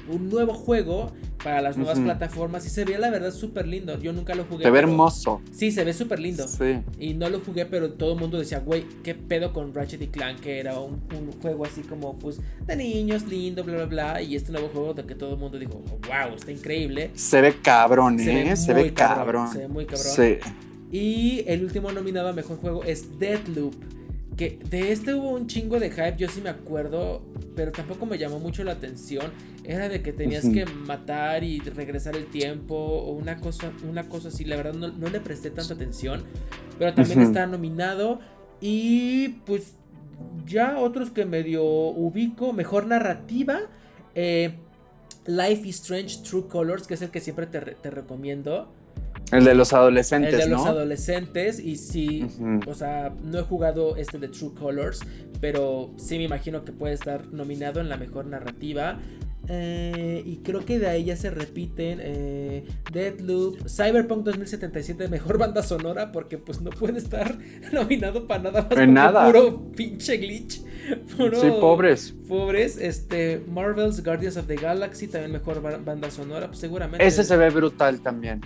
un 0.07 0.29
nuevo 0.29 0.53
juego 0.53 1.11
para 1.43 1.61
las 1.61 1.77
nuevas 1.77 1.99
plataformas 1.99 2.65
y 2.65 2.69
se 2.69 2.85
ve 2.85 2.97
la 2.97 3.09
verdad 3.09 3.31
súper 3.31 3.67
lindo. 3.67 3.99
Yo 3.99 4.13
nunca 4.13 4.35
lo 4.35 4.45
jugué. 4.45 4.63
Se 4.63 4.71
ve 4.71 4.79
hermoso. 4.79 5.41
Sí, 5.51 5.71
se 5.71 5.83
ve 5.83 5.93
súper 5.93 6.19
lindo. 6.19 6.47
Sí. 6.47 6.79
Y 6.99 7.13
no 7.13 7.29
lo 7.29 7.39
jugué, 7.39 7.65
pero 7.65 7.91
todo 7.91 8.13
el 8.13 8.19
mundo 8.19 8.37
decía, 8.37 8.59
güey, 8.59 8.85
qué 9.03 9.15
pedo 9.15 9.53
con 9.53 9.73
Ratchet 9.73 10.01
y 10.01 10.07
Clank, 10.07 10.39
que 10.39 10.59
era 10.59 10.79
un, 10.79 11.01
juego 11.41 11.65
así 11.65 11.81
como, 11.81 12.17
pues, 12.19 12.39
de 12.65 12.75
niños, 12.75 13.27
lindo, 13.27 13.63
bla, 13.63 13.75
bla, 13.75 13.85
bla. 13.85 14.21
Y 14.21 14.35
este 14.35 14.51
nuevo 14.51 14.69
juego 14.69 14.93
de 14.93 15.05
que 15.05 15.15
todo 15.15 15.33
el 15.33 15.39
mundo 15.39 15.57
dijo, 15.57 15.81
wow, 16.07 16.35
está 16.35 16.51
increíble. 16.51 17.11
Se 17.13 17.41
ve 17.41 17.55
cabrón, 17.61 18.19
¿eh? 18.19 18.55
Se 18.55 18.73
ve, 18.73 18.93
cabrón. 18.93 19.51
Se 19.51 19.59
ve 19.59 19.67
muy 19.67 19.85
cabrón. 19.85 20.13
Sí. 20.15 20.37
Y 20.91 21.43
el 21.47 21.63
último 21.63 21.91
nominado 21.91 22.27
a 22.27 22.33
mejor 22.33 22.57
juego 22.57 22.83
es 22.83 23.17
Deadloop 23.17 23.73
que 24.41 24.57
de 24.71 24.91
este 24.91 25.13
hubo 25.13 25.29
un 25.29 25.45
chingo 25.45 25.79
de 25.79 25.91
hype, 25.91 26.15
yo 26.17 26.27
sí 26.27 26.41
me 26.41 26.49
acuerdo, 26.49 27.21
pero 27.55 27.71
tampoco 27.71 28.07
me 28.07 28.17
llamó 28.17 28.39
mucho 28.39 28.63
la 28.63 28.71
atención. 28.71 29.31
Era 29.63 29.87
de 29.87 30.01
que 30.01 30.13
tenías 30.13 30.49
que 30.49 30.65
matar 30.65 31.43
y 31.43 31.59
regresar 31.59 32.15
el 32.15 32.25
tiempo 32.25 32.73
o 32.73 33.11
una 33.11 33.37
cosa, 33.37 33.71
una 33.87 34.09
cosa 34.09 34.29
así. 34.29 34.43
La 34.43 34.55
verdad 34.55 34.73
no, 34.73 35.09
le 35.09 35.19
presté 35.19 35.51
tanta 35.51 35.75
atención, 35.75 36.23
pero 36.79 36.91
también 36.95 37.21
está 37.21 37.45
nominado. 37.45 38.19
Y 38.59 39.29
pues 39.45 39.75
ya 40.47 40.79
otros 40.79 41.11
que 41.11 41.23
medio 41.25 41.63
ubico, 41.63 42.51
mejor 42.51 42.87
narrativa. 42.87 43.59
Eh, 44.15 44.55
Life 45.27 45.67
is 45.67 45.75
Strange 45.75 46.23
True 46.23 46.47
Colors, 46.47 46.87
que 46.87 46.95
es 46.95 47.03
el 47.03 47.11
que 47.11 47.19
siempre 47.19 47.45
te, 47.45 47.59
te 47.59 47.91
recomiendo. 47.91 48.73
El 49.31 49.45
de 49.45 49.55
los 49.55 49.73
adolescentes, 49.73 50.33
El 50.33 50.39
de 50.39 50.47
los 50.47 50.65
adolescentes 50.65 51.59
y 51.59 51.77
sí, 51.77 52.27
o 52.67 52.73
sea, 52.73 53.13
no 53.23 53.39
he 53.39 53.43
jugado 53.43 53.95
este 53.95 54.19
de 54.19 54.27
True 54.27 54.51
Colors, 54.57 55.01
pero 55.39 55.89
sí 55.97 56.17
me 56.17 56.23
imagino 56.23 56.65
que 56.65 56.71
puede 56.71 56.93
estar 56.93 57.27
nominado 57.31 57.79
en 57.79 57.89
la 57.89 57.97
mejor 57.97 58.25
narrativa. 58.25 58.99
Eh, 59.47 60.21
y 60.25 60.37
creo 60.37 60.63
que 60.63 60.77
de 60.77 60.87
ahí 60.87 61.05
ya 61.05 61.15
se 61.15 61.31
repiten 61.31 61.99
eh, 62.01 62.63
Deadloop, 62.91 63.67
Cyberpunk 63.67 64.23
2077, 64.23 65.07
mejor 65.07 65.39
banda 65.39 65.63
sonora, 65.63 66.11
porque 66.11 66.37
pues 66.37 66.61
no 66.61 66.69
puede 66.69 66.99
estar 66.99 67.37
nominado 67.73 68.27
para 68.27 68.43
nada 68.43 68.67
más. 68.69 68.77
En 68.77 68.93
nada. 68.93 69.25
Puro 69.25 69.71
pinche 69.75 70.17
glitch. 70.17 70.61
sí, 70.61 71.51
pobres. 71.59 72.13
Pobres. 72.27 72.77
Este, 72.77 73.43
Marvel's 73.47 74.03
Guardians 74.03 74.37
of 74.37 74.45
the 74.45 74.55
Galaxy, 74.55 75.07
también 75.07 75.31
mejor 75.31 75.61
banda 75.61 76.11
sonora, 76.11 76.47
pues 76.47 76.59
seguramente. 76.59 77.05
Ese 77.05 77.23
se 77.23 77.35
ve 77.35 77.49
brutal 77.49 77.99
también. 78.01 78.41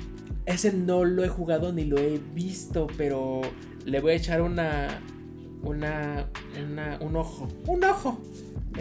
Ese 0.46 0.72
no 0.72 1.04
lo 1.06 1.24
he 1.24 1.28
jugado 1.28 1.74
ni 1.74 1.86
lo 1.86 1.98
he 1.98 2.20
visto, 2.34 2.88
pero 2.98 3.42
le 3.86 4.00
voy 4.00 4.14
a 4.14 4.16
echar 4.16 4.42
una. 4.42 5.02
Una. 5.64 6.30
un 7.02 7.16
ojo. 7.16 7.48
Un 7.66 7.84
ojo. 7.84 8.20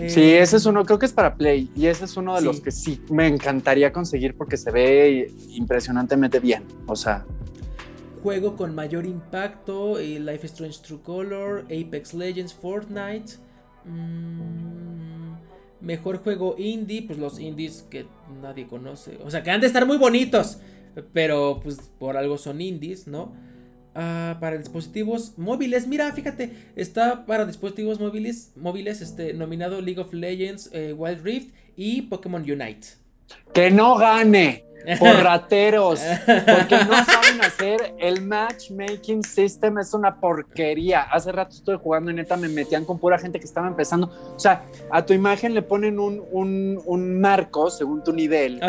sí, 0.09 0.21
eh, 0.21 0.43
ese 0.43 0.59
es 0.59 0.67
uno, 0.67 0.85
creo 0.85 0.99
que 0.99 1.07
es 1.07 1.12
para 1.12 1.37
Play. 1.37 1.71
Y 1.75 1.87
ese 1.87 2.05
es 2.05 2.17
uno 2.19 2.35
de 2.35 2.43
los 2.43 2.61
que 2.61 2.71
sí 2.71 3.01
me 3.11 3.27
encantaría 3.27 3.93
conseguir 3.93 4.37
porque 4.37 4.59
se 4.59 4.71
ve 4.71 5.33
impresionantemente 5.49 6.41
bien. 6.41 6.65
O 6.87 6.97
sea. 6.97 7.25
Juego 8.23 8.57
con 8.57 8.75
mayor 8.75 9.07
impacto: 9.07 9.99
eh, 9.99 10.21
Life 10.21 10.45
is 10.47 10.53
Strange 10.53 10.81
True 10.83 11.01
Color, 11.03 11.65
Apex 11.65 12.12
Legends, 12.12 12.53
Fortnite. 12.53 13.37
Mm, 13.87 15.35
mejor 15.81 16.19
juego 16.19 16.57
indie, 16.59 17.03
pues 17.07 17.19
los 17.19 17.39
indies 17.39 17.87
que 17.89 18.07
nadie 18.43 18.67
conoce. 18.67 19.19
O 19.25 19.31
sea, 19.31 19.43
que 19.43 19.51
han 19.51 19.62
de 19.62 19.67
estar 19.67 19.87
muy 19.87 19.97
bonitos. 19.97 20.59
Pero 21.12 21.61
pues 21.62 21.90
por 21.99 22.16
algo 22.16 22.38
son 22.38 22.61
indies, 22.61 23.07
¿no? 23.07 23.32
Ah, 23.95 24.38
para 24.40 24.59
dispositivos 24.59 25.38
móviles, 25.38 25.86
mira, 25.86 26.12
fíjate, 26.12 26.51
está 26.74 27.26
para 27.26 27.47
dispositivos 27.47 28.01
móviles, 28.01 28.53
móviles 28.57 29.01
este, 29.01 29.34
nominado 29.34 29.80
League 29.80 30.01
of 30.01 30.12
Legends, 30.12 30.68
eh, 30.72 30.92
Wild 30.92 31.22
Rift 31.22 31.55
y 31.76 32.03
Pokémon 32.03 32.42
Unite. 32.42 32.88
Que 33.53 33.70
no 33.70 33.97
gane 33.97 34.64
por 34.99 35.09
rateros, 35.22 36.01
porque 36.26 36.76
no 36.85 37.05
saben 37.05 37.41
hacer 37.41 37.95
el 37.99 38.22
matchmaking 38.22 39.22
system, 39.22 39.78
es 39.78 39.95
una 39.95 40.20
porquería. 40.20 41.03
Hace 41.03 41.32
rato 41.32 41.55
estuve 41.55 41.76
jugando 41.76 42.11
y 42.11 42.14
neta 42.14 42.37
me 42.37 42.49
metían 42.49 42.85
con 42.85 42.99
pura 42.99 43.18
gente 43.18 43.39
que 43.39 43.47
estaba 43.47 43.66
empezando. 43.66 44.11
O 44.35 44.39
sea, 44.39 44.64
a 44.91 45.05
tu 45.05 45.12
imagen 45.12 45.55
le 45.55 45.62
ponen 45.62 45.99
un, 45.99 46.22
un, 46.32 47.20
marco 47.20 47.70
según 47.70 48.03
tu 48.03 48.12
nivel. 48.12 48.61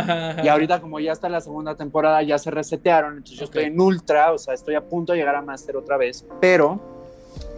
Y 0.44 0.48
ahorita, 0.48 0.80
como 0.80 1.00
ya 1.00 1.12
está 1.12 1.28
la 1.28 1.42
segunda 1.42 1.76
temporada, 1.76 2.22
ya 2.22 2.38
se 2.38 2.52
resetearon. 2.52 3.18
Entonces 3.18 3.40
yo 3.40 3.46
estoy 3.46 3.66
en 3.66 3.80
ultra, 3.80 4.32
o 4.32 4.38
sea, 4.38 4.54
estoy 4.54 4.76
a 4.76 4.82
punto 4.82 5.14
de 5.14 5.20
llegar 5.20 5.36
a 5.36 5.42
master 5.42 5.76
otra 5.76 5.98
vez. 5.98 6.26
Pero 6.40 6.80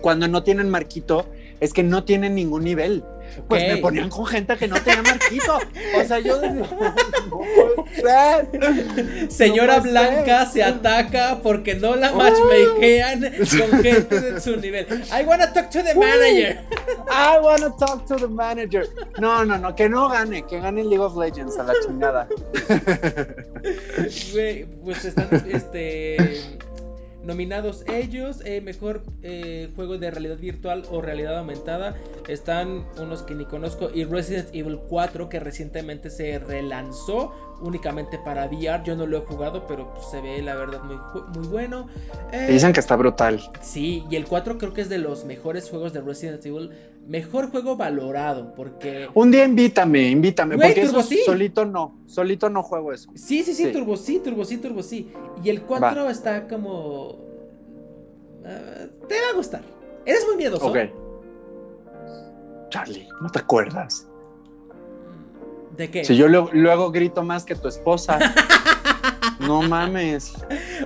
cuando 0.02 0.28
no 0.28 0.44
tienen 0.44 0.70
marquito, 0.70 1.26
es 1.60 1.74
que 1.74 1.84
no 1.84 2.04
tienen 2.04 2.36
ningún 2.36 2.64
nivel. 2.64 3.04
Pues 3.48 3.68
me 3.68 3.78
ponían 3.78 4.10
con 4.10 4.26
gente 4.26 4.58
que 4.58 4.68
no 4.68 4.76
tenía 4.82 5.02
marquito. 5.04 5.60
O 5.96 6.04
sea, 6.04 6.20
yo 6.20 6.40
Señora 9.30 9.80
Blanca 9.80 10.46
se 10.46 10.64
ataca 10.64 11.40
porque 11.42 11.76
no 11.76 11.96
la 11.96 12.12
matchmakean 12.12 13.22
con 13.70 13.84
gente 13.84 14.20
de 14.20 14.42
su 14.42 14.58
nivel. 14.58 14.88
I 15.12 15.24
wanna 15.26 15.52
talk 15.54 15.70
to 15.72 15.84
the 15.84 15.96
manager. 15.96 16.60
I 17.10 17.40
wanna 17.42 17.70
talk 17.78 18.06
to 18.08 18.16
the 18.16 18.28
manager. 18.28 18.88
No, 19.20 19.44
no, 19.46 19.58
no, 19.58 19.76
que 19.76 19.90
no 19.90 20.10
gane, 20.10 20.44
que 20.46 20.60
gane 20.60 20.84
League 20.84 21.00
of 21.00 21.16
Legends 21.16 21.58
a 21.58 21.64
la 21.64 21.74
chingada. 21.86 22.28
pues 24.84 25.06
están 25.06 25.30
este 25.52 26.18
Nominados 27.28 27.84
ellos, 27.90 28.42
eh, 28.46 28.62
mejor 28.62 29.04
eh, 29.22 29.70
juego 29.76 29.98
de 29.98 30.10
realidad 30.12 30.38
virtual 30.38 30.84
o 30.90 31.02
realidad 31.02 31.38
aumentada. 31.38 31.94
Están 32.30 32.86
unos 32.98 33.24
que 33.24 33.36
ni 33.36 33.44
conozco 33.44 33.90
y 33.94 34.06
Resident 34.06 34.48
Evil 34.56 34.80
4 34.88 35.28
que 35.28 35.42
recientemente 35.42 36.10
se 36.10 36.40
relanzó 36.40 37.34
únicamente 37.62 38.18
para 38.18 38.46
VR. 38.46 38.84
Yo 38.84 38.96
no 38.96 39.06
lo 39.06 39.18
he 39.18 39.22
jugado, 39.22 39.66
pero 39.68 39.94
pues, 39.94 40.08
se 40.10 40.22
ve 40.22 40.42
la 40.42 40.56
verdad 40.56 40.82
muy, 40.84 40.98
muy 41.36 41.48
bueno. 41.48 41.88
Eh, 42.32 42.48
dicen 42.52 42.74
que 42.74 42.80
está 42.80 42.96
brutal. 42.96 43.42
Sí, 43.62 44.06
y 44.10 44.16
el 44.16 44.26
4 44.26 44.58
creo 44.58 44.74
que 44.74 44.82
es 44.82 44.90
de 44.90 44.98
los 44.98 45.26
mejores 45.26 45.70
juegos 45.70 45.94
de 45.94 46.02
Resident 46.02 46.46
Evil. 46.46 46.72
Mejor 47.08 47.52
juego 47.52 47.78
valorado, 47.78 48.54
porque... 48.54 49.08
Un 49.14 49.32
día 49.32 49.46
invítame, 49.46 50.10
invítame, 50.10 50.58
porque 50.58 50.82
eso 50.82 51.02
solito 51.26 51.64
no, 51.64 52.02
solito 52.06 52.50
no 52.50 52.64
juego 52.64 52.92
eso. 52.92 53.10
Sí, 53.16 53.44
sí, 53.44 53.54
sí, 53.54 53.72
Turbo 53.72 53.96
sí, 53.96 54.20
Turbo 54.20 54.44
sí, 54.44 54.58
Turbo 54.58 54.84
sí. 54.84 55.10
Y 55.44 55.50
el 55.50 55.62
4 55.62 56.10
está 56.10 56.48
como... 56.48 57.18
Ah, 58.46 58.88
te 59.08 59.16
va 59.16 59.30
a 59.32 59.36
gustar. 59.36 59.62
Eres 60.06 60.26
muy 60.26 60.36
miedoso. 60.36 60.68
Ok. 60.68 60.78
Charlie, 62.70 63.08
¿no 63.22 63.30
te 63.30 63.40
acuerdas? 63.40 64.08
¿De 65.78 65.90
qué? 65.92 66.04
Si 66.04 66.16
yo 66.16 66.28
luego, 66.28 66.92
grito 66.92 67.24
más 67.24 67.46
que 67.46 67.56
tu 67.56 67.68
esposa. 67.68 68.18
no 69.40 69.62
mames. 69.62 70.34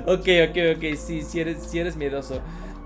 Ok, 0.05 0.27
ok, 0.49 0.57
ok. 0.75 0.95
Sí, 0.97 1.21
si 1.21 1.39
eres, 1.39 1.63
si 1.63 1.79
eres 1.79 1.95
miedoso. 1.95 2.41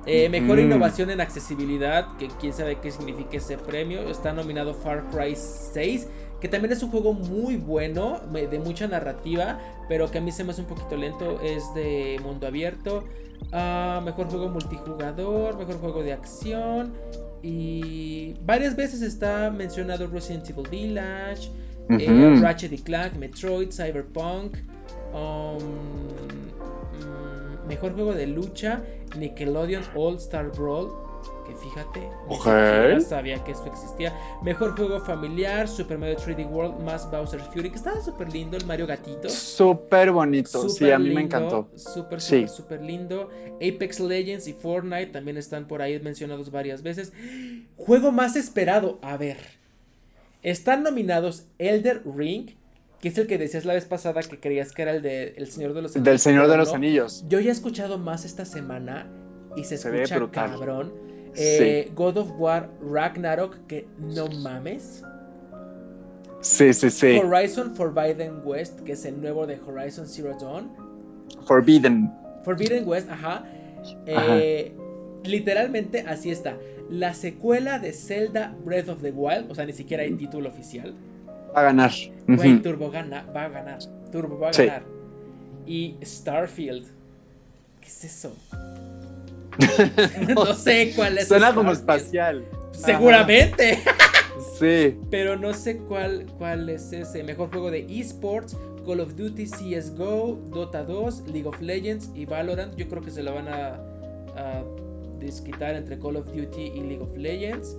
Eh, 0.06 0.30
mejor 0.30 0.60
innovación 0.60 1.10
en 1.10 1.20
accesibilidad, 1.20 2.16
que 2.18 2.28
quién 2.40 2.54
sabe 2.54 2.78
qué 2.80 2.92
significa 2.92 3.38
ese 3.38 3.58
premio. 3.58 4.08
Está 4.08 4.34
nominado 4.34 4.76
Far 4.76 5.10
Cry 5.10 5.36
6, 5.36 6.08
que 6.40 6.48
también 6.48 6.72
es 6.74 6.84
un 6.84 6.92
juego 6.92 7.14
muy 7.14 7.58
bueno, 7.58 8.22
de 8.32 8.60
mucha 8.60 8.88
narrativa, 8.88 9.60
pero 9.90 10.12
que 10.12 10.20
a 10.20 10.22
mí 10.22 10.32
se 10.32 10.44
me 10.44 10.52
hace 10.52 10.62
un 10.62 10.68
poquito 10.68 10.96
lento. 10.96 11.42
Es 11.42 11.74
de 11.74 12.20
mundo 12.22 12.46
abierto. 12.46 13.04
Ah, 13.52 14.00
mejor 14.06 14.28
juego 14.28 14.50
multijugador, 14.50 15.58
mejor 15.58 15.80
juego 15.80 16.04
de 16.04 16.14
acción. 16.14 16.94
Y 17.42 18.36
varias 18.44 18.76
veces 18.76 19.02
está 19.02 19.50
mencionado 19.50 20.08
Resident 20.08 20.48
Evil 20.50 20.68
Village. 20.70 21.50
Eh, 21.90 22.40
Ratchet 22.42 22.72
y 22.74 22.78
Clank, 22.80 23.14
Metroid, 23.14 23.72
Cyberpunk. 23.72 24.56
Um, 25.14 25.58
mm, 27.00 27.68
mejor 27.68 27.94
juego 27.94 28.14
de 28.14 28.28
lucha, 28.28 28.82
Nickelodeon 29.18 29.84
All 29.96 30.16
Star 30.18 30.52
Brawl. 30.52 31.06
Que 31.46 31.56
fíjate, 31.56 32.02
no 32.28 33.02
sabía 33.02 33.44
que 33.44 33.52
esto 33.52 33.68
existía. 33.68 34.12
Mejor 34.42 34.76
juego 34.76 35.00
familiar, 35.00 35.68
Super 35.68 36.00
Mario 36.00 36.18
3D 36.18 36.50
World 36.50 36.84
más 36.84 37.10
Bowser 37.12 37.40
Fury, 37.40 37.70
que 37.70 37.76
estaba 37.76 38.02
súper 38.02 38.34
lindo, 38.34 38.58
el 38.58 38.66
Mario 38.66 38.88
Gatito. 38.88 39.30
Súper 39.30 40.12
bonito, 40.12 40.68
sí, 40.70 40.90
a 40.90 40.98
mí 40.98 41.12
me 41.12 41.22
encantó. 41.22 41.70
Súper, 41.76 42.20
súper, 42.20 42.50
súper 42.50 42.82
lindo. 42.82 43.30
Apex 43.58 44.00
Legends 44.00 44.48
y 44.48 44.54
Fortnite 44.54 45.08
también 45.08 45.38
están 45.38 45.68
por 45.68 45.84
ahí 45.84 46.00
mencionados 46.00 46.50
varias 46.50 46.82
veces. 46.82 47.14
Juego 47.78 48.12
más 48.12 48.36
esperado, 48.36 48.98
a 49.04 49.16
ver. 49.16 49.38
Están 50.46 50.84
nominados 50.84 51.48
Elder 51.58 52.04
Ring, 52.06 52.52
que 53.02 53.08
es 53.08 53.18
el 53.18 53.26
que 53.26 53.40
decías 53.40 53.66
la 53.66 53.74
vez 53.74 53.86
pasada 53.86 54.22
que 54.22 54.40
creías 54.40 54.74
que 54.74 54.84
era 54.84 54.92
el 54.92 55.02
de 55.02 55.30
El 55.38 55.48
Señor 55.48 55.74
de 55.74 55.82
los 55.82 55.96
Anillos. 55.96 56.06
Del 56.06 56.20
Señor 56.20 56.48
de 56.48 56.58
los 56.58 56.72
Anillos. 56.72 57.26
Yo 57.28 57.40
ya 57.40 57.50
he 57.50 57.52
escuchado 57.52 57.98
más 57.98 58.26
esta 58.26 58.46
semana 58.46 59.08
y 59.56 59.64
se, 59.64 59.74
escucha 59.74 60.20
cabrón. 60.30 60.94
Eh, 61.36 61.92
God 61.96 62.18
of 62.18 62.32
War 62.38 62.70
Ragnarok, 62.80 63.66
que 63.66 63.88
no 63.98 64.28
mames. 64.28 65.04
Sí, 66.42 66.76
sí, 66.76 66.92
sí. 66.92 67.18
Horizon 67.18 67.76
Forbidden 67.76 68.42
West, 68.44 68.82
que 68.82 68.92
es 68.92 69.04
el 69.06 69.20
nuevo 69.20 69.48
de 69.48 69.60
Horizon 69.60 70.08
Zero 70.08 70.38
Dawn. 70.40 70.70
Forbidden. 71.48 72.14
Forbidden 72.44 72.88
West, 72.88 73.10
ajá. 73.10 73.46
Eh, 74.06 74.76
literalmente 75.24 76.02
así 76.02 76.30
está 76.30 76.56
la 76.90 77.14
secuela 77.14 77.80
de 77.80 77.94
Zelda 77.94 78.56
Breath 78.64 78.90
of 78.90 79.02
the 79.02 79.12
Wild, 79.12 79.52
o 79.52 79.56
sea, 79.56 79.66
ni 79.66 79.74
siquiera 79.74 80.04
hay 80.04 80.12
título 80.14 80.50
oficial. 80.50 80.94
Va 81.56 81.62
a 81.62 81.64
ganar. 81.64 81.92
Güey, 82.28 82.62
Turbo 82.62 82.92
gana, 82.92 83.26
va 83.36 83.46
a 83.46 83.50
ganar. 83.50 83.80
Turbo 84.12 84.40
va 84.40 84.50
a 84.50 84.52
ganar. 84.52 84.84
Y 85.66 85.96
Starfield. 86.04 86.88
¿Qué 87.82 87.88
es 87.88 88.04
eso? 88.04 88.36
no 90.36 90.54
sé 90.54 90.94
cuál 90.96 91.18
es. 91.18 91.28
Suena 91.28 91.54
como 91.54 91.72
espacial. 91.72 92.46
Seguramente. 92.72 93.80
sí. 94.60 94.98
Pero 95.10 95.38
no 95.38 95.54
sé 95.54 95.78
cuál, 95.78 96.26
cuál 96.38 96.70
es 96.70 96.92
ese. 96.92 97.24
Mejor 97.24 97.50
juego 97.50 97.72
de 97.72 97.86
esports. 98.00 98.58
Call 98.86 99.00
of 99.00 99.16
Duty, 99.16 99.46
CSGO, 99.46 100.40
Dota 100.52 100.84
2, 100.84 101.24
League 101.28 101.48
of 101.48 101.60
Legends 101.60 102.12
y 102.14 102.26
Valorant. 102.26 102.76
Yo 102.76 102.88
creo 102.88 103.02
que 103.02 103.10
se 103.10 103.24
lo 103.24 103.34
van 103.34 103.48
a, 103.48 103.80
a 104.36 104.64
desquitar 105.26 105.76
entre 105.76 106.00
Call 106.00 106.16
of 106.18 106.28
Duty 106.28 106.62
y 106.76 106.82
League 106.82 107.02
of 107.02 107.16
Legends. 107.18 107.78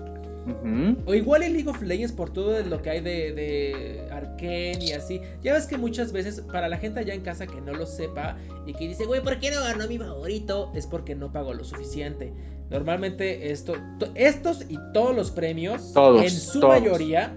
O 1.06 1.14
igual 1.14 1.43
en 1.43 1.55
League 1.55 1.68
of 1.68 1.82
Legends 1.82 2.12
por 2.12 2.31
todo 2.31 2.60
lo 2.62 2.81
que 2.81 2.90
hay 2.90 3.01
de, 3.01 3.32
de 3.32 4.09
Arkane 4.12 4.78
y 4.81 4.93
así. 4.93 5.20
Ya 5.43 5.52
ves 5.52 5.66
que 5.66 5.77
muchas 5.77 6.12
veces, 6.12 6.40
para 6.40 6.68
la 6.68 6.78
gente 6.78 7.01
allá 7.01 7.14
en 7.14 7.23
casa 7.23 7.48
que 7.48 7.60
no 7.60 7.73
lo 7.73 7.85
sepa 7.85 8.36
y 8.64 8.73
que 8.73 8.86
dice, 8.86 9.06
güey, 9.06 9.20
¿por 9.20 9.40
qué 9.40 9.51
no 9.51 9.60
ganó 9.60 9.89
mi 9.89 9.98
favorito? 9.98 10.70
Es 10.74 10.86
porque 10.86 11.16
no 11.16 11.32
pagó 11.32 11.52
lo 11.52 11.64
suficiente. 11.64 12.32
Normalmente 12.70 13.51
esto, 13.51 13.74
estos 14.14 14.62
y 14.68 14.78
todos 14.93 15.16
los 15.16 15.32
premios, 15.32 15.93
en 15.97 16.31
su 16.31 16.60
mayoría, 16.60 17.35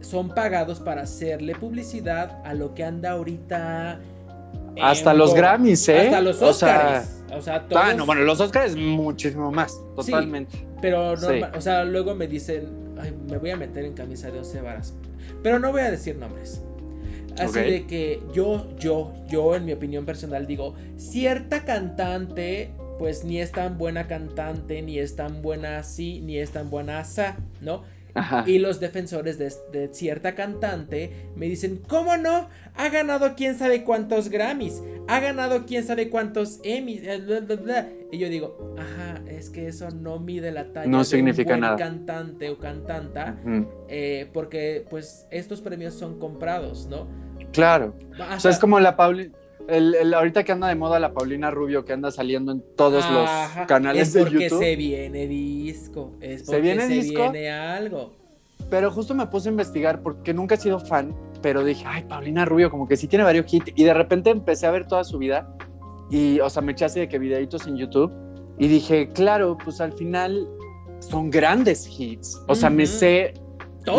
son 0.00 0.28
pagados 0.28 0.80
para 0.80 1.02
hacerle 1.02 1.54
publicidad 1.54 2.40
a 2.44 2.54
lo 2.54 2.74
que 2.74 2.84
anda 2.84 3.12
ahorita. 3.12 4.00
Hasta 4.80 5.14
los 5.14 5.34
Grammys, 5.34 5.88
¿eh? 5.88 6.00
Hasta 6.00 6.20
los 6.20 6.42
Oscars. 6.42 6.50
O 6.50 6.54
sea, 6.54 7.15
ah, 7.30 7.94
bueno, 8.04 8.22
los 8.22 8.40
Oscars 8.40 8.76
muchísimo 8.76 9.50
más, 9.50 9.80
totalmente. 9.94 10.66
pero, 10.80 11.12
o 11.12 11.60
sea, 11.60 11.84
luego 11.84 12.14
me 12.14 12.26
dicen, 12.26 12.96
ay, 13.00 13.14
me 13.28 13.38
voy 13.38 13.50
a 13.50 13.56
meter 13.56 13.84
en 13.84 13.94
camisa 13.94 14.30
de 14.30 14.38
once 14.38 14.60
varas. 14.60 14.94
Pero 15.42 15.58
no 15.58 15.72
voy 15.72 15.82
a 15.82 15.90
decir 15.90 16.16
nombres. 16.16 16.62
Así 17.38 17.60
de 17.60 17.86
que 17.86 18.22
yo, 18.32 18.66
yo, 18.78 19.12
yo, 19.28 19.54
en 19.54 19.66
mi 19.66 19.72
opinión 19.72 20.06
personal, 20.06 20.46
digo, 20.46 20.74
cierta 20.96 21.64
cantante, 21.64 22.72
pues 22.98 23.24
ni 23.24 23.40
es 23.40 23.52
tan 23.52 23.76
buena 23.76 24.06
cantante, 24.06 24.80
ni 24.80 24.98
es 24.98 25.16
tan 25.16 25.42
buena 25.42 25.78
así, 25.78 26.20
ni 26.22 26.38
es 26.38 26.52
tan 26.52 26.70
buena 26.70 27.00
asa, 27.00 27.36
¿no? 27.60 27.82
Y 28.46 28.58
los 28.58 28.80
defensores 28.80 29.38
de, 29.38 29.88
cierta 29.92 30.34
cantante 30.34 31.28
me 31.34 31.46
dicen, 31.46 31.80
¿cómo 31.86 32.16
no? 32.16 32.48
Ha 32.74 32.88
ganado 32.88 33.34
quién 33.34 33.56
sabe 33.56 33.84
cuántos 33.84 34.28
Grammys, 34.28 34.82
ha 35.08 35.20
ganado 35.20 35.66
quién 35.66 35.84
sabe 35.84 36.10
cuántos 36.10 36.60
Emmys, 36.64 37.02
eh, 37.04 38.06
y 38.12 38.18
yo 38.18 38.28
digo, 38.28 38.74
ajá, 38.78 39.22
es 39.28 39.50
que 39.50 39.68
eso 39.68 39.90
no 39.90 40.18
mide 40.18 40.52
la 40.52 40.72
talla 40.72 40.88
no 40.88 41.04
significa 41.04 41.54
un 41.54 41.60
nada. 41.60 41.76
cantante 41.76 42.50
o 42.50 42.58
cantanta, 42.58 43.36
eh, 43.88 44.28
porque 44.32 44.84
pues 44.88 45.26
estos 45.30 45.60
premios 45.60 45.94
son 45.94 46.18
comprados, 46.18 46.86
¿no? 46.86 47.08
Claro. 47.52 47.94
o 48.36 48.40
sea, 48.40 48.50
es 48.50 48.58
como 48.58 48.80
la 48.80 48.96
Pauli 48.96 49.32
el, 49.68 50.14
ahorita 50.14 50.44
que 50.44 50.52
anda 50.52 50.68
de 50.68 50.74
moda 50.74 50.98
la 51.00 51.12
Paulina 51.12 51.50
Rubio, 51.50 51.84
que 51.84 51.92
anda 51.92 52.10
saliendo 52.10 52.52
en 52.52 52.62
todos 52.76 53.04
los 53.10 53.28
canales 53.66 54.12
de 54.12 54.20
YouTube. 54.24 54.42
Es 54.42 54.52
porque 54.52 54.64
se 54.66 54.76
viene 54.76 55.26
disco. 55.26 56.12
Es 56.20 56.42
porque 56.42 56.56
se 56.56 56.60
viene, 56.60 56.88
disco, 56.88 57.32
viene 57.32 57.50
algo. 57.50 58.12
Pero 58.70 58.90
justo 58.90 59.14
me 59.14 59.26
puse 59.26 59.48
a 59.48 59.52
investigar 59.52 60.02
porque 60.02 60.34
nunca 60.34 60.56
he 60.56 60.58
sido 60.58 60.80
fan, 60.80 61.14
pero 61.42 61.62
dije, 61.64 61.84
ay, 61.86 62.04
Paulina 62.04 62.44
Rubio, 62.44 62.70
como 62.70 62.88
que 62.88 62.96
sí 62.96 63.06
tiene 63.06 63.24
varios 63.24 63.52
hits. 63.52 63.72
Y 63.74 63.84
de 63.84 63.94
repente 63.94 64.30
empecé 64.30 64.66
a 64.66 64.70
ver 64.70 64.86
toda 64.86 65.04
su 65.04 65.18
vida. 65.18 65.48
Y, 66.10 66.40
o 66.40 66.50
sea, 66.50 66.62
me 66.62 66.72
eché 66.72 66.84
así 66.84 67.00
de 67.00 67.08
que 67.08 67.18
videitos 67.18 67.66
en 67.66 67.76
YouTube. 67.76 68.12
Y 68.58 68.68
dije, 68.68 69.10
claro, 69.12 69.56
pues 69.62 69.80
al 69.80 69.92
final 69.92 70.48
son 71.00 71.30
grandes 71.30 71.88
hits. 71.88 72.40
O 72.48 72.54
sea, 72.54 72.70
me 72.70 72.86
sé 72.86 73.34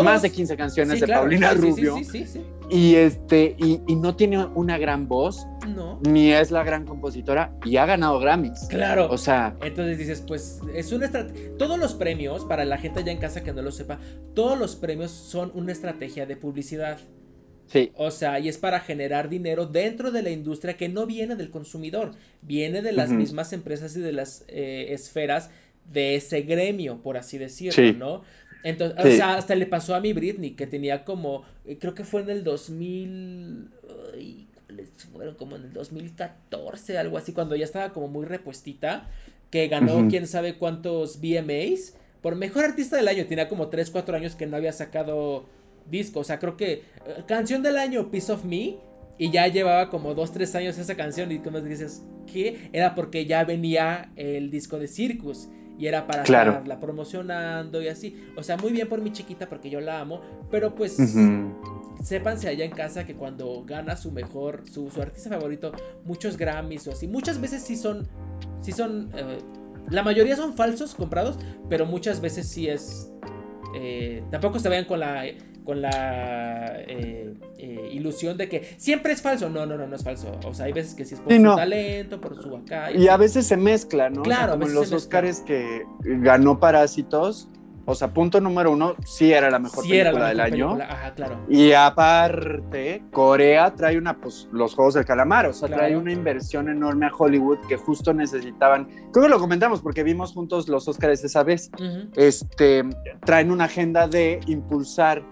más 0.02 0.22
de 0.22 0.30
15 0.30 0.56
canciones 0.56 1.00
de 1.00 1.06
Paulina 1.08 1.54
Rubio. 1.54 1.96
Sí, 1.96 2.04
sí, 2.04 2.26
sí, 2.26 2.42
y 2.70 2.94
este, 2.96 3.56
y, 3.58 3.96
no 3.96 4.16
tiene 4.16 4.44
una 4.44 4.78
gran 4.78 5.08
voz. 5.08 5.46
No. 5.74 6.00
Ni 6.06 6.32
es 6.32 6.50
la 6.50 6.62
gran 6.64 6.84
compositora. 6.84 7.54
Y 7.64 7.76
ha 7.76 7.86
ganado 7.86 8.18
Grammys. 8.18 8.66
Claro. 8.68 9.08
O 9.10 9.18
sea. 9.18 9.56
Entonces 9.62 9.98
dices, 9.98 10.22
pues, 10.26 10.60
es 10.74 10.92
una 10.92 11.06
estrategia. 11.06 11.56
Todos 11.56 11.78
los 11.78 11.94
premios, 11.94 12.44
para 12.44 12.64
la 12.64 12.78
gente 12.78 13.00
allá 13.00 13.12
en 13.12 13.18
casa 13.18 13.42
que 13.42 13.52
no 13.52 13.62
lo 13.62 13.72
sepa, 13.72 13.98
todos 14.34 14.58
los 14.58 14.76
premios 14.76 15.10
son 15.10 15.50
una 15.54 15.72
estrategia 15.72 16.26
de 16.26 16.36
publicidad. 16.36 16.98
Sí. 17.66 17.92
O 17.96 18.10
sea, 18.10 18.38
y 18.40 18.48
es 18.48 18.56
para 18.56 18.80
generar 18.80 19.28
dinero 19.28 19.66
dentro 19.66 20.10
de 20.10 20.22
la 20.22 20.30
industria 20.30 20.76
que 20.76 20.88
no 20.88 21.04
viene 21.04 21.36
del 21.36 21.50
consumidor, 21.50 22.12
viene 22.40 22.80
de 22.80 22.92
las 22.92 23.10
mismas 23.10 23.52
empresas 23.52 23.94
y 23.94 24.00
de 24.00 24.12
las 24.12 24.44
eh, 24.48 24.86
esferas 24.90 25.50
de 25.92 26.14
ese 26.14 26.42
gremio, 26.42 27.02
por 27.02 27.16
así 27.16 27.38
decirlo, 27.38 27.92
¿no? 27.92 28.22
Entonces, 28.62 28.98
o 28.98 29.08
sea, 29.16 29.34
hasta 29.34 29.54
le 29.54 29.66
pasó 29.66 29.94
a 29.94 30.00
mi 30.00 30.12
Britney, 30.12 30.52
que 30.52 30.66
tenía 30.66 31.04
como, 31.04 31.44
eh, 31.64 31.78
creo 31.78 31.94
que 31.94 32.04
fue 32.04 32.22
en 32.22 32.30
el 32.30 32.44
2000, 32.44 33.70
fueron 35.12 35.34
como 35.36 35.56
en 35.56 35.64
el 35.64 35.72
2014, 35.72 36.98
algo 36.98 37.18
así, 37.18 37.32
cuando 37.32 37.56
ya 37.56 37.64
estaba 37.64 37.92
como 37.92 38.08
muy 38.08 38.26
repuestita, 38.26 39.08
que 39.50 39.68
ganó 39.68 40.08
quién 40.08 40.26
sabe 40.26 40.56
cuántos 40.56 41.20
VMAs 41.20 41.94
por 42.20 42.34
mejor 42.34 42.64
artista 42.64 42.96
del 42.96 43.08
año, 43.08 43.26
tenía 43.26 43.48
como 43.48 43.68
3, 43.68 43.90
4 43.90 44.16
años 44.16 44.34
que 44.34 44.46
no 44.46 44.56
había 44.56 44.72
sacado 44.72 45.46
disco, 45.88 46.20
o 46.20 46.24
sea, 46.24 46.38
creo 46.38 46.56
que 46.56 46.72
eh, 46.72 46.82
canción 47.26 47.62
del 47.62 47.78
año, 47.78 48.10
Piece 48.10 48.32
of 48.32 48.44
Me, 48.44 48.76
y 49.18 49.30
ya 49.30 49.46
llevaba 49.48 49.88
como 49.88 50.14
2, 50.14 50.32
3 50.32 50.54
años 50.56 50.78
esa 50.78 50.96
canción, 50.96 51.30
y 51.32 51.38
como 51.38 51.60
dices, 51.60 52.02
¿qué? 52.30 52.70
Era 52.72 52.94
porque 52.94 53.24
ya 53.24 53.44
venía 53.44 54.12
el 54.16 54.50
disco 54.50 54.78
de 54.78 54.88
Circus 54.88 55.48
y 55.78 55.86
era 55.86 56.06
para 56.06 56.22
estarla 56.22 56.80
promocionando 56.80 57.80
y 57.80 57.88
así. 57.88 58.28
O 58.36 58.42
sea, 58.42 58.56
muy 58.56 58.72
bien 58.72 58.88
por 58.88 59.00
mi 59.00 59.12
chiquita 59.12 59.48
porque 59.48 59.70
yo 59.70 59.80
la 59.80 60.00
amo, 60.00 60.20
pero 60.50 60.74
pues 60.74 60.96
sépanse 62.02 62.48
allá 62.48 62.64
en 62.64 62.72
casa 62.72 63.06
que 63.06 63.14
cuando 63.14 63.64
gana 63.64 63.96
su 63.96 64.10
mejor, 64.10 64.64
su, 64.70 64.90
artista 65.00 65.30
favorito, 65.30 65.72
muchos 66.04 66.36
Grammys 66.36 66.86
o 66.88 66.92
así, 66.92 67.06
muchas 67.06 67.40
veces 67.40 67.62
sí 67.62 67.76
son, 67.76 68.08
sí 68.60 68.72
son, 68.72 69.10
eh, 69.16 69.38
la 69.88 70.02
mayoría 70.02 70.36
son 70.36 70.54
falsos 70.54 70.94
comprados, 70.94 71.38
pero 71.68 71.86
muchas 71.86 72.20
veces 72.20 72.48
sí 72.48 72.68
es... 72.68 73.12
Eh, 73.74 74.24
tampoco 74.30 74.58
se 74.58 74.68
vayan 74.68 74.86
con 74.86 74.98
la 74.98 75.26
con 75.68 75.82
la 75.82 76.76
eh, 76.78 77.34
eh, 77.58 77.90
ilusión 77.92 78.38
de 78.38 78.48
que 78.48 78.74
siempre 78.78 79.12
es 79.12 79.20
falso. 79.20 79.50
No, 79.50 79.66
no, 79.66 79.76
no, 79.76 79.86
no 79.86 79.96
es 79.96 80.02
falso. 80.02 80.32
O 80.46 80.54
sea, 80.54 80.64
hay 80.64 80.72
veces 80.72 80.94
que 80.94 81.04
sí 81.04 81.12
es 81.12 81.20
por 81.20 81.30
su 81.30 81.42
talento, 81.42 82.18
por 82.22 82.42
su 82.42 82.56
acá. 82.56 82.90
Y, 82.90 83.06
a 83.06 83.18
veces 83.18 83.46
se 83.46 83.58
mezcla, 83.58 84.08
¿no? 84.08 84.22
Claro, 84.22 84.52
como 84.52 84.66
los 84.66 84.90
Oscars 84.92 85.40
que 85.40 85.84
ganó 86.00 86.58
Parásitos. 86.58 87.50
O 87.84 87.94
sea, 87.94 88.12
punto 88.12 88.40
número 88.40 88.72
uno, 88.72 88.96
sí 89.04 89.32
era 89.32 89.50
la 89.50 89.58
mejor 89.58 89.86
película 89.86 90.28
del 90.28 90.40
año. 90.40 90.78
Ajá, 90.80 91.14
claro. 91.14 91.40
Y 91.48 91.72
aparte, 91.72 93.02
Corea 93.10 93.74
trae 93.74 93.96
una, 93.96 94.18
pues, 94.20 94.46
los 94.52 94.74
Juegos 94.74 94.92
del 94.92 95.06
Calamar, 95.06 95.46
o 95.46 95.54
sea, 95.54 95.68
trae 95.68 95.96
una 95.96 96.12
inversión 96.12 96.68
enorme 96.68 97.06
a 97.06 97.10
Hollywood 97.14 97.58
que 97.66 97.76
justo 97.76 98.12
necesitaban. 98.12 98.88
Creo 99.10 99.24
que 99.24 99.30
lo 99.30 99.38
comentamos 99.38 99.80
porque 99.80 100.02
vimos 100.02 100.34
juntos 100.34 100.68
los 100.68 100.86
Oscars 100.86 101.24
esa 101.24 101.42
vez. 101.42 101.70
Este, 102.14 102.84
traen 103.24 103.50
una 103.50 103.64
agenda 103.64 104.06
de 104.06 104.40
impulsar 104.46 105.22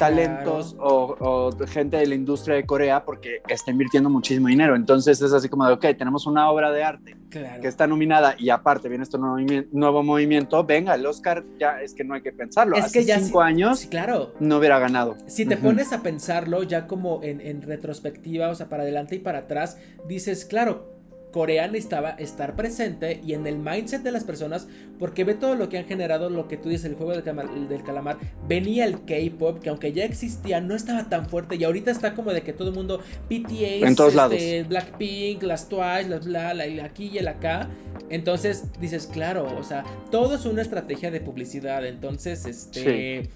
talentos 0.00 0.74
o, 0.80 1.50
gente 1.68 1.98
de 1.98 2.06
la 2.06 2.14
industria 2.14 2.56
de 2.56 2.64
Corea 2.64 3.04
porque 3.04 3.42
está 3.46 3.70
invirtiendo 3.70 4.08
muchísimo 4.08 4.48
dinero. 4.48 4.74
Entonces 4.74 5.20
es 5.20 5.32
así 5.32 5.48
como 5.50 5.66
de, 5.66 5.74
ok, 5.74 5.86
tenemos 5.98 6.26
una 6.26 6.50
obra 6.50 6.72
de 6.72 6.82
arte 6.82 7.16
que 7.30 7.68
está 7.68 7.86
nominada 7.86 8.34
y 8.38 8.48
aparte 8.48 8.88
viene 8.88 9.04
este 9.04 9.18
nuevo, 9.18 10.02
movimiento, 10.02 10.64
venga, 10.64 10.94
el 10.94 11.04
Oscar 11.04 11.44
ya 11.58 11.82
es 11.82 11.94
que 11.94 12.02
no 12.02 12.14
hay 12.14 12.22
que 12.22 12.32
pensarlo. 12.32 12.76
Es 12.76 12.86
Hace 12.86 13.00
que 13.00 13.04
ya 13.04 13.20
cinco 13.20 13.42
años 13.42 13.86
claro. 13.90 14.32
no 14.40 14.56
hubiera 14.56 14.78
ganado. 14.78 15.16
Si 15.26 15.44
te 15.44 15.58
pones 15.58 15.92
a 15.92 16.02
pensarlo 16.02 16.62
ya 16.62 16.86
como 16.86 17.22
en, 17.22 17.42
en 17.42 17.60
retrospectiva, 17.60 18.48
o 18.48 18.54
sea, 18.54 18.70
para 18.70 18.84
adelante 18.84 19.16
y 19.16 19.18
para 19.18 19.40
atrás, 19.40 19.76
dices, 20.08 20.46
claro, 20.46 20.99
Corea 21.30 21.68
necesitaba 21.68 22.10
estar 22.10 22.56
presente 22.56 23.20
y 23.24 23.34
en 23.34 23.46
el 23.46 23.58
mindset 23.58 24.02
de 24.02 24.12
las 24.12 24.24
personas, 24.24 24.66
porque 24.98 25.24
ve 25.24 25.34
todo 25.34 25.54
lo 25.54 25.68
que 25.68 25.78
han 25.78 25.84
generado, 25.84 26.30
lo 26.30 26.48
que 26.48 26.56
tú 26.56 26.68
dices, 26.68 26.86
el 26.86 26.94
juego 26.94 27.12
del, 27.12 27.82
calamar, 27.82 28.18
venía 28.48 28.84
el 28.84 29.04
K-pop, 29.04 29.60
que 29.60 29.70
aunque 29.70 29.92
ya 29.92 30.04
existía, 30.04 30.60
no 30.60 30.74
estaba 30.74 31.08
tan 31.08 31.28
fuerte 31.28 31.56
y 31.56 31.64
ahorita 31.64 31.90
está 31.90 32.14
como 32.14 32.32
de 32.32 32.42
que 32.42 32.52
todo 32.52 32.68
el 32.68 32.74
mundo, 32.74 33.00
BTS, 33.28 33.82
en 33.86 33.96
todos 33.96 34.14
lados. 34.14 34.34
Este, 34.34 34.64
Blackpink, 34.64 35.42
las 35.42 35.68
Twice, 35.68 36.08
las 36.08 36.24
bla, 36.24 36.54
la, 36.54 36.64
aquí 36.84 37.10
y 37.12 37.18
el 37.18 37.28
acá. 37.28 37.68
Entonces 38.08 38.64
dices, 38.80 39.06
claro, 39.06 39.56
o 39.56 39.62
sea, 39.62 39.84
todo 40.10 40.34
es 40.34 40.44
una 40.44 40.62
estrategia 40.62 41.10
de 41.10 41.20
publicidad. 41.20 41.86
Entonces, 41.86 42.46
este. 42.46 43.28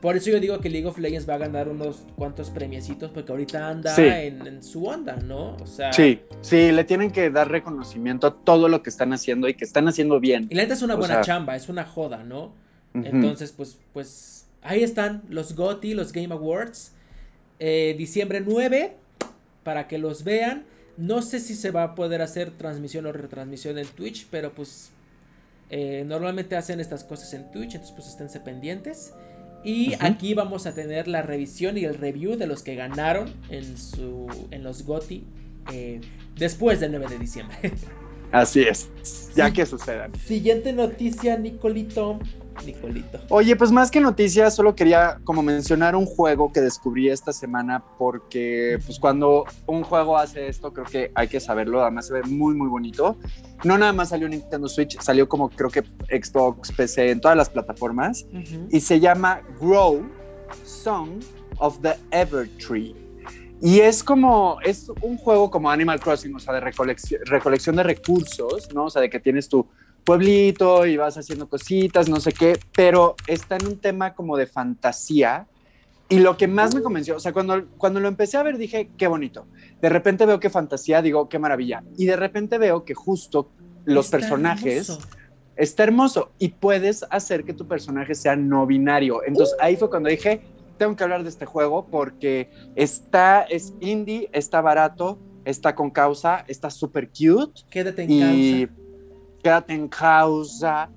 Por 0.00 0.16
eso 0.16 0.30
yo 0.30 0.40
digo 0.40 0.60
que 0.60 0.68
League 0.68 0.86
of 0.86 0.98
Legends 0.98 1.28
va 1.28 1.34
a 1.34 1.38
ganar 1.38 1.68
unos 1.68 2.04
cuantos 2.16 2.50
premiecitos 2.50 3.10
porque 3.10 3.32
ahorita 3.32 3.68
anda 3.68 4.22
en, 4.22 4.62
su 4.62 4.84
onda, 4.86 5.16
¿no? 5.16 5.56
O 5.56 5.66
sea, 5.66 5.92
sí, 5.92 6.20
sí, 6.40 6.70
le 6.72 6.84
tienen 6.84 7.10
que 7.10 7.30
dar 7.30 7.50
reconocimiento 7.50 8.26
a 8.26 8.34
todo 8.34 8.68
lo 8.68 8.82
que 8.82 8.90
están 8.90 9.12
haciendo 9.12 9.48
y 9.48 9.54
que 9.54 9.64
están 9.64 9.88
haciendo 9.88 10.20
bien. 10.20 10.46
Y 10.50 10.54
la 10.54 10.62
neta 10.62 10.74
es 10.74 10.82
una 10.82 10.94
buena 10.94 11.20
chamba, 11.22 11.56
es 11.56 11.68
una 11.68 11.84
joda, 11.84 12.22
¿no? 12.24 12.52
Entonces, 12.94 13.52
pues, 13.52 13.78
pues 13.92 14.46
ahí 14.62 14.82
están 14.82 15.22
los 15.28 15.54
GOTY, 15.54 15.94
los 15.94 16.12
Game 16.12 16.32
Awards. 16.32 16.92
Eh, 17.58 17.94
diciembre 17.96 18.42
9, 18.46 18.96
para 19.62 19.88
que 19.88 19.98
los 19.98 20.24
vean. 20.24 20.64
No 20.96 21.22
sé 21.22 21.40
si 21.40 21.54
se 21.54 21.70
va 21.70 21.82
a 21.82 21.94
poder 21.94 22.22
hacer 22.22 22.50
transmisión 22.50 23.06
o 23.06 23.12
retransmisión 23.12 23.78
en 23.78 23.86
Twitch, 23.86 24.28
pero 24.30 24.52
pues 24.52 24.90
eh, 25.68 26.04
normalmente 26.06 26.56
hacen 26.56 26.80
estas 26.80 27.04
cosas 27.04 27.34
en 27.34 27.50
Twitch, 27.50 27.74
entonces 27.74 27.92
pues 27.94 28.08
esténse 28.08 28.40
pendientes. 28.40 29.12
Y 29.66 29.94
aquí 29.98 30.32
vamos 30.32 30.64
a 30.66 30.74
tener 30.76 31.08
la 31.08 31.22
revisión 31.22 31.76
y 31.76 31.84
el 31.84 31.94
review 31.94 32.36
de 32.36 32.46
los 32.46 32.62
que 32.62 32.76
ganaron 32.76 33.34
en, 33.50 33.76
su, 33.76 34.28
en 34.52 34.62
los 34.62 34.84
GOTI 34.84 35.24
eh, 35.72 36.00
después 36.36 36.78
del 36.78 36.92
9 36.92 37.08
de 37.08 37.18
diciembre. 37.18 37.56
Así 38.30 38.62
es, 38.62 38.88
ya 39.34 39.52
que 39.52 39.66
sucedan. 39.66 40.12
Siguiente 40.24 40.72
noticia, 40.72 41.36
Nicolito. 41.36 42.20
Nicolito. 42.64 43.20
Oye, 43.28 43.56
pues 43.56 43.72
más 43.72 43.90
que 43.90 44.00
noticias, 44.00 44.54
solo 44.54 44.74
quería 44.74 45.18
como 45.24 45.42
mencionar 45.42 45.96
un 45.96 46.06
juego 46.06 46.52
que 46.52 46.60
descubrí 46.60 47.08
esta 47.08 47.32
semana 47.32 47.82
porque 47.98 48.78
pues 48.84 48.98
cuando 48.98 49.44
un 49.66 49.82
juego 49.82 50.16
hace 50.16 50.48
esto 50.48 50.72
creo 50.72 50.86
que 50.86 51.10
hay 51.14 51.28
que 51.28 51.40
saberlo, 51.40 51.82
además 51.82 52.06
se 52.06 52.14
ve 52.14 52.22
muy 52.22 52.54
muy 52.54 52.68
bonito. 52.68 53.16
No 53.64 53.78
nada 53.78 53.92
más 53.92 54.10
salió 54.10 54.28
Nintendo 54.28 54.68
Switch, 54.68 55.00
salió 55.00 55.28
como 55.28 55.48
creo 55.48 55.70
que 55.70 55.82
Xbox, 56.10 56.72
PC, 56.72 57.10
en 57.10 57.20
todas 57.20 57.36
las 57.36 57.50
plataformas 57.50 58.26
y 58.70 58.80
se 58.80 59.00
llama 59.00 59.40
Grow 59.60 60.06
Song 60.64 61.20
of 61.58 61.80
the 61.80 61.94
Evertree. 62.10 62.94
Y 63.62 63.80
es 63.80 64.04
como, 64.04 64.58
es 64.62 64.90
un 65.00 65.16
juego 65.16 65.50
como 65.50 65.70
Animal 65.70 65.98
Crossing, 65.98 66.34
o 66.34 66.38
sea, 66.38 66.52
de 66.52 66.60
recolección, 66.60 67.22
recolección 67.24 67.76
de 67.76 67.84
recursos, 67.84 68.68
¿no? 68.74 68.84
O 68.84 68.90
sea, 68.90 69.00
de 69.00 69.08
que 69.08 69.18
tienes 69.18 69.48
tu 69.48 69.66
pueblito 70.06 70.86
y 70.86 70.96
vas 70.96 71.18
haciendo 71.18 71.48
cositas, 71.48 72.08
no 72.08 72.20
sé 72.20 72.32
qué, 72.32 72.58
pero 72.74 73.16
está 73.26 73.56
en 73.56 73.66
un 73.66 73.78
tema 73.78 74.14
como 74.14 74.36
de 74.38 74.46
fantasía. 74.46 75.46
Y 76.08 76.20
lo 76.20 76.36
que 76.36 76.46
más 76.46 76.72
me 76.72 76.82
convenció, 76.82 77.16
o 77.16 77.20
sea, 77.20 77.32
cuando, 77.32 77.66
cuando 77.76 77.98
lo 77.98 78.06
empecé 78.06 78.36
a 78.36 78.44
ver 78.44 78.56
dije, 78.56 78.90
qué 78.96 79.08
bonito. 79.08 79.46
De 79.82 79.88
repente 79.88 80.24
veo 80.24 80.38
que 80.38 80.48
fantasía, 80.48 81.02
digo, 81.02 81.28
qué 81.28 81.40
maravilla. 81.40 81.82
Y 81.98 82.06
de 82.06 82.14
repente 82.14 82.56
veo 82.56 82.84
que 82.84 82.94
justo 82.94 83.50
los 83.84 84.08
personajes... 84.08 84.98
Está 85.56 85.84
hermoso 85.84 86.32
y 86.38 86.48
puedes 86.48 87.06
hacer 87.08 87.44
que 87.44 87.54
tu 87.54 87.66
personaje 87.66 88.14
sea 88.14 88.36
no 88.36 88.66
binario. 88.66 89.22
Entonces 89.24 89.56
ahí 89.58 89.76
fue 89.76 89.88
cuando 89.88 90.10
dije, 90.10 90.42
tengo 90.76 90.94
que 90.94 91.02
hablar 91.02 91.22
de 91.22 91.30
este 91.30 91.46
juego 91.46 91.86
porque 91.90 92.50
está, 92.74 93.40
es 93.40 93.72
indie, 93.80 94.28
está 94.34 94.60
barato, 94.60 95.18
está 95.46 95.74
con 95.74 95.90
causa, 95.90 96.44
está 96.46 96.68
súper 96.68 97.08
cute. 97.08 97.62
Quédate 97.70 98.02
en 98.02 98.10
y, 98.10 98.20
causa. 98.66 98.85
Quédate 99.42 99.74
en 99.74 99.88
causa. 99.88 100.90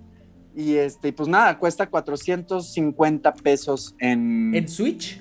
Y 0.55 0.75
este, 0.75 1.13
pues 1.13 1.29
nada, 1.29 1.57
cuesta 1.57 1.87
450 1.89 3.33
pesos 3.35 3.95
en. 3.99 4.53
¿En 4.53 4.67
Switch? 4.67 5.19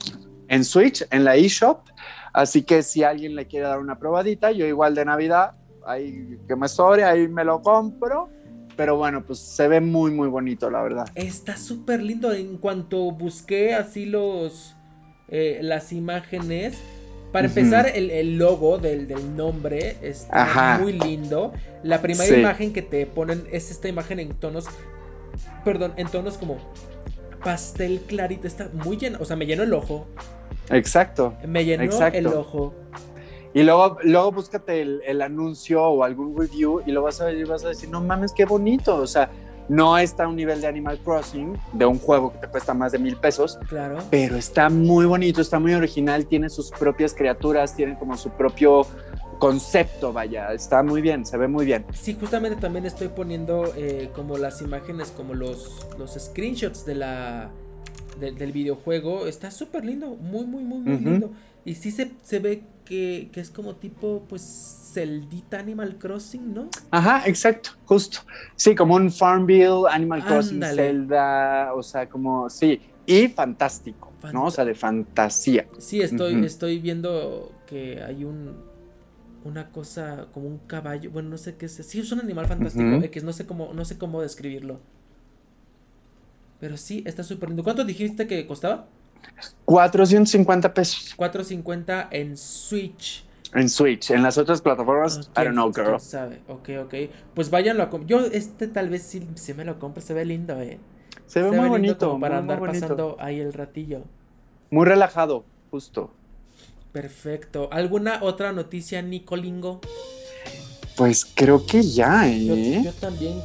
En 0.49 0.65
Switch, 0.65 1.05
en 1.11 1.25
la 1.25 1.37
eShop. 1.37 1.89
Así 2.33 2.63
que 2.63 2.83
si 2.83 3.03
alguien 3.03 3.35
le 3.35 3.47
quiere 3.47 3.67
dar 3.67 3.79
una 3.79 3.99
probadita, 3.99 4.53
yo 4.53 4.67
igual 4.67 4.95
de 4.95 5.05
Navidad, 5.05 5.53
ahí 5.87 6.39
que 6.47 6.57
me 6.57 6.69
sobre, 6.69 7.05
ahí 7.05 7.29
me 7.29 7.45
lo 7.45 7.63
compro 7.63 8.31
pero 8.79 8.97
bueno, 8.97 9.25
pues 9.27 9.41
se 9.41 9.67
ve 9.67 9.81
muy, 9.81 10.13
muy 10.13 10.29
bonito, 10.29 10.71
la 10.71 10.81
verdad. 10.81 11.05
Está 11.17 11.57
súper 11.57 12.01
lindo. 12.01 12.33
En 12.33 12.59
cuanto 12.59 13.11
busqué 13.11 13.75
así 13.75 14.07
los. 14.07 14.77
Eh, 15.27 15.59
las 15.63 15.93
imágenes. 15.93 16.79
Para 17.33 17.49
empezar, 17.49 17.91
el, 17.95 18.39
logo 18.39 18.79
del, 18.79 19.37
nombre 19.37 19.97
está 20.03 20.79
muy 20.81 20.93
lindo. 20.93 21.53
La 21.83 22.01
primera 22.01 22.37
imagen 22.37 22.73
que 22.73 22.83
te 22.83 23.05
ponen 23.07 23.47
es 23.53 23.71
esta 23.71 23.89
imagen 23.89 24.19
en 24.19 24.35
tonos. 24.35 24.67
Perdón, 25.65 25.93
en 25.97 26.09
tonos 26.09 26.39
como 26.39 26.57
pastel 27.45 28.01
clarito. 28.07 28.47
Está 28.47 28.71
muy 28.73 28.97
lleno. 28.97 29.19
O 29.21 29.25
sea, 29.25 29.37
me 29.37 29.47
llenó 29.47 29.63
el 29.63 29.75
ojo. 29.75 30.07
Exacto. 30.71 31.35
Me 31.47 31.65
llenó 31.65 31.83
el 31.83 32.27
ojo. 32.29 32.75
Y 33.55 33.63
luego, 33.63 33.99
luego 34.03 34.33
búscate 34.33 34.83
el, 34.83 35.23
anuncio 35.23 35.83
o 35.83 36.05
algún 36.05 36.37
review 36.39 36.83
y 36.87 36.93
lo 36.93 37.03
vas 37.03 37.21
a 37.21 37.27
ver 37.27 37.37
y 37.37 37.45
vas 37.45 37.65
a 37.65 37.69
decir, 37.69 37.89
no 37.89 38.01
mames, 38.01 38.33
qué 38.33 38.45
bonito. 38.45 38.97
O 38.97 39.07
sea, 39.07 39.31
no 39.69 39.99
está 39.99 40.25
a 40.25 40.29
un 40.29 40.37
nivel 40.37 40.61
de 40.61 40.67
Animal 40.67 40.99
Crossing, 40.99 41.59
de 41.73 41.87
un 41.87 41.99
juego 41.99 42.33
que 42.33 42.39
te 42.39 42.49
cuesta 42.49 42.75
más 42.75 42.93
de 42.93 42.99
mil 42.99 43.17
pesos. 43.17 43.59
Claro. 43.69 43.99
Pero 44.11 44.37
está 44.37 44.69
muy 44.71 45.07
bonito, 45.07 45.41
está 45.41 45.59
muy 45.59 45.75
original, 45.75 46.27
tiene 46.27 46.49
sus 46.49 46.71
propias 46.71 47.15
criaturas, 47.15 47.75
tiene 47.75 47.99
como 47.99 48.17
su 48.17 48.31
propio 48.31 48.87
concepto, 49.39 50.13
vaya, 50.13 50.53
está 50.53 50.83
muy 50.83 51.01
bien, 51.01 51.25
se 51.25 51.37
ve 51.37 51.49
muy 51.49 51.65
bien. 51.65 51.85
Sí, 51.93 52.17
justamente 52.19 52.61
también 52.61 52.87
estoy 52.87 53.09
poniendo 53.09 53.73
eh, 53.77 54.11
como 54.15 54.37
las 54.37 54.63
imágenes, 54.63 55.13
como 55.17 55.35
los, 55.35 55.87
los 55.99 56.15
screenshots 56.15 56.85
de 56.85 56.95
la, 56.97 57.51
del 58.19 58.53
videojuego. 58.53 59.27
Está 59.27 59.51
súper 59.51 59.85
lindo, 59.85 60.17
muy, 60.17 60.47
muy, 60.47 60.65
muy, 60.65 60.81
muy 60.81 60.99
lindo. 60.99 61.31
Y 61.65 61.75
sí 61.75 61.91
se, 61.91 62.11
se 62.23 62.39
ve 62.39 62.63
que, 62.85 63.31
es 63.35 63.51
como 63.51 63.77
tipo, 63.77 64.25
pues, 64.29 64.88
Celdita 64.99 65.61
Animal 65.61 65.97
Crossing, 65.97 66.53
¿no? 66.53 66.69
Ajá, 66.91 67.23
exacto, 67.27 67.71
justo. 67.85 68.19
Sí, 68.57 68.75
como 68.75 68.97
un 68.97 69.13
Farmville, 69.13 69.89
Animal 69.89 70.25
Crossing, 70.25 70.61
Zelda, 70.63 71.73
o 71.75 71.83
sea, 71.83 72.09
como, 72.09 72.51
sí, 72.51 72.81
y 73.07 73.29
fantástico, 73.29 74.13
¿no? 74.33 74.47
O 74.47 74.51
sea, 74.51 74.65
de 74.65 74.75
fantasía. 74.75 75.67
Sí, 75.79 76.01
estoy, 76.01 76.45
estoy 76.45 76.81
viendo 76.81 77.53
que 77.67 78.03
hay 78.03 78.25
un, 78.25 78.57
una 79.45 79.71
cosa 79.71 80.27
como 80.35 80.49
un 80.49 80.59
caballo, 80.59 81.11
bueno, 81.13 81.29
no 81.29 81.39
sé 81.39 81.55
qué 81.55 81.67
es, 81.67 81.75
sí, 81.75 82.01
es 82.01 82.11
un 82.11 82.21
animal 82.21 82.47
fantástico, 82.47 83.01
que 83.09 83.21
no 83.21 83.33
sé 83.33 83.47
cómo, 83.47 83.73
no 83.73 83.85
sé 83.85 83.99
cómo 83.99 84.21
describirlo. 84.21 84.81
Pero 86.59 86.77
sí, 86.77 87.05
está 87.07 87.23
súper 87.23 87.51
lindo. 87.51 87.63
¿Cuánto 87.63 87.85
dijiste 87.85 88.27
que 88.27 88.45
costaba? 88.45 88.89
450 89.65 90.75
pesos. 90.75 91.15
450 91.15 92.09
en 92.11 92.37
Switch. 92.37 93.28
En 93.55 93.69
Switch, 93.69 94.11
en 94.11 94.23
las 94.23 94.37
otras 94.37 94.61
plataformas, 94.61 95.31
I 95.37 95.45
don't 95.45 95.53
know, 95.53 95.73
girl. 95.73 95.99
Sabe. 95.99 96.41
Ok, 96.49 96.69
ok. 96.85 96.95
Pues 97.35 97.51
váyanlo 97.51 97.83
a 97.83 97.91
comprar. 97.91 98.09
Yo, 98.09 98.27
este 98.27 98.69
tal 98.69 98.91
vez 98.91 99.03
sí, 99.03 99.55
me 99.55 99.65
lo 99.65 99.79
compro, 99.79 100.03
se 100.03 100.13
ve 100.13 100.25
lindo, 100.25 100.61
eh. 100.61 100.79
Se 101.27 101.43
ve 101.43 101.51
muy 101.51 101.69
bonito. 101.69 102.19
para 102.21 102.39
andar 102.39 102.61
pasando 102.61 103.17
ahí 103.19 103.41
el 103.41 103.53
ratillo. 103.53 104.03
Muy 104.71 104.85
relajado, 104.85 105.45
justo. 105.71 106.11
Perfecto. 106.93 107.69
¿Alguna 107.73 108.23
otra 108.23 108.53
noticia, 108.53 109.01
Nicolingo? 109.03 109.81
Pues 110.97 111.25
creo 111.25 111.65
que 111.65 111.83
ya, 111.83 112.29
¿eh? 112.29 112.83
Yo, 112.85 112.93
también 112.95 113.41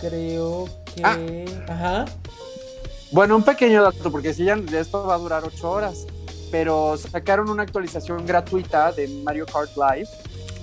creo 0.00 0.66
que. 0.94 1.02
Ah. 1.02 1.18
Ajá. 1.68 2.04
Bueno, 3.10 3.36
un 3.36 3.42
pequeño 3.42 3.82
dato, 3.82 4.12
porque 4.12 4.32
si 4.32 4.44
ya 4.44 4.54
esto 4.72 5.04
va 5.04 5.14
a 5.14 5.18
durar 5.18 5.42
ocho 5.44 5.70
horas, 5.70 6.06
pero 6.50 6.96
sacaron 6.96 7.48
una 7.48 7.62
actualización 7.62 8.26
gratuita 8.26 8.92
de 8.92 9.08
Mario 9.24 9.46
Kart 9.46 9.70
Live, 9.76 10.08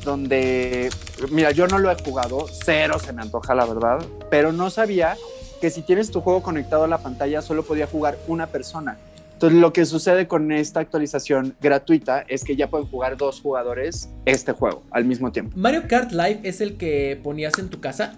donde, 0.03 0.89
mira, 1.31 1.51
yo 1.51 1.67
no 1.67 1.79
lo 1.79 1.91
he 1.91 1.95
jugado, 1.95 2.45
cero 2.63 2.97
se 2.99 3.13
me 3.13 3.21
antoja 3.21 3.55
la 3.55 3.65
verdad, 3.65 4.05
pero 4.29 4.51
no 4.51 4.69
sabía 4.69 5.17
que 5.59 5.69
si 5.69 5.81
tienes 5.81 6.11
tu 6.11 6.21
juego 6.21 6.41
conectado 6.41 6.83
a 6.83 6.87
la 6.87 6.99
pantalla 6.99 7.41
solo 7.41 7.63
podía 7.63 7.87
jugar 7.87 8.17
una 8.27 8.47
persona. 8.47 8.97
Entonces, 9.33 9.59
lo 9.59 9.71
que 9.71 9.85
sucede 9.85 10.27
con 10.27 10.51
esta 10.51 10.79
actualización 10.79 11.55
gratuita 11.61 12.21
es 12.27 12.43
que 12.43 12.55
ya 12.55 12.71
pueden 12.71 12.87
jugar 12.87 13.17
dos 13.17 13.39
jugadores 13.39 14.09
este 14.25 14.51
juego 14.51 14.83
al 14.89 15.05
mismo 15.05 15.31
tiempo. 15.31 15.55
Mario 15.55 15.83
Kart 15.87 16.11
Live 16.11 16.39
es 16.43 16.59
el 16.59 16.75
que 16.77 17.19
ponías 17.23 17.53
en 17.59 17.69
tu 17.69 17.79
casa. 17.79 18.15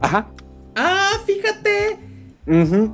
Ajá. 0.00 0.30
Ah, 0.74 1.20
fíjate. 1.26 1.98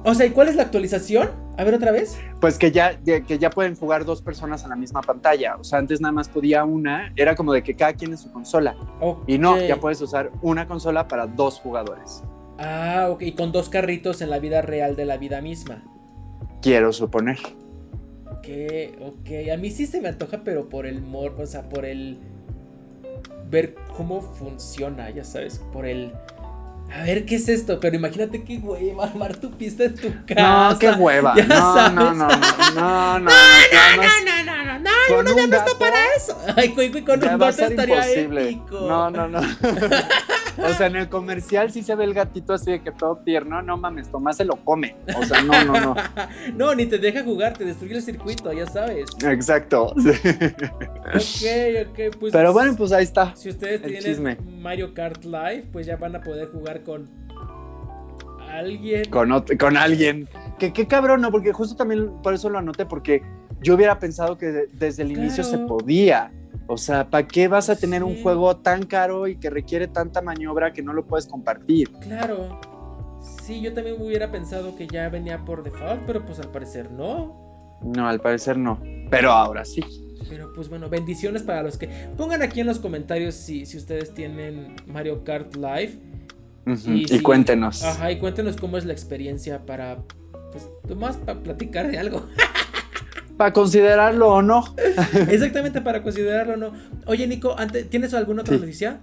O 0.04 0.14
sea, 0.14 0.26
¿y 0.26 0.30
cuál 0.30 0.48
es 0.48 0.56
la 0.56 0.64
actualización? 0.64 1.30
A 1.56 1.62
ver 1.62 1.74
otra 1.74 1.92
vez. 1.92 2.18
Pues 2.40 2.58
que 2.58 2.72
ya, 2.72 2.98
que 2.98 3.38
ya 3.38 3.50
pueden 3.50 3.76
jugar 3.76 4.04
dos 4.04 4.20
personas 4.20 4.64
en 4.64 4.70
la 4.70 4.76
misma 4.76 5.00
pantalla. 5.02 5.56
O 5.56 5.64
sea, 5.64 5.78
antes 5.78 6.00
nada 6.00 6.12
más 6.12 6.28
podía 6.28 6.64
una, 6.64 7.12
era 7.14 7.36
como 7.36 7.52
de 7.52 7.62
que 7.62 7.74
cada 7.74 7.92
quien 7.92 8.10
en 8.10 8.18
su 8.18 8.32
consola. 8.32 8.76
Y 9.26 9.38
no, 9.38 9.56
ya 9.60 9.76
puedes 9.76 10.00
usar 10.00 10.32
una 10.42 10.66
consola 10.66 11.06
para 11.06 11.26
dos 11.26 11.60
jugadores. 11.60 12.24
Ah, 12.58 13.08
ok, 13.10 13.22
y 13.22 13.32
con 13.32 13.52
dos 13.52 13.68
carritos 13.68 14.20
en 14.22 14.30
la 14.30 14.38
vida 14.38 14.62
real 14.62 14.96
de 14.96 15.04
la 15.04 15.16
vida 15.16 15.40
misma. 15.40 15.84
Quiero 16.60 16.92
suponer. 16.92 17.38
Ok, 18.30 18.48
ok. 19.00 19.50
A 19.52 19.56
mí 19.56 19.70
sí 19.70 19.86
se 19.86 20.00
me 20.00 20.08
antoja, 20.08 20.42
pero 20.44 20.68
por 20.68 20.86
el 20.86 21.00
mor, 21.00 21.36
o 21.38 21.46
sea, 21.46 21.68
por 21.68 21.84
el 21.84 22.18
ver 23.50 23.76
cómo 23.96 24.20
funciona, 24.20 25.10
ya 25.10 25.24
sabes, 25.24 25.58
por 25.72 25.86
el 25.86 26.12
a 26.92 27.02
ver 27.02 27.24
qué 27.24 27.36
es 27.36 27.48
esto, 27.48 27.80
pero 27.80 27.96
imagínate 27.96 28.44
qué 28.44 28.58
hueva 28.58 29.04
armar 29.04 29.36
tu 29.36 29.50
pista 29.50 29.84
en 29.84 29.94
tu 29.94 30.12
casa. 30.26 30.70
No, 30.70 30.78
qué 30.78 30.90
hueva. 30.90 31.34
No, 31.34 31.90
no, 31.90 32.14
no, 32.14 32.28
no, 32.28 32.28
no, 32.28 32.28
no, 32.74 33.20
no, 33.20 33.20
no, 33.20 33.20
no, 33.20 33.30
no, 34.24 34.44
no, 34.44 34.64
no, 34.64 34.78
no, 34.78 34.90
uno 35.18 35.36
ya 35.36 35.46
no 35.46 35.56
está 35.56 35.78
para 35.78 35.96
eso. 36.16 36.38
Ay, 36.56 36.70
con 36.70 37.22
un 37.22 37.38
gato 37.38 37.64
estaría 37.64 38.08
épico. 38.12 38.80
No, 38.80 39.10
no, 39.10 39.28
no. 39.28 39.40
O 40.58 40.74
sea, 40.74 40.86
en 40.86 40.96
el 40.96 41.08
comercial 41.08 41.70
sí 41.70 41.82
se 41.82 41.94
ve 41.94 42.04
el 42.04 42.14
gatito 42.14 42.52
así 42.52 42.72
de 42.72 42.82
que 42.82 42.92
todo 42.92 43.16
tierno. 43.18 43.62
No 43.62 43.76
mames, 43.76 44.10
Tomás 44.10 44.36
se 44.36 44.44
lo 44.44 44.56
come. 44.56 44.96
O 45.16 45.24
sea, 45.24 45.42
no, 45.42 45.64
no, 45.64 45.80
no. 45.80 45.94
no, 46.56 46.74
ni 46.74 46.86
te 46.86 46.98
deja 46.98 47.22
jugar, 47.22 47.56
te 47.56 47.64
destruye 47.64 47.96
el 47.96 48.02
circuito, 48.02 48.52
ya 48.52 48.66
sabes. 48.66 49.10
Exacto. 49.24 49.86
ok, 49.86 49.96
ok, 51.14 52.16
pues. 52.18 52.32
Pero 52.32 52.52
bueno, 52.52 52.74
pues 52.76 52.92
ahí 52.92 53.04
está. 53.04 53.34
Si 53.36 53.48
ustedes 53.48 53.82
tienen 53.82 54.38
Mario 54.60 54.94
Kart 54.94 55.24
Live, 55.24 55.68
pues 55.72 55.86
ya 55.86 55.96
van 55.96 56.16
a 56.16 56.20
poder 56.20 56.48
jugar 56.48 56.82
con 56.82 57.08
alguien. 58.50 59.10
Con, 59.10 59.44
con 59.58 59.76
alguien. 59.76 60.28
Que 60.58 60.72
qué 60.72 60.86
cabrón, 60.86 61.20
¿no? 61.20 61.30
Porque 61.30 61.52
justo 61.52 61.76
también 61.76 62.10
por 62.22 62.34
eso 62.34 62.48
lo 62.48 62.58
anoté, 62.58 62.86
porque 62.86 63.22
yo 63.60 63.74
hubiera 63.74 63.98
pensado 63.98 64.38
que 64.38 64.68
desde 64.72 65.02
el 65.02 65.12
inicio 65.12 65.42
se 65.42 65.58
podía. 65.58 66.30
O 66.66 66.76
sea, 66.76 67.10
¿para 67.10 67.26
qué 67.26 67.48
vas 67.48 67.68
a 67.68 67.76
tener 67.76 68.02
un 68.02 68.22
juego 68.22 68.56
tan 68.56 68.84
caro 68.84 69.26
y 69.26 69.36
que 69.36 69.50
requiere 69.50 69.86
tanta 69.86 70.22
maniobra 70.22 70.72
que 70.72 70.82
no 70.82 70.92
lo 70.92 71.06
puedes 71.06 71.26
compartir? 71.26 71.90
Claro. 72.00 72.60
sí, 73.42 73.60
yo 73.60 73.72
también 73.74 74.00
hubiera 74.00 74.30
pensado 74.30 74.76
que 74.76 74.86
ya 74.86 75.08
venía 75.08 75.44
por 75.44 75.62
default, 75.62 76.02
pero 76.06 76.24
pues 76.24 76.38
al 76.40 76.50
parecer 76.50 76.90
no. 76.90 77.78
No, 77.82 78.08
al 78.08 78.20
parecer 78.20 78.56
no. 78.56 78.80
Pero 79.10 79.30
ahora 79.30 79.64
sí. 79.64 79.82
Pero 80.28 80.52
pues 80.54 80.68
bueno, 80.68 80.88
bendiciones 80.88 81.42
para 81.42 81.62
los 81.62 81.76
que. 81.76 81.88
Pongan 82.16 82.42
aquí 82.42 82.60
en 82.60 82.66
los 82.66 82.78
comentarios 82.78 83.34
si, 83.34 83.66
si 83.66 83.76
ustedes 83.76 84.14
tienen 84.14 84.76
Mario 84.86 85.22
Kart 85.22 85.54
Live. 85.56 85.98
y, 86.86 87.20
cuéntenos. 87.20 87.84
Ajá, 87.84 88.10
y 88.10 88.18
cuéntenos 88.18 88.56
cómo 88.56 88.78
es 88.78 88.84
la 88.84 88.92
experiencia 88.92 89.66
para. 89.66 89.98
Pues 90.50 90.96
más 90.96 91.16
para 91.16 91.42
platicar 91.42 91.90
de 91.90 91.98
algo. 91.98 92.26
para 93.36 93.52
considerarlo 93.52 94.28
o 94.28 94.42
no. 94.42 94.64
Exactamente, 95.28 95.80
para 95.80 96.02
considerarlo 96.04 96.54
o 96.54 96.56
no. 96.56 96.72
Oye, 97.06 97.26
Nico, 97.26 97.54
antes, 97.58 97.88
¿tienes 97.90 98.14
alguna 98.14 98.42
otra 98.42 98.56
noticia? 98.56 99.00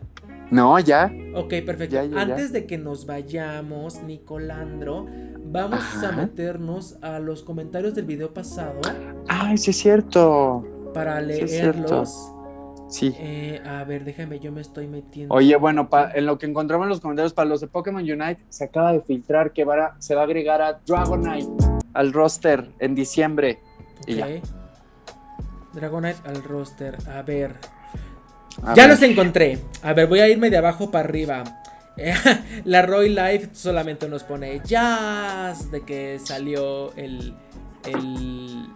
No, 0.50 0.78
ya. 0.80 1.12
Ok, 1.34 1.54
perfecto. 1.66 1.98
Antes 2.16 2.52
de 2.52 2.66
que 2.66 2.78
nos 2.78 3.06
vayamos, 3.06 4.04
Nicolandro, 4.04 5.08
vamos 5.46 5.82
a 6.04 6.12
meternos 6.12 6.98
a 7.02 7.20
los 7.20 7.42
comentarios 7.42 7.96
del 7.96 8.06
video 8.06 8.34
pasado. 8.34 8.82
Ay, 9.30 9.58
sí 9.58 9.72
es 9.72 9.78
cierto. 9.78 10.68
Para 10.94 11.22
leerlos. 11.22 12.34
Sí. 12.90 13.16
Eh, 13.18 13.62
a 13.66 13.86
ver, 13.86 14.04
déjame, 14.04 14.40
yo 14.40 14.52
me 14.52 14.60
estoy 14.60 14.88
metiendo. 14.88 15.34
Oye, 15.34 15.56
bueno, 15.56 15.88
en 16.14 16.26
lo 16.26 16.38
que 16.38 16.46
encontramos 16.48 16.84
en 16.86 16.90
los 16.90 17.00
comentarios 17.00 17.34
para 17.34 17.48
los 17.48 17.62
de 17.62 17.68
Pokémon 17.68 18.02
Unite, 18.02 18.44
se 18.50 18.66
acaba 18.66 18.92
de 18.92 19.00
filtrar 19.00 19.54
que 19.54 19.66
se 20.00 20.16
va 20.16 20.22
a 20.22 20.26
agregar 20.26 20.62
a 20.62 20.82
Dragonite 20.86 21.48
al 21.94 22.12
roster 22.12 22.70
en 22.80 22.94
diciembre. 22.96 23.60
Ok. 24.02 24.44
Dragonite 25.74 26.20
al 26.28 26.44
roster. 26.44 26.98
A 27.10 27.22
ver 27.22 27.56
ya 28.76 28.88
los 28.88 29.02
encontré. 29.02 29.60
A 29.82 29.94
ver, 29.94 30.08
voy 30.08 30.20
a 30.20 30.28
irme 30.28 30.50
de 30.50 30.58
abajo 30.58 30.92
para 30.92 31.08
arriba. 31.08 31.44
la 32.66 32.82
Roy 32.82 33.10
Life 33.10 33.50
solamente 33.54 34.08
nos 34.08 34.24
pone 34.24 34.62
jazz 34.66 35.72
de 35.72 35.82
que 35.82 36.20
salió 36.24 36.94
el, 36.96 37.36
el, 37.86 38.68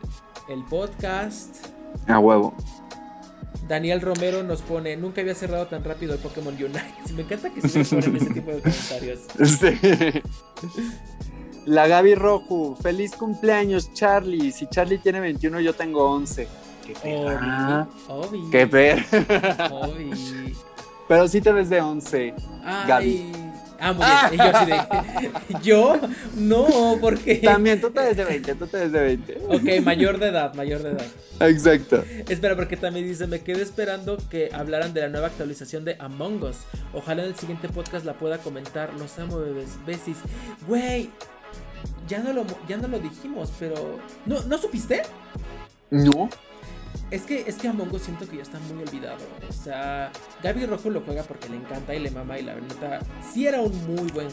el 0.50 0.64
podcast. 0.70 1.68
A 2.08 2.20
huevo. 2.20 2.56
Daniel 3.68 4.02
Romero 4.02 4.44
nos 4.44 4.62
pone, 4.62 4.96
nunca 4.96 5.22
había 5.22 5.34
cerrado 5.34 5.66
tan 5.66 5.84
rápido 5.84 6.14
el 6.14 6.20
Pokémon 6.20 6.54
Unite. 6.54 6.94
Me 7.16 7.24
encanta 7.24 7.50
que 7.50 7.68
se 7.68 7.84
ponen 7.84 8.18
ese 8.18 8.34
tipo 8.34 8.52
de 8.52 8.62
comentarios. 8.62 9.22
La 11.66 11.88
Gaby 11.88 12.16
Rojo, 12.16 12.76
feliz 12.76 13.16
cumpleaños 13.16 13.92
Charlie. 13.94 14.52
Si 14.52 14.68
Charlie 14.68 15.00
tiene 15.00 15.20
21, 15.20 15.60
yo 15.62 15.74
tengo 15.74 16.12
11. 16.12 16.48
Qué 18.52 18.66
ver. 18.66 19.04
Pero 21.08 21.28
sí 21.28 21.42
te 21.42 21.52
ves 21.52 21.70
de 21.70 21.82
11, 21.82 22.34
Gaby. 22.88 23.32
Ah, 23.80 23.94
muy 23.94 24.06
bien. 24.38 24.46
Yo, 24.46 24.66
de, 24.66 24.80
yo, 25.64 26.00
no, 26.36 26.98
porque. 27.02 27.36
También 27.36 27.82
tú 27.82 27.92
te 27.92 28.00
ves 28.00 28.18
de 28.18 28.24
20, 28.24 28.56
tú 28.56 28.68
te 28.68 28.78
ves 28.78 28.92
de 28.92 29.00
20. 29.02 29.42
Ok, 29.48 29.84
mayor 29.84 30.18
de 30.18 30.30
edad, 30.30 30.54
mayor 30.54 30.82
de 30.82 30.92
edad. 30.92 31.06
Exacto. 31.42 32.04
Espera, 32.30 32.56
porque 32.56 32.78
también 32.78 33.06
dice: 33.06 33.28
Me 33.28 33.42
quedé 33.42 33.62
esperando 33.62 34.18
que 34.30 34.50
hablaran 34.54 34.94
de 34.94 35.02
la 35.02 35.10
nueva 35.10 35.28
actualización 35.28 35.84
de 35.84 35.98
Among 36.00 36.44
Us. 36.44 36.58
Ojalá 36.94 37.24
en 37.24 37.30
el 37.30 37.36
siguiente 37.36 37.68
podcast 37.70 38.06
la 38.06 38.14
pueda 38.14 38.38
comentar. 38.38 38.94
Los 38.94 39.20
amo, 39.20 39.40
bebés. 39.40 39.78
Besis. 39.86 40.18
Güey, 40.68 41.10
ya 42.08 42.20
no 42.20 42.34
lo, 42.34 42.46
ya 42.68 42.78
no 42.78 42.88
lo 42.88 43.00
dijimos, 43.00 43.52
pero. 43.60 44.00
¿No, 44.26 44.42
¿No 44.44 44.58
supiste? 44.58 45.04
No. 45.90 46.30
Es 47.12 47.24
que, 47.24 47.44
es 47.48 47.56
que 47.56 47.68
Among 47.68 47.94
Us 47.94 48.04
siento 48.04 48.28
que 48.28 48.38
ya 48.38 48.44
está 48.44 48.60
muy 48.60 48.84
olvidado. 48.84 49.24
O 49.48 49.54
sea, 49.54 50.12
Gaby 50.42 50.66
Rojo 50.66 50.90
lo 50.90 51.02
juega 51.02 51.24
porque 51.24 51.50
le 51.50 51.58
encanta 51.58 51.94
y 51.94 52.00
le 52.00 52.10
mama 52.10 52.40
y 52.40 52.44
la 52.44 52.56
verdad 52.56 53.06
sí 53.32 53.46
era 53.48 53.62
un 53.62 53.74
muy 53.86 54.10
buen 54.12 54.28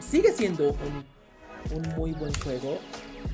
Sigue 0.00 0.32
siendo 0.32 0.74
un, 1.74 1.94
muy 1.96 2.12
buen 2.12 2.32
juego. 2.34 2.78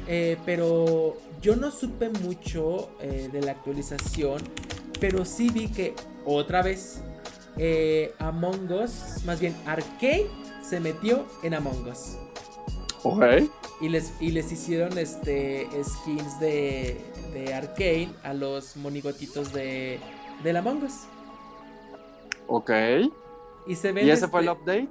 Eh, 0.07 0.37
pero 0.45 1.17
yo 1.41 1.57
no 1.57 1.71
supe 1.71 2.09
mucho 2.09 2.91
eh, 3.01 3.29
de 3.33 3.41
la 3.43 3.53
actualización. 3.53 4.43
Pero 5.01 5.25
sí 5.25 5.51
vi 5.51 5.69
que 5.69 5.95
otra 6.25 6.63
vez 6.63 7.01
eh, 7.57 8.15
Among 8.19 8.71
Us, 8.73 9.25
más 9.25 9.41
bien 9.41 9.55
Arcade, 9.67 10.29
se 10.63 10.81
metió 10.81 11.27
en 11.43 11.55
Among 11.55 11.89
Us. 11.89 12.17
Ok. 13.05 13.23
Y 13.81 13.89
les, 13.91 14.15
y 14.21 14.31
les 14.31 14.51
hicieron 14.51 14.97
este 14.99 15.69
skins 15.85 16.41
de, 16.41 17.01
de 17.33 17.55
Arcane 17.55 18.11
a 18.23 18.33
los 18.33 18.77
monigotitos 18.77 19.53
de, 19.53 20.01
de 20.43 20.53
la 20.53 20.61
Among 20.61 20.85
Us. 20.85 21.03
Ok. 22.47 22.71
Y, 23.67 23.77
se 23.77 23.91
ese 23.91 24.29
fue 24.29 24.41
el 24.41 24.49
este, 24.49 24.61
update? 24.61 24.89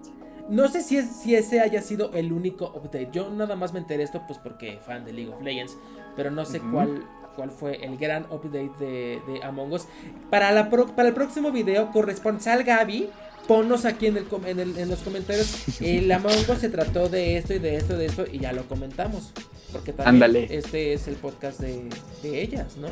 No 0.49 0.67
sé 0.67 0.81
si, 0.81 0.97
es, 0.97 1.07
si 1.07 1.35
ese 1.35 1.59
haya 1.59 1.81
sido 1.81 2.11
el 2.13 2.33
único 2.33 2.67
update. 2.75 3.09
Yo 3.11 3.29
nada 3.29 3.55
más 3.55 3.73
me 3.73 3.79
enteré 3.79 4.03
esto 4.03 4.21
pues 4.27 4.39
porque 4.39 4.79
fan 4.85 5.05
de 5.05 5.13
League 5.13 5.31
of 5.33 5.41
Legends. 5.41 5.77
Pero 6.15 6.29
no 6.29 6.45
sé 6.45 6.59
cuál, 6.59 7.03
cuál 7.35 7.49
fue 7.49 7.83
el 7.83 7.97
gran 7.97 8.25
update 8.25 8.71
de, 8.79 9.21
de 9.27 9.43
Among 9.43 9.73
Us. 9.73 9.87
Para, 10.29 10.51
la 10.51 10.69
para 10.69 11.07
el 11.07 11.15
próximo 11.15 11.51
video, 11.51 11.91
corresponsal 11.91 12.63
Gaby 12.63 13.09
ponnos 13.47 13.85
aquí 13.85 14.07
en, 14.07 14.17
el, 14.17 14.77
en, 14.77 14.89
los 14.89 14.99
comentarios. 14.99 15.81
El 15.81 16.11
Among 16.11 16.49
Us 16.49 16.59
se 16.59 16.69
trató 16.69 17.09
de 17.09 17.37
esto 17.37 17.53
y 17.53 17.59
de 17.59 17.77
esto 17.77 17.93
y 17.95 17.97
de 17.97 18.05
esto 18.05 18.25
y 18.31 18.39
ya 18.39 18.53
lo 18.53 18.63
comentamos. 18.63 19.31
Porque 19.71 19.91
también 19.91 20.47
este 20.49 20.93
es 20.93 21.07
el 21.07 21.15
podcast 21.15 21.59
de, 21.59 21.89
ellas, 22.23 22.77
¿no? 22.77 22.87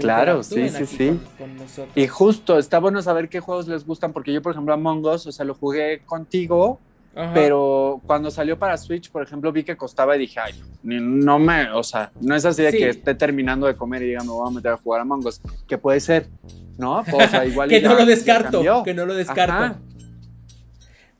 claro, 0.00 0.42
sí, 0.42 0.68
sí, 0.68 0.84
sí. 0.84 1.20
y 1.94 2.06
justo, 2.06 2.58
está 2.58 2.78
bueno 2.78 3.00
saber 3.00 3.30
qué 3.30 3.40
juegos 3.40 3.68
les 3.68 3.86
gustan, 3.86 4.12
porque 4.12 4.34
yo, 4.34 4.42
por 4.42 4.52
ejemplo, 4.52 4.74
Among 4.74 5.06
Us, 5.06 5.26
o 5.26 5.32
sea, 5.32 5.46
lo 5.46 5.54
jugué 5.54 6.02
contigo, 6.04 6.78
pero 7.34 8.00
cuando 8.06 8.30
salió 8.30 8.58
para 8.58 8.76
Switch, 8.76 9.10
por 9.10 9.22
ejemplo, 9.22 9.50
vi 9.50 9.64
que 9.64 9.76
costaba 9.76 10.14
y 10.16 10.20
dije, 10.20 10.38
ay, 10.40 10.54
no 10.82 11.38
me, 11.38 11.70
o 11.70 11.82
sea, 11.82 12.12
no 12.20 12.34
es 12.36 12.44
así 12.44 12.62
de 12.62 12.70
que 12.70 12.88
esté 12.90 13.14
terminando 13.14 13.66
de 13.66 13.74
comer 13.74 14.02
y 14.02 14.06
diga, 14.06 14.22
me 14.22 14.30
voy 14.30 14.48
a 14.48 14.54
meter 14.54 14.72
a 14.72 14.76
jugar 14.76 15.00
a 15.00 15.02
Among 15.02 15.26
Us, 15.26 15.40
que 15.66 15.78
puede 15.78 15.98
ser, 16.00 16.28
¿no? 16.76 17.02
Pues, 17.10 17.26
o 17.26 17.30
sea, 17.30 17.44
igual 17.46 17.68
que, 17.68 17.80
no 17.80 17.94
lo 17.94 18.06
descarto, 18.06 18.84
que 18.84 18.94
no 18.94 19.04
lo 19.04 19.14
descarto. 19.14 19.80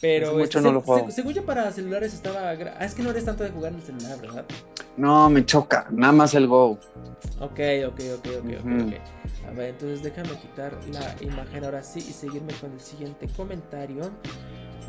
Pero 0.01 0.39
este, 0.41 0.61
no 0.61 0.71
lo 0.71 0.81
juego. 0.81 1.11
según 1.11 1.35
yo 1.35 1.45
para 1.45 1.73
celulares 1.73 2.15
estaba... 2.15 2.51
Ah, 2.51 2.85
es 2.85 2.95
que 2.95 3.03
no 3.03 3.11
eres 3.11 3.25
tanto 3.25 3.43
de 3.43 3.51
jugar 3.51 3.73
en 3.73 3.81
el 3.81 3.85
celular, 3.85 4.21
¿verdad? 4.21 4.45
No, 4.97 5.29
me 5.29 5.45
choca, 5.45 5.89
nada 5.91 6.13
más 6.13 6.35
el 6.35 6.47
Go. 6.47 6.79
Ok, 7.41 7.61
ok, 7.89 8.01
ok, 8.19 8.29
ok, 8.39 8.55
ok. 8.61 8.95
A 9.49 9.51
ver, 9.53 9.71
entonces 9.71 10.03
déjame 10.03 10.39
quitar 10.39 10.73
la 10.93 11.17
imagen 11.21 11.65
ahora 11.65 11.83
sí 11.83 11.99
y 11.99 12.13
seguirme 12.13 12.53
con 12.61 12.73
el 12.73 12.81
siguiente 12.81 13.27
comentario. 13.37 14.13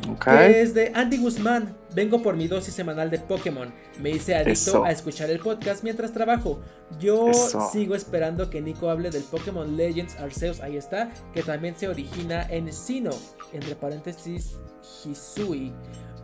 Okay. 0.08 0.54
es 0.54 0.74
de 0.74 0.92
Andy 0.94 1.18
Guzmán. 1.18 1.76
Vengo 1.94 2.22
por 2.22 2.36
mi 2.36 2.48
dosis 2.48 2.74
semanal 2.74 3.10
de 3.10 3.18
Pokémon. 3.18 3.72
Me 4.00 4.10
hice 4.10 4.34
adicto 4.34 4.84
a 4.84 4.90
escuchar 4.90 5.30
el 5.30 5.40
podcast 5.40 5.82
mientras 5.82 6.12
trabajo. 6.12 6.60
Yo 6.98 7.32
sigo 7.72 7.94
esperando 7.94 8.48
que 8.50 8.60
Nico 8.60 8.90
hable 8.90 9.10
del 9.10 9.22
Pokémon 9.24 9.76
Legends 9.76 10.16
Arceus. 10.16 10.60
Ahí 10.60 10.76
está. 10.76 11.10
Que 11.34 11.42
también 11.42 11.74
se 11.76 11.88
origina 11.88 12.46
en 12.48 12.72
Sino. 12.72 13.10
Entre 13.52 13.74
paréntesis, 13.74 14.56
Hisui. 15.04 15.72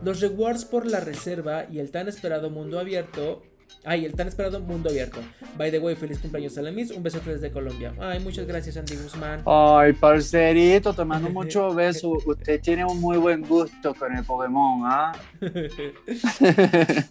Los 0.03 0.21
rewards 0.21 0.65
por 0.65 0.85
la 0.85 0.99
reserva 0.99 1.65
y 1.69 1.79
el 1.79 1.91
tan 1.91 2.07
esperado 2.07 2.49
mundo 2.49 2.79
abierto. 2.79 3.41
Ay, 3.83 4.03
el 4.03 4.13
tan 4.13 4.27
esperado 4.27 4.59
mundo 4.59 4.89
abierto. 4.89 5.19
By 5.55 5.71
the 5.71 5.79
way, 5.79 5.95
feliz 5.95 6.19
cumpleaños 6.19 6.57
a 6.57 6.61
la 6.61 6.71
Miss. 6.71 6.91
Un 6.91 7.03
besote 7.03 7.31
desde 7.31 7.51
Colombia. 7.51 7.93
Ay, 7.99 8.19
muchas 8.19 8.45
gracias, 8.45 8.75
Andy 8.75 8.97
Guzmán. 8.97 9.41
Ay, 9.45 9.93
parcerito, 9.93 10.93
te 10.93 11.05
mando 11.05 11.29
mucho 11.33 11.73
beso. 11.73 12.17
Usted 12.25 12.59
tiene 12.59 12.83
un 12.83 12.99
muy 12.99 13.17
buen 13.17 13.43
gusto 13.43 13.95
con 13.95 14.13
el 14.13 14.25
Pokémon, 14.25 14.81
¿ah? 14.83 15.13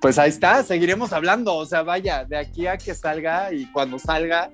pues 0.00 0.18
ahí 0.18 0.30
está, 0.30 0.64
seguiremos 0.64 1.12
hablando. 1.12 1.54
O 1.54 1.64
sea, 1.64 1.82
vaya, 1.82 2.24
de 2.24 2.36
aquí 2.36 2.66
a 2.66 2.76
que 2.76 2.92
salga 2.92 3.52
y 3.52 3.66
cuando 3.70 4.00
salga, 4.00 4.50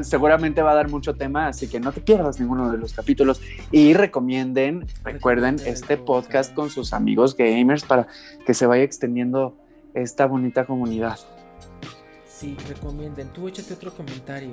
seguramente 0.00 0.62
va 0.62 0.72
a 0.72 0.76
dar 0.76 0.88
mucho 0.88 1.14
tema, 1.14 1.48
así 1.48 1.68
que 1.68 1.80
no 1.80 1.92
te 1.92 2.00
pierdas 2.00 2.40
ninguno 2.40 2.70
de 2.70 2.78
los 2.78 2.92
capítulos 2.92 3.40
y 3.70 3.92
recomienden, 3.92 4.86
recuerden 5.04 5.56
este 5.64 5.96
podcast 5.96 6.54
con 6.54 6.70
sus 6.70 6.92
amigos 6.92 7.36
gamers 7.36 7.84
para 7.84 8.06
que 8.46 8.54
se 8.54 8.66
vaya 8.66 8.82
extendiendo 8.82 9.54
esta 9.96 10.26
bonita 10.26 10.64
comunidad. 10.64 11.18
Sí, 12.26 12.56
recomienden. 12.68 13.28
Tú 13.32 13.48
échate 13.48 13.74
otro 13.74 13.92
comentario. 13.92 14.50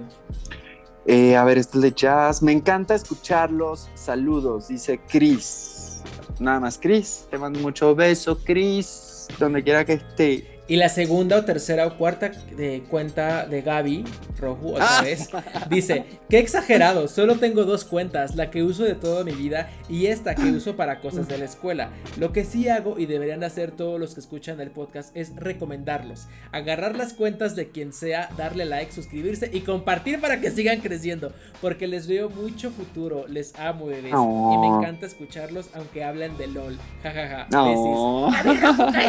Eh, 1.05 1.35
a 1.35 1.43
ver, 1.43 1.57
este 1.57 1.79
de 1.79 1.91
jazz. 1.91 2.41
Me 2.41 2.53
encanta 2.53 2.95
escucharlos. 2.95 3.89
Saludos, 3.93 4.69
dice 4.69 5.01
Chris. 5.07 6.01
Nada 6.39 6.61
más, 6.61 6.79
Chris. 6.81 7.27
Te 7.29 7.37
mando 7.37 7.59
mucho 7.59 7.93
beso, 7.93 8.39
Chris. 8.43 9.27
Donde 9.37 9.63
quiera 9.63 9.83
que 9.83 9.93
esté. 9.93 10.52
Y 10.65 10.77
la 10.77 10.87
segunda 10.87 11.37
o 11.37 11.43
tercera 11.43 11.85
o 11.85 11.97
cuarta 11.97 12.31
de 12.55 12.83
cuenta 12.89 13.45
de 13.45 13.61
Gaby, 13.61 14.05
Rojo, 14.39 14.71
otra 14.71 14.99
ah. 14.99 15.01
vez, 15.01 15.29
dice, 15.69 16.05
qué 16.29 16.39
exagerado, 16.39 17.09
solo 17.09 17.35
tengo 17.35 17.65
dos 17.65 17.83
cuentas, 17.83 18.35
la 18.35 18.49
que 18.49 18.63
uso 18.63 18.83
de 18.85 18.95
toda 18.95 19.25
mi 19.25 19.33
vida 19.33 19.69
y 19.89 20.05
esta 20.05 20.35
que 20.35 20.51
uso 20.51 20.77
para 20.77 21.01
cosas 21.01 21.27
de 21.27 21.37
la 21.37 21.45
escuela. 21.45 21.89
Lo 22.17 22.31
que 22.31 22.45
sí 22.45 22.69
hago 22.69 22.97
y 22.97 23.05
deberían 23.07 23.43
hacer 23.43 23.71
todos 23.71 23.99
los 23.99 24.13
que 24.13 24.21
escuchan 24.21 24.61
el 24.61 24.71
podcast 24.71 25.15
es 25.17 25.35
recomendarlos, 25.35 26.27
agarrar 26.53 26.95
las 26.95 27.13
cuentas 27.13 27.57
de 27.57 27.69
quien 27.69 27.91
sea, 27.91 28.29
darle 28.37 28.63
like, 28.63 28.93
suscribirse 28.93 29.49
y 29.51 29.61
compartir 29.61 30.21
para 30.21 30.39
que 30.39 30.49
sigan 30.49 30.79
creciendo, 30.79 31.33
porque 31.59 31.87
les 31.87 32.07
veo 32.07 32.29
mucho 32.29 32.71
futuro, 32.71 33.27
les 33.27 33.53
amo 33.59 33.87
bebés 33.87 34.13
y 34.13 34.57
me 34.57 34.67
encanta 34.67 35.07
escucharlos 35.07 35.69
aunque 35.73 36.05
hablen 36.05 36.37
de 36.37 36.47
LOL. 36.47 36.77
Jajaja. 37.03 37.47
No. 37.51 38.31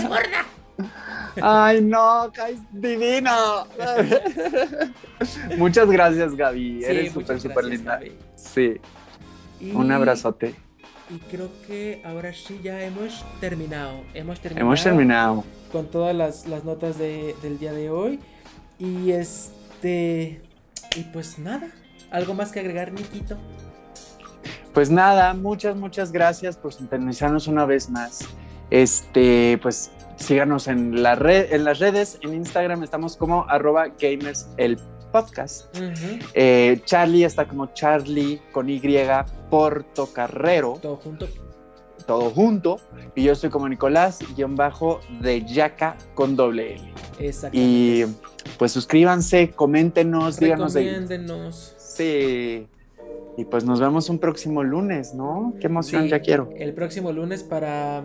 gorda! 0.08 0.46
Ay, 1.40 1.80
no, 1.80 2.32
divino. 2.72 3.66
muchas 5.58 5.88
gracias, 5.88 6.34
Gaby. 6.34 6.84
Eres 6.84 7.12
súper, 7.12 7.40
súper 7.40 7.64
linda. 7.64 8.00
Sí. 8.36 8.80
Un 9.72 9.90
abrazote. 9.92 10.54
Y 11.10 11.18
creo 11.18 11.50
que 11.66 12.02
ahora 12.04 12.32
sí 12.32 12.60
ya 12.62 12.82
hemos 12.82 13.24
terminado. 13.40 14.00
Hemos 14.14 14.40
terminado. 14.40 14.66
Hemos 14.66 14.82
terminado. 14.82 15.44
Con 15.70 15.86
todas 15.86 16.14
las, 16.14 16.46
notas 16.64 16.98
del 16.98 17.58
día 17.58 17.72
de 17.72 17.90
hoy. 17.90 18.20
Y 18.78 19.12
este. 19.12 20.42
Y 20.96 21.02
pues 21.12 21.38
nada. 21.38 21.68
¿Algo 22.10 22.34
más 22.34 22.52
que 22.52 22.60
agregar, 22.60 22.92
Nikito? 22.92 23.36
Pues 24.72 24.90
nada, 24.90 25.34
muchas, 25.34 25.76
muchas 25.76 26.10
gracias 26.10 26.56
por 26.56 26.72
sintonizarnos 26.72 27.46
una 27.46 27.64
vez 27.64 27.88
más. 27.90 28.20
Este, 28.74 29.56
pues 29.62 29.92
síganos 30.16 30.66
en, 30.66 31.00
la 31.00 31.14
red, 31.14 31.52
en 31.52 31.62
las 31.62 31.78
redes, 31.78 32.18
en 32.22 32.34
Instagram 32.34 32.82
estamos 32.82 33.16
como 33.16 33.48
arroba 33.48 33.86
gamers 34.00 34.48
el 34.56 34.80
podcast. 35.12 35.66
Eh, 36.34 36.80
Charlie 36.84 37.22
está 37.22 37.46
como 37.46 37.72
Charlie 37.72 38.42
con 38.50 38.68
Y 38.68 38.82
Portocarrero. 39.48 40.80
Todo 40.82 40.96
junto. 40.96 41.28
Todo 42.04 42.30
junto. 42.30 42.80
Y 43.14 43.22
yo 43.22 43.34
estoy 43.34 43.48
como 43.48 43.68
Nicolás, 43.68 44.18
guion 44.34 44.56
bajo 44.56 44.98
de 45.20 45.44
Yaca 45.44 45.96
con 46.16 46.34
doble 46.34 46.74
L. 46.74 47.32
Y 47.52 48.02
pues 48.58 48.72
suscríbanse, 48.72 49.50
coméntenos, 49.50 50.40
díganos. 50.40 50.72
Sí. 51.78 52.66
Y 53.36 53.44
pues 53.44 53.64
nos 53.64 53.78
vemos 53.78 54.10
un 54.10 54.18
próximo 54.18 54.64
lunes, 54.64 55.14
¿no? 55.14 55.54
Qué 55.60 55.68
emoción, 55.68 56.08
ya 56.08 56.18
quiero. 56.18 56.50
El 56.56 56.74
próximo 56.74 57.12
lunes 57.12 57.44
para... 57.44 58.02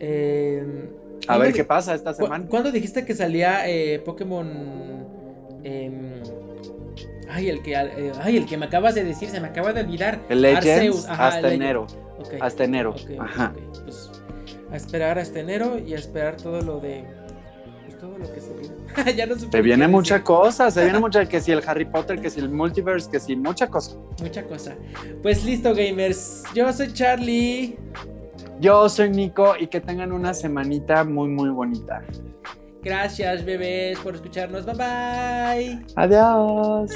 Eh, 0.00 0.90
a 1.28 1.38
ver 1.38 1.52
qué 1.52 1.64
pasa 1.64 1.94
esta 1.94 2.14
semana. 2.14 2.46
¿Cuándo 2.48 2.70
dijiste 2.70 3.04
que 3.04 3.14
salía 3.14 3.68
eh, 3.68 3.98
Pokémon? 4.00 4.48
Em, 5.64 6.22
ay, 7.28 7.48
el 7.48 7.62
que, 7.62 7.72
eh, 7.72 8.12
ay, 8.20 8.36
el 8.36 8.46
que 8.46 8.56
me 8.56 8.66
acabas 8.66 8.94
de 8.94 9.04
decir, 9.04 9.28
se 9.28 9.40
me 9.40 9.48
acaba 9.48 9.72
de 9.72 9.80
olvidar. 9.80 10.20
Legends 10.28 11.06
hasta 11.08 11.52
enero. 11.52 11.86
Hasta 12.40 12.64
enero. 12.64 12.94
Ajá. 13.18 13.52
Pues, 13.84 14.10
a 14.70 14.76
esperar 14.76 15.18
hasta 15.18 15.40
enero 15.40 15.78
y 15.78 15.94
a 15.94 15.96
esperar 15.96 16.36
todo 16.36 16.60
lo 16.60 16.80
de 16.80 17.04
pues, 17.84 17.98
todo 17.98 18.18
lo 18.18 18.32
que 18.32 18.40
se 18.40 18.52
viene. 18.54 19.16
ya 19.16 19.26
no 19.26 19.36
se 19.38 19.62
viene 19.62 19.88
mucha 19.88 20.22
cosa, 20.22 20.70
se 20.70 20.84
viene 20.84 20.98
mucha, 21.00 21.26
que 21.26 21.40
si 21.40 21.52
el 21.52 21.62
Harry 21.66 21.84
Potter, 21.84 22.20
que 22.20 22.30
si 22.30 22.40
el 22.40 22.50
multiverse, 22.50 23.10
que 23.10 23.20
si 23.20 23.36
mucha 23.36 23.68
cosa. 23.68 23.96
Mucha 24.20 24.42
cosa. 24.44 24.74
Pues 25.22 25.44
listo, 25.44 25.74
gamers. 25.74 26.42
Yo 26.54 26.72
soy 26.72 26.92
Charlie. 26.92 27.76
Yo 28.60 28.88
soy 28.88 29.10
Nico 29.10 29.54
y 29.58 29.66
que 29.66 29.80
tengan 29.80 30.12
una 30.12 30.32
semanita 30.32 31.04
muy, 31.04 31.28
muy 31.28 31.50
bonita. 31.50 32.02
Gracias, 32.82 33.44
bebés, 33.44 33.98
por 33.98 34.14
escucharnos. 34.14 34.64
Bye 34.64 34.74
bye. 34.74 35.86
Adiós. 35.96 36.92